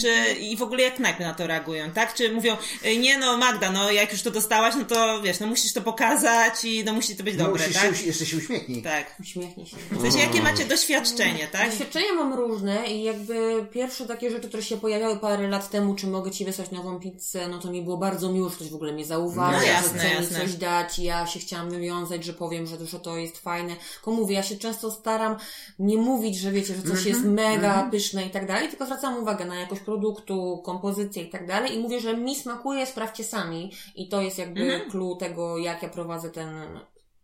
Czy 0.00 0.08
Mhm. 0.08 0.38
i 0.38 0.56
w 0.56 0.62
ogóle 0.62 0.82
jak 0.82 0.94
knajpy 0.96 1.22
na 1.22 1.34
to 1.34 1.46
reagują, 1.46 1.90
tak? 1.90 2.14
Czy 2.14 2.32
mówią, 2.32 2.56
"Ej, 2.84 2.98
nie 2.98 3.18
no 3.18 3.36
Magda, 3.36 3.70
no 3.70 3.90
jak 3.90 4.12
już 4.12 4.22
to 4.22 4.30
dostałaś, 4.30 4.74
no 4.78 4.84
to 4.84 5.22
wiesz, 5.22 5.40
no 5.40 5.46
musisz 5.46 5.72
to 5.72 5.80
pokazać 5.80 6.64
i 6.64 6.84
no 6.84 6.92
musi 7.12 7.18
to 7.18 7.24
być 7.24 7.36
dobre, 7.36 7.66
Musisz 7.66 7.82
tak? 7.82 7.96
się, 7.96 8.06
jeszcze 8.06 8.26
się 8.26 8.36
uśmiechnij. 8.36 8.82
Tak. 8.82 9.16
Uśmiechnij 9.20 9.66
się. 9.66 9.76
W 9.90 10.00
sensie, 10.02 10.18
jakie 10.18 10.42
macie 10.42 10.64
doświadczenie, 10.64 11.48
tak? 11.52 11.70
Doświadczenia 11.70 12.12
mam 12.14 12.34
różne 12.34 12.86
i 12.86 13.02
jakby 13.02 13.66
pierwsze 13.72 14.06
takie 14.06 14.30
rzeczy, 14.30 14.48
które 14.48 14.62
się 14.62 14.76
pojawiały 14.76 15.16
parę 15.16 15.48
lat 15.48 15.70
temu, 15.70 15.94
czy 15.94 16.06
mogę 16.06 16.30
Ci 16.30 16.44
wysłać 16.44 16.70
nową 16.70 17.00
pizzę, 17.00 17.48
no 17.48 17.58
to 17.58 17.70
mi 17.70 17.82
było 17.82 17.96
bardzo 17.96 18.32
miło, 18.32 18.48
że 18.48 18.56
ktoś 18.56 18.70
w 18.70 18.74
ogóle 18.74 18.92
mnie 18.92 19.04
zauważył, 19.04 19.60
No 19.60 19.66
jasne, 19.66 20.00
że 20.00 20.08
chce 20.08 20.20
mi 20.20 20.40
coś 20.40 20.54
dać 20.54 20.98
ja 20.98 21.26
się 21.26 21.40
chciałam 21.40 21.70
wywiązać, 21.70 22.24
że 22.24 22.32
powiem, 22.32 22.66
że, 22.66 22.86
że 22.86 23.00
to 23.00 23.16
jest 23.16 23.38
fajne. 23.38 23.76
Tylko 23.94 24.10
mówię, 24.10 24.34
ja 24.34 24.42
się 24.42 24.56
często 24.56 24.90
staram 24.90 25.36
nie 25.78 25.96
mówić, 25.96 26.38
że 26.38 26.52
wiecie, 26.52 26.74
że 26.74 26.82
coś 26.82 27.06
jest 27.06 27.24
mega 27.24 27.88
pyszne 27.90 28.26
i 28.26 28.30
tak 28.30 28.46
dalej, 28.46 28.68
tylko 28.68 28.86
zwracam 28.86 29.22
uwagę 29.22 29.44
na 29.44 29.60
jakość 29.60 29.80
produktu, 29.80 30.62
kompozycję 30.64 31.22
i 31.22 31.30
tak 31.30 31.46
dalej 31.46 31.74
i 31.74 31.78
mówię, 31.78 32.00
że 32.00 32.16
mi 32.16 32.36
smakuje, 32.36 32.86
sprawdźcie 32.86 33.24
sami 33.24 33.72
i 33.94 34.08
to 34.08 34.22
jest 34.22 34.38
jakby 34.38 34.80
clue 34.90 35.16
tego, 35.16 35.58
jak 35.58 35.82
ja 35.82 35.88
prowadzę 35.88 36.30
ten 36.30 36.48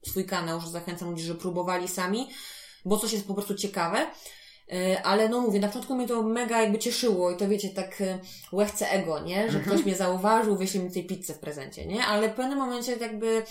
swój 0.07 0.25
kanał, 0.25 0.61
że 0.61 0.71
zachęcam 0.71 1.11
ludzi, 1.11 1.23
że 1.23 1.35
próbowali 1.35 1.89
sami, 1.89 2.29
bo 2.85 2.99
coś 2.99 3.13
jest 3.13 3.27
po 3.27 3.35
prostu 3.35 3.55
ciekawe. 3.55 4.07
E, 4.73 5.03
Ale 5.03 5.29
no 5.29 5.41
mówię, 5.41 5.61
na 5.61 5.69
początku 5.69 5.95
mnie 5.95 6.09
to 6.09 6.23
mega 6.23 6.63
jakby 6.63 6.79
cieszyło 6.79 7.31
i 7.31 7.37
to 7.37 7.49
wiecie, 7.49 7.69
tak 7.69 8.01
e, 8.01 8.19
łechce 8.53 8.91
ego, 8.91 9.21
nie? 9.21 9.51
Że 9.51 9.61
ktoś 9.61 9.85
mnie 9.85 9.97
zauważył, 9.97 10.57
wyśle 10.57 10.81
mi 10.81 10.93
tej 10.93 11.07
pizzę 11.07 11.35
w 11.35 11.39
prezencie, 11.39 11.87
nie? 11.87 12.07
Ale 12.07 12.29
w 12.29 12.35
pewnym 12.35 12.59
momencie 12.59 12.97
jakby 12.97 13.27
e, 13.37 13.43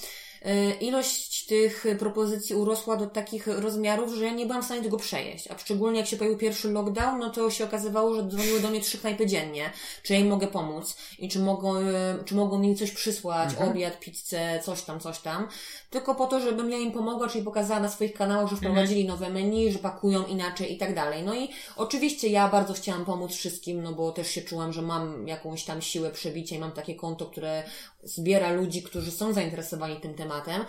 ilość 0.82 1.46
tych 1.46 1.86
propozycji 2.00 2.56
urosła 2.56 2.98
do 2.98 3.08
takich 3.08 3.48
rozmiarów, 3.48 4.14
że 4.14 4.26
ja 4.26 4.32
nie 4.32 4.46
byłam 4.46 4.62
w 4.62 4.66
stanie 4.66 4.82
tego 4.82 4.98
przejeść. 4.98 5.48
A 5.52 5.58
szczególnie 5.58 6.00
jak 6.00 6.08
się 6.08 6.18
pojawił 6.18 6.40
pierwszy 6.40 6.72
lockdown, 6.72 7.20
no 7.20 7.30
to 7.30 7.52
się 7.52 7.64
okazywało, 7.64 8.14
że 8.14 8.28
dzwoniły 8.28 8.60
do 8.60 8.70
mnie 8.70 8.82
trzy 8.82 8.98
knajpy 8.98 9.26
dziennie, 9.26 9.72
czy 10.04 10.14
ja 10.14 10.20
im 10.20 10.28
mogę 10.28 10.48
pomóc 10.48 10.98
i 11.20 11.30
czy 11.30 11.40
mogą, 11.40 11.76
e, 11.76 12.18
czy 12.26 12.36
mogą 12.36 12.60
mi 12.60 12.76
coś 12.76 12.92
przysłać, 12.92 13.50
obiad, 13.70 14.00
pizzę, 14.00 14.60
coś 14.64 14.82
tam, 14.82 15.00
coś 15.00 15.20
tam. 15.20 15.48
Tylko 15.90 16.16
po 16.16 16.28
to, 16.28 16.40
żebym 16.40 16.72
ja 16.72 16.78
im 16.78 16.92
pomogła, 16.92 17.30
czyli 17.30 17.44
pokazała 17.44 17.80
na 17.80 17.90
swoich 17.90 18.14
kanałach, 18.14 18.50
że 18.50 18.56
wprowadzili 18.56 19.06
nowe 19.06 19.30
menu, 19.30 19.72
że 19.72 19.80
pakują 19.80 20.26
inaczej 20.26 20.74
i 20.74 20.78
tak 20.78 20.96
dalej. 20.96 21.24
No 21.24 21.36
i 21.36 21.50
oczywiście 21.76 22.28
ja 22.28 22.48
bardzo 22.48 22.74
chciałam 22.74 23.06
pomóc 23.06 23.32
wszystkim, 23.32 23.84
no 23.84 23.94
bo 23.94 24.12
też 24.12 24.32
się 24.32 24.42
czułam, 24.42 24.74
że 24.74 24.82
mam 24.82 25.28
jakąś 25.28 25.64
tam 25.64 25.82
siłę 25.82 26.12
przebicia 26.12 26.56
i 26.56 26.60
mam 26.60 26.72
takie 26.72 26.96
konto, 26.96 27.26
które 27.26 27.64
zbiera 28.08 28.52
ludzi, 28.52 28.84
którzy 28.84 29.12
są 29.12 29.34
zainteresowani 29.34 30.02
tym 30.02 30.14
tematem. 30.14 30.66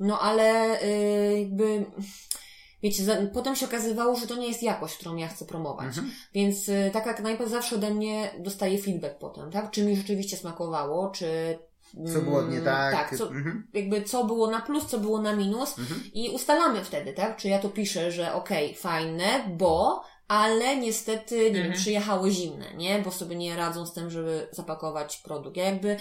No 0.00 0.20
ale 0.20 0.78
yy, 1.32 1.40
jakby... 1.40 1.86
Wiecie, 2.82 3.04
za, 3.04 3.16
potem 3.32 3.56
się 3.56 3.66
okazywało, 3.66 4.16
że 4.16 4.26
to 4.26 4.36
nie 4.36 4.48
jest 4.48 4.62
jakość, 4.62 4.96
którą 4.96 5.16
ja 5.16 5.28
chcę 5.28 5.44
promować. 5.44 5.94
Więc 6.34 6.68
y, 6.68 6.90
taka 6.92 7.14
knajpa 7.14 7.46
zawsze 7.46 7.76
ode 7.76 7.90
mnie 7.94 8.30
dostaje 8.38 8.78
feedback 8.78 9.18
potem, 9.18 9.50
tak? 9.50 9.70
Czy 9.70 9.82
mi 9.84 9.96
rzeczywiście 9.96 10.36
smakowało, 10.36 11.10
czy... 11.10 11.58
Co 12.12 12.20
było 12.20 12.42
nie 12.42 12.48
mm, 12.52 12.64
tak. 12.64 12.94
Tak, 12.94 13.18
co, 13.18 13.28
Mhm. 13.28 13.68
jakby 13.74 14.02
co 14.02 14.24
było 14.24 14.50
na 14.50 14.60
plus, 14.60 14.86
co 14.86 14.98
było 14.98 15.22
na 15.22 15.36
minus 15.36 15.74
i 16.14 16.30
ustalamy 16.30 16.84
wtedy, 16.84 17.12
tak? 17.12 17.36
Czy 17.36 17.48
ja 17.48 17.58
to 17.58 17.68
piszę, 17.68 18.12
że 18.12 18.34
okej, 18.34 18.74
fajne, 18.74 19.24
bo, 19.48 20.02
ale 20.30 20.76
niestety, 20.76 21.36
nie 21.36 21.46
Mhm. 21.46 21.64
wiem, 21.64 21.72
przyjechało 21.72 22.30
zimne, 22.30 22.74
nie? 22.76 22.98
Bo 22.98 23.10
sobie 23.10 23.36
nie 23.36 23.56
radzą 23.56 23.86
z 23.86 23.92
tym, 23.92 24.10
żeby 24.10 24.48
zapakować 24.50 25.16
produkt. 25.16 25.56
Ja 25.56 25.64
jakby 25.64 25.96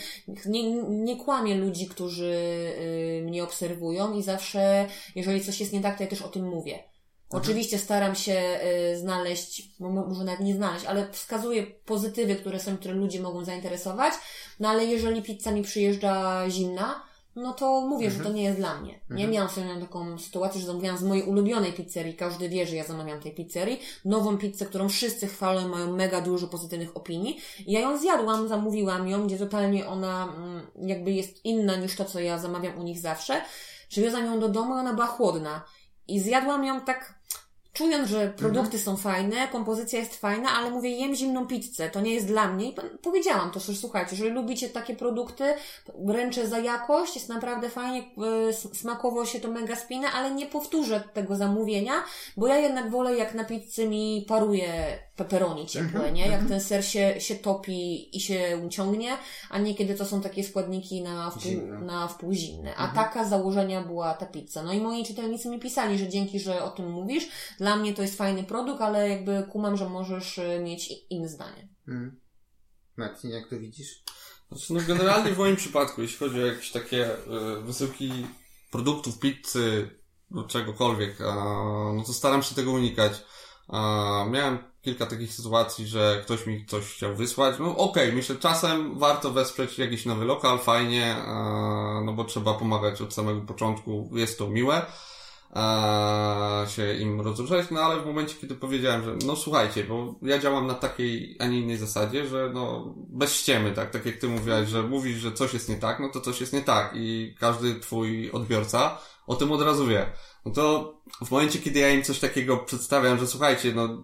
nie, 0.45 0.63
nie 0.83 1.15
kłamię 1.15 1.55
ludzi, 1.55 1.87
którzy 1.87 2.33
y, 2.79 3.23
mnie 3.25 3.43
obserwują 3.43 4.13
i 4.13 4.23
zawsze, 4.23 4.87
jeżeli 5.15 5.43
coś 5.43 5.59
jest 5.59 5.73
nie 5.73 5.81
tak, 5.81 5.97
to 5.97 6.03
ja 6.03 6.09
też 6.09 6.21
o 6.21 6.27
tym 6.27 6.45
mówię. 6.47 6.83
Oczywiście 7.29 7.77
staram 7.77 8.15
się 8.15 8.59
y, 8.93 8.97
znaleźć, 8.99 9.79
mo- 9.79 9.89
mo- 9.89 10.05
może 10.05 10.23
nawet 10.23 10.39
nie 10.39 10.55
znaleźć, 10.55 10.85
ale 10.85 11.11
wskazuję 11.11 11.63
pozytywy, 11.63 12.35
które 12.35 12.59
są, 12.59 12.77
które 12.77 12.93
ludzie 12.93 13.19
mogą 13.21 13.45
zainteresować, 13.45 14.13
no 14.59 14.69
ale 14.69 14.85
jeżeli 14.85 15.21
pizza 15.21 15.51
mi 15.51 15.61
przyjeżdża 15.63 16.45
zimna, 16.49 17.08
no 17.35 17.53
to 17.53 17.81
mówię, 17.81 18.11
że 18.11 18.19
to 18.19 18.31
nie 18.31 18.43
jest 18.43 18.57
dla 18.57 18.81
mnie. 18.81 18.99
Nie 19.09 19.27
miałam 19.27 19.49
sobie 19.49 19.67
taką 19.81 20.17
sytuację, 20.17 20.61
że 20.61 20.67
zamówiłam 20.67 20.97
z 20.97 21.03
mojej 21.03 21.23
ulubionej 21.23 21.73
pizzerii, 21.73 22.15
każdy 22.15 22.49
wie, 22.49 22.67
że 22.67 22.75
ja 22.75 22.83
zamawiam 22.83 23.19
tej 23.19 23.35
pizzerii, 23.35 23.79
nową 24.05 24.37
pizzę, 24.37 24.65
którą 24.65 24.89
wszyscy 24.89 25.27
chwalą, 25.27 25.67
mają 25.67 25.95
mega 25.95 26.21
dużo 26.21 26.47
pozytywnych 26.47 26.97
opinii. 26.97 27.37
I 27.65 27.71
ja 27.71 27.79
ją 27.79 27.97
zjadłam, 27.97 28.47
zamówiłam 28.47 29.07
ją, 29.07 29.27
gdzie 29.27 29.37
totalnie 29.37 29.87
ona 29.87 30.33
mm, 30.37 30.61
jakby 30.89 31.11
jest 31.11 31.45
inna 31.45 31.75
niż 31.75 31.95
to, 31.95 32.05
co 32.05 32.19
ja 32.19 32.37
zamawiam 32.37 32.79
u 32.79 32.83
nich 32.83 32.99
zawsze. 32.99 33.41
Przywiozłam 33.89 34.25
ją 34.25 34.39
do 34.39 34.49
domu 34.49 34.75
i 34.75 34.79
ona 34.79 34.93
była 34.93 35.07
chłodna. 35.07 35.65
I 36.07 36.19
zjadłam 36.19 36.65
ją 36.65 36.81
tak, 36.81 37.18
czując, 37.79 38.09
że 38.09 38.33
produkty 38.37 38.79
są 38.79 38.97
fajne, 38.97 39.47
kompozycja 39.47 39.99
jest 39.99 40.15
fajna, 40.15 40.49
ale 40.49 40.71
mówię, 40.71 40.89
jem 40.89 41.15
zimną 41.15 41.47
pizzę, 41.47 41.89
to 41.89 42.01
nie 42.01 42.13
jest 42.13 42.27
dla 42.27 42.47
mnie. 42.47 42.69
I 42.69 42.75
powiedziałam 43.01 43.51
to, 43.51 43.59
że 43.59 43.73
słuchajcie, 43.73 44.11
jeżeli 44.11 44.31
lubicie 44.31 44.69
takie 44.69 44.95
produkty, 44.95 45.43
ręczę 46.07 46.47
za 46.47 46.59
jakość, 46.59 47.15
jest 47.15 47.29
naprawdę 47.29 47.69
fajnie, 47.69 48.03
y, 48.49 48.53
smakowo 48.53 49.25
się 49.25 49.39
to 49.39 49.47
mega 49.47 49.75
spina, 49.75 50.13
ale 50.13 50.31
nie 50.31 50.45
powtórzę 50.45 51.03
tego 51.13 51.35
zamówienia, 51.35 52.03
bo 52.37 52.47
ja 52.47 52.57
jednak 52.57 52.91
wolę, 52.91 53.15
jak 53.15 53.33
na 53.33 53.43
pizzy 53.43 53.87
mi 53.87 54.25
paruje 54.27 54.99
pepperoni 55.19 55.67
ciepłe, 55.67 56.11
nie? 56.11 56.27
Jak 56.27 56.47
ten 56.47 56.61
ser 56.61 56.85
się, 56.85 57.21
się 57.21 57.35
topi 57.35 58.17
i 58.17 58.21
się 58.21 58.61
uciągnie, 58.65 59.17
a 59.49 59.59
nie 59.59 59.75
kiedy 59.75 59.95
to 59.95 60.05
są 60.05 60.21
takie 60.21 60.43
składniki 60.43 61.01
na 61.01 61.31
wpół, 61.31 61.41
Zimne. 61.41 61.79
na 61.81 62.07
wpół 62.07 62.33
zimne. 62.33 62.75
A 62.75 62.87
taka 62.87 63.25
z 63.25 63.29
założenia 63.29 63.81
była 63.81 64.13
ta 64.13 64.25
pizza. 64.25 64.63
No 64.63 64.73
i 64.73 64.81
moi 64.81 65.05
czytelnicy 65.05 65.49
mi 65.49 65.59
pisali, 65.59 65.97
że 65.97 66.09
dzięki, 66.09 66.39
że 66.39 66.63
o 66.63 66.69
tym 66.69 66.91
mówisz, 66.91 67.27
dla 67.57 67.75
mnie 67.75 67.93
to 67.93 68.01
jest 68.01 68.17
fajny 68.17 68.43
produkt, 68.43 68.81
ale 68.81 69.09
jakby 69.09 69.43
kumam, 69.51 69.77
że 69.77 69.89
możesz 69.89 70.37
y, 70.37 70.59
mieć 70.63 70.93
inne 71.09 71.29
zdanie. 71.29 71.67
Mhm. 71.87 72.19
Marcin, 72.97 73.29
jak 73.29 73.49
to 73.49 73.59
widzisz? 73.59 74.03
Znaczy, 74.51 74.73
no 74.73 74.79
generalnie 74.87 75.31
w 75.31 75.37
moim 75.37 75.55
przypadku, 75.55 76.01
jeśli 76.01 76.17
chodzi 76.17 76.43
o 76.43 76.45
jakieś 76.45 76.71
takie 76.71 77.11
y, 77.11 77.61
wysyłki 77.61 78.11
produktów, 78.71 79.19
pizzy, 79.19 79.89
lub 80.31 80.47
czegokolwiek, 80.47 81.21
a, 81.21 81.33
no 81.95 82.03
to 82.05 82.13
staram 82.13 82.43
się 82.43 82.55
tego 82.55 82.71
unikać. 82.71 83.13
A, 83.69 84.25
miałem 84.29 84.57
kilka 84.81 85.05
takich 85.05 85.33
sytuacji, 85.33 85.87
że 85.87 86.21
ktoś 86.23 86.45
mi 86.45 86.65
coś 86.65 86.85
chciał 86.85 87.15
wysłać. 87.15 87.55
No 87.59 87.77
okej, 87.77 88.13
myślę, 88.13 88.35
czasem 88.35 88.99
warto 88.99 89.31
wesprzeć 89.31 89.79
jakiś 89.79 90.05
nowy 90.05 90.25
lokal, 90.25 90.59
fajnie, 90.59 91.15
a, 91.15 92.01
no 92.05 92.13
bo 92.13 92.23
trzeba 92.23 92.53
pomagać 92.53 93.01
od 93.01 93.13
samego 93.13 93.41
początku, 93.41 94.09
jest 94.13 94.37
to 94.37 94.49
miłe. 94.49 94.85
A, 95.53 96.65
się 96.67 96.93
im 96.93 97.21
rozruszać, 97.21 97.65
no 97.71 97.81
ale 97.81 98.01
w 98.01 98.05
momencie, 98.05 98.35
kiedy 98.41 98.55
powiedziałem, 98.55 99.03
że 99.03 99.15
no 99.25 99.35
słuchajcie, 99.35 99.83
bo 99.83 100.15
ja 100.21 100.39
działam 100.39 100.67
na 100.67 100.73
takiej, 100.73 101.35
a 101.39 101.45
nie 101.45 101.59
innej 101.59 101.77
zasadzie, 101.77 102.27
że 102.27 102.51
no 102.53 102.93
bez 102.97 103.35
ściemy, 103.35 103.71
tak, 103.71 103.91
tak 103.91 104.05
jak 104.05 104.17
ty 104.17 104.27
mówiłaś, 104.27 104.69
że 104.69 104.83
mówisz, 104.83 105.17
że 105.17 105.31
coś 105.31 105.53
jest 105.53 105.69
nie 105.69 105.75
tak, 105.75 105.99
no 105.99 106.09
to 106.09 106.21
coś 106.21 106.41
jest 106.41 106.53
nie 106.53 106.61
tak 106.61 106.91
i 106.95 107.35
każdy 107.39 107.79
twój 107.79 108.31
odbiorca 108.31 108.97
o 109.29 109.35
tym 109.35 109.51
od 109.51 109.61
razu 109.61 109.87
wie. 109.87 110.11
No 110.45 110.51
to 110.51 110.93
w 111.25 111.31
momencie, 111.31 111.59
kiedy 111.59 111.79
ja 111.79 111.89
im 111.89 112.03
coś 112.03 112.19
takiego 112.19 112.57
przedstawiam, 112.57 113.19
że 113.19 113.27
słuchajcie, 113.27 113.73
no 113.75 114.03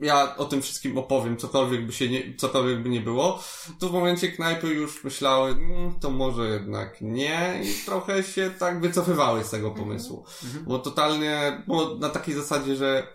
ja 0.00 0.36
o 0.36 0.44
tym 0.44 0.62
wszystkim 0.62 0.98
opowiem, 0.98 1.36
cokolwiek 1.36 1.86
by 1.86 1.92
się 1.92 2.08
nie, 2.08 2.36
cokolwiek 2.36 2.82
by 2.82 2.88
nie 2.88 3.00
było, 3.00 3.42
to 3.78 3.88
w 3.88 3.92
momencie 3.92 4.28
knajpy 4.28 4.66
już 4.66 5.04
myślały, 5.04 5.50
mm, 5.50 6.00
to 6.00 6.10
może 6.10 6.48
jednak 6.48 7.00
nie 7.00 7.62
i 7.64 7.84
trochę 7.86 8.22
się 8.22 8.50
tak 8.58 8.80
wycofywały 8.80 9.44
z 9.44 9.50
tego 9.50 9.70
pomysłu. 9.70 10.24
Bo 10.66 10.78
totalnie, 10.78 11.62
było 11.66 11.94
na 11.94 12.08
takiej 12.08 12.34
zasadzie, 12.34 12.76
że 12.76 13.06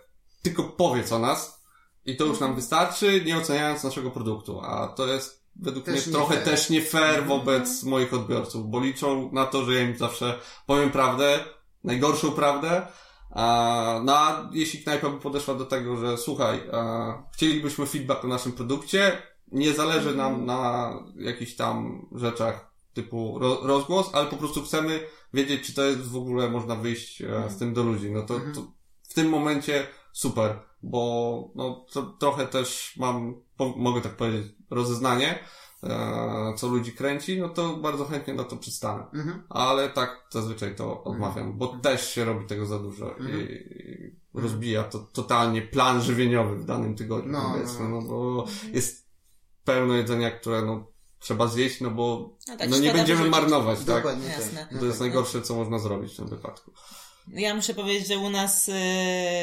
tylko 0.42 0.64
powiedz 0.64 1.12
o 1.12 1.18
nas 1.18 1.64
i 2.04 2.16
to 2.16 2.24
już 2.24 2.40
nam 2.40 2.54
wystarczy, 2.54 3.22
nie 3.26 3.38
oceniając 3.38 3.84
naszego 3.84 4.10
produktu, 4.10 4.60
a 4.60 4.88
to 4.88 5.06
jest 5.06 5.39
według 5.56 5.84
Też 5.84 5.94
mnie 5.94 6.06
nie 6.06 6.12
trochę 6.12 6.34
fair. 6.34 6.44
też 6.44 6.70
nie 6.70 6.82
fair 6.82 7.26
wobec 7.26 7.82
moich 7.82 8.14
odbiorców, 8.14 8.70
bo 8.70 8.80
liczą 8.80 9.32
na 9.32 9.46
to, 9.46 9.64
że 9.64 9.74
ja 9.74 9.80
im 9.82 9.96
zawsze 9.96 10.38
powiem 10.66 10.90
prawdę, 10.90 11.44
najgorszą 11.84 12.32
prawdę, 12.32 12.86
a, 13.30 14.00
no 14.04 14.18
a 14.18 14.50
jeśli 14.52 14.82
knajpa 14.82 15.10
by 15.10 15.20
podeszła 15.20 15.54
do 15.54 15.66
tego, 15.66 15.96
że 15.96 16.18
słuchaj, 16.18 16.60
a, 16.72 17.22
chcielibyśmy 17.34 17.86
feedback 17.86 18.24
o 18.24 18.28
naszym 18.28 18.52
produkcie, 18.52 19.22
nie 19.52 19.72
zależy 19.72 20.16
nam 20.16 20.46
na 20.46 20.92
jakichś 21.16 21.54
tam 21.54 22.06
rzeczach 22.12 22.70
typu 22.92 23.38
ro, 23.38 23.60
rozgłos, 23.62 24.10
ale 24.12 24.26
po 24.26 24.36
prostu 24.36 24.62
chcemy 24.62 25.00
wiedzieć, 25.34 25.66
czy 25.66 25.74
to 25.74 25.84
jest 25.84 26.08
w 26.08 26.16
ogóle 26.16 26.50
można 26.50 26.74
wyjść 26.76 27.22
e, 27.22 27.50
z 27.50 27.58
tym 27.58 27.74
do 27.74 27.82
ludzi. 27.82 28.10
No 28.10 28.22
to, 28.22 28.34
to 28.54 28.72
w 29.08 29.14
tym 29.14 29.28
momencie 29.28 29.86
super, 30.12 30.58
bo 30.82 31.52
no, 31.54 31.86
to 31.92 32.02
trochę 32.02 32.46
też 32.46 32.94
mam, 32.96 33.42
po, 33.56 33.68
mogę 33.76 34.00
tak 34.00 34.16
powiedzieć, 34.16 34.52
rozeznanie, 34.70 35.38
e, 35.82 36.54
co 36.56 36.68
ludzi 36.68 36.92
kręci, 36.92 37.40
no 37.40 37.48
to 37.48 37.76
bardzo 37.76 38.04
chętnie 38.04 38.34
na 38.34 38.44
to 38.44 38.56
przystanę. 38.56 39.04
Mhm. 39.14 39.42
Ale 39.48 39.88
tak 39.90 40.26
zazwyczaj 40.30 40.76
to 40.76 41.04
odmawiam, 41.04 41.58
bo 41.58 41.66
też 41.68 42.10
się 42.14 42.24
robi 42.24 42.46
tego 42.46 42.66
za 42.66 42.78
dużo 42.78 43.16
Mhm. 43.18 43.40
i, 43.40 44.20
rozbija 44.34 44.84
to 44.84 44.98
totalnie 44.98 45.62
plan 45.62 46.02
żywieniowy 46.02 46.56
w 46.56 46.64
danym 46.64 46.94
tygodniu, 46.96 47.32
No, 47.32 47.50
powiedzmy, 47.52 47.88
no. 47.88 48.00
no 48.00 48.08
bo 48.08 48.46
jest 48.72 49.06
pełno 49.64 49.94
jedzenia, 49.94 50.30
które 50.30 50.62
no 50.62 50.86
trzeba 51.18 51.46
zjeść, 51.46 51.80
no 51.80 51.90
bo 51.90 52.36
No 52.48 52.56
tak, 52.56 52.70
no 52.70 52.78
nie 52.78 52.92
będziemy 52.92 53.18
wyrzucić. 53.18 53.40
marnować, 53.40 53.78
tak? 53.78 53.86
Dokładnie 53.86 54.28
Jasne. 54.28 54.66
tak. 54.70 54.78
To 54.80 54.86
jest 54.86 55.00
najgorsze, 55.00 55.42
co 55.42 55.54
można 55.54 55.78
zrobić 55.78 56.12
w 56.12 56.16
tym 56.16 56.28
wypadku. 56.28 56.70
Ja 57.32 57.54
muszę 57.54 57.74
powiedzieć, 57.74 58.08
że 58.08 58.18
u 58.18 58.30
nas 58.30 58.68
y, 58.68 58.72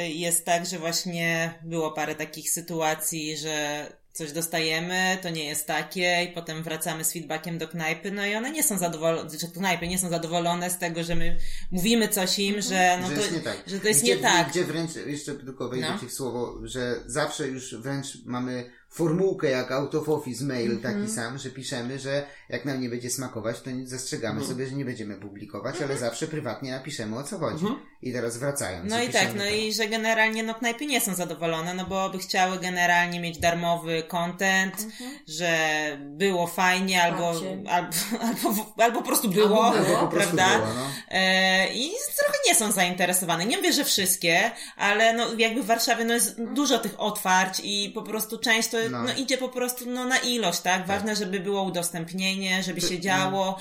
jest 0.10 0.46
tak, 0.46 0.66
że 0.66 0.80
właśnie 0.80 1.60
było 1.66 1.92
parę 1.92 2.16
takich 2.16 2.50
sytuacji, 2.52 3.38
że 3.38 3.88
coś 4.18 4.32
dostajemy, 4.32 5.18
to 5.22 5.30
nie 5.30 5.45
jest 5.45 5.68
takie 5.68 6.24
i 6.24 6.34
potem 6.34 6.63
wracamy 6.63 7.03
z 7.03 7.13
feedbackiem 7.13 7.57
do 7.57 7.68
knajpy, 7.68 8.11
no 8.11 8.26
i 8.26 8.36
one 8.36 8.51
nie 8.51 8.63
są 8.63 8.78
zadowolone, 8.78 9.30
że 9.39 9.47
knajpy 9.47 9.88
nie 9.88 9.99
są 9.99 10.09
zadowolone 10.09 10.70
z 10.70 10.78
tego, 10.78 11.03
że 11.03 11.15
my 11.15 11.38
mówimy 11.72 12.07
coś 12.07 12.39
im, 12.39 12.61
że 12.61 12.97
no 13.01 13.07
że 13.07 13.15
to, 13.15 13.22
jest 13.22 13.34
nie 13.34 13.39
tak. 13.39 13.57
że 13.68 13.80
to 13.80 13.88
jest 13.88 14.01
gdzie, 14.03 14.15
nie 14.15 14.22
tak. 14.22 14.49
Gdzie 14.49 14.63
wręcz, 14.63 14.95
jeszcze 14.95 15.36
tylko 15.36 15.70
wejdę 15.70 15.89
No. 15.93 15.99
ci 15.99 16.07
w 16.07 16.13
słowo, 16.13 16.59
że 16.63 16.95
zawsze 17.05 17.47
już 17.47 17.76
wręcz 17.76 18.26
mamy 18.26 18.70
formułkę 18.90 19.50
jak 19.50 19.72
out 19.72 19.96
of 19.96 20.10
office 20.10 20.44
mail 20.46 20.72
Mhm. 20.72 20.96
taki 21.00 21.12
sam, 21.14 21.38
że 21.38 21.50
piszemy, 21.50 22.00
że 22.00 22.26
jak 22.50 22.66
nam 22.66 22.82
nie 22.82 22.90
będzie 22.90 23.10
smakować, 23.10 23.62
to 23.62 23.72
nie- 23.72 23.88
zastrzegamy 23.88 24.40
Mhm. 24.40 24.48
sobie, 24.52 24.68
że 24.68 24.76
nie 24.76 24.86
będziemy 24.86 25.16
publikować, 25.16 25.82
ale 25.82 25.98
zawsze 25.98 26.28
prywatnie 26.28 26.72
napiszemy 26.72 27.18
o 27.18 27.24
co 27.24 27.38
chodzi. 27.40 27.66
I 28.02 28.14
teraz 28.14 28.38
wracając. 28.38 28.92
No 28.92 29.02
i 29.04 29.10
tak, 29.10 29.28
no 29.36 29.46
i 29.46 29.74
że 29.74 29.88
generalnie 29.88 30.44
no 30.44 30.56
knajpy 30.56 30.86
nie 30.86 31.02
są 31.02 31.16
zadowolone, 31.16 31.74
no 31.74 31.86
bo 31.86 32.10
by 32.10 32.18
chciały 32.18 32.60
generalnie 32.60 33.20
mieć 33.20 33.40
darmowy 33.40 34.04
content, 34.08 34.88
że 35.28 35.58
było 36.00 36.48
fajnie, 36.48 37.04
albo, 37.04 37.30
albo, 37.70 37.90
albo, 38.28 38.74
albo 38.84 39.00
po 39.02 39.06
prostu 39.08 39.30
było, 39.30 39.66
Albo 39.66 39.86
było. 39.86 39.98
po 40.00 40.08
prostu 40.08 40.36
prawda? 40.36 40.56
było, 40.58 40.74
no. 40.74 40.88
E, 41.12 41.74
I 41.74 41.92
trochę 42.20 42.38
nie 42.48 42.56
są 42.56 42.72
zainteresowane. 42.72 43.46
Nie 43.46 43.58
mówię, 43.58 43.74
że 43.74 43.84
wszystkie, 43.86 44.52
ale 44.78 45.14
no 45.14 45.34
jakby 45.38 45.64
w 45.64 45.66
Warszawie 45.66 46.06
no 46.06 46.14
jest 46.14 46.44
dużo 46.44 46.80
tych 46.80 47.00
otwarć 47.00 47.62
i 47.64 47.92
po 47.96 48.02
prostu 48.02 48.38
część 48.40 48.70
to 48.70 48.77
No. 48.90 49.04
no. 49.04 49.14
idzie 49.14 49.38
po 49.38 49.50
prostu 49.50 49.86
no, 49.90 50.06
na 50.06 50.18
ilość, 50.18 50.60
tak? 50.60 50.88
Ważne, 50.88 51.16
żeby 51.16 51.40
było 51.40 51.64
udostępnienie, 51.64 52.64
żeby 52.64 52.82
się 52.82 53.00
działo. 53.00 53.58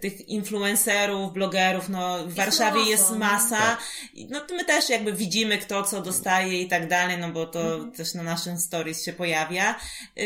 Tych 0.00 0.28
influencerów, 0.28 1.32
blogerów, 1.32 1.88
no 1.88 2.18
w 2.26 2.34
Warszawie 2.34 2.78
masa, 2.80 2.90
jest 2.90 3.10
no. 3.10 3.18
masa. 3.18 3.76
I 4.14 4.26
No 4.26 4.40
to 4.40 4.54
my 4.54 4.64
też 4.64 4.88
jakby 4.88 5.12
widzimy 5.12 5.58
kto 5.58 5.82
co 5.82 6.02
dostaje 6.02 6.62
i 6.62 6.68
tak 6.68 6.88
dalej, 6.88 7.18
no 7.18 7.28
bo 7.28 7.46
to 7.46 7.60
Mhm. 7.60 7.92
też 7.92 8.14
na 8.14 8.22
naszym 8.22 8.58
stories 8.58 9.04
się 9.04 9.12
pojawia. 9.12 9.74
Yy, 10.16 10.24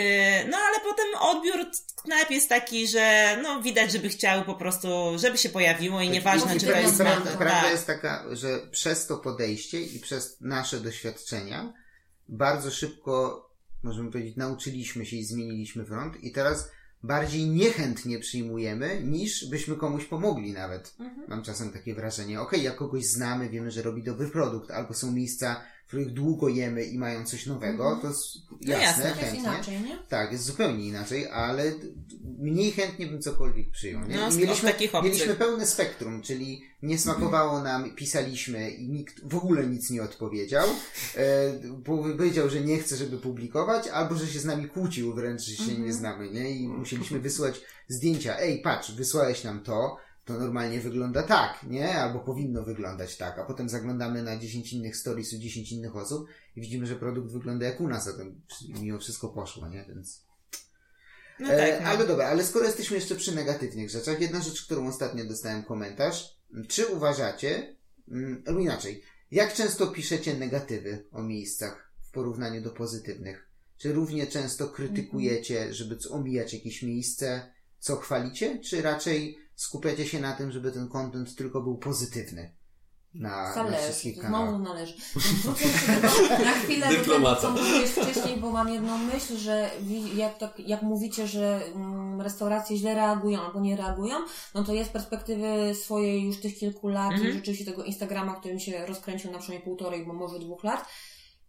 No 0.50 0.56
ale 0.56 0.80
potem 0.80 1.06
odbiór 1.20 1.66
knajp 2.04 2.30
jest 2.30 2.48
taki, 2.48 2.88
że 2.88 3.36
no 3.42 3.62
widać, 3.62 3.92
żeby 3.92 4.08
chciały 4.08 4.44
po 4.44 4.54
prostu, 4.54 4.88
żeby 5.18 5.38
się 5.38 5.48
pojawiło 5.48 6.00
i 6.00 6.08
nieważne, 6.10 6.56
I 6.56 6.60
czy 6.60 6.66
to 6.66 6.72
jest 6.78 6.96
prawda, 6.98 7.30
prawda 7.30 7.60
Tak. 7.62 7.70
jest 7.70 7.86
taka, 7.86 8.24
że 8.32 8.58
przez 8.70 9.06
to 9.06 9.16
podejście 9.18 9.80
i 9.80 9.98
przez 10.00 10.40
nasze 10.40 10.80
doświadczenia 10.80 11.72
bardzo 12.28 12.70
szybko, 12.70 13.48
możemy 13.82 14.10
powiedzieć, 14.10 14.36
nauczyliśmy 14.36 15.06
się 15.06 15.16
i 15.16 15.24
zmieniliśmy 15.24 15.84
front 15.84 16.24
i 16.24 16.32
teraz 16.32 16.70
bardziej 17.02 17.46
niechętnie 17.46 18.18
przyjmujemy, 18.18 19.02
niż 19.04 19.50
byśmy 19.50 19.76
komuś 19.76 20.04
pomogli 20.04 20.52
nawet. 20.52 20.96
Mam 21.28 21.42
czasem 21.42 21.70
takie 21.70 21.94
wrażenie, 21.94 22.40
okej, 22.40 22.62
jak 22.62 22.76
kogoś 22.76 23.04
znamy, 23.04 23.48
wiemy, 23.48 23.70
że 23.70 23.82
robi 23.82 24.02
dobry 24.02 24.28
produkt, 24.28 24.70
albo 24.70 24.94
są 24.94 25.12
miejsca, 25.12 25.62
których 25.92 26.12
długo 26.12 26.48
jemy 26.48 26.84
i 26.84 26.98
mają 26.98 27.24
coś 27.24 27.46
nowego, 27.46 27.98
to 28.02 28.08
jest 28.08 28.22
jasne, 28.60 28.84
jasne, 28.84 29.04
to 29.04 29.08
To 29.14 29.20
jest 29.20 29.20
chętnie. 29.32 29.40
inaczej, 29.40 29.80
nie? 29.80 29.98
Tak, 30.08 30.32
jest 30.32 30.44
zupełnie 30.44 30.86
inaczej, 30.88 31.28
ale 31.28 31.72
mniej 32.38 32.70
chętnie 32.72 33.06
bym 33.06 33.22
cokolwiek 33.22 33.70
przyjął. 33.70 34.08
Nie? 34.08 34.16
No, 34.16 34.30
mieliśmy, 34.30 34.72
mieliśmy 35.02 35.34
pełne 35.34 35.66
spektrum, 35.66 36.22
czyli 36.22 36.62
nie 36.82 36.98
smakowało 36.98 37.62
nam, 37.62 37.94
pisaliśmy 37.94 38.70
i 38.70 38.88
nikt 38.88 39.28
w 39.28 39.34
ogóle 39.36 39.66
nic 39.66 39.90
nie 39.90 40.02
odpowiedział, 40.02 40.66
e, 41.16 41.52
bo 41.78 41.98
powiedział, 41.98 42.50
że 42.50 42.60
nie 42.60 42.78
chce, 42.78 42.96
żeby 42.96 43.18
publikować, 43.18 43.88
albo 43.88 44.14
że 44.14 44.26
się 44.26 44.38
z 44.40 44.44
nami 44.44 44.68
kłócił 44.68 45.14
wręcz, 45.14 45.42
że 45.42 45.56
się 45.56 45.62
Mhm. 45.62 45.84
nie 45.84 45.92
znamy, 45.92 46.30
nie? 46.30 46.50
I 46.50 46.68
musieliśmy 46.68 47.20
wysłać 47.20 47.60
zdjęcia. 47.88 48.38
Ej, 48.38 48.60
patrz, 48.62 48.92
wysłałeś 48.92 49.44
nam 49.44 49.60
to, 49.60 49.96
to 50.24 50.38
normalnie 50.38 50.80
wygląda 50.80 51.22
tak, 51.22 51.62
nie? 51.62 51.94
Albo 51.94 52.20
powinno 52.20 52.62
wyglądać 52.62 53.16
tak, 53.16 53.38
a 53.38 53.44
potem 53.44 53.68
zaglądamy 53.68 54.22
na 54.22 54.36
10 54.36 54.72
innych 54.72 54.96
stories 54.96 55.32
u 55.32 55.38
10 55.38 55.72
innych 55.72 55.96
osób 55.96 56.28
i 56.56 56.60
widzimy, 56.60 56.86
że 56.86 56.96
produkt 56.96 57.32
wygląda 57.32 57.66
jak 57.66 57.80
u 57.80 57.88
nas, 57.88 58.08
a 58.08 58.12
to 58.12 58.18
mimo 58.80 58.98
wszystko 58.98 59.28
poszło, 59.28 59.68
nie? 59.68 59.84
Więc... 59.88 60.26
No 61.40 61.48
tak, 61.48 61.58
E, 61.58 61.80
no. 61.80 61.88
Ale 61.88 62.06
dobra, 62.06 62.26
ale 62.26 62.44
skoro 62.44 62.64
jesteśmy 62.64 62.96
jeszcze 62.96 63.14
przy 63.14 63.34
negatywnych 63.34 63.90
rzeczach, 63.90 64.20
jedna 64.20 64.40
rzecz, 64.40 64.64
którą 64.64 64.88
ostatnio 64.88 65.24
dostałem 65.24 65.62
komentarz. 65.62 66.36
Czy 66.68 66.86
uważacie, 66.86 67.76
mm, 68.08 68.42
albo 68.46 68.60
inaczej, 68.60 69.02
jak 69.30 69.54
często 69.54 69.86
piszecie 69.86 70.34
negatywy 70.34 71.04
o 71.12 71.22
miejscach 71.22 71.92
w 72.02 72.10
porównaniu 72.10 72.62
do 72.62 72.70
pozytywnych? 72.70 73.48
Czy 73.78 73.92
równie 73.92 74.26
często 74.26 74.68
krytykujecie, 74.68 75.74
żeby 75.74 75.98
omijać 76.10 76.54
jakieś 76.54 76.82
miejsce, 76.82 77.52
co 77.78 77.96
chwalicie, 77.96 78.58
czy 78.58 78.82
raczej 78.82 79.38
skupiacie 79.62 80.06
się 80.06 80.20
na 80.20 80.32
tym, 80.32 80.52
żeby 80.52 80.72
ten 80.72 80.88
content 80.88 81.36
tylko 81.36 81.60
był 81.62 81.78
pozytywny 81.78 82.52
na, 83.14 83.28
na 83.48 83.54
Zależy, 83.54 83.82
wszystkich 83.82 84.14
znowu 84.14 84.32
kanałach? 84.32 84.60
należy. 84.60 84.94
Wrócę 85.14 85.48
do- 86.38 86.44
na 86.44 86.52
chwilę 86.52 86.86
do 86.86 86.92
tego, 86.92 87.02
Dyplomata. 87.04 87.40
co 87.42 87.50
mówiłeś 87.50 87.90
wcześniej, 87.90 88.36
bo 88.40 88.50
mam 88.50 88.68
jedną 88.68 88.98
myśl, 88.98 89.36
że 89.36 89.70
jak, 90.14 90.38
tak, 90.38 90.60
jak 90.60 90.82
mówicie, 90.82 91.26
że 91.26 91.66
mm, 91.66 92.20
restauracje 92.20 92.76
źle 92.76 92.94
reagują 92.94 93.40
albo 93.40 93.60
nie 93.60 93.76
reagują, 93.76 94.16
no 94.54 94.64
to 94.64 94.74
ja 94.74 94.84
z 94.84 94.88
perspektywy 94.88 95.74
swojej 95.74 96.22
już 96.26 96.40
tych 96.40 96.58
kilku 96.58 96.88
lat 96.88 97.12
Mhm. 97.12 97.30
i 97.30 97.32
rzeczywiście 97.32 97.64
tego 97.64 97.84
Instagrama, 97.84 98.34
który 98.34 98.54
mi 98.54 98.60
się 98.60 98.86
rozkręcił 98.86 99.30
na 99.32 99.38
przynajmniej 99.38 99.64
półtorej, 99.64 100.06
bo 100.06 100.12
może 100.12 100.38
dwóch 100.38 100.64
lat, 100.64 100.84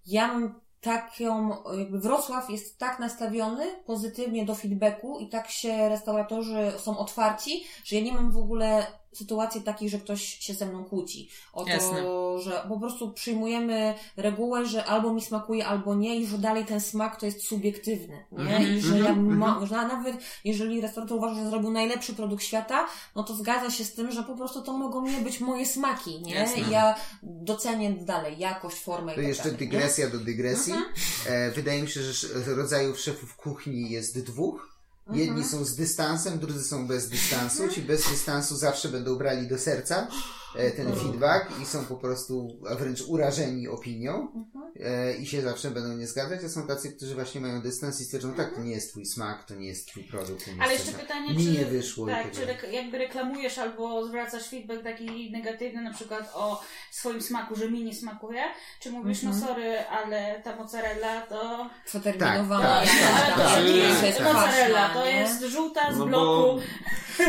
ja 0.05 0.27
mam 0.27 0.59
taką, 0.83 1.57
jakby 1.77 1.99
Wrocław 1.99 2.49
jest 2.49 2.79
tak 2.79 2.99
nastawiony 2.99 3.65
pozytywnie 3.85 4.45
do 4.45 4.55
feedbacku 4.55 5.19
i 5.19 5.29
tak 5.29 5.49
się 5.49 5.89
restauratorzy 5.89 6.71
są 6.77 6.97
otwarci, 6.97 7.63
że 7.83 7.95
ja 7.95 8.01
nie 8.01 8.13
mam 8.13 8.31
w 8.31 8.37
ogóle 8.37 8.87
sytuacji 9.17 9.61
takiej, 9.61 9.89
że 9.89 9.99
ktoś 9.99 10.21
się 10.23 10.53
ze 10.53 10.65
mną 10.65 10.85
kłóci. 10.85 11.29
O 11.53 11.63
to, 11.63 11.69
Jasne. 11.69 12.03
że 12.43 12.65
po 12.69 12.79
prostu 12.79 13.11
przyjmujemy 13.11 13.93
regułę, 14.17 14.65
że 14.65 14.85
albo 14.85 15.13
mi 15.13 15.21
smakuje, 15.21 15.67
albo 15.67 15.95
nie 15.95 16.15
i 16.15 16.27
że 16.27 16.37
dalej 16.37 16.65
ten 16.65 16.81
smak 16.81 17.19
to 17.19 17.25
jest 17.25 17.43
subiektywny, 17.47 18.25
nie? 18.31 18.57
Mhm, 18.57 18.77
I 18.77 18.81
że 18.81 18.99
ja 18.99 19.09
mhm, 19.09 19.37
ma, 19.37 19.65
że 19.65 19.75
nawet 19.75 20.15
jeżeli 20.43 20.81
restaurator 20.81 21.17
uważa, 21.17 21.35
że 21.35 21.49
zrobił 21.49 21.71
najlepszy 21.71 22.13
produkt 22.13 22.43
świata, 22.43 22.87
no 23.15 23.23
to 23.23 23.35
zgadza 23.35 23.71
się 23.71 23.83
z 23.83 23.93
tym, 23.93 24.11
że 24.11 24.23
po 24.23 24.35
prostu 24.35 24.61
to 24.61 24.73
mogą 24.77 25.05
nie 25.05 25.21
być 25.21 25.39
moje 25.39 25.65
smaki, 25.65 26.21
nie? 26.21 26.35
Jasne. 26.35 26.61
I 26.61 26.69
ja 26.71 26.95
docenię 27.23 27.91
dalej 27.91 28.39
jakość, 28.39 28.79
formę 28.79 29.11
i 29.11 29.15
To 29.15 29.21
tak 29.21 29.27
jeszcze 29.27 29.43
dalej, 29.43 29.59
nie? 29.59 29.65
dygresja 29.67 30.09
do 30.09 30.19
dygresji. 30.19 30.73
Mhm. 30.73 30.93
E, 31.27 31.51
wydaje 31.51 31.81
mi 31.81 31.89
się, 31.89 32.01
że 32.01 32.27
rodzajów 32.55 32.99
szefów 32.99 33.35
kuchni 33.35 33.89
jest 33.89 34.25
dwóch. 34.25 34.72
Jedni 35.07 35.29
Mhm. 35.41 35.47
są 35.47 35.65
z 35.65 35.75
dystansem, 35.75 36.39
drudzy 36.39 36.63
są 36.63 36.87
bez 36.87 37.09
dystansu. 37.09 37.69
Ci 37.69 37.81
bez 37.81 38.09
dystansu 38.09 38.55
zawsze 38.55 38.89
będą 38.89 39.15
brali 39.15 39.47
do 39.47 39.57
serca 39.57 40.07
ten 40.53 40.87
Mhm. 40.87 40.95
feedback 41.07 41.61
i 41.61 41.65
są 41.65 41.85
po 41.85 41.95
prostu 41.95 42.57
wręcz 42.79 43.01
urażeni 43.01 43.67
opinią 43.67 44.13
Mhm. 44.35 44.71
e, 44.79 45.13
i 45.17 45.25
się 45.27 45.41
zawsze 45.41 45.71
będą 45.71 45.93
nie 45.93 46.07
zgadzać, 46.07 46.43
a 46.45 46.49
są 46.49 46.67
tacy, 46.67 46.91
którzy 46.91 47.15
właśnie 47.15 47.41
mają 47.41 47.61
dystans 47.61 48.01
i 48.01 48.05
stwierdzą, 48.05 48.33
tak, 48.33 48.55
to 48.55 48.61
nie 48.61 48.71
jest 48.71 48.89
twój 48.91 49.05
smak, 49.05 49.43
to 49.43 49.55
nie 49.55 49.67
jest 49.67 49.87
twój 49.87 50.03
produkt. 50.03 50.45
Ale 50.61 50.73
jeszcze 50.73 50.91
pytanie, 50.91 51.33
mi 51.33 51.45
czy, 51.45 51.51
nie 51.51 51.65
wyszło. 51.65 52.07
tak, 52.07 52.31
czy 52.31 52.41
rek- 52.45 52.71
jakby 52.71 52.97
reklamujesz 52.97 53.57
albo 53.57 54.07
zwracasz 54.07 54.49
feedback 54.49 54.83
taki 54.83 55.31
negatywny, 55.31 55.81
na 55.81 55.93
przykład 55.93 56.31
o 56.35 56.61
swoim 56.91 57.21
smaku, 57.21 57.55
że 57.55 57.71
mi 57.71 57.83
nie 57.83 57.95
smakuje, 57.95 58.41
czy 58.79 58.91
mówisz, 58.91 59.23
Mhm. 59.23 59.41
no 59.41 59.47
sorry, 59.47 59.79
ale 59.79 60.41
ta 60.43 60.55
mozzarella 60.55 61.21
to... 61.21 61.69
Przeterminowana. 61.85 62.63
Tak, 62.81 62.85
tak, 62.89 63.25
tak, 63.27 63.37
tak. 63.37 63.55
to 63.55 63.61
nie 63.63 63.77
jest 63.77 64.19
mozzarella, 64.23 64.89
to 64.89 65.05
nie? 65.05 65.11
jest 65.11 65.41
żółta 65.43 65.93
z 65.93 65.97
No 65.97 66.05
bo- 66.05 66.09
bloku. 66.09 66.61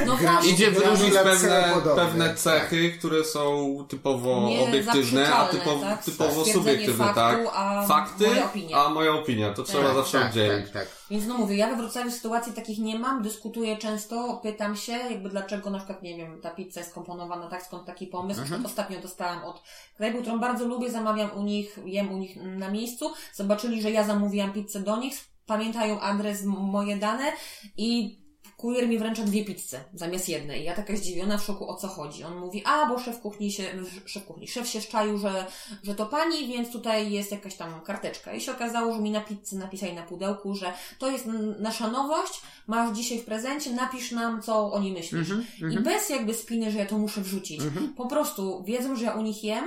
No. 0.07 0.18
Idzie 0.47 0.70
wyróżnić 0.70 1.14
pewne, 1.14 1.75
pewne 1.97 2.29
tak. 2.29 2.39
cechy, 2.39 2.93
które 2.99 3.14
są 3.25 3.77
typowo 3.89 4.49
Nie 4.49 4.61
obiektywne, 4.61 5.35
a 5.35 5.49
typowo, 5.49 5.81
tak? 5.81 6.05
typowo 6.05 6.45
subiektywne, 6.45 7.05
faktu, 7.05 7.21
tak? 7.21 7.39
a 7.55 7.87
Fakty, 7.87 8.27
moja 8.27 8.45
opinia. 8.45 8.85
a 8.85 8.89
moja 8.89 9.12
opinia. 9.12 9.53
To 9.55 9.62
trzeba 9.62 9.85
Tak, 9.85 9.95
zawsze 9.95 10.19
tak, 10.19 10.29
oddzielić. 10.29 10.65
tak, 10.65 10.73
tak. 10.73 10.89
Więc 11.11 11.27
no 11.27 11.39
mówię, 11.39 11.57
ja 11.57 11.69
we 11.71 11.77
Wrocławiu 11.77 12.11
sytuacji 12.11 12.53
takich 12.53 12.79
nie 12.79 12.99
mam, 12.99 13.23
dyskutuję 13.23 13.77
często, 13.77 14.41
pytam 14.43 14.77
się, 14.77 14.93
jakby 14.93 15.29
dlaczego 15.29 15.71
na 15.71 15.79
przykład, 15.79 16.03
nie 16.03 16.17
wiem, 16.17 16.41
ta 16.41 16.51
pizza 16.51 16.81
jest 16.81 16.95
komponowana 16.95 17.49
tak, 17.51 17.62
skąd 17.62 17.85
taki 17.87 18.07
pomysł. 18.07 18.41
Mhm. 18.41 18.67
Ostatnio 18.67 19.01
dostałam 19.01 19.45
od 19.45 19.62
knajpy, 19.97 20.21
którą 20.23 20.39
bardzo 20.41 20.65
lubię, 20.65 20.91
zamawiam 20.91 21.31
u 21.37 21.43
nich, 21.43 21.79
jem 21.85 22.12
u 22.12 22.19
nich 22.19 22.37
na 22.43 22.71
miejscu. 22.71 23.12
Zobaczyli, 23.35 23.83
że 23.83 23.91
ja 23.91 24.05
zamówiłam 24.05 24.53
pizzę 24.53 24.81
do 24.81 24.97
nich, 24.97 25.15
pamiętają 25.47 26.01
adres, 26.01 26.45
moje 26.45 26.97
dane 26.97 27.33
i 27.77 28.19
kurier 28.65 28.89
mi 28.89 28.99
wręcza 28.99 29.23
dwie 29.23 29.45
pizze 29.45 29.81
zamiast 29.95 30.29
jednej. 30.29 30.65
Ja 30.65 30.75
taka 30.75 30.97
zdziwiona, 30.97 31.39
w 31.39 31.45
szoku 31.45 31.69
o 31.69 31.75
co 31.75 31.89
chodzi. 31.89 32.25
On 32.25 32.37
mówi, 32.37 32.62
a 32.67 32.87
bo 32.87 32.99
szef 32.99 33.21
kuchni 33.21 33.53
się, 33.53 33.65
szef 34.07 34.25
kuchni, 34.25 34.49
szef 34.49 34.69
się 34.69 34.81
szczaił, 34.81 35.19
że, 35.19 35.47
że 35.83 35.95
to 35.95 36.07
pani, 36.07 36.47
więc 36.47 36.73
tutaj 36.73 37.12
jest 37.12 37.33
jakaś 37.33 37.55
tam 37.55 37.81
karteczka. 37.81 38.33
I 38.33 38.41
się 38.41 38.53
okazało, 38.53 38.95
że 38.95 39.01
mi 39.01 39.11
na 39.11 39.21
pizzy 39.21 39.59
napisali 39.59 39.93
na 39.93 40.03
pudełku, 40.03 40.55
że 40.55 40.73
to 40.99 41.11
jest 41.11 41.27
nasza 41.59 41.91
nowość, 41.91 42.41
masz 42.67 42.97
dzisiaj 42.97 43.19
w 43.19 43.25
prezencie, 43.25 43.73
napisz 43.73 44.11
nam, 44.11 44.43
co 44.43 44.73
o 44.73 44.81
niej 44.81 44.93
myślisz. 44.93 45.29
I 45.73 45.79
bez 45.79 46.11
jakby 46.11 46.35
spiny, 46.35 46.71
że 46.71 46.79
ja 46.79 46.87
to 46.87 46.99
muszę 46.99 47.21
wrzucić. 47.21 47.61
Po 47.97 48.07
prostu 48.07 48.65
wiedzą, 48.65 48.97
że 48.97 49.05
ja 49.05 49.12
u 49.12 49.23
nich 49.23 49.45
jem, 49.45 49.65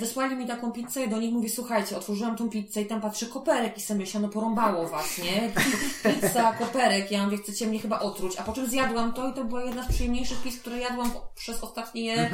wysłali 0.00 0.36
mi 0.36 0.46
taką 0.46 0.72
pizzę 0.72 1.04
i 1.04 1.08
do 1.08 1.18
nich 1.18 1.32
mówię, 1.32 1.48
słuchajcie, 1.48 1.96
otworzyłam 1.96 2.36
tą 2.36 2.50
pizzę 2.50 2.82
i 2.82 2.86
tam 2.86 3.00
patrzę, 3.00 3.26
koperek 3.26 3.78
i 3.78 3.80
sobie 3.80 4.00
myślę, 4.00 4.20
no 4.20 4.28
porąbało 4.28 4.88
was, 4.88 5.18
nie? 5.18 5.50
Pizza, 6.20 6.52
koperek, 6.52 7.10
ja 7.10 7.24
mówię, 7.24 7.36
chcecie 7.36 7.66
mnie 7.66 7.78
chyba 7.78 8.00
otruć, 8.00 8.36
a 8.36 8.42
po 8.42 8.52
czym 8.52 8.66
zjadłam 8.66 9.12
to 9.12 9.28
i 9.28 9.34
to 9.34 9.44
była 9.44 9.64
jedna 9.64 9.84
z 9.84 9.88
przyjemniejszych 9.88 10.42
pizz, 10.42 10.60
które 10.60 10.78
jadłam 10.78 11.10
przez 11.34 11.62
ostatnie 11.62 12.30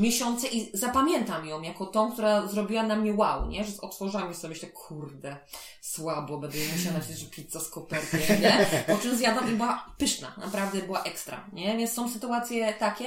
miesiące 0.00 0.48
i 0.48 0.70
zapamiętam 0.78 1.46
ją 1.46 1.62
jako 1.62 1.86
tą, 1.86 2.12
która 2.12 2.46
zrobiła 2.46 2.82
na 2.82 2.96
mnie 2.96 3.14
wow, 3.14 3.46
nie? 3.48 3.64
Że 3.64 3.72
otworzyłam 3.80 4.30
i 4.30 4.34
sobie 4.34 4.54
myślę, 4.54 4.68
kurde, 4.68 5.36
słabo, 5.80 6.38
będę 6.38 6.58
musiała 6.76 6.94
napisać, 6.94 7.18
że 7.18 7.26
pizza 7.26 7.60
z 7.60 7.68
koperkiem, 7.68 8.20
nie? 8.42 8.66
Po 8.86 8.96
czym 9.02 9.16
zjadłam 9.16 9.52
i 9.52 9.56
była 9.56 9.86
pyszna, 9.98 10.34
naprawdę 10.38 10.78
była 10.82 11.02
ekstra, 11.02 11.44
nie? 11.52 11.76
Więc 11.78 11.92
są 11.92 12.08
sytuacje 12.10 12.74
takie 12.78 13.06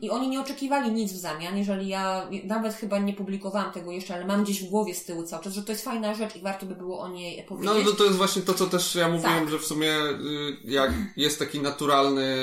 i 0.00 0.10
oni 0.10 0.28
nie 0.28 0.40
oczekiwali 0.40 0.92
nic 0.92 1.12
w 1.12 1.16
zamian, 1.16 1.58
jeżeli 1.58 1.88
ja 1.88 2.28
nawet 2.44 2.74
chyba 2.74 2.98
nie 2.98 3.12
publikowałam 3.12 3.72
tego 3.72 3.92
jeszcze, 3.92 4.14
ale 4.14 4.24
mam 4.24 4.44
gdzieś 4.44 4.62
w 4.62 4.70
głowie 4.70 4.94
z 4.94 5.04
tyłu 5.04 5.22
cały 5.22 5.44
czas, 5.44 5.52
że 5.52 5.62
to 5.62 5.72
jest 5.72 5.84
fajna 5.84 6.14
rzecz 6.14 6.36
i 6.36 6.40
warto 6.40 6.66
by 6.66 6.74
było 6.76 7.00
o 7.00 7.08
niej 7.08 7.36
No 7.50 7.56
powiedzieć. 7.56 7.84
to, 7.84 7.92
to 7.92 8.04
jest 8.04 8.16
właśnie 8.16 8.42
to, 8.42 8.54
co 8.54 8.66
też 8.66 8.94
ja 8.94 9.08
mówiłem, 9.08 9.40
Tak. 9.40 9.50
że 9.50 9.58
w 9.58 9.64
sumie 9.66 9.90
y, 9.90 10.56
jak 10.64 10.90
jest 11.16 11.38
taki 11.38 11.60
naturalny 11.60 12.36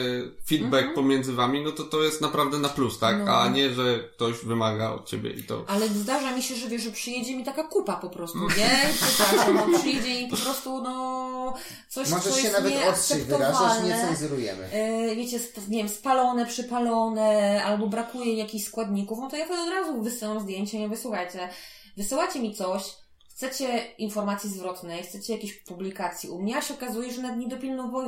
feedback 0.49 0.93
pomiędzy 0.95 1.33
wami, 1.33 1.61
no 1.63 1.71
to 1.71 1.83
to 1.83 2.03
jest 2.03 2.21
naprawdę 2.21 2.57
na 2.57 2.69
plus, 2.69 2.99
tak? 2.99 3.15
Mhm. 3.15 3.29
No. 3.29 3.37
A 3.41 3.47
nie, 3.49 3.69
że 3.73 3.90
ktoś 3.99 4.37
wymaga 4.37 4.91
od 4.91 5.09
ciebie 5.09 5.29
i 5.29 5.43
to... 5.43 5.65
Ale 5.67 5.87
zdarza 5.87 6.35
mi 6.35 6.43
się, 6.43 6.55
że 6.55 6.67
wiesz, 6.67 6.81
że 6.81 6.91
przyjedzie 6.91 7.35
mi 7.35 7.43
taka 7.43 7.63
kupa 7.63 7.95
po 7.95 8.09
prostu, 8.09 8.39
nie? 8.39 8.93
Przepraszam, 8.93 9.55
no, 9.55 9.79
przyjedzie 9.79 10.21
mi 10.21 10.27
po 10.27 10.37
prostu, 10.37 10.83
no, 10.83 11.53
coś, 11.89 12.07
co 12.07 12.15
Możesz 12.15 12.35
się 12.35 12.41
jest 12.41 12.53
nawet 12.53 12.73
ostrzyj 12.89 13.21
wyrażać, 13.21 13.83
nie 13.83 13.95
cenzurujemy. 13.95 14.69
E, 14.71 15.15
wiecie, 15.15 15.37
sp- 15.45 15.67
nie 15.69 15.77
wiem, 15.77 15.89
spalone, 15.89 16.45
przypalone, 16.45 17.61
albo 17.65 17.87
brakuje 17.87 18.33
jakichś 18.33 18.65
składników, 18.65 19.19
no 19.21 19.29
to 19.29 19.37
ja 19.37 19.45
wtedy 19.45 19.61
od 19.61 19.69
razu 19.69 20.01
wysyłam 20.01 20.39
zdjęcie, 20.39 20.79
nie 20.79 20.89
wysłuchajcie, 20.89 21.49
wysyłacie 21.97 22.39
mi 22.39 22.55
coś, 22.55 22.83
chcecie 23.41 23.81
informacji 23.97 24.49
zwrotnej, 24.49 25.03
chcecie 25.03 25.33
jakiejś 25.33 25.53
publikacji 25.53 26.29
u 26.29 26.41
mnie, 26.41 26.57
a 26.57 26.61
się 26.61 26.73
okazuje, 26.73 27.11
że 27.13 27.21
nawet 27.21 27.37
nie, 27.37 27.47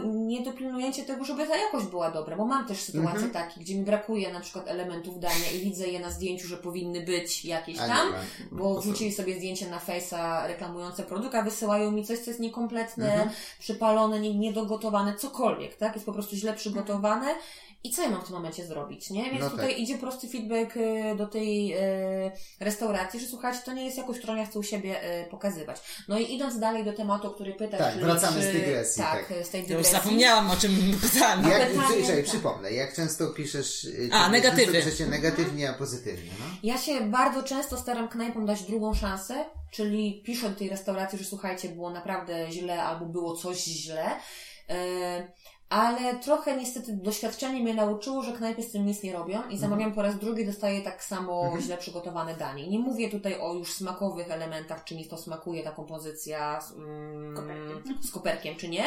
nie 0.05 0.41
dopilnujecie 0.41 1.03
tego, 1.03 1.25
żeby 1.25 1.47
ta 1.47 1.57
jakość 1.57 1.85
była 1.85 2.11
dobra, 2.11 2.35
bo 2.35 2.45
mam 2.45 2.67
też 2.67 2.79
sytuacje 2.81 3.27
takie, 3.27 3.61
gdzie 3.61 3.75
mi 3.75 3.83
brakuje 3.83 4.33
na 4.33 4.39
przykład 4.39 4.67
elementów 4.67 5.19
dania 5.19 5.51
i 5.55 5.59
widzę 5.59 5.87
je 5.87 5.99
na 5.99 6.11
zdjęciu, 6.11 6.47
że 6.47 6.57
powinny 6.57 7.01
być 7.01 7.45
jakieś 7.45 7.79
A 7.79 7.87
tam, 7.87 8.07
nie 8.07 8.57
bo 8.57 8.81
wrzucili 8.81 9.11
sobie 9.13 9.35
zdjęcie 9.35 9.69
na 9.69 9.79
Face'a 9.79 10.47
reklamujące 10.47 11.03
produkt, 11.03 11.35
a 11.35 11.41
wysyłają 11.41 11.91
mi 11.91 12.05
coś, 12.05 12.19
co 12.19 12.29
jest 12.29 12.39
niekompletne, 12.39 13.29
przypalone, 13.59 14.19
nie- 14.19 14.35
niedogotowane, 14.35 15.15
cokolwiek, 15.15 15.75
tak? 15.75 15.93
Jest 15.93 16.05
po 16.05 16.13
prostu 16.13 16.35
źle 16.35 16.53
przygotowane. 16.53 17.35
I 17.85 17.91
co 17.91 18.01
ja 18.01 18.09
mam 18.09 18.21
w 18.21 18.23
tym 18.23 18.33
momencie 18.35 18.65
zrobić, 18.65 19.09
nie? 19.09 19.23
Więc 19.23 19.41
No 19.41 19.49
tutaj 19.49 19.69
tak. 19.69 19.79
idzie 19.79 19.97
prosty 19.97 20.27
feedback 20.27 20.77
y, 20.77 21.15
do 21.17 21.27
tej 21.27 21.73
y, 21.77 22.31
restauracji, 22.59 23.19
że 23.19 23.27
słuchajcie, 23.27 23.59
to 23.65 23.73
nie 23.73 23.85
jest 23.85 23.97
jakość, 23.97 24.19
którą 24.19 24.35
ja 24.35 24.45
chcę 24.45 24.59
u 24.59 24.63
siebie 24.63 25.21
y, 25.21 25.22
pokazywać. 25.25 25.81
No 26.07 26.19
i 26.19 26.33
idąc 26.35 26.59
dalej 26.59 26.85
do 26.85 26.93
tematu, 26.93 27.27
o 27.27 27.31
który 27.31 27.53
pytasz, 27.53 27.79
Tak, 27.79 27.91
czyli 27.93 28.05
wracamy 28.05 28.41
czy, 28.41 28.49
z 28.49 28.53
dygresji, 28.53 29.03
Tak, 29.03 29.27
tak. 29.27 29.45
z 29.45 29.49
tej 29.49 29.61
Ja 29.61 29.67
już 29.67 29.67
dygresji. 29.67 29.93
zapomniałam 29.93 30.51
o 30.51 30.55
czym 30.55 30.99
pytałem. 31.01 31.49
Jak, 31.49 31.69
pytanie, 31.71 32.01
czekaj, 32.01 32.15
tak. 32.15 32.25
przypomnę, 32.25 32.71
jak 32.71 32.95
często 32.95 33.27
piszesz 33.27 33.83
y, 33.83 34.09
A, 34.11 34.29
negatywy. 34.29 34.73
piszecie 34.73 35.05
negatywnie, 35.05 35.69
a 35.69 35.73
pozytywnie, 35.73 36.31
no? 36.39 36.45
Ja 36.63 36.77
się 36.77 37.01
bardzo 37.01 37.43
często 37.43 37.77
staram 37.77 38.07
knajpom 38.09 38.45
dać 38.45 38.63
drugą 38.63 38.93
szansę, 38.93 39.45
czyli 39.71 40.23
piszę 40.25 40.49
do 40.49 40.55
tej 40.55 40.69
restauracji, 40.69 41.19
że 41.19 41.25
słuchajcie, 41.25 41.69
było 41.69 41.89
naprawdę 41.89 42.51
źle 42.51 42.83
albo 42.83 43.05
było 43.05 43.35
coś 43.37 43.57
źle. 43.63 44.05
E, 44.69 45.27
ale 45.73 46.15
trochę 46.15 46.57
niestety 46.57 46.93
doświadczenie 46.93 47.61
mnie 47.61 47.73
nauczyło, 47.73 48.21
że 48.23 48.31
knajpy 48.31 48.63
z 48.63 48.71
tym 48.71 48.85
nic 48.85 49.03
nie 49.03 49.13
robią 49.13 49.49
i 49.49 49.57
zamawiam 49.57 49.93
po 49.93 50.01
raz 50.01 50.17
drugi, 50.19 50.45
dostaję 50.45 50.81
tak 50.81 51.03
samo 51.03 51.53
źle 51.61 51.77
przygotowane 51.77 52.35
danie. 52.35 52.67
Nie 52.67 52.79
mówię 52.79 53.09
tutaj 53.09 53.39
o 53.39 53.53
już 53.53 53.73
smakowych 53.73 54.31
elementach, 54.31 54.83
czy 54.83 54.95
mi 54.95 55.05
to 55.07 55.17
smakuje 55.17 55.63
ta 55.63 55.71
kompozycja 55.71 56.61
z, 56.61 56.71
mm, 56.71 57.35
Koperkiem. 57.35 58.03
z 58.03 58.11
koperkiem, 58.11 58.55
czy 58.55 58.69
nie. 58.69 58.83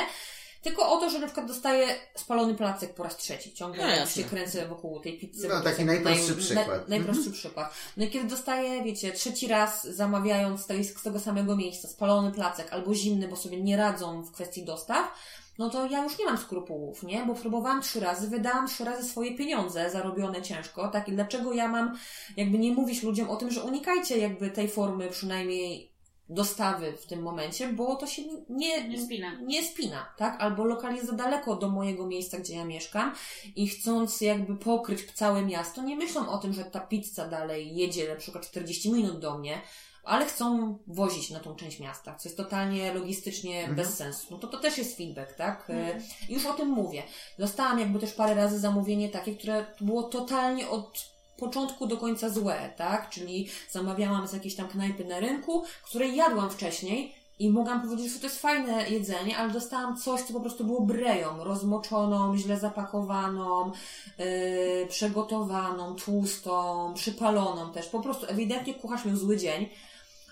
Tylko 0.63 0.93
o 0.93 0.97
to, 1.01 1.11
że 1.11 1.19
na 1.19 1.27
przykład 1.27 1.47
dostaję 1.47 1.87
spalony 2.15 2.55
placek 2.55 2.95
po 2.95 3.03
raz 3.03 3.17
trzeci. 3.17 3.53
Ciągle 3.55 3.83
No 3.83 3.89
jasne. 3.91 4.23
się 4.23 4.29
kręcę 4.29 4.67
wokół 4.69 5.01
tej 5.01 5.19
pizzy. 5.19 5.49
No, 5.49 5.61
taki 5.61 5.85
najprostszy 5.85 6.35
naj- 6.35 6.39
przykład. 6.39 6.67
naj- 6.69 6.89
najprostszy 6.89 7.31
przykład. 7.31 7.75
No 7.97 8.05
i 8.05 8.11
kiedy 8.11 8.29
dostaję, 8.29 8.85
wiecie, 8.85 9.13
trzeci 9.13 9.49
raz 9.49 9.85
zamawiając 9.87 10.61
z 10.61 11.03
tego 11.03 11.21
samego 11.21 11.57
miejsca 11.57 11.89
spalony 11.89 12.33
placek 12.33 12.73
albo 12.73 12.95
zimny, 12.95 13.29
bo 13.29 13.37
sobie 13.37 13.63
nie 13.63 13.77
radzą 13.77 14.23
w 14.23 14.33
kwestii 14.33 14.65
dostaw, 14.65 15.13
no 15.59 15.71
to 15.71 15.87
ja 15.87 16.05
już 16.05 16.19
nie 16.19 16.25
mam 16.25 16.39
skrupułów, 16.39 17.03
nie? 17.03 17.25
Bo 17.27 17.35
próbowałam 17.35 17.83
trzy 17.83 18.01
razy, 18.01 18.29
wydałam 18.29 18.67
trzy 18.67 18.85
razy 18.85 19.09
swoje 19.09 19.35
pieniądze 19.35 19.91
zarobione 19.91 20.43
ciężko, 20.43 20.89
tak? 20.89 21.09
I 21.09 21.13
dlaczego 21.13 21.53
ja 21.53 21.69
mam 21.69 21.99
jakby 22.37 22.59
nie 22.59 22.73
mówić 22.73 23.03
ludziom 23.03 23.31
o 23.31 23.37
tym, 23.37 23.51
że 23.51 23.63
unikajcie 23.63 24.19
jakby 24.19 24.51
tej 24.51 24.69
formy 24.69 25.09
przynajmniej 25.11 25.97
dostawy 26.29 26.93
w 26.97 27.07
tym 27.07 27.23
momencie, 27.23 27.73
bo 27.73 27.97
to 27.97 28.07
się 28.07 28.23
nie, 28.49 28.89
Nie 28.89 29.03
spina. 29.03 29.35
nie 29.41 29.63
spina, 29.63 30.07
tak? 30.17 30.41
Albo 30.41 30.65
lokal 30.65 30.95
jest 30.95 31.07
za 31.07 31.13
daleko 31.13 31.57
do 31.57 31.69
mojego 31.69 32.07
miejsca, 32.07 32.39
gdzie 32.39 32.55
ja 32.55 32.65
mieszkam 32.65 33.13
i 33.57 33.69
chcąc 33.69 34.21
jakby 34.21 34.57
pokryć 34.57 35.13
całe 35.13 35.43
miasto, 35.43 35.83
nie 35.83 35.97
myślą 35.97 36.29
o 36.29 36.39
tym, 36.39 36.53
że 36.53 36.65
ta 36.65 36.81
pizza 36.81 37.29
dalej 37.29 37.77
jedzie 37.77 38.09
na 38.09 38.17
przykład 38.17 38.47
40 38.51 38.93
minut 38.93 39.19
do 39.19 39.39
mnie, 39.39 39.61
ale 40.07 40.27
chcą 40.27 40.79
wozić 40.87 41.31
na 41.31 41.41
tą 41.41 41.55
część 41.55 41.81
miasta, 41.81 42.15
co 42.15 42.29
jest 42.29 42.37
totalnie 42.37 42.95
logistycznie 42.95 43.69
bez 43.69 43.95
sensu. 43.97 44.27
No 44.31 44.39
to 44.39 44.47
to 44.47 44.59
też 44.59 44.79
jest 44.79 44.97
feedback, 44.97 45.35
tak? 45.35 45.71
E, 45.71 46.01
Już 46.29 46.47
o 46.47 46.53
tym 46.53 46.69
mówię. 46.69 47.03
Dostałam 47.39 47.79
jakby 47.79 47.99
też 47.99 48.13
parę 48.13 48.35
razy 48.35 48.59
zamówienie 48.59 49.09
takie, 49.09 49.37
które 49.37 49.67
było 49.81 50.03
totalnie 50.03 50.69
od 50.69 51.17
początku 51.39 51.87
do 51.87 51.97
końca 51.97 52.31
złe, 52.31 52.73
tak? 52.77 53.11
Czyli 53.11 53.49
zamawiałam 53.71 54.29
z 54.29 54.33
jakiejś 54.33 54.57
tam 54.57 54.69
knajpy 54.69 55.05
na 55.05 55.21
rynku, 55.21 55.65
której 55.83 56.17
jadłam 56.17 56.51
wcześniej 56.51 57.15
i 57.39 57.51
mogłam 57.51 57.83
powiedzieć, 57.83 58.13
że 58.13 58.19
to 58.19 58.27
jest 58.27 58.41
fajne 58.41 58.91
jedzenie, 58.91 59.39
ale 59.39 59.53
dostałam 59.53 59.97
coś, 59.97 60.21
co 60.23 60.33
po 60.33 60.41
prostu 60.41 60.65
było 60.65 60.81
breją, 60.81 61.45
rozmoczoną, 61.45 62.37
źle 62.37 62.59
zapakowaną, 62.59 63.73
yy, 64.19 64.87
przygotowaną, 64.89 65.95
tłustą, 65.95 66.93
przypaloną 66.95 67.73
też. 67.73 67.87
Po 67.87 68.01
prostu 68.01 68.27
ewidentnie 68.29 68.75
kucharz 68.75 69.05
miał 69.05 69.17
zły 69.17 69.37
dzień. 69.37 69.69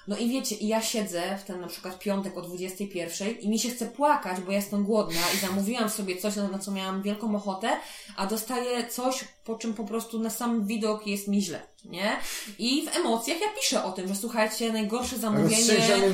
No 0.09 0.17
i 0.17 0.29
wiecie, 0.29 0.55
i 0.55 0.69
ja 0.69 0.83
siedzę 0.83 1.39
w 1.39 1.45
ten 1.45 1.61
na 1.61 1.67
przykład 1.67 1.99
piątek 1.99 2.39
o 2.39 2.43
21 2.43 3.39
i 3.41 3.49
mi 3.49 3.59
się 3.59 3.69
chce 3.71 3.87
płakać, 3.87 4.41
bo 4.41 4.51
ja 4.51 4.57
jestem 4.59 4.85
głodna 4.85 5.21
i 5.35 5.39
zamówiłam 5.39 5.91
sobie 5.91 6.17
coś, 6.17 6.37
na, 6.37 6.49
na 6.49 6.59
co 6.59 6.71
miałam 6.71 7.03
wielką 7.03 7.37
ochotę, 7.37 7.77
a 8.17 8.27
dostaję 8.27 8.89
coś, 8.89 9.25
po 9.45 9.55
czym 9.55 9.75
po 9.75 9.85
prostu 9.85 10.19
na 10.19 10.31
sam 10.31 10.67
widok 10.67 11.07
jest 11.07 11.29
mi 11.29 11.43
źle, 11.43 11.63
nie? 11.85 12.17
I 12.59 12.87
w 12.87 12.97
emocjach 12.97 13.41
ja 13.41 13.47
piszę 13.61 13.85
o 13.85 13.93
tym, 13.93 14.09
że 14.09 14.15
słuchajcie, 14.15 14.73
najgorsze 14.73 15.19
zamówienie... 15.19 15.65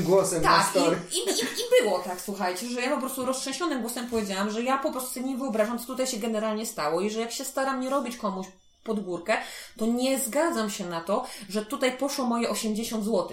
Głosem 0.01 0.43
na 0.43 0.49
Tak, 0.49 0.71
story. 0.71 0.97
i, 1.13 1.17
i, 1.17 1.33
i, 1.33 1.45
i 1.45 1.83
było 1.85 1.99
tak, 1.99 2.21
słuchajcie, 2.21 2.69
że 2.69 2.81
ja 2.81 2.91
po 2.95 3.01
prostu 3.01 3.25
roztrzęsionym 3.27 3.81
głosem 3.81 4.11
powiedziałam, 4.11 4.51
że 4.51 4.63
ja 4.63 4.79
po 4.79 4.93
prostu 4.93 5.11
sobie 5.15 5.27
nie 5.27 5.37
wyobrażam, 5.37 5.79
co 5.79 5.87
tutaj 5.87 6.07
się 6.07 6.17
generalnie 6.17 6.67
stało 6.67 7.01
i 7.01 7.11
że 7.11 7.21
jak 7.21 7.33
się 7.33 7.45
staram 7.45 7.81
nie 7.81 7.91
robić 7.91 8.17
komuś 8.17 8.47
pod 8.85 9.01
górkę, 9.05 9.37
to 9.79 9.87
nie 9.87 10.19
zgadzam 10.19 10.71
się 10.71 10.87
na 10.87 11.01
to, 11.01 11.27
że 11.49 11.67
tutaj 11.67 11.99
poszło 11.99 12.25
moje 12.27 12.51
80 12.51 13.05
zł. 13.05 13.29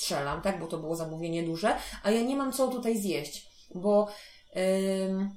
Strzelam, 0.00 0.42
tak, 0.42 0.60
bo 0.60 0.66
to 0.66 0.78
było 0.78 0.96
zamówienie 0.96 1.42
duże, 1.42 1.76
a 2.02 2.10
ja 2.10 2.20
nie 2.22 2.36
mam 2.36 2.52
co 2.52 2.68
tutaj 2.68 2.98
zjeść, 2.98 3.46
bo 3.74 4.08
ym, 4.56 5.30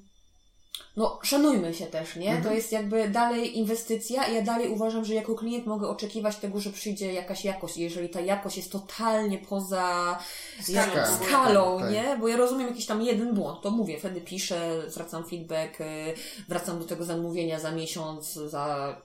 no, 0.97 1.19
szanujmy 1.23 1.73
się 1.73 1.85
też, 1.85 2.15
nie? 2.15 2.41
To 2.43 2.51
jest 2.53 2.71
jakby 2.71 3.09
dalej 3.09 3.57
inwestycja 3.57 4.23
i 4.27 4.35
ja 4.35 4.41
dalej 4.41 4.69
uważam, 4.69 5.05
że 5.05 5.13
jako 5.13 5.35
klient 5.35 5.65
mogę 5.65 5.87
oczekiwać 5.89 6.35
tego, 6.35 6.59
że 6.59 6.69
przyjdzie 6.69 7.13
jakaś 7.13 7.45
jakość. 7.45 7.77
Jeżeli 7.77 8.09
ta 8.09 8.21
jakość 8.21 8.57
jest 8.57 8.71
totalnie 8.71 9.37
poza 9.37 10.19
Skalą. 10.61 10.95
jak- 10.95 11.07
skalą, 11.07 11.79
Tak, 11.79 11.87
tak. 11.87 11.93
nie? 11.93 12.17
Bo 12.19 12.27
ja 12.27 12.37
rozumiem 12.37 12.67
jakiś 12.67 12.85
tam 12.85 13.01
jeden 13.01 13.33
błąd, 13.33 13.61
to 13.61 13.71
mówię, 13.71 13.99
wtedy 13.99 14.21
piszę, 14.21 14.83
zwracam 14.87 15.25
feedback, 15.25 15.81
y, 15.81 16.13
wracam 16.49 16.79
do 16.79 16.85
tego 16.85 17.03
zamówienia 17.03 17.59
za 17.59 17.71
miesiąc, 17.71 18.33
za 18.33 18.95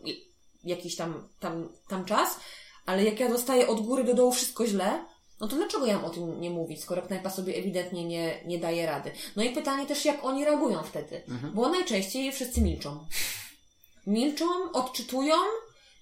jakiś 0.64 0.96
tam, 0.96 1.28
tam, 1.40 1.68
tam 1.88 2.04
czas, 2.04 2.38
ale 2.86 3.04
jak 3.04 3.20
ja 3.20 3.28
dostaję 3.28 3.66
od 3.68 3.80
góry 3.80 4.04
do 4.04 4.14
dołu 4.14 4.32
wszystko 4.32 4.66
źle, 4.66 5.04
no 5.40 5.48
to 5.48 5.56
dlaczego 5.56 5.86
ja 5.86 5.94
mam 5.96 6.04
o 6.04 6.10
tym 6.10 6.40
nie 6.40 6.50
mówić, 6.50 6.82
skoro 6.82 7.02
knajpa 7.02 7.30
sobie 7.30 7.56
ewidentnie 7.56 8.04
nie, 8.04 8.44
nie 8.46 8.58
daje 8.58 8.86
rady? 8.86 9.10
No 9.36 9.42
i 9.42 9.50
pytanie 9.50 9.86
też, 9.86 10.04
jak 10.04 10.24
oni 10.24 10.44
reagują 10.44 10.82
wtedy, 10.82 11.22
bo 11.54 11.68
najczęściej 11.68 12.32
wszyscy 12.32 12.60
milczą. 12.60 12.98
Milczą, 14.06 14.72
odczytują, 14.72 15.34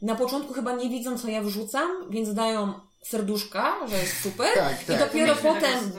na 0.03 0.15
początku 0.15 0.55
chyba 0.55 0.73
nie 0.73 0.91
widzą, 0.91 1.19
co 1.19 1.29
ja 1.29 1.43
wrzucam, 1.43 1.91
więc 2.11 2.35
dają 2.35 2.75
serduszka, 3.03 3.89
że 3.89 3.97
jest 3.99 4.23
super 4.23 4.55
Tak, 4.55 4.83
i 4.83 4.87
tak. 4.87 4.99
dopiero 4.99 5.35
Mieliśmy 5.35 5.55
potem 5.55 5.93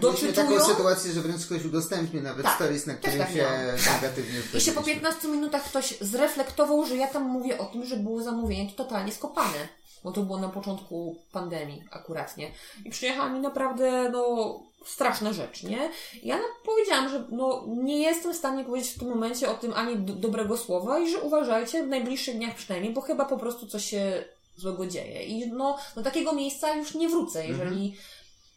doczytują 0.00 0.34
taką 0.34 0.64
sytuację, 0.64 1.12
że 1.12 1.20
wręcz 1.20 1.46
ktoś 1.46 1.64
udostępnił 1.64 2.22
nawet 2.22 2.46
Tak, 2.46 2.54
stories, 2.54 2.86
na 2.86 2.94
którym 2.94 3.18
tak 3.18 3.30
się 3.30 3.36
miałam, 3.36 3.60
negatywnie 4.02 4.38
i 4.38 4.42
się 4.42 4.42
po 4.42 4.50
wypowiedzieliśmy. 4.50 4.84
15 4.84 5.28
minutach 5.28 5.64
ktoś 5.64 5.94
zreflektował, 6.00 6.86
że 6.86 6.96
ja 6.96 7.06
tam 7.06 7.22
mówię 7.22 7.58
o 7.58 7.64
tym, 7.64 7.86
że 7.86 7.96
było 7.96 8.22
zamówienie 8.22 8.70
to 8.70 8.84
totalnie 8.84 9.12
skopane. 9.12 9.68
Bo 10.06 10.12
to 10.12 10.22
było 10.22 10.38
na 10.38 10.48
początku 10.48 11.16
pandemii 11.32 11.84
akuratnie. 11.90 12.50
I 12.84 12.90
przyjechała 12.90 13.28
mi 13.28 13.40
naprawdę, 13.40 14.10
no, 14.10 14.60
straszna 14.84 15.32
rzecz, 15.32 15.62
nie? 15.62 15.90
Ja 16.22 16.38
powiedziałam, 16.64 17.08
że 17.08 17.24
no, 17.30 17.64
nie 17.66 17.98
jestem 17.98 18.32
w 18.32 18.36
stanie 18.36 18.64
powiedzieć 18.64 18.90
w 18.90 18.98
tym 18.98 19.08
momencie 19.08 19.50
o 19.50 19.54
tym 19.54 19.72
ani 19.74 19.96
do, 19.96 20.12
dobrego 20.12 20.56
słowa 20.56 20.98
i 20.98 21.10
że 21.10 21.20
uważajcie 21.20 21.82
w 21.82 21.88
najbliższych 21.88 22.36
dniach 22.36 22.54
przynajmniej, 22.54 22.92
bo 22.92 23.00
chyba 23.00 23.24
po 23.24 23.36
prostu 23.36 23.66
coś 23.66 23.84
się 23.84 24.24
złego 24.56 24.86
dzieje. 24.86 25.24
I 25.24 25.52
no, 25.52 25.78
do 25.94 26.02
takiego 26.02 26.32
miejsca 26.32 26.74
już 26.74 26.94
nie 26.94 27.08
wrócę, 27.08 27.46
jeżeli 27.46 27.96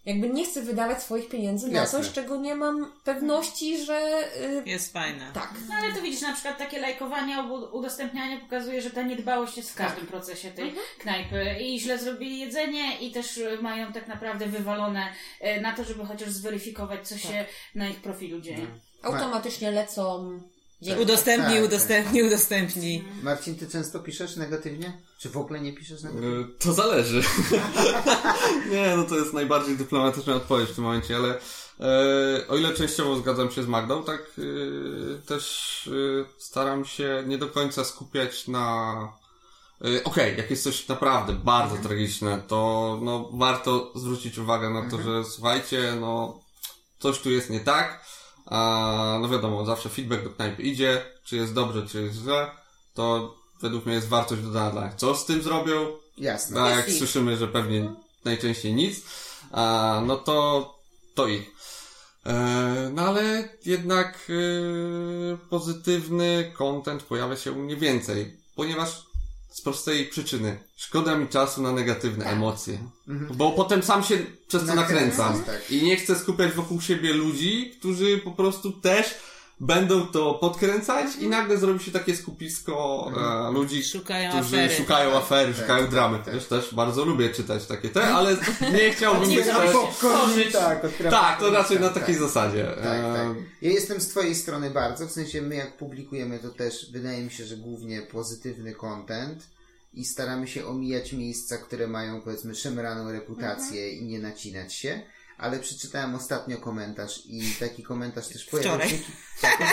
jakby 0.09 0.29
nie 0.29 0.45
chcę 0.45 0.61
wydawać 0.61 1.03
swoich 1.03 1.29
pieniędzy 1.29 1.67
na 1.67 1.79
Jasne. 1.79 1.99
coś, 1.99 2.11
czego 2.11 2.37
nie 2.37 2.55
mam 2.55 2.91
pewności, 3.03 3.85
że... 3.85 4.23
y, 4.41 4.69
Jest 4.69 4.93
fajne. 4.93 5.31
tak. 5.33 5.53
No 5.69 5.75
ale 5.75 5.93
to 5.93 6.01
widzisz, 6.01 6.21
na 6.21 6.33
przykład 6.33 6.57
takie 6.57 6.79
lajkowanie 6.79 7.35
albo 7.35 7.55
udostępnianie 7.55 8.37
pokazuje, 8.39 8.81
że 8.81 8.89
ta 8.89 9.01
niedbałość 9.01 9.57
jest 9.57 9.71
w 9.71 9.75
każdym 9.75 10.07
procesie 10.07 10.51
tej 10.51 10.73
knajpy. 10.99 11.55
I 11.61 11.79
źle 11.79 11.97
zrobili 11.97 12.39
jedzenie 12.39 12.97
i 12.99 13.11
też 13.11 13.37
e, 13.37 13.61
mają 13.61 13.93
tak 13.93 14.07
naprawdę 14.07 14.45
wywalone 14.45 15.13
e, 15.39 15.61
na 15.61 15.75
to, 15.75 15.83
żeby 15.83 16.05
chociaż 16.05 16.29
zweryfikować, 16.29 17.07
co 17.07 17.17
się 17.17 17.45
na 17.75 17.87
ich 17.89 18.01
profilu 18.01 18.41
dzieje. 18.41 18.67
Automatycznie 19.03 19.71
lecą... 19.71 20.39
Dzięki. 20.81 21.01
Udostępnij, 21.01 21.55
Tak, 21.57 21.65
udostępnij, 21.65 22.23
udostępnij. 22.23 23.03
Marcin, 23.23 23.55
ty 23.55 23.67
często 23.67 23.99
piszesz 23.99 24.35
negatywnie? 24.35 25.01
Czy 25.17 25.29
w 25.29 25.37
ogóle 25.37 25.59
nie 25.61 25.73
piszesz 25.73 26.01
negatywnie? 26.03 26.29
Y, 26.29 26.45
To 26.59 26.73
zależy. 26.73 27.21
nie, 28.71 28.93
no 28.97 29.03
to 29.03 29.15
jest 29.15 29.33
najbardziej 29.33 29.77
dyplomatyczna 29.77 30.35
odpowiedź 30.35 30.69
w 30.69 30.75
tym 30.75 30.83
momencie, 30.83 31.15
ale 31.15 31.29
e, 31.79 32.47
o 32.47 32.57
ile 32.57 32.73
częściowo 32.73 33.15
zgadzam 33.15 33.51
się 33.51 33.63
z 33.63 33.67
Magdą, 33.67 34.03
tak 34.03 34.21
e, 34.21 35.21
też 35.21 35.87
e, 35.87 36.25
staram 36.39 36.85
się 36.85 37.23
nie 37.27 37.37
do 37.37 37.47
końca 37.47 37.83
skupiać 37.83 38.47
na 38.47 38.93
e, 39.97 40.03
Okej, 40.03 40.37
jak 40.37 40.49
jest 40.49 40.63
coś 40.63 40.87
naprawdę 40.87 41.33
bardzo 41.33 41.77
tragiczne, 41.77 42.43
to 42.47 42.99
no, 43.01 43.29
warto 43.33 43.91
zwrócić 43.95 44.37
uwagę 44.37 44.69
na 44.69 44.89
to, 44.89 45.01
że 45.01 45.25
słuchajcie, 45.25 45.93
no 46.01 46.39
coś 46.99 47.19
tu 47.19 47.31
jest 47.31 47.49
nie 47.49 47.59
tak, 47.59 48.05
a 48.49 49.17
no 49.21 49.29
wiadomo, 49.29 49.65
zawsze 49.65 49.89
feedback 49.89 50.23
do 50.23 50.29
knajpy 50.29 50.61
idzie, 50.63 51.05
czy 51.25 51.35
jest 51.35 51.53
dobrze, 51.53 51.87
czy 51.87 52.01
jest 52.01 52.15
źle, 52.15 52.51
to 52.93 53.35
według 53.61 53.85
mnie 53.85 53.95
jest 53.95 54.07
wartość 54.07 54.41
dodana 54.41 54.71
dla. 54.71 54.93
Co 54.95 55.15
z 55.15 55.25
tym 55.25 55.41
zrobią? 55.41 55.87
Jasne. 56.17 56.61
A 56.61 56.69
jak 56.69 56.91
słyszymy, 56.91 57.37
że 57.37 57.47
pewnie 57.47 57.93
najczęściej 58.25 58.73
nic, 58.73 59.01
a, 59.51 60.01
no 60.05 60.15
to, 60.15 60.79
to 61.15 61.27
ich. 61.27 61.51
E, 62.25 62.91
no 62.93 63.01
ale 63.01 63.49
jednak 63.65 64.27
e, 64.29 65.37
pozytywny 65.49 66.51
content 66.57 67.03
pojawia 67.03 67.35
się 67.35 67.51
u 67.51 67.55
mnie 67.55 67.75
więcej, 67.75 68.37
ponieważ 68.55 69.08
z 69.59 69.61
prostej 69.61 70.05
przyczyny. 70.05 70.59
Szkoda 70.75 71.17
mi 71.17 71.27
czasu 71.27 71.61
na 71.61 71.71
negatywne 71.71 72.25
emocje, 72.25 72.77
bo 73.33 73.51
potem 73.51 73.83
sam 73.83 74.03
się 74.03 74.17
przez 74.47 74.65
to 74.65 74.75
Nakręcam, 74.75 75.33
nakręcam. 75.33 75.43
Tak. 75.43 75.71
i 75.71 75.83
nie 75.83 75.95
chcę 75.95 76.15
skupiać 76.15 76.51
wokół 76.51 76.81
siebie 76.81 77.13
ludzi, 77.13 77.71
którzy 77.79 78.17
po 78.17 78.31
prostu 78.31 78.71
też 78.71 79.15
będą 79.59 80.07
to 80.07 80.33
podkręcać 80.33 81.15
i 81.15 81.27
nagle 81.27 81.57
zrobi 81.57 81.83
się 81.83 81.91
takie 81.91 82.15
skupisko 82.15 83.05
e, 83.49 83.51
ludzi, 83.51 83.83
Szukają 83.83 84.29
którzy 84.29 84.57
afery. 84.57 84.75
szukają 84.75 85.17
afery, 85.17 85.53
Tak, 85.53 85.61
szukają 85.61 85.81
tak, 85.81 85.91
dramy. 85.91 86.17
tak. 86.17 86.33
Też, 86.33 86.45
też 86.45 86.73
bardzo 86.75 87.05
lubię 87.05 87.29
czytać 87.29 87.65
takie 87.65 87.89
te, 87.89 88.07
ale 88.07 88.37
nie 88.73 88.91
chciałbym 88.93 89.29
być 89.29 89.45
też... 89.45 89.71
Popcorn, 89.73 90.31
tak, 90.51 90.81
Tak, 91.09 91.39
to 91.39 91.51
raczej 91.51 91.79
na 91.79 91.89
tak, 91.89 91.93
takiej 91.99 92.15
tak. 92.15 92.23
zasadzie. 92.23 92.63
Tak, 92.63 92.83
tak. 92.83 93.27
E, 93.27 93.35
Ja 93.61 93.71
jestem 93.71 94.01
z 94.01 94.07
Twojej 94.07 94.35
strony 94.35 94.69
bardzo, 94.69 95.07
w 95.07 95.11
sensie 95.11 95.41
my 95.41 95.55
jak 95.55 95.77
publikujemy 95.77 96.39
to 96.39 96.49
też 96.49 96.91
wydaje 96.91 97.23
mi 97.23 97.31
się, 97.31 97.45
że 97.45 97.57
głównie 97.57 98.01
pozytywny 98.01 98.73
content 98.75 99.47
i 99.93 100.05
staramy 100.05 100.47
się 100.47 100.65
omijać 100.65 101.13
miejsca, 101.13 101.57
które 101.57 101.87
mają 101.87 102.21
powiedzmy 102.21 102.55
szemraną 102.55 103.11
reputację 103.11 103.89
i 103.93 104.05
nie 104.05 104.19
nacinać 104.19 104.73
się. 104.73 105.01
Ale 105.39 105.59
przeczytałem 105.59 106.15
ostatnio 106.15 106.57
komentarz 106.57 107.23
i 107.25 107.53
taki 107.59 107.83
komentarz 107.83 108.27
też 108.27 108.45
pojawił 108.45 108.89
się. 108.89 108.97
Tak, 109.41 109.61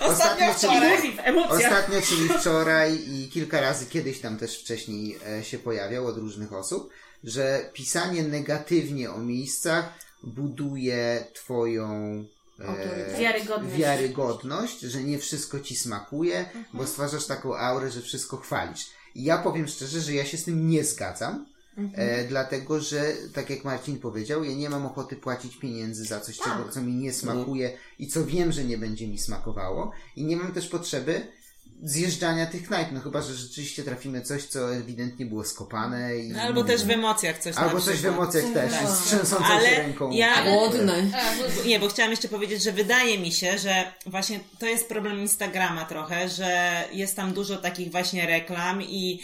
ostatnio, 0.00 0.46
ostatnio, 0.46 0.54
Wczoraj 0.54 1.02
czyli, 1.02 1.18
ostatnio, 1.48 2.02
czyli 2.02 2.28
wczoraj 2.28 3.08
i 3.08 3.28
kilka 3.28 3.60
razy 3.60 3.86
kiedyś 3.86 4.20
tam 4.20 4.38
też 4.38 4.60
wcześniej 4.60 5.18
e, 5.26 5.44
się 5.44 5.58
pojawiał 5.58 6.06
od 6.06 6.18
różnych 6.18 6.52
osób, 6.52 6.90
że 7.24 7.70
pisanie 7.72 8.22
negatywnie 8.22 9.10
o 9.10 9.18
miejscach 9.18 9.92
buduje 10.22 11.24
Twoją 11.34 12.24
e. 12.60 13.18
Wiarygodność. 13.20 13.76
wiarygodność, 13.76 14.80
że 14.80 15.02
nie 15.02 15.18
wszystko 15.18 15.60
ci 15.60 15.76
smakuje, 15.76 16.44
bo 16.72 16.86
stwarzasz 16.86 17.26
taką 17.26 17.56
aurę, 17.56 17.90
że 17.90 18.00
wszystko 18.00 18.36
chwalisz. 18.36 18.86
I 19.14 19.24
ja 19.24 19.38
powiem 19.38 19.68
szczerze, 19.68 20.00
że 20.00 20.14
ja 20.14 20.24
się 20.24 20.36
z 20.36 20.44
tym 20.44 20.68
nie 20.68 20.84
zgadzam, 20.84 21.46
e, 21.94 22.24
dlatego 22.24 22.80
że, 22.80 23.12
tak 23.34 23.50
jak 23.50 23.64
Marcin 23.64 23.98
powiedział, 23.98 24.44
ja 24.44 24.52
nie 24.56 24.70
mam 24.70 24.86
ochoty 24.86 25.16
płacić 25.16 25.56
pieniędzy 25.56 26.04
za 26.04 26.20
coś, 26.20 26.38
czego, 26.38 26.68
co 26.70 26.80
mi 26.80 26.92
nie 26.92 27.12
smakuje 27.12 27.76
i 27.98 28.08
co 28.08 28.24
wiem, 28.26 28.52
że 28.52 28.64
nie 28.64 28.78
będzie 28.78 29.08
mi 29.08 29.18
smakowało. 29.18 29.92
I 30.16 30.24
nie 30.24 30.36
mam 30.36 30.52
też 30.52 30.68
potrzeby 30.68 31.26
zjeżdżania 31.82 32.46
tych 32.46 32.66
knajp, 32.66 32.88
no 32.92 33.00
chyba, 33.00 33.22
że 33.22 33.34
rzeczywiście 33.34 33.82
trafimy 33.82 34.22
coś, 34.22 34.44
co 34.44 34.74
ewidentnie 34.74 35.26
było 35.26 35.44
skopane. 35.44 36.16
I 36.18 36.28
No, 36.28 36.42
albo 36.42 36.64
też 36.64 36.84
w 36.84 36.90
emocjach 36.90 37.38
coś 37.38 37.56
Albo 37.56 37.80
coś 37.80 37.96
w 38.00 38.06
emocjach 38.06 38.44
też, 38.54 38.72
Tak. 38.72 38.88
z 38.88 39.04
trzęsącą 39.04 39.60
się 39.60 39.76
ręką. 39.76 40.10
ja, 40.10 40.44
Głodny. 40.44 41.10
Nie, 41.66 41.78
bo 41.80 41.88
chciałam 41.88 42.10
jeszcze 42.10 42.28
powiedzieć, 42.28 42.62
że 42.62 42.72
wydaje 42.72 43.18
mi 43.18 43.32
się, 43.32 43.58
że 43.58 43.92
właśnie 44.06 44.40
to 44.58 44.66
jest 44.66 44.88
problem 44.88 45.18
Instagrama 45.20 45.84
trochę, 45.84 46.28
że 46.28 46.84
jest 46.92 47.16
tam 47.16 47.32
dużo 47.32 47.56
takich 47.56 47.90
właśnie 47.90 48.26
reklam 48.26 48.82
i 48.82 49.20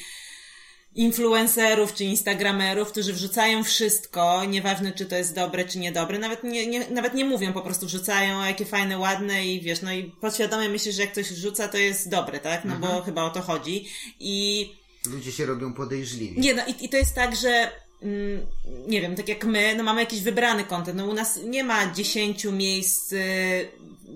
influencerów 0.94 1.94
czy 1.94 2.04
instagramerów, 2.04 2.88
którzy 2.90 3.12
wrzucają 3.12 3.64
wszystko, 3.64 4.44
nieważne 4.44 4.92
czy 4.92 5.06
to 5.06 5.16
jest 5.16 5.34
dobre 5.34 5.64
czy 5.64 5.78
niedobre, 5.78 6.18
nawet 6.18 6.44
nie, 6.44 6.66
nie, 6.66 6.90
nawet 6.90 7.14
nie 7.14 7.24
mówią, 7.24 7.52
po 7.52 7.62
prostu 7.62 7.86
wrzucają, 7.86 8.44
jakie 8.44 8.64
fajne, 8.64 8.98
ładne 8.98 9.46
i 9.46 9.60
wiesz, 9.60 9.82
no 9.82 9.92
i 9.92 10.04
podświadomie 10.04 10.68
myślisz, 10.68 10.94
że 10.94 11.02
jak 11.02 11.12
ktoś 11.12 11.32
wrzuca, 11.32 11.68
to 11.68 11.78
jest 11.78 12.08
dobre, 12.08 12.38
tak? 12.40 12.64
No 12.64 12.76
bo 12.76 13.02
chyba 13.02 13.24
o 13.24 13.30
to 13.30 13.40
chodzi. 13.40 13.88
I 14.20 14.66
Ludzie 15.06 15.32
się 15.32 15.46
robią 15.46 15.72
podejrzliwi. 15.72 16.40
nie, 16.40 16.54
no 16.54 16.62
i, 16.66 16.84
i 16.84 16.88
to 16.88 16.96
jest 16.96 17.14
tak, 17.14 17.36
że 17.36 17.70
mm, 18.02 18.46
nie 18.88 19.00
wiem, 19.00 19.16
tak 19.16 19.28
jak 19.28 19.44
my, 19.44 19.74
no 19.76 19.82
mamy 19.82 20.00
jakiś 20.00 20.20
wybrany 20.20 20.64
kontent, 20.64 20.96
no 20.96 21.06
u 21.06 21.14
nas 21.14 21.40
nie 21.44 21.64
ma 21.64 21.92
dziesięciu 21.94 22.52
miejsc 22.52 23.12
y, 23.12 23.68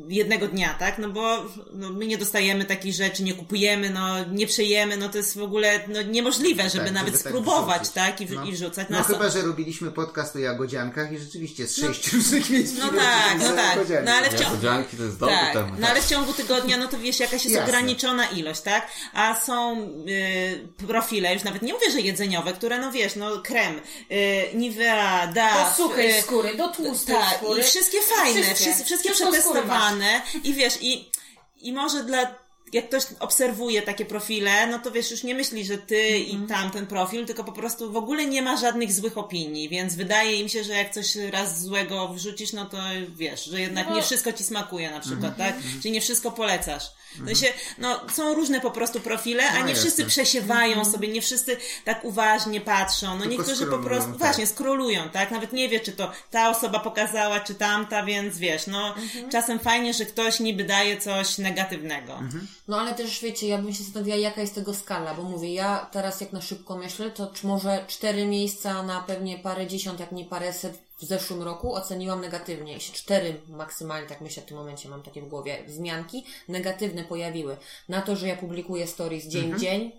jednego 0.08 0.48
dnia, 0.48 0.74
tak? 0.78 0.98
No 0.98 1.08
bo 1.08 1.44
no, 1.72 1.90
my 1.90 2.06
nie 2.06 2.18
dostajemy 2.18 2.64
takich 2.64 2.94
rzeczy, 2.94 3.22
nie 3.22 3.34
kupujemy, 3.34 3.90
no 3.90 4.24
nie 4.24 4.46
przejemy, 4.46 4.96
no 4.96 5.08
to 5.08 5.18
jest 5.18 5.38
w 5.38 5.42
ogóle 5.42 5.80
no, 5.88 6.02
niemożliwe, 6.02 6.70
żeby 6.70 6.84
Tak, 6.84 6.94
nawet 6.94 7.12
żeby 7.12 7.24
tak 7.24 7.32
spróbować, 7.32 7.76
wrzucić. 7.82 7.94
tak? 7.94 8.20
I, 8.20 8.26
No. 8.30 8.44
i 8.44 8.52
wrzucać. 8.52 8.86
No 8.90 8.98
są- 8.98 9.04
chyba, 9.04 9.28
że 9.28 9.42
robiliśmy 9.42 9.90
podcast 9.90 10.36
o 10.36 10.38
jagodziankach 10.38 11.12
i 11.12 11.18
rzeczywiście 11.18 11.66
z 11.66 11.76
sześć 11.76 12.12
różnych 12.12 12.50
miejsc. 12.50 12.74
no 12.78 12.88
tak, 12.88 13.38
no 13.38 13.44
za 13.48 13.54
tak. 13.54 13.76
jagodzianki. 13.76 14.04
No 14.06 14.12
ale 14.12 14.26
w 14.26 14.30
ciągu, 14.30 14.42
Niespodzianki 14.44 14.96
to 14.96 15.02
jest 15.02 15.18
dobry 15.18 15.34
tak, 15.36 15.52
temat. 15.52 15.78
no 15.78 15.88
ale 15.88 16.02
w 16.02 16.08
ciągu 16.08 16.32
tygodnia, 16.32 16.76
no 16.76 16.88
to 16.88 16.98
wiesz, 16.98 17.20
jakaś 17.20 17.44
jest 17.44 17.56
Jasne. 17.56 17.64
ograniczona 17.64 18.26
ilość, 18.26 18.60
tak? 18.60 18.88
A 19.12 19.40
są 19.40 19.80
y, 20.08 20.86
profile, 20.86 21.34
już 21.34 21.44
nawet 21.44 21.62
nie 21.62 21.72
mówię, 21.72 21.90
że 21.90 22.00
jedzeniowe, 22.00 22.52
które, 22.52 22.78
no 22.78 22.92
wiesz, 22.92 23.16
no 23.16 23.38
krem, 23.42 23.80
y, 24.10 24.44
Nivea, 24.54 25.26
Do 25.26 25.32
DAF, 25.34 25.76
suchej 25.76 26.18
y, 26.18 26.22
skóry, 26.22 26.56
do 26.56 26.68
tłustej 26.68 27.16
tak, 27.16 27.36
skóry. 27.36 27.60
i 27.60 27.64
wszystkie 27.64 27.98
fajne, 28.00 28.42
Wszystkie. 28.42 28.54
wszystkie, 28.64 28.84
wszystkie 28.84 29.08
Wszystko 29.10 29.30
i 30.44 30.55
wiesz, 30.55 30.78
i, 30.82 31.11
i 31.56 31.73
może 31.73 32.05
dla 32.05 32.43
jak 32.74 32.88
ktoś 32.88 33.02
obserwuje 33.20 33.82
takie 33.82 34.05
profile, 34.05 34.66
no 34.66 34.78
to 34.78 34.90
wiesz, 34.90 35.10
już 35.10 35.22
nie 35.22 35.34
myśli, 35.34 35.64
że 35.64 35.78
ty 35.78 35.96
Mhm. 35.96 36.44
i 36.44 36.48
tamten 36.48 36.86
profil, 36.86 37.26
tylko 37.26 37.44
po 37.44 37.52
prostu 37.52 37.92
w 37.92 37.96
ogóle 37.96 38.26
nie 38.26 38.42
ma 38.42 38.56
żadnych 38.56 38.92
złych 38.92 39.18
opinii, 39.18 39.68
więc 39.68 39.94
wydaje 39.94 40.40
im 40.40 40.48
się, 40.48 40.64
że 40.64 40.72
jak 40.72 40.90
coś 40.94 41.16
raz 41.16 41.62
złego 41.62 42.09
wrzucisz, 42.09 42.52
no 42.52 42.64
to 42.64 42.76
wiesz, 43.16 43.44
że 43.44 43.60
jednak 43.60 43.88
No 43.88 43.94
nie 43.96 44.02
wszystko 44.02 44.32
ci 44.32 44.44
smakuje 44.44 44.90
na 44.90 45.01
przykład, 45.01 45.32
Mhm. 45.32 45.52
tak? 45.52 45.62
Czyli 45.82 45.92
nie 45.92 46.01
wszystko 46.01 46.30
polecasz. 46.32 46.84
Się, 47.34 47.46
no, 47.78 48.01
są 48.12 48.34
różne 48.34 48.60
po 48.60 48.70
prostu 48.70 49.01
profile, 49.01 49.48
a 49.51 49.52
No 49.55 49.60
nie 49.60 49.68
jasne. 49.68 49.74
wszyscy 49.82 50.05
przesiewają 50.05 50.84
sobie, 50.84 51.09
nie 51.09 51.22
wszyscy 51.22 51.56
tak 51.84 52.05
uważnie 52.05 52.60
patrzą, 52.60 53.06
no 53.14 53.20
Tylko 53.22 53.28
niektórzy 53.36 53.66
po 53.66 53.78
prostu, 53.78 54.10
tak. 54.10 54.18
właśnie, 54.18 54.46
skrolują, 54.46 55.09
tak? 55.09 55.30
Nawet 55.30 55.52
nie 55.52 55.68
wie, 55.68 55.80
czy 55.80 55.92
to 55.92 56.10
ta 56.30 56.51
osoba 56.51 56.78
pokazała, 56.80 57.40
czy 57.40 57.55
tamta, 57.55 58.05
więc 58.05 58.38
wiesz, 58.38 58.66
no, 58.66 58.94
czasem 59.32 59.59
fajnie, 59.59 59.94
że 59.94 60.05
ktoś 60.06 60.40
niby 60.40 60.64
daje 60.64 61.01
coś 61.01 61.38
negatywnego. 61.38 62.20
No 62.68 62.80
ale 62.80 62.94
też 62.94 63.20
wiecie, 63.20 63.48
ja 63.48 63.58
bym 63.58 63.72
się 63.72 63.84
zastanawiała, 63.84 64.20
jaka 64.20 64.40
jest 64.40 64.54
tego 64.54 64.74
skala, 64.74 65.14
bo 65.14 65.22
mówię, 65.22 65.54
ja 65.54 65.86
teraz 65.92 66.20
jak 66.20 66.32
na 66.32 66.40
szybko 66.40 66.76
myślę, 66.76 67.10
to 67.10 67.26
czy 67.26 67.46
może 67.46 67.84
cztery 67.88 68.26
miejsca 68.26 68.82
na 68.82 69.00
pewnie 69.00 69.38
parę 69.38 69.66
dziesiąt, 69.66 70.00
jak 70.00 70.12
nie 70.12 70.24
paręset 70.24 70.78
w 70.98 71.04
zeszłym 71.04 71.42
roku 71.42 71.74
oceniłam 71.74 72.20
negatywnie. 72.20 72.72
Jeśli 72.72 72.94
cztery 72.94 73.40
maksymalnie, 73.48 74.08
tak 74.08 74.20
myślę 74.20 74.42
w 74.42 74.46
tym 74.46 74.56
momencie, 74.56 74.88
mam 74.88 75.02
takie 75.02 75.22
w 75.22 75.28
głowie, 75.28 75.58
wzmianki 75.66 76.24
negatywne 76.48 77.04
pojawiły. 77.04 77.56
Na 77.88 78.02
to, 78.02 78.16
że 78.16 78.28
ja 78.28 78.36
publikuję 78.36 78.86
stories 78.86 79.26
dzień 79.26 79.54
w 79.54 79.60
dzień, 79.60 79.92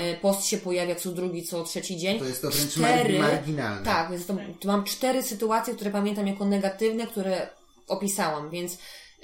e, 0.00 0.14
post 0.16 0.46
się 0.46 0.58
pojawia 0.58 0.94
co 0.94 1.12
drugi, 1.12 1.42
co 1.42 1.64
trzeci 1.64 1.96
dzień. 1.96 2.18
To 2.18 2.24
jest 2.24 2.42
to 2.42 2.50
wręcz 2.50 2.70
Cztery- 2.70 3.18
marginalne. 3.18 3.84
Tak, 3.84 4.10
więc 4.10 4.26
to, 4.26 4.34
to 4.60 4.68
mam 4.68 4.84
cztery 4.84 5.22
sytuacje, 5.22 5.74
które 5.74 5.90
pamiętam 5.90 6.26
jako 6.26 6.44
negatywne, 6.44 7.06
które 7.06 7.48
opisałam, 7.88 8.50
więc 8.50 8.72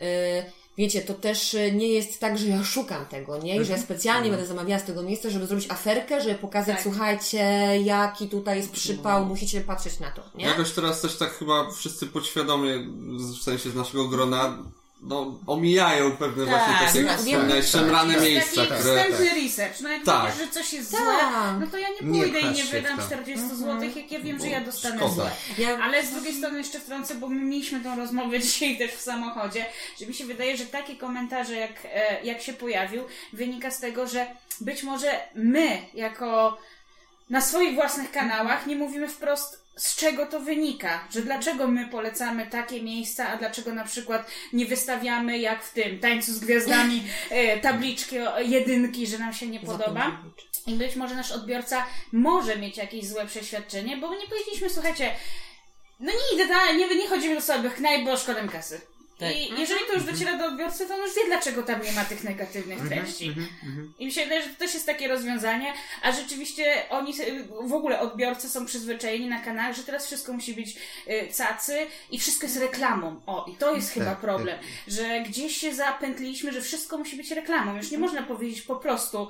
yy, 0.01 0.05
wiecie, 0.79 1.03
to 1.03 1.15
też 1.15 1.55
y, 1.55 1.73
nie 1.73 1.89
jest 1.89 2.21
tak, 2.21 2.39
że 2.39 2.47
ja 2.47 2.65
szukam 2.65 3.07
tego, 3.07 3.39
nie? 3.39 3.57
I 3.57 3.65
że 3.65 3.73
ja 3.73 3.79
specjalnie 3.79 4.31
będę 4.31 4.47
zamawiała 4.47 4.81
z 4.81 4.85
tego 4.85 5.03
miejsca, 5.03 5.31
żeby 5.31 5.47
zrobić 5.47 5.71
aferkę, 5.71 6.21
żeby 6.21 6.35
pokazać, 6.35 6.75
Tak. 6.75 6.83
słuchajcie, 6.83 7.39
jaki 7.85 8.29
tutaj 8.29 8.57
jest 8.57 8.71
przypał, 8.73 9.27
musicie 9.27 9.61
patrzeć 9.61 10.01
na 10.01 10.11
to, 10.11 10.23
nie? 10.35 10.45
Jakoś 10.45 10.71
teraz 10.71 11.01
też 11.01 11.17
tak 11.17 11.31
chyba 11.39 11.71
wszyscy 11.71 12.07
podświadomie, 12.07 12.79
w 13.39 13.43
sensie 13.43 13.71
z 13.71 13.75
naszego 13.75 14.09
grona, 14.09 14.59
no, 15.03 15.39
omijają 15.47 16.17
pewne 16.17 16.47
Tak, 16.47 16.67
właśnie 16.67 17.05
takie, 17.05 17.39
no, 17.39 17.55
tak. 17.55 17.65
szemrane 17.65 18.13
jest 18.15 18.25
miejsca, 18.27 18.61
taki 18.67 18.75
które... 18.75 19.05
wstępny 19.05 19.43
research. 19.43 19.81
No 19.81 19.89
jak 19.89 20.05
Tak. 20.05 20.27
wiesz, 20.27 20.47
że 20.47 20.49
coś 20.53 20.73
jest 20.73 20.93
Tak. 20.93 21.01
złe, 21.01 21.53
no 21.61 21.67
to 21.67 21.79
ja 21.79 21.89
nie 21.89 22.09
Nie 22.09 22.23
pójdę 22.23 22.41
i 22.41 22.45
nie 22.45 22.57
się 22.57 22.65
w 22.65 22.71
wydam 22.71 22.97
to. 22.99 23.03
40 23.05 23.49
zł, 23.57 23.83
jak 23.97 24.13
ja 24.13 24.21
wiem, 24.21 24.41
że 24.41 24.47
ja 24.49 24.61
dostanę 24.61 24.97
Szkoda. 24.97 25.15
złe. 25.15 25.31
Ja- 25.59 25.79
Ale 25.83 26.07
z 26.07 26.11
drugiej 26.11 26.35
strony 26.35 26.59
jeszcze 26.59 26.81
wtrącę, 26.81 27.15
bo 27.15 27.29
my 27.29 27.41
mieliśmy 27.45 27.81
tą 27.81 27.97
rozmowę 27.97 28.41
dzisiaj 28.49 28.79
też 28.79 28.91
w 28.91 29.01
samochodzie, 29.01 29.67
że 30.01 30.07
mi 30.07 30.15
się 30.15 30.25
wydaje, 30.25 30.57
że 30.57 30.67
takie 30.67 30.97
komentarze 30.97 31.57
jak, 31.57 31.73
e, 31.95 32.25
jak 32.25 32.43
się 32.43 32.53
pojawił, 32.53 33.03
wynika 33.33 33.71
z 33.71 33.81
tego, 33.81 34.07
że 34.09 34.27
być 34.61 34.83
może 34.83 35.21
my, 35.35 35.79
jako 35.95 36.59
na 37.31 37.41
swoich 37.41 37.75
własnych 37.75 38.13
kanałach, 38.13 38.67
nie 38.67 38.77
mówimy 38.77 39.09
wprost 39.09 39.62
z 39.77 39.97
czego 39.97 40.27
to 40.27 40.41
wynika, 40.41 41.09
że 41.11 41.23
dlaczego 41.23 41.69
my 41.69 41.89
polecamy 41.89 42.47
takie 42.47 42.83
miejsca, 42.83 43.29
a 43.29 43.37
dlaczego 43.37 43.75
na 43.75 43.85
przykład 43.85 44.31
nie 44.53 44.67
wystawiamy 44.67 45.39
jak 45.39 45.65
w 45.65 45.73
tym 45.73 45.99
tańcu 45.99 46.33
z 46.33 46.39
gwiazdami 46.39 47.03
e, 47.31 47.61
tabliczki 47.61 48.17
jedynki, 48.39 49.07
że 49.07 49.19
nam 49.19 49.33
się 49.33 49.47
nie 49.47 49.61
podoba. 49.61 50.23
I 50.67 50.75
być 50.75 50.97
może 50.97 51.15
nasz 51.15 51.33
odbiorca 51.33 51.87
może 52.13 52.57
mieć 52.57 52.77
jakieś 52.77 53.07
złe 53.07 53.27
przeświadczenie, 53.27 53.97
bo 53.97 54.11
my 54.11 54.17
nie 54.19 54.27
powiedzieliśmy, 54.27 54.71
słuchajcie, 54.71 55.15
no 56.01 56.13
nie 56.13 56.45
idę, 56.45 56.55
nie, 56.77 56.97
nie 56.97 57.09
chodzimy 57.09 57.35
do 57.35 57.41
sobie 57.41 57.71
knajp, 57.71 58.05
bo 58.05 58.17
szkoda 58.17 58.43
mi 58.43 58.49
kasy. 58.49 58.81
Tak. 59.23 59.37
I 59.37 59.61
jeżeli 59.61 59.81
to 59.87 59.93
już 59.93 60.05
dociera 60.05 60.39
do 60.39 60.47
odbiorcy, 60.47 60.87
to 60.87 60.95
on 60.95 61.01
już 61.01 61.15
wie, 61.15 61.27
dlaczego 61.27 61.63
tam 61.63 61.83
nie 61.83 61.93
ma 61.93 62.05
tych 62.05 62.25
negatywnych 62.25 62.89
treści. 62.89 63.35
I 63.99 64.07
mi 64.07 64.13
się 64.13 64.23
wydaje, 64.23 64.43
że 64.43 64.49
to 64.49 64.59
też 64.59 64.75
jest 64.75 64.87
takie 64.87 65.09
rozwiązanie, 65.09 65.73
a 66.03 66.13
rzeczywiście 66.13 66.83
oni, 66.91 67.15
w 67.61 67.73
ogóle 67.73 68.01
odbiorcy 68.01 68.49
są 68.49 68.67
przyzwyczajeni 68.67 69.29
na 69.29 69.41
kanałach, 69.41 69.77
że 69.77 69.83
teraz 69.83 70.07
wszystko 70.07 70.33
musi 70.33 70.55
być 70.55 70.77
y, 71.09 71.29
cacy 71.39 71.87
i 72.11 72.19
wszystko 72.19 72.47
jest 72.47 72.61
reklamą. 72.61 73.21
O, 73.27 73.47
i 73.53 73.57
to 73.57 73.75
jest 73.75 73.91
chyba 73.91 74.07
tak. 74.07 74.21
problem, 74.21 74.59
że 74.89 75.21
gdzieś 75.21 75.57
się 75.57 75.75
zapętliliśmy, 75.75 76.53
że 76.53 76.61
wszystko 76.61 76.99
musi 76.99 77.17
być 77.17 77.31
reklamą. 77.31 77.77
Już 77.77 77.91
nie 77.91 77.99
można 77.99 78.23
powiedzieć 78.23 78.63
po 78.63 78.77
prostu 78.77 79.29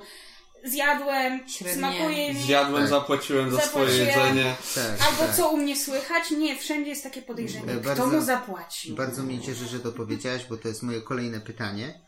zjadłem, 0.63 1.49
Średnie. 1.49 1.77
smakuje 1.77 2.33
mi, 2.33 2.41
Zjadłem, 2.41 2.81
Tak. 2.81 2.89
zapłaciłem 2.89 3.51
za 3.51 3.61
swoje 3.61 3.91
Zapłaciłem. 4.05 4.27
jedzenie. 4.37 4.55
Tak, 4.75 5.07
albo 5.09 5.23
tak. 5.23 5.35
co 5.35 5.49
u 5.49 5.57
mnie 5.57 5.77
słychać. 5.77 6.31
Nie, 6.31 6.55
wszędzie 6.57 6.89
jest 6.89 7.03
takie 7.03 7.21
podejrzenie. 7.21 7.73
E, 7.73 7.75
Kto 7.77 7.83
bardzo- 7.89 8.07
mu 8.07 8.21
zapłacił? 8.21 8.95
Bardzo 8.95 9.23
mnie 9.23 9.41
cieszy, 9.41 9.67
że 9.67 9.79
to 9.79 9.91
powiedziałaś, 9.91 10.41
bo 10.49 10.57
to 10.57 10.67
jest 10.67 10.83
moje 10.83 11.01
kolejne 11.01 11.39
pytanie. 11.41 11.93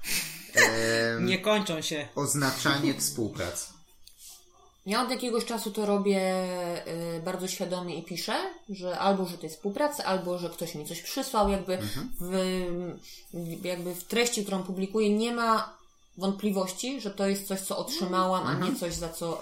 Em, 0.55 1.25
Nie 1.25 1.39
kończą 1.39 1.81
się. 1.81 2.07
oznaczanie 2.15 2.93
współpracy. 2.93 3.65
Ja 4.85 5.01
od 5.03 5.11
jakiegoś 5.11 5.45
czasu 5.45 5.71
to 5.71 5.85
robię 5.85 6.21
y, 7.17 7.21
bardzo 7.21 7.47
świadomie 7.47 7.95
i 7.99 8.03
piszę, 8.03 8.35
że 8.69 8.99
albo, 8.99 9.25
że 9.25 9.37
to 9.37 9.43
jest 9.43 9.55
współpraca, 9.55 10.03
albo, 10.03 10.37
że 10.37 10.49
ktoś 10.49 10.75
mi 10.75 10.85
coś 10.85 11.01
przysłał, 11.01 11.49
jakby, 11.49 11.77
w, 11.77 12.31
w, 13.33 13.65
jakby 13.65 13.95
w 13.95 14.03
treści, 14.03 14.41
którą 14.41 14.63
publikuję, 14.63 15.09
nie 15.17 15.31
ma 15.35 15.77
wątpliwości, 16.17 17.01
że 17.01 17.11
to 17.11 17.27
jest 17.27 17.47
coś, 17.47 17.61
co 17.61 17.77
otrzymałam, 17.77 18.47
a 18.47 18.53
nie 18.53 18.75
coś, 18.75 18.93
za 18.93 19.09
co 19.09 19.39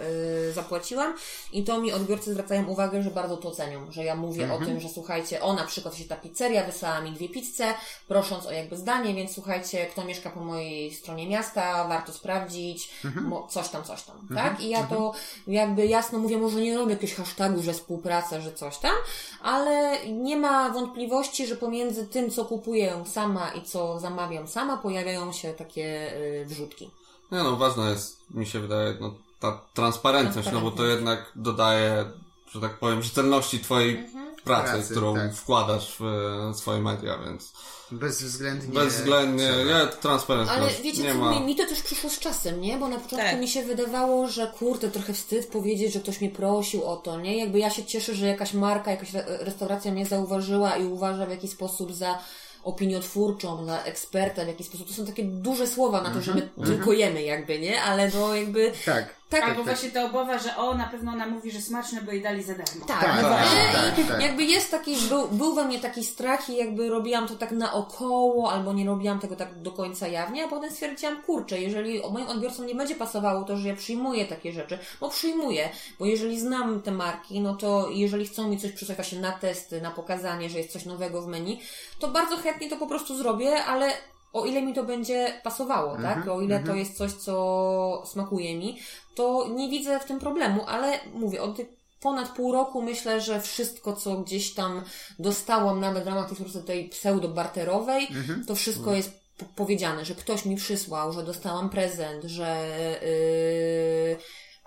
y, 0.50 0.54
zapłaciłam. 0.54 1.14
I 1.52 1.64
to 1.64 1.82
mi 1.82 1.92
odbiorcy 1.92 2.34
zwracają 2.34 2.68
uwagę, 2.68 3.04
że 3.04 3.12
bardzo 3.12 3.38
to 3.38 3.52
cenią, 3.52 3.92
że 3.92 4.04
ja 4.04 4.16
mówię 4.16 4.54
o 4.54 4.58
tym, 4.58 4.80
że 4.80 4.90
słuchajcie, 4.90 5.42
o 5.42 5.54
na 5.54 5.66
przykład 5.66 5.96
się 5.96 6.06
ta 6.06 6.16
pizzeria 6.16 6.64
wysłała 6.64 7.02
mi 7.02 7.12
dwie 7.12 7.30
pizze, 7.30 7.74
prosząc 8.08 8.46
o 8.46 8.52
jakby 8.52 8.78
zdanie, 8.78 9.14
więc 9.14 9.32
słuchajcie, 9.32 9.86
kto 9.86 10.06
mieszka 10.06 10.30
po 10.30 10.40
mojej 10.40 10.94
stronie 10.94 11.28
miasta, 11.28 11.88
warto 11.88 12.14
sprawdzić, 12.14 12.90
mo, 13.22 13.48
coś 13.48 13.70
tam, 13.70 13.84
coś 13.84 14.04
tam, 14.04 14.28
tak? 14.36 14.62
I 14.62 14.70
ja 14.70 14.84
to 14.84 15.14
jakby 15.48 15.86
jasno 15.86 16.20
mówię, 16.20 16.38
może 16.38 16.62
nie 16.62 16.78
robię 16.78 16.94
jakiegoś 16.94 17.16
hashtagu, 17.16 17.64
że 17.64 17.74
współpraca, 17.74 18.42
że 18.42 18.54
coś 18.54 18.78
tam, 18.78 18.96
ale 19.42 19.98
nie 20.08 20.38
ma 20.38 20.70
wątpliwości, 20.70 21.48
że 21.48 21.56
pomiędzy 21.56 22.08
tym, 22.08 22.32
co 22.32 22.46
kupuję 22.46 23.04
sama 23.06 23.52
i 23.52 23.62
co 23.62 24.00
zamawiam 24.00 24.48
sama, 24.48 24.78
pojawiają 24.78 25.34
się 25.34 25.54
takie 25.54 26.14
y, 26.18 26.46
wrzutki. 26.66 26.92
Nie 27.32 27.38
no, 27.44 27.56
ważna 27.56 27.90
jest, 27.90 28.18
mi 28.32 28.46
się 28.46 28.60
wydaje, 28.60 28.98
no, 29.02 29.14
ta 29.40 29.62
transparentność, 29.74 30.50
no 30.54 30.62
bo 30.62 30.72
to 30.72 30.86
jednak 30.86 31.32
dodaje, 31.36 32.06
że 32.52 32.62
tak 32.62 32.80
powiem, 32.80 33.04
rzetelności 33.04 33.60
twojej 33.60 33.98
Mhm. 33.98 34.36
pracy, 34.44 34.72
Pracy, 34.72 34.92
którą 34.92 35.16
tak. 35.16 35.36
wkładasz 35.36 35.96
w 36.00 36.04
e, 36.52 36.54
swoje 36.54 36.82
media, 36.82 37.18
więc 37.26 37.52
Bezwzględnie. 37.92 38.80
bezwzględnie, 38.80 39.52
nie, 39.66 39.88
transparentność, 40.02 40.60
Ale 40.62 40.84
wiecie, 40.84 41.04
nie 41.04 41.12
co, 41.14 41.20
ma... 41.20 41.32
mi, 41.32 41.42
mi 41.46 41.56
to 41.56 41.66
też 41.68 41.82
przyszło 41.82 42.10
z 42.10 42.20
czasem, 42.20 42.62
nie? 42.62 42.78
Bo 42.78 42.88
na 42.88 42.96
początku 42.96 43.28
Tak. 43.30 43.40
mi 43.40 43.48
się 43.48 43.64
wydawało, 43.64 44.28
że 44.28 44.52
kurde, 44.60 44.92
trochę 44.92 45.14
wstyd 45.14 45.48
powiedzieć, 45.48 45.94
że 45.94 46.00
ktoś 46.00 46.22
mnie 46.22 46.30
prosił 46.30 46.84
o 46.84 46.96
to, 46.98 47.20
nie? 47.20 47.38
Jakby 47.38 47.60
ja 47.60 47.70
się 47.70 47.86
cieszę, 47.86 48.16
że 48.16 48.28
jakaś 48.28 48.54
marka, 48.54 48.92
jakaś 48.92 49.16
re- 49.16 49.38
restauracja 49.40 49.92
mnie 49.92 50.06
zauważyła 50.06 50.76
i 50.78 50.86
uważa 50.86 51.26
w 51.26 51.30
jakiś 51.30 51.52
sposób 51.52 51.94
za 51.94 52.20
opiniotwórczą, 52.64 53.66
za 53.66 53.84
eksperta 53.84 54.46
w 54.46 54.48
jakiś 54.48 54.68
sposób. 54.68 54.88
To 54.88 54.94
są 54.94 55.06
takie 55.06 55.24
duże 55.24 55.68
słowa 55.68 56.02
na 56.02 56.10
to, 56.12 56.22
że 56.22 56.34
my 56.34 56.50
tylko 56.66 56.94
jemy 56.94 57.24
jakby, 57.24 57.60
nie? 57.60 57.82
Ale 57.82 58.12
no 58.14 58.36
jakby... 58.36 58.72
Tak. 58.86 59.16
Tak, 59.40 59.44
Albo 59.50 59.56
tak. 59.56 59.66
właśnie 59.66 59.90
ta 59.92 60.06
obawa, 60.06 60.38
że 60.40 60.56
o, 60.58 60.74
na 60.74 60.86
pewno 60.86 61.12
ona 61.12 61.28
mówi, 61.28 61.52
że 61.52 61.62
smaczne, 61.62 62.02
bo 62.02 62.12
jej 62.12 62.22
dali 62.22 62.44
za 62.44 62.54
darmo. 62.54 62.86
Tak, 62.88 63.00
Tak, 63.02 63.16
no 63.16 63.30
tak, 63.30 63.32
właśnie. 63.32 63.62
tak, 63.74 64.00
I 64.00 64.04
tak. 64.06 64.22
jakby 64.22 64.44
jest 64.44 64.72
taki, 64.72 64.96
był, 65.10 65.28
był 65.28 65.56
we 65.56 65.66
mnie 65.66 65.80
taki 65.80 66.04
strach 66.06 66.50
i 66.50 66.56
jakby 66.56 66.90
robiłam 66.90 67.28
to 67.28 67.36
tak 67.36 67.52
naokoło, 67.52 68.52
albo 68.52 68.74
nie 68.74 68.86
robiłam 68.86 69.20
tego 69.20 69.36
tak 69.36 69.62
do 69.62 69.72
końca 69.72 70.08
jawnie, 70.08 70.46
a 70.46 70.48
potem 70.48 70.72
stwierdziłam, 70.72 71.22
kurczę, 71.22 71.60
jeżeli 71.62 72.02
moim 72.12 72.28
odbiorcom 72.28 72.66
nie 72.66 72.76
będzie 72.76 72.96
pasowało 72.96 73.44
to, 73.44 73.58
że 73.58 73.68
ja 73.68 73.76
przyjmuję 73.76 74.26
takie 74.26 74.52
rzeczy, 74.52 74.80
bo 75.00 75.10
przyjmuję, 75.10 75.70
bo 76.00 76.06
jeżeli 76.06 76.40
znam 76.40 76.82
te 76.82 76.92
marki, 76.92 77.42
no 77.42 77.56
to 77.56 77.90
jeżeli 77.90 78.28
chcą 78.28 78.48
mi 78.50 78.58
coś 78.58 78.72
przysłać 78.72 78.98
właśnie 78.98 79.20
na 79.20 79.32
testy, 79.32 79.82
na 79.82 79.92
pokazanie, 79.92 80.50
że 80.50 80.58
jest 80.58 80.72
coś 80.72 80.86
nowego 80.86 81.22
w 81.22 81.28
menu, 81.28 81.60
to 82.00 82.08
bardzo 82.08 82.38
chętnie 82.38 82.70
to 82.70 82.78
po 82.78 82.88
prostu 82.88 83.16
zrobię, 83.18 83.64
ale 83.64 83.94
o 84.34 84.46
ile 84.46 84.62
mi 84.62 84.74
to 84.74 84.84
będzie 84.84 85.34
pasowało, 85.44 85.98
tak? 86.02 86.28
O 86.28 86.42
ile 86.42 86.60
to 86.60 86.76
jest 86.76 86.98
coś, 86.98 87.12
co 87.12 88.04
smakuje 88.06 88.58
mi, 88.58 88.80
to 89.16 89.48
nie 89.56 89.70
widzę 89.70 90.00
w 90.00 90.06
tym 90.06 90.20
problemu, 90.20 90.62
ale 90.68 91.00
mówię, 91.14 91.42
od 91.42 91.58
ponad 92.02 92.30
pół 92.30 92.52
roku 92.52 92.82
myślę, 92.82 93.22
że 93.22 93.42
wszystko, 93.42 93.94
co 93.94 94.18
gdzieś 94.18 94.54
tam 94.54 94.84
dostałam, 95.20 95.80
nawet 95.80 96.04
w 96.04 96.08
ramach 96.08 96.30
tej 96.66 96.90
pseudo-barterowej, 96.90 98.08
to 98.48 98.56
wszystko 98.56 98.94
jest 98.96 99.12
po- 99.38 99.46
powiedziane, 99.56 100.06
że 100.06 100.16
ktoś 100.16 100.46
mi 100.46 100.56
przysłał, 100.56 101.14
że 101.14 101.24
dostałam 101.24 101.70
prezent, 101.70 102.24
że 102.24 102.66
yy, 103.02 104.18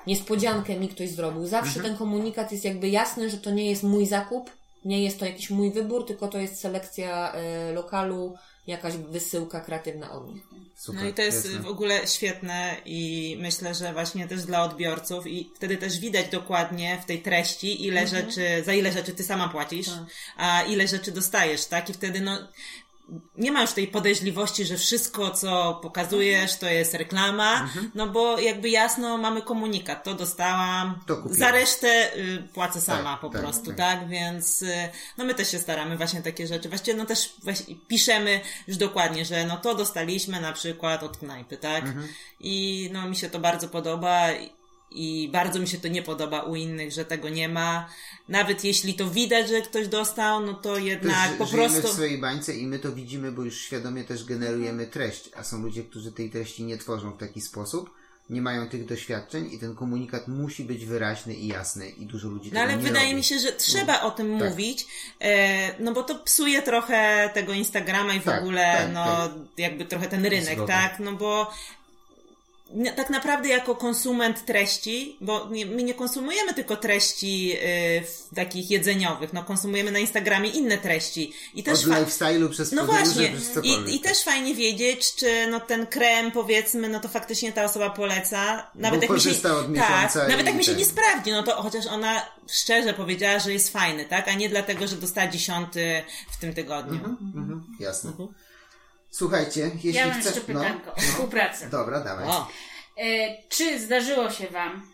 niespodziankę 0.07 0.77
mi 0.81 0.89
ktoś 0.89 1.11
zrobił. 1.11 1.47
Zawsze 1.47 1.81
ten 1.83 1.97
komunikat 1.97 2.53
jest 2.53 2.65
jakby 2.65 2.89
jasny, 2.89 3.31
że 3.31 3.37
to 3.37 3.51
nie 3.51 3.71
jest 3.71 3.83
mój 3.83 4.07
zakup, 4.07 4.51
nie 4.85 5.05
jest 5.05 5.19
to 5.19 5.25
jakiś 5.25 5.51
mój 5.51 5.71
wybór, 5.73 6.07
tylko 6.07 6.29
to 6.29 6.39
jest 6.39 6.61
selekcja 6.61 7.33
yy, 7.69 7.75
lokalu, 7.75 8.35
jakaś 8.67 8.97
wysyłka 8.97 9.61
kreatywna 9.61 10.13
od 10.13 10.35
nich. 10.35 10.43
Super, 10.77 11.03
No 11.03 11.09
i 11.09 11.15
to 11.15 11.23
jest 11.23 11.45
jasne. 11.45 11.61
w 11.61 11.67
ogóle 11.67 12.07
świetne 12.07 12.77
i 12.85 13.37
myślę, 13.41 13.75
że 13.75 13.93
właśnie 13.93 14.29
też 14.29 14.43
dla 14.43 14.63
odbiorców 14.63 15.27
i 15.27 15.51
wtedy 15.57 15.77
też 15.77 15.99
widać 16.01 16.29
dokładnie 16.29 16.99
w 17.03 17.05
tej 17.05 17.23
treści, 17.23 17.87
ile 17.87 18.07
rzeczy, 18.07 18.63
za 18.65 18.73
ile 18.73 18.93
rzeczy 18.93 19.13
ty 19.13 19.25
sama 19.25 19.49
płacisz, 19.49 19.91
a 20.37 20.63
ile 20.63 20.89
rzeczy 20.89 21.13
dostajesz, 21.13 21.65
tak? 21.65 21.91
I 21.91 21.93
wtedy 21.93 22.21
no 22.21 22.39
nie 23.37 23.53
ma 23.53 23.63
już 23.63 23.73
tej 23.73 23.89
podejrzliwości, 23.89 24.65
że 24.65 24.77
wszystko, 24.77 25.31
co 25.31 25.79
pokazujesz, 25.83 26.57
to 26.57 26.67
jest 26.67 26.95
reklama, 26.95 27.69
no 27.95 28.07
bo 28.07 28.41
jakby 28.41 28.69
jasno 28.69 29.19
mamy 29.19 29.43
komunikat, 29.43 30.05
to 30.05 30.15
dostałam, 30.15 31.01
To 31.07 31.23
za 31.25 31.51
resztę 31.51 32.17
y, 32.17 32.43
płacę 32.55 32.81
sama 32.81 33.13
Tak, 33.13 33.21
po 33.21 33.29
tak, 33.29 33.43
prostu, 33.43 33.67
tak. 33.67 33.77
tak? 33.77 34.09
Więc 34.09 34.63
y, 34.63 34.89
no 35.19 35.25
my 35.25 35.35
też 35.35 35.51
się 35.51 35.59
staramy 35.59 35.97
właśnie 35.97 36.23
takie 36.23 36.47
rzeczy. 36.47 36.69
Właściwie 36.69 36.97
no 36.97 37.07
też 37.07 37.35
właśnie 37.43 37.75
piszemy 37.89 38.41
już 38.69 38.77
dokładnie, 38.77 39.25
że 39.25 39.45
no 39.45 39.57
to 39.57 39.75
dostaliśmy 39.75 40.41
na 40.41 40.53
przykład 40.53 41.03
od 41.03 41.17
knajpy, 41.17 41.57
tak? 41.57 41.85
Mhm. 41.85 42.09
I 42.41 42.89
no 42.93 43.09
mi 43.09 43.17
się 43.17 43.31
to 43.31 43.39
bardzo 43.41 43.69
podoba. 43.69 44.29
I 44.91 45.29
bardzo 45.33 45.59
mi 45.59 45.69
się 45.69 45.79
to 45.79 45.89
nie 45.89 46.03
podoba 46.03 46.41
u 46.43 46.55
innych, 46.57 46.93
że 46.93 47.05
tego 47.05 47.29
nie 47.29 47.49
ma. 47.49 47.89
Nawet 48.29 48.65
jeśli 48.65 48.95
to 48.95 49.11
widać, 49.11 49.49
że 49.49 49.63
ktoś 49.63 49.89
dostał, 49.89 50.41
no 50.47 50.55
to 50.55 50.79
jednak 50.79 51.29
Też 51.29 51.39
po 51.39 51.47
prostu. 51.47 51.89
w 51.89 51.91
swojej 51.93 52.19
bańce 52.19 52.55
i 52.57 52.67
my 52.67 52.79
to 52.79 52.93
widzimy, 52.93 53.33
bo 53.33 53.43
już 53.43 53.61
świadomie 53.61 54.05
też 54.05 54.25
generujemy 54.25 54.87
treść, 54.87 55.31
a 55.37 55.45
są 55.45 55.63
ludzie, 55.63 55.85
którzy 55.85 56.13
tej 56.13 56.31
treści 56.31 56.65
nie 56.65 56.79
tworzą 56.79 57.11
w 57.13 57.19
taki 57.19 57.41
sposób, 57.41 57.91
nie 58.31 58.43
mają 58.43 58.69
tych 58.69 58.87
doświadczeń 58.87 59.53
i 59.53 59.59
ten 59.59 59.75
komunikat 59.75 60.29
musi 60.29 60.65
być 60.65 60.87
wyraźny 60.87 61.35
i 61.35 61.47
jasny 61.47 61.89
i 61.89 62.07
dużo 62.07 62.29
ludzi 62.29 62.49
No 62.53 62.61
tego 62.61 62.63
ale 62.73 62.77
nie 62.77 62.83
wydaje 62.83 63.05
robi. 63.07 63.17
mi 63.17 63.25
się, 63.25 63.39
że 63.39 63.53
trzeba 63.53 64.01
o 64.03 64.11
tym 64.11 64.39
Tak. 64.39 64.49
mówić, 64.51 64.87
e, 65.21 65.83
no 65.83 65.93
bo 65.93 66.03
to 66.03 66.15
psuje 66.19 66.63
trochę 66.63 67.31
tego 67.35 67.53
Instagrama 67.53 68.15
i 68.15 68.21
w 68.21 68.25
Tak, 68.25 68.41
ogóle, 68.43 68.75
tak, 68.77 68.93
no 68.93 69.05
tak. 69.05 69.33
jakby 69.59 69.85
trochę 69.85 70.09
ten 70.09 70.27
rynek, 70.27 70.57
Zgoda. 70.57 70.67
tak? 70.67 70.99
No 71.01 71.13
bo 71.13 71.51
tak 72.97 73.11
naprawdę 73.11 73.49
jako 73.49 73.75
konsument 73.77 74.45
treści, 74.45 75.17
bo 75.21 75.49
nie, 75.51 75.67
my 75.67 75.83
nie 75.83 75.95
konsumujemy 75.95 76.55
tylko 76.55 76.77
treści 76.77 77.53
y, 77.53 77.57
w 78.07 78.35
takich 78.35 78.71
jedzeniowych, 78.71 79.33
no 79.33 79.45
konsumujemy 79.45 79.91
na 79.91 79.99
Instagramie 79.99 80.51
inne 80.51 80.79
treści 80.79 81.33
i 81.55 81.63
też 81.63 81.79
Od 81.85 81.91
fa- 81.91 82.01
lifestyle'u 82.01 82.49
przez 82.51 82.73
no 82.73 82.87
właśnie. 82.87 83.33
przez. 83.37 83.65
I, 83.65 83.97
I 83.97 84.01
też 84.01 84.23
fajnie 84.23 84.55
wiedzieć, 84.55 85.15
czy 85.15 85.47
no 85.51 85.61
ten 85.61 85.87
krem, 85.87 86.31
powiedzmy, 86.31 86.89
no 86.89 87.01
to 87.01 87.09
faktycznie 87.09 87.53
ta 87.53 87.65
osoba 87.65 87.91
poleca. 87.91 88.71
Nawet 88.75 89.03
jak 89.03 89.11
mi 89.11 89.21
się, 89.21 89.29
korzysta 89.29 89.57
od 89.57 89.75
tak, 89.75 90.29
nawet 90.29 90.47
jak 90.47 90.55
mi 90.55 90.65
się 90.65 90.71
ten. 90.71 90.79
nie 90.79 90.85
sprawdzi, 90.85 91.31
no 91.31 91.43
to 91.43 91.53
chociaż 91.63 91.87
ona 91.87 92.23
szczerze 92.51 92.95
powiedziała, 92.95 93.39
że 93.39 93.53
jest 93.53 93.73
fajny, 93.73 94.05
tak? 94.05 94.29
A 94.29 94.35
nie 94.35 94.49
dlatego, 94.49 94.87
że 94.87 94.97
dostała 94.97 95.29
dziesiąty 95.29 96.03
w 96.31 96.41
tym 96.41 96.55
tygodniu. 96.55 97.01
Mhm, 97.05 97.65
jasne. 97.81 98.13
Słuchajcie, 99.11 99.71
jeśli 99.75 99.93
Ja 99.93 100.07
mam 100.09 100.21
chce... 100.21 100.29
jeszcze 100.29 100.41
pytanko 100.45 100.95
o 100.95 101.01
współpracę. 101.01 101.69
Dobra, 101.71 102.01
dawaj. 102.01 102.29
O, 102.29 102.49
E, 102.99 103.37
czy 103.49 103.81
zdarzyło 103.81 104.31
się 104.31 104.47
Wam, 104.47 104.93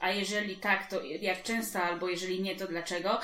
a 0.00 0.10
jeżeli 0.10 0.56
tak, 0.56 0.90
to 0.90 1.02
jak 1.02 1.42
często, 1.42 1.82
albo 1.82 2.08
jeżeli 2.08 2.42
nie, 2.42 2.56
to 2.56 2.66
dlaczego, 2.66 3.20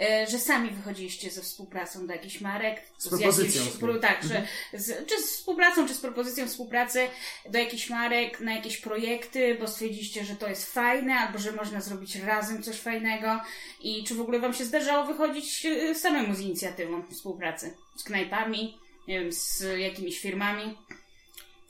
e, 0.00 0.26
że 0.30 0.38
sami 0.38 0.70
wychodziliście 0.70 1.30
ze 1.30 1.42
współpracą 1.42 2.06
do 2.06 2.12
jakichś 2.12 2.40
marek? 2.40 2.82
Z 2.98 3.08
propozycją 3.08 3.62
jakimś- 3.62 3.74
współ- 3.74 4.00
Tak, 4.00 4.22
że 4.24 4.46
z, 4.72 5.06
czy 5.08 5.22
z 5.22 5.30
współpracą, 5.36 5.88
czy 5.88 5.94
z 5.94 6.00
propozycją 6.00 6.48
współpracy 6.48 7.08
do 7.50 7.58
jakichś 7.58 7.90
marek, 7.90 8.40
na 8.40 8.54
jakieś 8.54 8.76
projekty, 8.78 9.56
bo 9.60 9.68
stwierdziliście, 9.68 10.24
że 10.24 10.36
to 10.36 10.48
jest 10.48 10.72
fajne, 10.72 11.14
albo 11.14 11.38
że 11.38 11.52
można 11.52 11.80
zrobić 11.80 12.16
razem 12.16 12.62
coś 12.62 12.76
fajnego. 12.80 13.40
I 13.80 14.04
czy 14.04 14.14
w 14.14 14.20
ogóle 14.20 14.38
Wam 14.40 14.54
się 14.54 14.64
zdarzało 14.64 15.06
wychodzić 15.06 15.66
e, 15.66 15.94
samemu 15.94 16.34
z 16.34 16.40
inicjatywą 16.40 17.02
współpracy? 17.10 17.76
Z 17.96 18.04
knajpami, 18.04 18.78
nie 19.08 19.20
wiem, 19.20 19.32
z 19.32 19.64
jakimiś 19.78 20.20
firmami? 20.20 20.76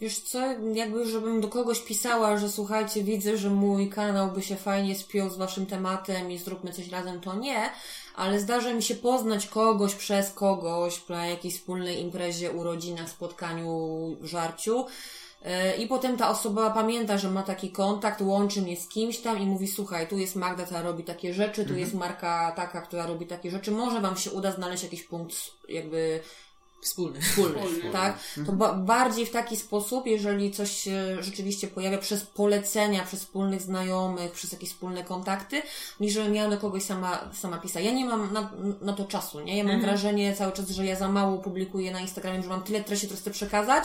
Wiesz 0.00 0.18
co, 0.18 0.38
jakby 0.74 1.08
żebym 1.10 1.40
do 1.40 1.48
kogoś 1.48 1.80
pisała, 1.80 2.36
że 2.38 2.48
słuchajcie, 2.48 3.02
widzę, 3.02 3.36
że 3.36 3.50
mój 3.50 3.90
kanał 3.90 4.30
by 4.32 4.42
się 4.42 4.56
fajnie 4.56 4.94
spiął 4.94 5.30
z 5.30 5.36
waszym 5.36 5.66
tematem 5.66 6.32
i 6.32 6.38
zróbmy 6.38 6.72
coś 6.72 6.88
razem, 6.88 7.20
to 7.20 7.34
nie, 7.34 7.70
ale 8.16 8.40
zdarza 8.40 8.74
mi 8.74 8.82
się 8.82 8.94
poznać 8.94 9.46
kogoś 9.46 9.94
przez 9.94 10.30
kogoś 10.32 11.08
na 11.08 11.26
jakiejś 11.26 11.54
wspólnej 11.54 12.00
imprezie, 12.00 12.52
urodzinach, 12.52 13.10
spotkaniu, 13.10 14.16
żarciu. 14.22 14.86
Yy, 15.44 15.76
I 15.76 15.86
potem 15.86 16.16
ta 16.16 16.30
osoba 16.30 16.70
pamięta, 16.70 17.18
że 17.18 17.30
ma 17.30 17.42
taki 17.42 17.70
kontakt, 17.70 18.20
łączy 18.20 18.62
mnie 18.62 18.76
z 18.76 18.88
kimś 18.88 19.18
tam 19.18 19.38
i 19.40 19.46
mówi, 19.46 19.68
słuchaj, 19.68 20.08
tu 20.08 20.18
jest 20.18 20.36
Magda, 20.36 20.64
która 20.64 20.82
robi 20.82 21.04
takie 21.04 21.34
rzeczy, 21.34 21.64
tu 21.64 21.74
jest 21.74 21.94
marka 21.94 22.52
taka, 22.56 22.80
która 22.80 23.06
robi 23.06 23.26
takie 23.26 23.50
rzeczy, 23.50 23.70
może 23.70 24.00
wam 24.00 24.16
się 24.16 24.30
uda 24.30 24.52
znaleźć 24.52 24.82
jakiś 24.82 25.02
punkt 25.02 25.36
jakby 25.68 26.20
wspólny. 26.80 27.20
wspólny, 27.20 27.58
Wspólny. 27.58 27.90
tak? 27.92 28.18
To 28.46 28.52
ba- 28.52 28.72
bardziej 28.72 29.26
w 29.26 29.30
taki 29.30 29.56
sposób, 29.56 30.06
jeżeli 30.06 30.50
coś 30.50 30.70
się 30.70 31.16
rzeczywiście 31.22 31.68
pojawia 31.68 31.98
przez 31.98 32.24
polecenia, 32.24 33.04
przez 33.04 33.20
wspólnych 33.20 33.62
znajomych, 33.62 34.32
przez 34.32 34.52
jakieś 34.52 34.68
wspólne 34.70 35.04
kontakty, 35.04 35.62
niż 36.00 36.12
żebym 36.12 36.34
ja 36.34 36.50
do 36.50 36.58
kogoś 36.58 36.82
sama, 36.82 37.30
sama 37.34 37.58
pisała. 37.58 37.84
Ja 37.84 37.92
nie 37.92 38.04
mam 38.04 38.32
na, 38.32 38.50
na 38.80 38.92
to 38.92 39.04
czasu, 39.04 39.40
nie? 39.40 39.56
Ja 39.58 39.64
mam 39.64 39.80
wrażenie 39.80 40.34
cały 40.34 40.52
czas, 40.52 40.68
że 40.70 40.86
ja 40.86 40.96
za 40.96 41.08
mało 41.08 41.38
publikuję 41.38 41.92
na 41.92 42.00
Instagramie, 42.00 42.42
że 42.42 42.48
mam 42.48 42.62
tyle 42.62 42.84
treści, 42.84 43.06
które 43.06 43.20
chcę 43.20 43.30
przekazać, 43.30 43.84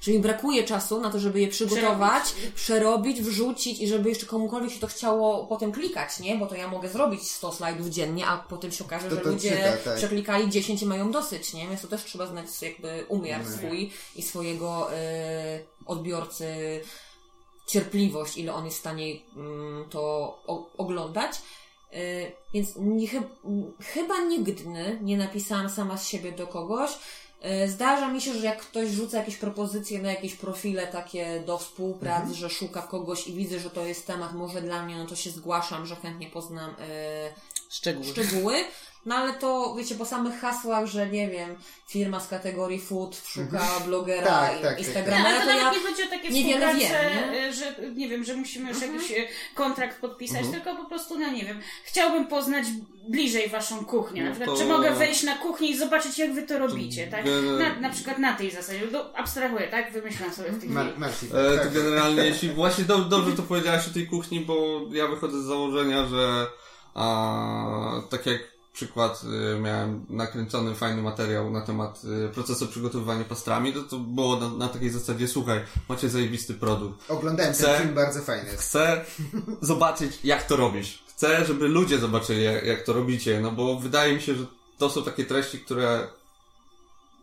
że 0.00 0.12
mi 0.12 0.18
brakuje 0.18 0.64
czasu 0.64 1.00
na 1.00 1.10
to, 1.10 1.18
żeby 1.18 1.40
je 1.40 1.48
przygotować, 1.48 2.24
przerobić, 2.54 3.22
wrzucić 3.22 3.80
i 3.80 3.88
żeby 3.88 4.08
jeszcze 4.08 4.26
komukolwiek 4.26 4.72
się 4.72 4.80
to 4.80 4.86
chciało 4.86 5.46
potem 5.46 5.72
klikać, 5.72 6.20
nie? 6.20 6.36
Bo 6.36 6.46
to 6.46 6.54
ja 6.54 6.68
mogę 6.68 6.88
zrobić 6.88 7.30
100 7.30 7.52
slajdów 7.52 7.88
dziennie, 7.88 8.26
a 8.26 8.38
potem 8.38 8.72
się 8.72 8.84
okaże, 8.84 9.08
To 9.08 9.14
że 9.14 9.20
to 9.20 9.30
ludzie 9.30 9.50
czyta, 9.50 9.76
tak. 9.84 9.96
przeklikali 9.96 10.50
10 10.50 10.82
i 10.82 10.86
mają 10.86 11.10
dosyć, 11.10 11.54
nie? 11.54 11.68
Więc 11.68 11.82
to 11.82 11.88
też 11.88 12.04
trzeba 12.04 12.26
znać 12.26 12.46
jakby 12.62 13.04
umiar 13.08 13.46
swój 13.46 13.90
i 14.16 14.22
swojego 14.22 14.94
e, 14.94 15.60
odbiorcy 15.86 16.80
cierpliwość, 17.66 18.36
ile 18.36 18.54
on 18.54 18.64
jest 18.64 18.76
w 18.76 18.80
stanie 18.80 19.14
mm, 19.36 19.84
to 19.90 20.00
o, 20.46 20.70
oglądać. 20.76 21.32
E, 21.92 22.32
więc 22.54 22.76
nie, 22.76 23.08
chyb, 23.08 23.24
chyba 23.80 24.20
nigdy 24.20 24.54
nie 25.00 25.16
napisałam 25.16 25.70
sama 25.70 25.96
z 25.96 26.08
siebie 26.08 26.32
do 26.32 26.46
kogoś. 26.46 26.90
E, 27.40 27.68
Zdarza 27.68 28.08
mi 28.08 28.20
się, 28.20 28.34
że 28.34 28.46
jak 28.46 28.58
ktoś 28.60 28.88
rzuca 28.90 29.18
jakieś 29.18 29.36
propozycje 29.36 30.02
na 30.02 30.10
jakieś 30.12 30.34
profile 30.34 30.86
takie 30.86 31.42
do 31.46 31.58
współpracy, 31.58 32.34
że 32.34 32.50
szuka 32.50 32.82
kogoś 32.82 33.26
i 33.26 33.32
widzę, 33.32 33.58
że 33.58 33.70
to 33.70 33.84
jest 33.86 34.06
temat 34.06 34.32
może 34.32 34.62
dla 34.62 34.82
mnie, 34.82 34.96
no 34.96 35.06
to 35.06 35.16
się 35.16 35.30
zgłaszam, 35.30 35.86
że 35.86 35.96
chętnie 35.96 36.26
poznam 36.30 36.74
e, 36.80 37.32
Szczegóły. 37.68 38.06
szczegóły. 38.06 38.64
No 39.06 39.14
ale 39.14 39.32
to, 39.32 39.74
wiecie, 39.78 39.94
po 39.94 40.04
samych 40.06 40.40
hasłach, 40.40 40.86
że 40.86 41.06
nie 41.08 41.28
wiem, 41.28 41.56
firma 41.88 42.20
z 42.20 42.28
kategorii 42.28 42.80
food 42.80 43.22
szuka 43.26 43.62
blogera 43.86 44.26
Tak, 44.26 44.50
i 44.52 44.54
tak, 44.54 44.62
tak, 44.62 44.78
Nie, 44.78 44.84
Instagramera, 44.84 45.28
ale 45.30 45.38
to 45.40 45.44
to 45.46 45.58
ja... 45.58 45.72
nie 45.72 45.78
chodzi 45.80 46.02
o 46.02 46.06
takie 46.10 46.28
niewiele 46.30 46.66
współpracę, 46.74 47.10
wiem, 47.14 47.32
nie? 47.32 47.40
e, 47.48 47.52
że 47.52 47.74
nie 47.94 48.08
wiem, 48.08 48.24
że 48.24 48.34
musimy 48.36 48.68
już 48.70 48.82
jakiś 48.82 49.10
e, 49.10 49.14
kontrakt 49.54 50.00
podpisać, 50.00 50.40
Mhm. 50.44 50.54
tylko 50.62 50.82
po 50.82 50.88
prostu, 50.88 51.18
no 51.18 51.30
nie 51.30 51.44
wiem, 51.44 51.60
chciałbym 51.84 52.26
poznać 52.26 52.64
bliżej 53.08 53.48
waszą 53.48 53.84
kuchnię. 53.84 54.22
Na 54.22 54.28
No 54.28 54.34
przykład, 54.36 54.56
to- 54.58 54.62
czy 54.64 54.68
mogę 54.68 54.90
wejść 54.90 55.22
na 55.22 55.34
kuchnię 55.38 55.68
i 55.68 55.78
zobaczyć, 55.78 56.18
jak 56.18 56.32
wy 56.32 56.42
to 56.42 56.58
robicie, 56.58 57.06
tak? 57.06 57.24
Na, 57.58 57.80
na 57.80 57.90
przykład 57.90 58.18
na 58.18 58.32
tej 58.32 58.50
zasadzie. 58.50 58.80
No, 58.92 59.04
abstrahuję, 59.16 59.68
tak? 59.68 59.92
Wymyślam 59.92 60.32
sobie 60.32 60.48
w 60.48 60.52
tej 60.52 60.58
chwili. 60.60 60.74
Mar- 60.74 60.98
Marcin, 60.98 61.28
E, 61.36 61.56
tak. 61.58 61.66
to 61.66 61.70
generalnie, 61.74 62.24
jeśli 62.24 62.48
właśnie 62.60 62.84
do, 62.84 62.98
dobrze 62.98 63.36
to 63.36 63.42
powiedziałaś 63.42 63.88
o 63.88 63.94
tej 63.94 64.06
kuchni, 64.06 64.40
bo 64.40 64.80
ja 64.92 65.06
wychodzę 65.06 65.42
z 65.42 65.44
założenia, 65.44 66.06
że 66.06 66.46
a, 66.94 68.02
tak 68.10 68.26
jak 68.26 68.40
przykład 68.72 69.22
y, 69.54 69.60
miałem 69.60 70.06
nakręcony 70.08 70.74
fajny 70.74 71.02
materiał 71.02 71.50
na 71.50 71.60
temat 71.60 72.02
y, 72.04 72.28
procesu 72.34 72.66
przygotowywania 72.66 73.24
pastrami, 73.24 73.72
to, 73.72 73.82
to 73.82 73.98
było 73.98 74.36
na, 74.36 74.48
na 74.48 74.68
takiej 74.68 74.90
zasadzie, 74.90 75.28
słuchaj, 75.28 75.60
macie 75.88 76.08
zajebisty 76.08 76.54
produkt. 76.54 77.10
Oglądałem 77.10 77.52
Chcę- 77.52 77.64
ten 77.64 77.82
film, 77.82 77.94
bardzo 77.94 78.20
fajny 78.20 78.50
jest. 78.50 78.62
Chcę 78.62 79.04
zobaczyć, 79.60 80.18
jak 80.24 80.46
to 80.46 80.56
robisz. 80.56 81.04
Chcę, 81.08 81.44
żeby 81.44 81.68
ludzie 81.68 81.98
zobaczyli, 81.98 82.44
jak, 82.44 82.66
jak 82.66 82.82
to 82.82 82.92
robicie, 82.92 83.40
no 83.40 83.50
bo 83.52 83.76
wydaje 83.76 84.14
mi 84.14 84.22
się, 84.22 84.34
że 84.34 84.44
to 84.78 84.90
są 84.90 85.04
takie 85.04 85.24
treści, 85.24 85.58
które 85.58 86.08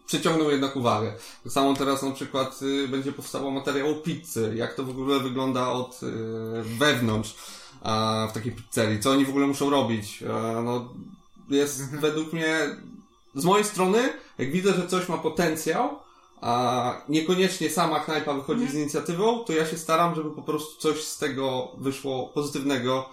przyciągną 0.07 0.49
jednak 0.49 0.75
uwagę. 0.75 1.13
Tak 1.43 1.53
samo 1.53 1.73
teraz 1.75 2.03
na 2.03 2.11
przykład 2.11 2.61
y, 2.61 2.87
będzie 2.87 3.11
powstawał 3.11 3.51
materiał 3.51 3.91
o 3.91 3.95
pizzy, 3.95 4.53
jak 4.55 4.73
to 4.73 4.83
w 4.83 4.89
ogóle 4.89 5.19
wygląda 5.19 5.67
od 5.69 6.03
y, 6.03 6.07
wewnątrz 6.63 7.35
a, 7.81 8.27
w 8.31 8.33
takiej 8.33 8.51
pizzerii, 8.51 8.99
co 8.99 9.11
oni 9.11 9.25
w 9.25 9.29
ogóle 9.29 9.47
muszą 9.47 9.69
robić. 9.69 10.23
A, 10.23 10.61
no, 10.61 10.93
jest 11.49 11.95
według 11.95 12.33
mnie, 12.33 12.57
z 13.35 13.45
mojej 13.45 13.65
strony, 13.65 14.09
jak 14.37 14.51
widzę, 14.51 14.73
że 14.73 14.87
coś 14.87 15.09
ma 15.09 15.17
potencjał, 15.17 15.99
a 16.41 17.01
niekoniecznie 17.09 17.69
sama 17.69 17.99
knajpa 17.99 18.33
wychodzi 18.33 18.67
z 18.67 18.73
inicjatywą, 18.73 19.39
to 19.43 19.53
ja 19.53 19.65
się 19.65 19.77
staram, 19.77 20.15
żeby 20.15 20.31
po 20.31 20.41
prostu 20.41 20.81
coś 20.81 21.03
z 21.03 21.17
tego 21.17 21.71
wyszło 21.77 22.27
pozytywnego 22.27 23.09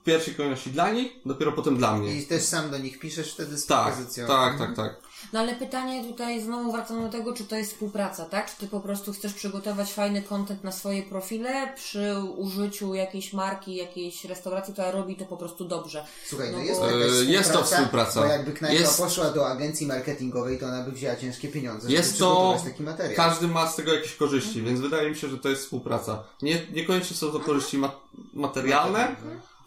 w 0.00 0.04
pierwszej 0.04 0.34
kolejności 0.34 0.70
dla 0.70 0.90
nich, 0.90 1.12
dopiero 1.26 1.52
potem 1.52 1.76
dla 1.76 1.96
mnie. 1.96 2.16
I 2.16 2.26
też 2.26 2.42
sam 2.42 2.70
do 2.70 2.78
nich 2.78 2.98
piszesz 2.98 3.32
wtedy 3.34 3.58
z 3.58 3.66
Tak, 3.66 3.86
propozycją. 3.86 4.26
tak, 4.26 4.58
tak, 4.58 4.76
tak. 4.76 5.00
No 5.32 5.40
ale 5.40 5.54
pytanie 5.54 6.04
tutaj 6.04 6.42
znowu 6.42 6.72
wracam 6.72 7.02
do 7.02 7.08
tego, 7.08 7.32
czy 7.32 7.44
to 7.44 7.56
jest 7.56 7.72
współpraca, 7.72 8.24
tak? 8.24 8.50
Czy 8.50 8.56
ty 8.56 8.66
po 8.66 8.80
prostu 8.80 9.12
chcesz 9.12 9.34
przygotować 9.34 9.92
fajny 9.92 10.22
content 10.22 10.64
na 10.64 10.72
swoje 10.72 11.02
profile 11.02 11.72
przy 11.76 12.14
użyciu 12.36 12.94
jakiejś 12.94 13.32
marki, 13.32 13.74
jakiejś 13.76 14.24
restauracji, 14.24 14.72
która 14.72 14.90
robi 14.90 15.16
to 15.16 15.24
po 15.24 15.36
prostu 15.36 15.64
dobrze. 15.64 16.06
Słuchaj, 16.26 16.50
no 16.52 16.58
No 16.58 16.64
jest 16.64 16.80
bo- 16.80 16.90
E, 16.92 17.24
jest 17.24 17.52
to 17.52 17.64
współpraca. 17.64 18.20
Bo 18.20 18.26
jakby 18.26 18.52
knajpa 18.52 18.80
Jest- 18.80 18.98
poszła 19.02 19.30
do 19.30 19.48
agencji 19.48 19.86
marketingowej, 19.86 20.58
to 20.58 20.66
ona 20.66 20.82
by 20.82 20.92
wzięła 20.92 21.16
ciężkie 21.16 21.48
pieniądze, 21.48 21.80
żeby 21.82 21.92
Jest 21.92 22.18
to, 22.18 22.60
taki 22.64 22.82
materiał. 22.82 23.16
każdy 23.16 23.48
ma 23.48 23.70
z 23.70 23.76
tego 23.76 23.94
jakieś 23.94 24.14
korzyści, 24.16 24.62
więc 24.62 24.80
wydaje 24.80 25.10
mi 25.10 25.16
się, 25.16 25.28
że 25.28 25.38
to 25.38 25.48
jest 25.48 25.62
współpraca. 25.62 26.22
Nie, 26.42 26.66
niekoniecznie 26.72 27.16
są 27.16 27.30
to 27.32 27.40
korzyści 27.40 27.78
ma- 27.78 27.92
materialne, 28.34 29.16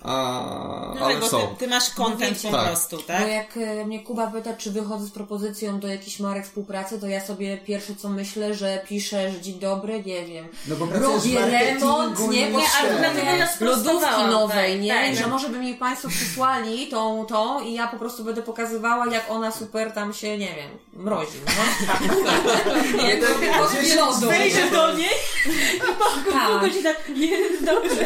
A, 0.03 0.93
No 0.99 1.05
ale 1.05 1.13
tak, 1.13 1.23
bo 1.23 1.29
są. 1.29 1.47
ty, 1.47 1.55
ty 1.57 1.67
masz 1.67 1.89
content 1.89 2.41
po 2.41 2.49
Tak. 2.51 2.65
prostu, 2.67 2.97
Bo 2.97 3.03
tak? 3.03 3.27
jak 3.29 3.57
e, 3.57 3.85
mnie 3.85 3.99
Kuba 4.03 4.27
pyta, 4.27 4.53
czy 4.53 4.71
wychodzę 4.71 5.05
z 5.05 5.11
propozycją 5.11 5.79
do 5.79 5.87
jakichś 5.87 6.19
marek 6.19 6.45
współpracy, 6.45 6.99
to 7.01 7.07
ja 7.07 7.25
sobie 7.25 7.57
pierwsze 7.57 7.95
co 7.95 8.09
myślę, 8.09 8.53
że 8.53 8.81
piszę, 8.89 9.31
że 9.31 9.41
dzień 9.41 9.59
dobry, 9.59 10.03
nie 10.03 10.25
wiem. 10.25 10.47
No 10.67 10.75
bo 10.75 10.85
Robię 10.85 11.45
remont, 11.45 12.19
nie, 12.31 12.47
bo 12.47 12.59
ja 12.59 12.65
lodówki 12.79 13.55
sprostowałam, 13.55 14.29
nowej, 14.31 14.71
tak, 14.73 14.81
nie? 14.81 14.93
tak. 14.93 15.15
Że 15.15 15.27
może 15.27 15.49
by 15.49 15.59
mi 15.59 15.73
Państwo 15.73 16.09
przysłali 16.09 16.87
tą, 16.87 17.25
tą 17.25 17.61
i 17.61 17.73
ja 17.73 17.87
po 17.87 17.97
prostu 17.97 18.23
będę 18.23 18.41
pokazywała, 18.41 19.07
jak 19.07 19.31
ona 19.31 19.51
super 19.51 19.91
tam 19.91 20.13
się, 20.13 20.37
nie 20.37 20.55
wiem, 20.55 20.69
mrozi, 20.93 21.37
no. 21.45 21.53
porcję 23.57 23.95
lodu. 23.95 24.27
Wejdę 24.27 24.71
do 24.71 24.93
niej 24.97 25.09
i 25.75 25.79
po 25.79 26.31
Tak. 26.31 26.61
tak, 26.83 27.09
nie, 27.15 27.37
dobrze. 27.71 28.05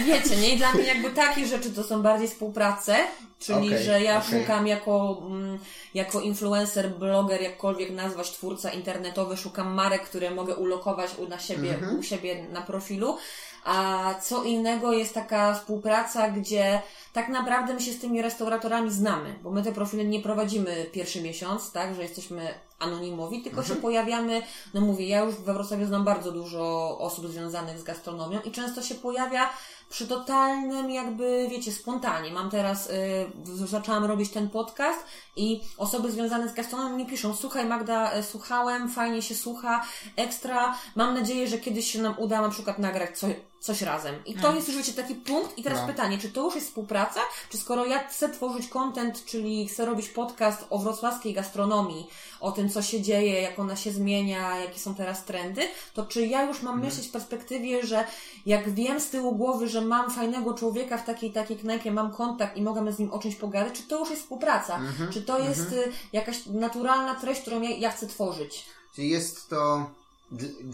I 0.00 0.04
wiecie, 0.04 0.36
nie? 0.36 0.59
Dla 0.60 0.72
mnie 0.72 0.84
jakby 0.84 1.10
takie 1.10 1.46
rzeczy 1.46 1.70
to 1.72 1.84
są 1.84 2.02
bardziej 2.02 2.28
współprace, 2.28 2.96
czyli 3.38 3.66
Okej, 3.68 3.84
że 3.84 4.02
ja 4.02 4.18
okej. 4.18 4.40
szukam 4.40 4.66
jako, 4.66 5.22
mm, 5.26 5.58
jako 5.94 6.20
influencer, 6.20 6.90
bloger, 6.90 7.42
jakkolwiek 7.42 7.90
nazwać, 7.90 8.30
twórca 8.30 8.70
internetowy, 8.70 9.36
szukam 9.36 9.74
marek, 9.74 10.02
które 10.02 10.30
mogę 10.30 10.54
ulokować 10.56 11.10
u, 11.18 11.28
na 11.28 11.38
siebie, 11.38 11.74
Mhm. 11.74 11.98
u 11.98 12.02
siebie 12.02 12.42
na 12.52 12.62
profilu. 12.62 13.16
A 13.64 14.14
co 14.22 14.44
innego 14.44 14.92
jest 14.92 15.14
taka 15.14 15.54
współpraca, 15.54 16.30
gdzie 16.30 16.82
tak 17.12 17.28
naprawdę 17.28 17.74
my 17.74 17.80
się 17.80 17.92
z 17.92 18.00
tymi 18.00 18.22
restauratorami 18.22 18.90
znamy, 18.90 19.38
bo 19.42 19.50
my 19.50 19.62
te 19.62 19.72
profile 19.72 20.04
nie 20.04 20.20
prowadzimy 20.20 20.86
pierwszy 20.92 21.22
miesiąc, 21.22 21.72
tak, 21.72 21.94
że 21.94 22.02
jesteśmy 22.02 22.54
anonimowi, 22.78 23.42
tylko 23.42 23.62
się 23.62 23.76
pojawiamy, 23.76 24.42
no 24.74 24.80
mówię, 24.80 25.08
ja 25.08 25.20
już 25.20 25.34
we 25.34 25.54
Wrocławiu 25.54 25.86
znam 25.86 26.04
bardzo 26.04 26.32
dużo 26.32 26.96
osób 26.98 27.28
związanych 27.28 27.78
z 27.78 27.82
gastronomią 27.82 28.40
i 28.40 28.50
często 28.50 28.82
się 28.82 28.94
pojawia 28.94 29.50
przy 29.90 30.06
totalnym 30.06 30.90
jakby, 30.90 31.46
wiecie, 31.50 31.72
spontanie. 31.72 32.32
Mam 32.32 32.50
teraz, 32.50 32.90
y, 32.90 33.66
zaczęłam 33.66 34.04
robić 34.04 34.30
ten 34.30 34.50
podcast 34.50 34.98
i 35.36 35.60
osoby 35.78 36.12
związane 36.12 36.48
z 36.48 36.54
gastronomią 36.54 36.96
mi 36.96 37.06
piszą, 37.06 37.36
słuchaj 37.36 37.66
Magda, 37.66 38.18
y, 38.18 38.22
słuchałem, 38.22 38.88
fajnie 38.88 39.22
się 39.22 39.34
słucha, 39.34 39.84
ekstra, 40.16 40.74
mam 40.94 41.14
nadzieję, 41.14 41.48
że 41.48 41.58
kiedyś 41.58 41.92
się 41.92 42.02
nam 42.02 42.14
uda 42.18 42.40
na 42.40 42.48
przykład 42.48 42.78
nagrać 42.78 43.18
coś, 43.18 43.34
coś 43.60 43.82
razem. 43.82 44.14
I 44.26 44.34
to 44.34 44.54
jest 44.54 44.68
już, 44.68 44.76
wiecie, 44.76 44.92
taki 44.92 45.14
punkt 45.14 45.58
i 45.58 45.62
teraz 45.62 45.80
No. 45.80 45.86
pytanie, 45.86 46.18
czy 46.18 46.28
to 46.28 46.44
już 46.44 46.54
jest 46.54 46.66
współpraca, 46.66 46.99
czy 47.50 47.58
skoro 47.58 47.86
ja 47.86 48.08
chcę 48.08 48.28
tworzyć 48.28 48.68
content, 48.68 49.24
czyli 49.24 49.68
chcę 49.68 49.86
robić 49.86 50.08
podcast 50.08 50.64
o 50.70 50.78
wrocławskiej 50.78 51.34
gastronomii, 51.34 52.10
o 52.40 52.52
tym, 52.52 52.68
co 52.68 52.82
się 52.82 53.00
dzieje, 53.00 53.42
jak 53.42 53.58
ona 53.58 53.76
się 53.76 53.92
zmienia, 53.92 54.58
jakie 54.58 54.78
są 54.78 54.94
teraz 54.94 55.24
trendy, 55.24 55.62
to 55.94 56.06
czy 56.06 56.26
ja 56.26 56.44
już 56.44 56.62
mam 56.62 56.80
myśleć 56.80 57.08
w 57.08 57.10
perspektywie, 57.10 57.86
że 57.86 58.04
jak 58.46 58.70
wiem 58.70 59.00
z 59.00 59.10
tyłu 59.10 59.36
głowy, 59.36 59.68
że 59.68 59.80
mam 59.80 60.10
fajnego 60.10 60.54
człowieka 60.54 60.98
w 60.98 61.04
takiej 61.04 61.32
takiej 61.32 61.56
knajpie, 61.56 61.92
mam 61.92 62.12
kontakt 62.12 62.56
i 62.56 62.62
mogę 62.62 62.92
z 62.92 62.98
nim 62.98 63.12
o 63.12 63.18
czymś 63.18 63.34
pogadać, 63.34 63.74
czy 63.74 63.82
to 63.82 63.98
już 63.98 64.10
jest 64.10 64.22
współpraca? 64.22 64.80
Czy 65.12 65.22
to 65.22 65.38
jest 65.38 65.72
y, 65.72 65.92
jakaś 66.12 66.46
naturalna 66.46 67.14
treść, 67.14 67.40
którą 67.40 67.62
ja, 67.62 67.70
ja 67.70 67.90
chcę 67.90 68.06
tworzyć? 68.06 68.66
Czyli 68.94 69.08
jest 69.08 69.48
to 69.48 69.90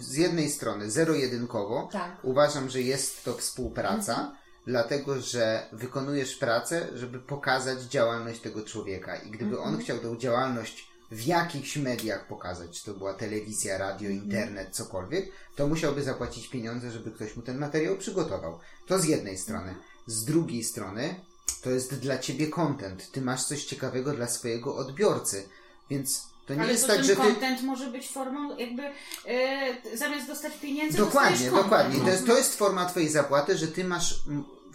z 0.00 0.14
jednej 0.14 0.50
strony 0.50 0.90
zero-jedynkowo. 0.90 1.88
Tak. 1.92 2.16
Uważam, 2.22 2.70
że 2.70 2.80
jest 2.80 3.24
to 3.24 3.34
współpraca, 3.34 4.32
dlatego 4.66 5.20
że 5.20 5.66
wykonujesz 5.72 6.36
pracę, 6.36 6.88
żeby 6.94 7.18
pokazać 7.18 7.82
działalność 7.82 8.40
tego 8.40 8.64
człowieka. 8.64 9.16
I 9.16 9.30
gdyby 9.30 9.60
on 9.60 9.78
chciał 9.78 9.98
tą 9.98 10.16
działalność 10.16 10.88
w 11.10 11.26
jakichś 11.26 11.76
mediach 11.76 12.26
pokazać, 12.26 12.80
czy 12.80 12.84
to 12.84 12.94
była 12.98 13.14
telewizja, 13.14 13.78
radio, 13.78 14.10
internet, 14.10 14.76
cokolwiek, 14.76 15.32
to 15.56 15.66
musiałby 15.66 16.02
zapłacić 16.02 16.48
pieniądze, 16.48 16.90
żeby 16.90 17.10
ktoś 17.10 17.36
mu 17.36 17.42
ten 17.42 17.58
materiał 17.58 17.96
przygotował. 17.96 18.58
To 18.86 18.98
z 18.98 19.04
jednej 19.04 19.38
strony. 19.38 19.74
Z 20.06 20.24
drugiej 20.24 20.64
strony, 20.64 21.20
to 21.62 21.70
jest 21.70 21.94
dla 21.94 22.18
ciebie 22.18 22.46
content. 22.46 23.10
Ty 23.12 23.20
masz 23.20 23.44
coś 23.44 23.64
ciekawego 23.64 24.12
dla 24.12 24.26
swojego 24.26 24.76
odbiorcy. 24.76 25.48
Więc 25.90 26.26
to 26.46 26.54
nie 26.54 26.60
Ale 26.60 26.72
jest 26.72 26.82
to 26.82 26.88
tak, 26.88 26.96
ten 26.96 27.06
że 27.06 27.16
ty. 27.16 27.22
content 27.22 27.62
może 27.62 27.90
być 27.90 28.08
formą 28.08 28.56
jakby 28.56 28.82
e, 29.26 29.96
zamiast 29.96 30.26
dostać 30.26 30.52
pieniędzy, 30.58 30.98
Dokładnie, 30.98 31.50
dokładnie. 31.50 32.00
To 32.00 32.08
jest, 32.10 32.26
to 32.26 32.36
jest 32.36 32.58
forma 32.58 32.86
Twojej 32.86 33.08
zapłaty, 33.08 33.58
że 33.58 33.68
Ty 33.68 33.84
masz 33.84 34.20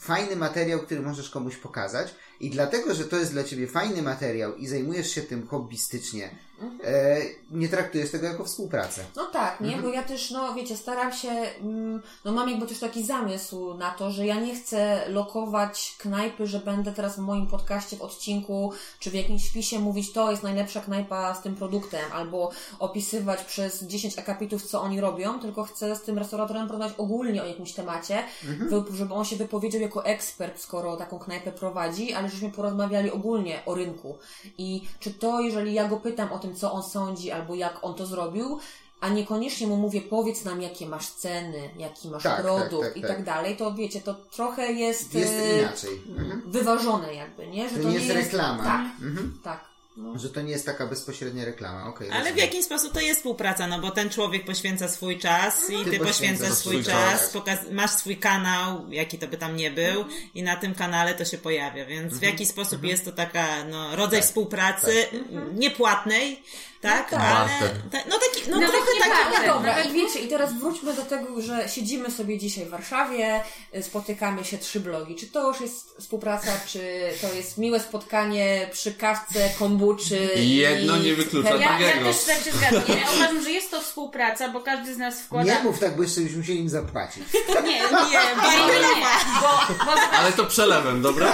fajny 0.02 0.36
materiał, 0.36 0.80
który 0.80 1.02
możesz 1.02 1.30
komuś 1.30 1.58
pokazać. 1.58 2.16
I 2.40 2.50
dlatego, 2.50 2.94
że 2.94 3.06
to 3.06 3.18
jest 3.18 3.32
dla 3.32 3.44
Ciebie 3.44 3.68
fajny 3.68 4.02
materiał 4.02 4.56
i 4.56 4.68
zajmujesz 4.68 5.12
się 5.12 5.22
tym 5.22 5.48
hobbystycznie, 5.48 6.36
e, 6.84 7.18
nie 7.52 7.70
traktujesz 7.70 8.12
tego 8.12 8.28
jako 8.28 8.46
współpracę. 8.46 9.02
No 9.16 9.26
tak, 9.26 9.60
nie? 9.62 9.68
Mhm. 9.68 9.84
Bo 9.84 9.90
ja 9.90 10.04
też, 10.04 10.32
no 10.32 10.54
wiecie, 10.54 10.78
staram 10.78 11.14
się, 11.14 11.30
mm, 11.30 12.02
no 12.26 12.32
mam 12.32 12.50
jakby 12.50 12.68
też 12.68 12.80
taki 12.80 13.06
zamysł 13.06 13.74
na 13.74 13.92
to, 13.92 14.12
że 14.12 14.26
ja 14.26 14.36
nie 14.40 14.56
chcę 14.56 15.02
lokować 15.10 15.96
knajpy, 15.98 16.48
że 16.48 16.60
będę 16.60 16.92
teraz 16.92 17.16
w 17.16 17.20
moim 17.20 17.48
podcaście, 17.48 17.98
w 17.98 18.02
odcinku, 18.02 18.72
czy 19.00 19.12
w 19.12 19.14
jakimś 19.14 19.50
wpisie 19.50 19.80
mówić, 19.80 20.14
to 20.14 20.32
jest 20.32 20.44
najlepsza 20.44 20.82
knajpa 20.82 21.36
z 21.36 21.42
tym 21.42 21.56
produktem, 21.56 22.02
albo 22.14 22.52
opisywać 22.80 23.44
przez 23.44 23.84
10 23.84 24.20
akapitów, 24.20 24.64
co 24.64 24.82
oni 24.82 25.02
robią, 25.02 25.40
tylko 25.40 25.64
chcę 25.64 25.96
z 25.96 26.02
tym 26.02 26.18
restauratorem 26.18 26.68
porozmawiać 26.68 26.98
ogólnie 27.00 27.44
o 27.44 27.46
jakimś 27.46 27.74
temacie, 27.74 28.24
wy- 28.44 28.84
żeby 28.98 29.14
on 29.14 29.26
się 29.26 29.36
wypowiedział 29.36 29.82
jako 29.82 30.06
ekspert, 30.06 30.60
skoro 30.62 30.98
taką 30.98 31.20
knajpę 31.20 31.52
prowadzi, 31.52 32.14
ale 32.14 32.28
żebyśmy 32.30 32.52
porozmawiali 32.52 33.12
ogólnie 33.12 33.60
o 33.66 33.76
rynku. 33.76 34.18
I 34.58 34.88
czy 35.00 35.14
to, 35.14 35.40
jeżeli 35.42 35.74
ja 35.74 35.88
go 35.88 35.98
pytam 35.98 36.32
o 36.34 36.40
tym, 36.40 36.51
co 36.56 36.72
on 36.74 36.84
sądzi, 36.84 37.32
albo 37.32 37.56
jak 37.56 37.80
on 37.82 37.94
to 37.96 38.06
zrobił, 38.06 38.60
a 39.02 39.10
niekoniecznie 39.10 39.68
mu 39.68 39.78
mówię, 39.78 40.02
powiedz 40.02 40.46
nam, 40.46 40.62
jakie 40.62 40.88
masz 40.88 41.08
ceny, 41.10 41.70
jaki 41.78 42.10
masz 42.10 42.24
Tak, 42.24 42.34
tak, 42.34 42.42
produkt 42.42 42.88
tak, 42.88 42.98
i 42.98 43.02
tak. 43.02 43.10
tak 43.12 43.24
dalej, 43.24 43.58
to 43.58 43.74
wiecie, 43.74 44.02
to 44.02 44.14
trochę 44.14 44.72
jest, 44.72 45.14
Jest 45.14 45.34
e, 45.34 45.60
inaczej. 45.60 46.02
Mhm. 46.10 46.42
wyważone 46.46 47.14
jakby, 47.16 47.48
nie? 47.48 47.70
Że 47.70 47.76
To 47.78 47.90
nie 47.90 47.96
jest 47.96 48.10
reklama. 48.10 48.64
Tak, 48.64 48.82
Mhm. 49.02 49.40
tak. 49.44 49.71
No. 49.98 50.20
Że 50.20 50.30
to 50.30 50.42
nie 50.42 50.52
jest 50.52 50.66
taka 50.66 50.88
bezpośrednia 50.88 51.46
reklama. 51.46 51.86
Okay, 51.86 52.14
Ale 52.14 52.34
w 52.34 52.38
jakim 52.38 52.64
sposób 52.64 52.94
to 52.94 53.00
jest 53.00 53.20
współpraca, 53.20 53.68
no 53.68 53.80
bo 53.80 53.92
ten 53.92 54.10
człowiek 54.10 54.46
poświęca 54.46 54.88
swój 54.88 55.20
czas 55.20 55.70
i 55.70 55.84
Ty 55.84 55.92
ty, 55.92 56.00
poświęcasz 56.00 56.54
swój 56.54 56.84
czas, 56.84 57.36
masz 57.72 57.92
swój 57.92 58.18
kanał, 58.18 58.86
jaki 58.90 59.18
to 59.18 59.28
by 59.28 59.38
tam 59.38 59.56
nie 59.56 59.72
był 59.72 60.06
i 60.36 60.44
na 60.44 60.56
tym 60.56 60.76
kanale 60.76 61.14
to 61.14 61.26
się 61.26 61.38
pojawia, 61.38 61.86
więc 61.86 62.14
w 62.14 62.22
jaki 62.22 62.46
sposób 62.46 62.84
jest 62.84 63.06
to 63.06 63.12
taka, 63.12 63.64
no, 63.64 63.96
rodzaj 63.96 64.22
współpracy 64.22 65.06
niepłatnej, 65.54 66.44
tak, 66.82 67.10
tak. 67.10 67.20
ale, 67.22 67.50
Płatne. 67.50 67.82
ta, 67.92 67.98
no 68.10 68.16
taki, 68.20 68.50
no 68.50 68.60
Nawet 68.60 68.72
trochę 68.76 68.94
nie 68.94 69.00
taki, 69.00 69.12
płatne. 69.12 69.48
No 69.48 69.54
dobra, 69.54 69.76
Nawet- 69.76 69.92
wiecie, 69.92 70.20
i 70.20 70.28
teraz 70.28 70.54
wróćmy 70.54 70.94
do 70.94 71.02
tego, 71.02 71.42
że 71.42 71.70
siedzimy 71.70 72.12
sobie 72.12 72.38
dzisiaj 72.38 72.66
w 72.66 72.70
Warszawie, 72.70 73.44
y, 73.76 73.84
spotykamy 73.84 74.46
się 74.46 74.58
trzy 74.58 74.80
blogi. 74.80 75.16
Czy 75.16 75.28
to 75.28 75.48
już 75.48 75.62
jest 75.62 75.96
współpraca, 76.00 76.52
czy 76.68 76.80
to 77.22 77.34
jest 77.34 77.58
miłe 77.58 77.80
spotkanie 77.80 78.70
przy 78.72 78.94
kawce, 78.94 79.50
kombuczy 79.60 80.30
Jedno 80.36 80.98
i 80.98 81.00
nie 81.02 81.16
wyklucza? 81.16 81.50
Ja, 81.50 81.56
ja 81.56 81.78
Drugiego. 81.78 82.06
też 82.14 82.24
tak 82.24 82.38
się 82.44 82.52
zgadzam. 82.52 82.98
Ja 82.98 83.12
uważam, 83.16 83.44
że 83.44 83.52
jest 83.52 83.72
to 83.72 83.82
współpraca, 83.82 84.50
bo 84.50 84.60
każdy 84.62 84.96
z 84.96 84.98
nas 84.98 85.22
wkłada... 85.22 85.54
Nie 85.54 85.64
mów 85.64 85.80
tak, 85.80 85.96
bo 85.96 86.04
jeszcze 86.04 86.22
byśmy 86.22 86.38
musieli 86.38 86.60
im 86.60 86.70
zapłacić. 86.70 87.24
nie, 87.50 87.62
nie, 87.64 87.80
nie, 87.82 87.82
nie, 88.68 88.80
nie, 88.80 89.06
bo, 89.42 89.86
bo 89.86 89.92
Ale 90.18 90.32
to 90.32 90.46
przelewem, 90.46 91.02
dobra? 91.02 91.34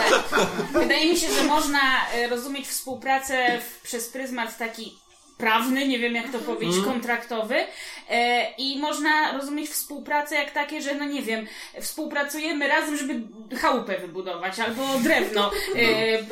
Wydaje 0.74 1.10
mi 1.14 1.19
się, 1.19 1.28
że 1.34 1.44
można 1.44 1.80
e, 2.14 2.28
rozumieć 2.28 2.68
współpracę 2.68 3.61
w, 3.61 3.82
przez 3.82 4.10
pryzmat 4.10 4.57
taki 4.57 4.98
prawny, 5.38 5.88
nie 5.88 5.99
wiem 5.99 6.15
jak 6.15 6.31
to 6.31 6.39
powiedzieć, 6.39 6.84
kontraktowy 6.85 7.55
e, 8.09 8.51
i 8.57 8.80
można 8.80 9.38
rozumieć 9.38 9.69
współpracę 9.69 10.35
jak 10.35 10.51
takie, 10.51 10.81
że 10.81 10.95
no 10.95 11.05
nie 11.05 11.22
wiem, 11.22 11.47
współpracujemy 11.81 12.68
razem, 12.68 12.97
żeby 12.97 13.22
chałupę 13.57 13.97
wybudować 13.97 14.59
albo 14.59 14.84
drewno 15.03 15.51
e, 15.76 15.80
e, 15.80 16.23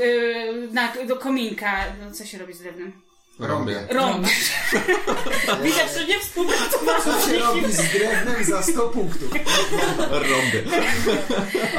na, 0.71 0.93
do 1.07 1.15
kominka. 1.15 1.85
No, 2.01 2.11
co 2.11 2.25
się 2.25 2.37
robi 2.37 2.53
z 2.53 2.59
drewnem? 2.59 3.04
Robię. 3.39 3.87
Rąb. 3.89 4.27
Widać, 5.63 5.93
że 5.97 6.05
nie 6.07 6.19
Co 6.19 6.25
współpracowaliśmy. 6.25 7.33
się 7.33 7.39
robi 7.39 7.73
z 7.73 7.91
drewnem 7.91 8.43
za 8.43 8.63
100 8.63 8.89
punktów? 8.89 9.31
Robię. 10.11 10.63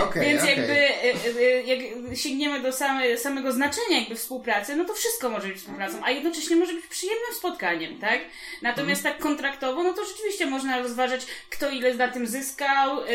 Okej, 0.03 0.29
Więc 0.29 0.43
okej. 0.43 0.57
jakby 0.57 0.73
e, 0.73 1.15
e, 1.41 1.63
jak 1.63 1.79
sięgniemy 2.19 2.61
do 2.63 2.73
same, 2.73 3.19
samego 3.19 3.53
znaczenia 3.53 3.99
jakby 3.99 4.17
współpracy, 4.17 4.77
no 4.77 4.85
to 4.85 4.95
wszystko 4.95 5.31
może 5.31 5.49
być 5.49 5.59
współpracą, 5.59 5.99
a 6.05 6.11
jednocześnie 6.11 6.57
może 6.57 6.73
być 6.73 6.87
przyjemnym 6.87 7.35
spotkaniem, 7.39 7.99
tak? 7.99 8.21
Natomiast 8.63 9.03
tak 9.03 9.19
kontraktowo, 9.19 9.83
no 9.83 9.93
to 9.93 10.05
rzeczywiście 10.05 10.47
można 10.47 10.79
rozważać, 10.79 11.27
kto 11.51 11.71
ile 11.71 11.95
na 11.95 12.09
tym 12.09 12.27
zyskał 12.27 13.01
e, 13.01 13.07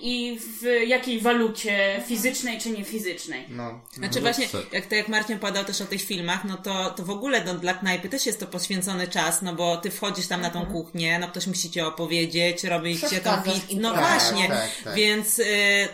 i 0.00 0.38
w 0.40 0.62
jakiej 0.86 1.20
walucie 1.20 2.02
fizycznej 2.06 2.60
czy 2.60 2.70
niefizycznej. 2.70 3.44
No. 3.48 3.80
Znaczy 3.92 4.20
właśnie, 4.20 4.46
jak 4.72 4.86
to 4.86 4.94
jak 4.94 5.08
Marcin 5.08 5.38
podał 5.38 5.64
też 5.64 5.80
o 5.80 5.84
tych 5.86 6.02
filmach, 6.02 6.44
no 6.44 6.56
to, 6.56 6.90
to 6.90 7.02
w 7.02 7.10
ogóle 7.10 7.44
no, 7.44 7.54
dla 7.54 7.73
knajpy 7.74 8.08
też 8.08 8.26
jest 8.26 8.40
to 8.40 8.46
poświęcony 8.46 9.08
czas, 9.08 9.42
no 9.42 9.54
bo 9.54 9.76
ty 9.76 9.90
wchodzisz 9.90 10.26
tam 10.26 10.40
na 10.40 10.50
tą 10.50 10.66
kuchnię, 10.66 11.18
no 11.18 11.28
ktoś 11.28 11.46
musi 11.46 11.70
cię 11.70 11.86
opowiedzieć, 11.86 12.64
robić 12.64 13.00
cię 13.00 13.20
pizzę. 13.44 13.60
im 13.70 13.80
No 13.80 13.92
trochę. 13.92 14.06
właśnie, 14.08 14.48
Tak, 14.48 14.68
tak. 14.84 14.94
więc 14.94 15.38
y, 15.38 15.44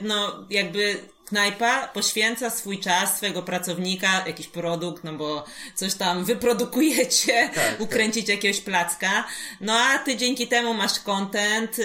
no 0.00 0.44
jakby 0.50 0.96
knajpa 1.26 1.88
poświęca 1.88 2.50
swój 2.50 2.78
czas, 2.78 3.16
swojego 3.16 3.42
pracownika, 3.42 4.24
jakiś 4.26 4.46
produkt, 4.46 5.04
no 5.04 5.12
bo 5.12 5.44
coś 5.74 5.94
tam 5.94 6.24
wyprodukujecie, 6.24 7.50
Tak, 7.54 7.80
ukręcić 7.80 8.28
jakiegoś 8.28 8.60
placka, 8.60 9.24
no 9.60 9.72
a 9.72 9.98
ty 9.98 10.16
dzięki 10.16 10.46
temu 10.48 10.74
masz 10.74 10.98
content, 11.00 11.78
y, 11.78 11.84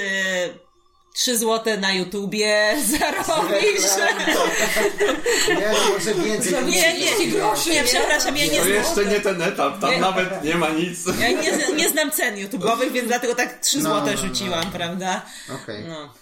3 1.15 1.37
złote 1.37 1.77
na 1.77 1.93
YouTubie 1.93 2.75
zarobisz. 2.91 3.81
Nie, 5.49 5.69
no 5.73 5.93
może 5.93 6.13
więcej. 6.13 6.53
Nie, 6.65 6.93
nie, 6.99 7.27
groszy. 7.31 7.69
Nie, 7.69 7.83
przepraszam, 7.83 8.37
ja 8.37 8.45
nie 8.45 8.57
To 8.59 8.63
znam. 8.63 8.73
jeszcze 8.75 9.05
nie 9.05 9.19
ten 9.19 9.41
etap, 9.41 9.79
tam 9.81 9.91
Nie. 9.91 9.97
nawet 9.99 10.43
nie 10.43 10.55
ma 10.55 10.69
nic. 10.69 10.99
Ja 11.19 11.31
nie, 11.31 11.51
nie 11.75 11.89
znam 11.89 12.11
cen 12.11 12.35
YouTube'owych, 12.35 12.91
więc 12.91 13.07
dlatego 13.07 13.35
tak 13.35 13.59
3 13.59 13.77
No, 13.77 13.83
złote 13.83 14.11
no, 14.15 14.21
no. 14.21 14.27
rzuciłam, 14.27 14.71
prawda? 14.71 15.21
Okej. 15.63 15.83
No. 15.87 16.13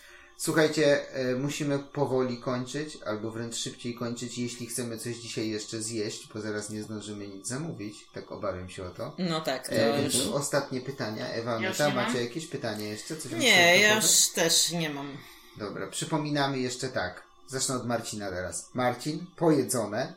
Słuchajcie, 0.43 1.13
e, 1.13 1.35
musimy 1.35 1.79
powoli 1.79 2.37
kończyć, 2.37 2.97
albo 3.05 3.31
wręcz 3.31 3.55
szybciej 3.55 3.95
kończyć, 3.95 4.37
jeśli 4.37 4.67
chcemy 4.67 4.97
coś 4.97 5.15
dzisiaj 5.17 5.49
jeszcze 5.49 5.81
zjeść, 5.81 6.27
bo 6.33 6.41
zaraz 6.41 6.69
nie 6.69 6.83
zdążymy 6.83 7.27
nic 7.27 7.47
zamówić. 7.47 8.05
Tak 8.13 8.31
obawiam 8.31 8.69
się 8.69 8.83
o 8.85 8.89
to. 8.89 9.13
No 9.17 9.41
tak, 9.41 9.67
to 9.67 9.75
E, 9.75 10.03
już. 10.03 10.15
ostatnie 10.33 10.81
pytania. 10.81 11.27
Ewa, 11.27 11.51
Ja 11.51 11.57
Aneta, 11.57 11.87
nie 11.89 11.93
mam. 11.95 12.05
macie 12.07 12.23
jakieś 12.23 12.47
pytanie 12.47 12.85
jeszcze? 12.89 13.17
Coś 13.17 13.31
Nie, 13.31 13.79
ja 13.79 13.95
już 13.95 14.27
też 14.35 14.71
nie 14.71 14.89
mam. 14.89 15.17
Dobra, 15.57 15.87
przypominamy 15.87 16.59
jeszcze 16.59 16.89
tak. 16.89 17.23
Zacznę 17.47 17.75
od 17.75 17.85
Marcina 17.87 18.29
teraz. 18.29 18.69
Marcin, 18.73 19.25
pojedzone 19.35 20.13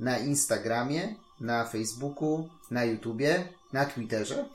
na 0.00 0.18
Instagramie, 0.18 1.14
na 1.40 1.64
Facebooku, 1.64 2.48
na 2.70 2.84
YouTubie, 2.84 3.48
na 3.72 3.84
Twitterze. 3.84 4.44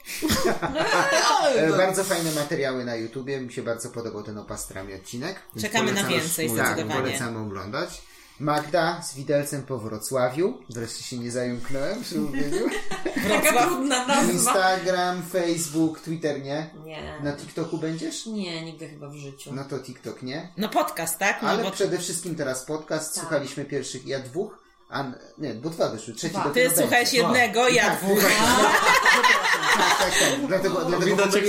E, 1.56 1.70
bardzo 1.78 2.04
fajne 2.04 2.32
materiały 2.32 2.86
na 2.86 2.96
YouTubie. 2.96 3.42
Mi 3.42 3.54
się 3.54 3.64
bardzo 3.64 3.90
podobał 3.90 4.24
ten 4.24 4.38
o 4.38 4.46
pastrami 4.46 4.94
odcinek. 4.94 5.42
Czekamy 5.62 5.92
na 5.92 6.04
więcej, 6.04 6.48
Tak, 6.50 6.56
zdecydowanie. 6.68 7.02
polecamy 7.02 7.40
oglądać. 7.40 8.02
Magda 8.40 9.02
z 9.02 9.16
widelcem 9.16 9.64
po 9.64 9.78
Wrocławiu. 9.78 10.58
Wreszcie 10.70 11.04
się 11.04 11.18
nie 11.18 11.32
zająknąłem 11.32 12.02
przy 12.04 12.18
mówieniu. 12.18 12.68
Taka 13.44 13.66
trudna 13.66 14.08
nazwa. 14.08 14.32
Instagram, 14.32 15.24
Facebook, 15.32 16.00
Twitter 16.00 16.42
nie. 16.42 16.70
Nie. 16.86 17.20
Na 17.24 17.34
TikToku 17.34 17.78
będziesz? 17.78 18.26
Nie, 18.26 18.66
nigdy 18.66 18.90
chyba 18.90 19.10
w 19.10 19.16
życiu. 19.16 19.54
No 19.54 19.64
to 19.64 19.80
TikTok 19.80 20.22
nie. 20.24 20.50
No 20.58 20.70
podcast, 20.70 21.20
tak? 21.20 21.42
No 21.42 21.50
Ale 21.50 21.64
bo 21.64 21.72
przede 21.72 21.98
wszystkim 21.98 22.36
teraz 22.36 22.66
podcast. 22.66 23.16
Tak. 23.16 23.24
Słuchaliśmy 23.24 23.66
pierwszych, 23.66 24.06
ja 24.08 24.20
dwóch, 24.20 24.65
a 24.96 25.04
nie, 25.38 25.54
bo 25.54 25.70
dwa 25.70 25.90
wyszły, 25.90 26.14
trzeci 26.14 26.34
Dwa. 26.34 26.44
dopiero 26.44 26.72
ty 26.72 26.78
słuchałeś 26.82 27.14
jednego, 27.14 27.68
ja 27.68 27.84
Tak, 27.90 28.00
dwóch. 28.00 28.20
tak, 28.22 28.32
tak, 29.78 29.98
tak, 30.00 30.20
tak. 30.20 30.48
Dlatego, 30.48 30.86
dlatego 30.86 31.06
Widać, 31.16 31.36
jak. 31.36 31.44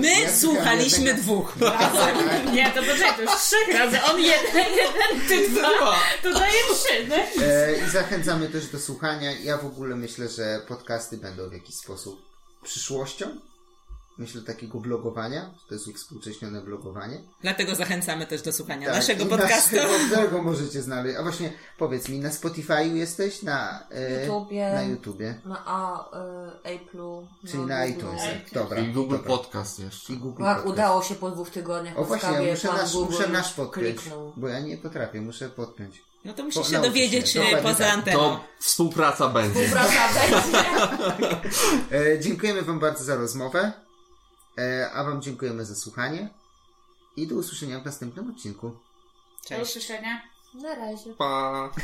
My 0.00 0.20
Ja 0.20 0.32
słuchaliśmy 0.32 1.14
dwóch. 1.14 1.52
jednego- 1.60 2.52
Nie, 2.54 2.70
to 2.70 2.82
poczekaj, 2.82 3.16
to 3.16 3.22
już 3.22 3.30
trzech 3.34 3.78
razy. 3.78 3.98
On 4.12 4.20
jeden, 4.20 4.54
jeden, 4.72 5.20
ty 5.28 5.48
dwa. 5.50 5.68
To 6.22 6.32
daje 6.34 6.52
trzy, 6.74 7.06
no. 7.08 7.44
E, 7.44 7.72
I 7.86 7.90
zachęcamy 7.90 8.48
też 8.48 8.66
do 8.66 8.78
słuchania. 8.78 9.32
Ja 9.40 9.56
w 9.58 9.66
ogóle 9.66 9.96
myślę, 9.96 10.28
że 10.28 10.60
podcasty 10.68 11.16
będą 11.16 11.48
w 11.48 11.52
jakiś 11.52 11.74
sposób 11.76 12.22
przyszłością. 12.64 13.26
Myślę 14.18 14.42
takiego 14.42 14.78
blogowania. 14.80 15.50
To 15.68 15.74
jest 15.74 15.86
współcześnione 15.96 16.60
blogowanie. 16.60 17.18
Dlatego 17.42 17.74
zachęcamy 17.74 18.26
też 18.26 18.42
do 18.42 18.52
słuchania 18.52 18.86
Tak, 18.86 18.96
naszego 18.96 19.26
podcastu. 19.26 19.76
Naszego, 20.10 20.42
możecie 20.42 20.82
znaleźć. 20.82 21.16
A 21.18 21.22
właśnie 21.22 21.52
powiedz 21.78 22.08
mi, 22.08 22.18
na 22.18 22.28
Spotify'u 22.30 22.94
jesteś? 22.94 23.42
Na, 23.42 23.86
e, 23.90 24.26
YouTubie. 24.26 24.70
na 24.74 24.82
YouTubie. 24.82 25.40
Na 25.44 25.62
A, 25.66 26.10
Apple. 26.62 26.98
Czyli 27.50 27.62
na 27.66 27.86
Google. 27.86 27.92
iTunesach. 27.98 28.52
Dobra. 28.52 28.78
I 28.80 28.92
Google 28.92 29.16
dobra. 29.16 29.36
Podcast 29.36 29.78
jeszcze. 29.78 30.12
I 30.12 30.16
Google 30.16 30.42
Tak, 30.42 30.56
Podcast. 30.56 30.74
udało 30.74 31.02
się 31.02 31.14
po 31.14 31.30
dwóch 31.30 31.50
tygodniach. 31.50 31.98
O 31.98 32.04
właśnie, 32.04 32.30
ja 32.32 32.50
muszę 32.52 32.68
nasz, 32.72 32.94
muszę 32.94 33.28
nasz 33.28 33.52
podpiąć, 33.54 33.96
kliknął. 34.00 34.32
bo 34.36 34.48
ja 34.48 34.60
nie 34.60 34.76
potrafię, 34.76 35.20
muszę 35.20 35.48
podpiąć. 35.48 36.02
No 36.24 36.32
to 36.34 36.44
musisz 36.44 36.62
Po- 36.62 36.68
się 36.68 36.82
dowiedzieć 36.82 37.28
się. 37.28 37.40
e, 37.40 37.44
Dokładnie 37.44 37.70
poza 37.72 37.84
tak. 37.84 37.94
anteną. 37.94 38.18
To 38.18 38.40
współpraca 38.60 39.28
będzie. 39.28 39.68
Wraca 39.68 40.08
będzie. 40.14 40.66
E, 42.14 42.20
dziękujemy 42.20 42.62
Wam 42.62 42.78
bardzo 42.78 43.04
za 43.04 43.14
rozmowę, 43.16 43.60
e, 43.60 43.72
a 44.94 45.04
Wam 45.04 45.22
dziękujemy 45.22 45.64
za 45.64 45.74
słuchanie 45.74 46.28
i 47.16 47.26
do 47.26 47.34
usłyszenia 47.34 47.80
w 47.80 47.84
następnym 47.84 48.30
odcinku. 48.30 48.76
Do 49.50 49.62
usłyszenia. 49.62 50.22
Na 50.54 50.74
razie. 50.74 51.14
Pa. 51.14 51.70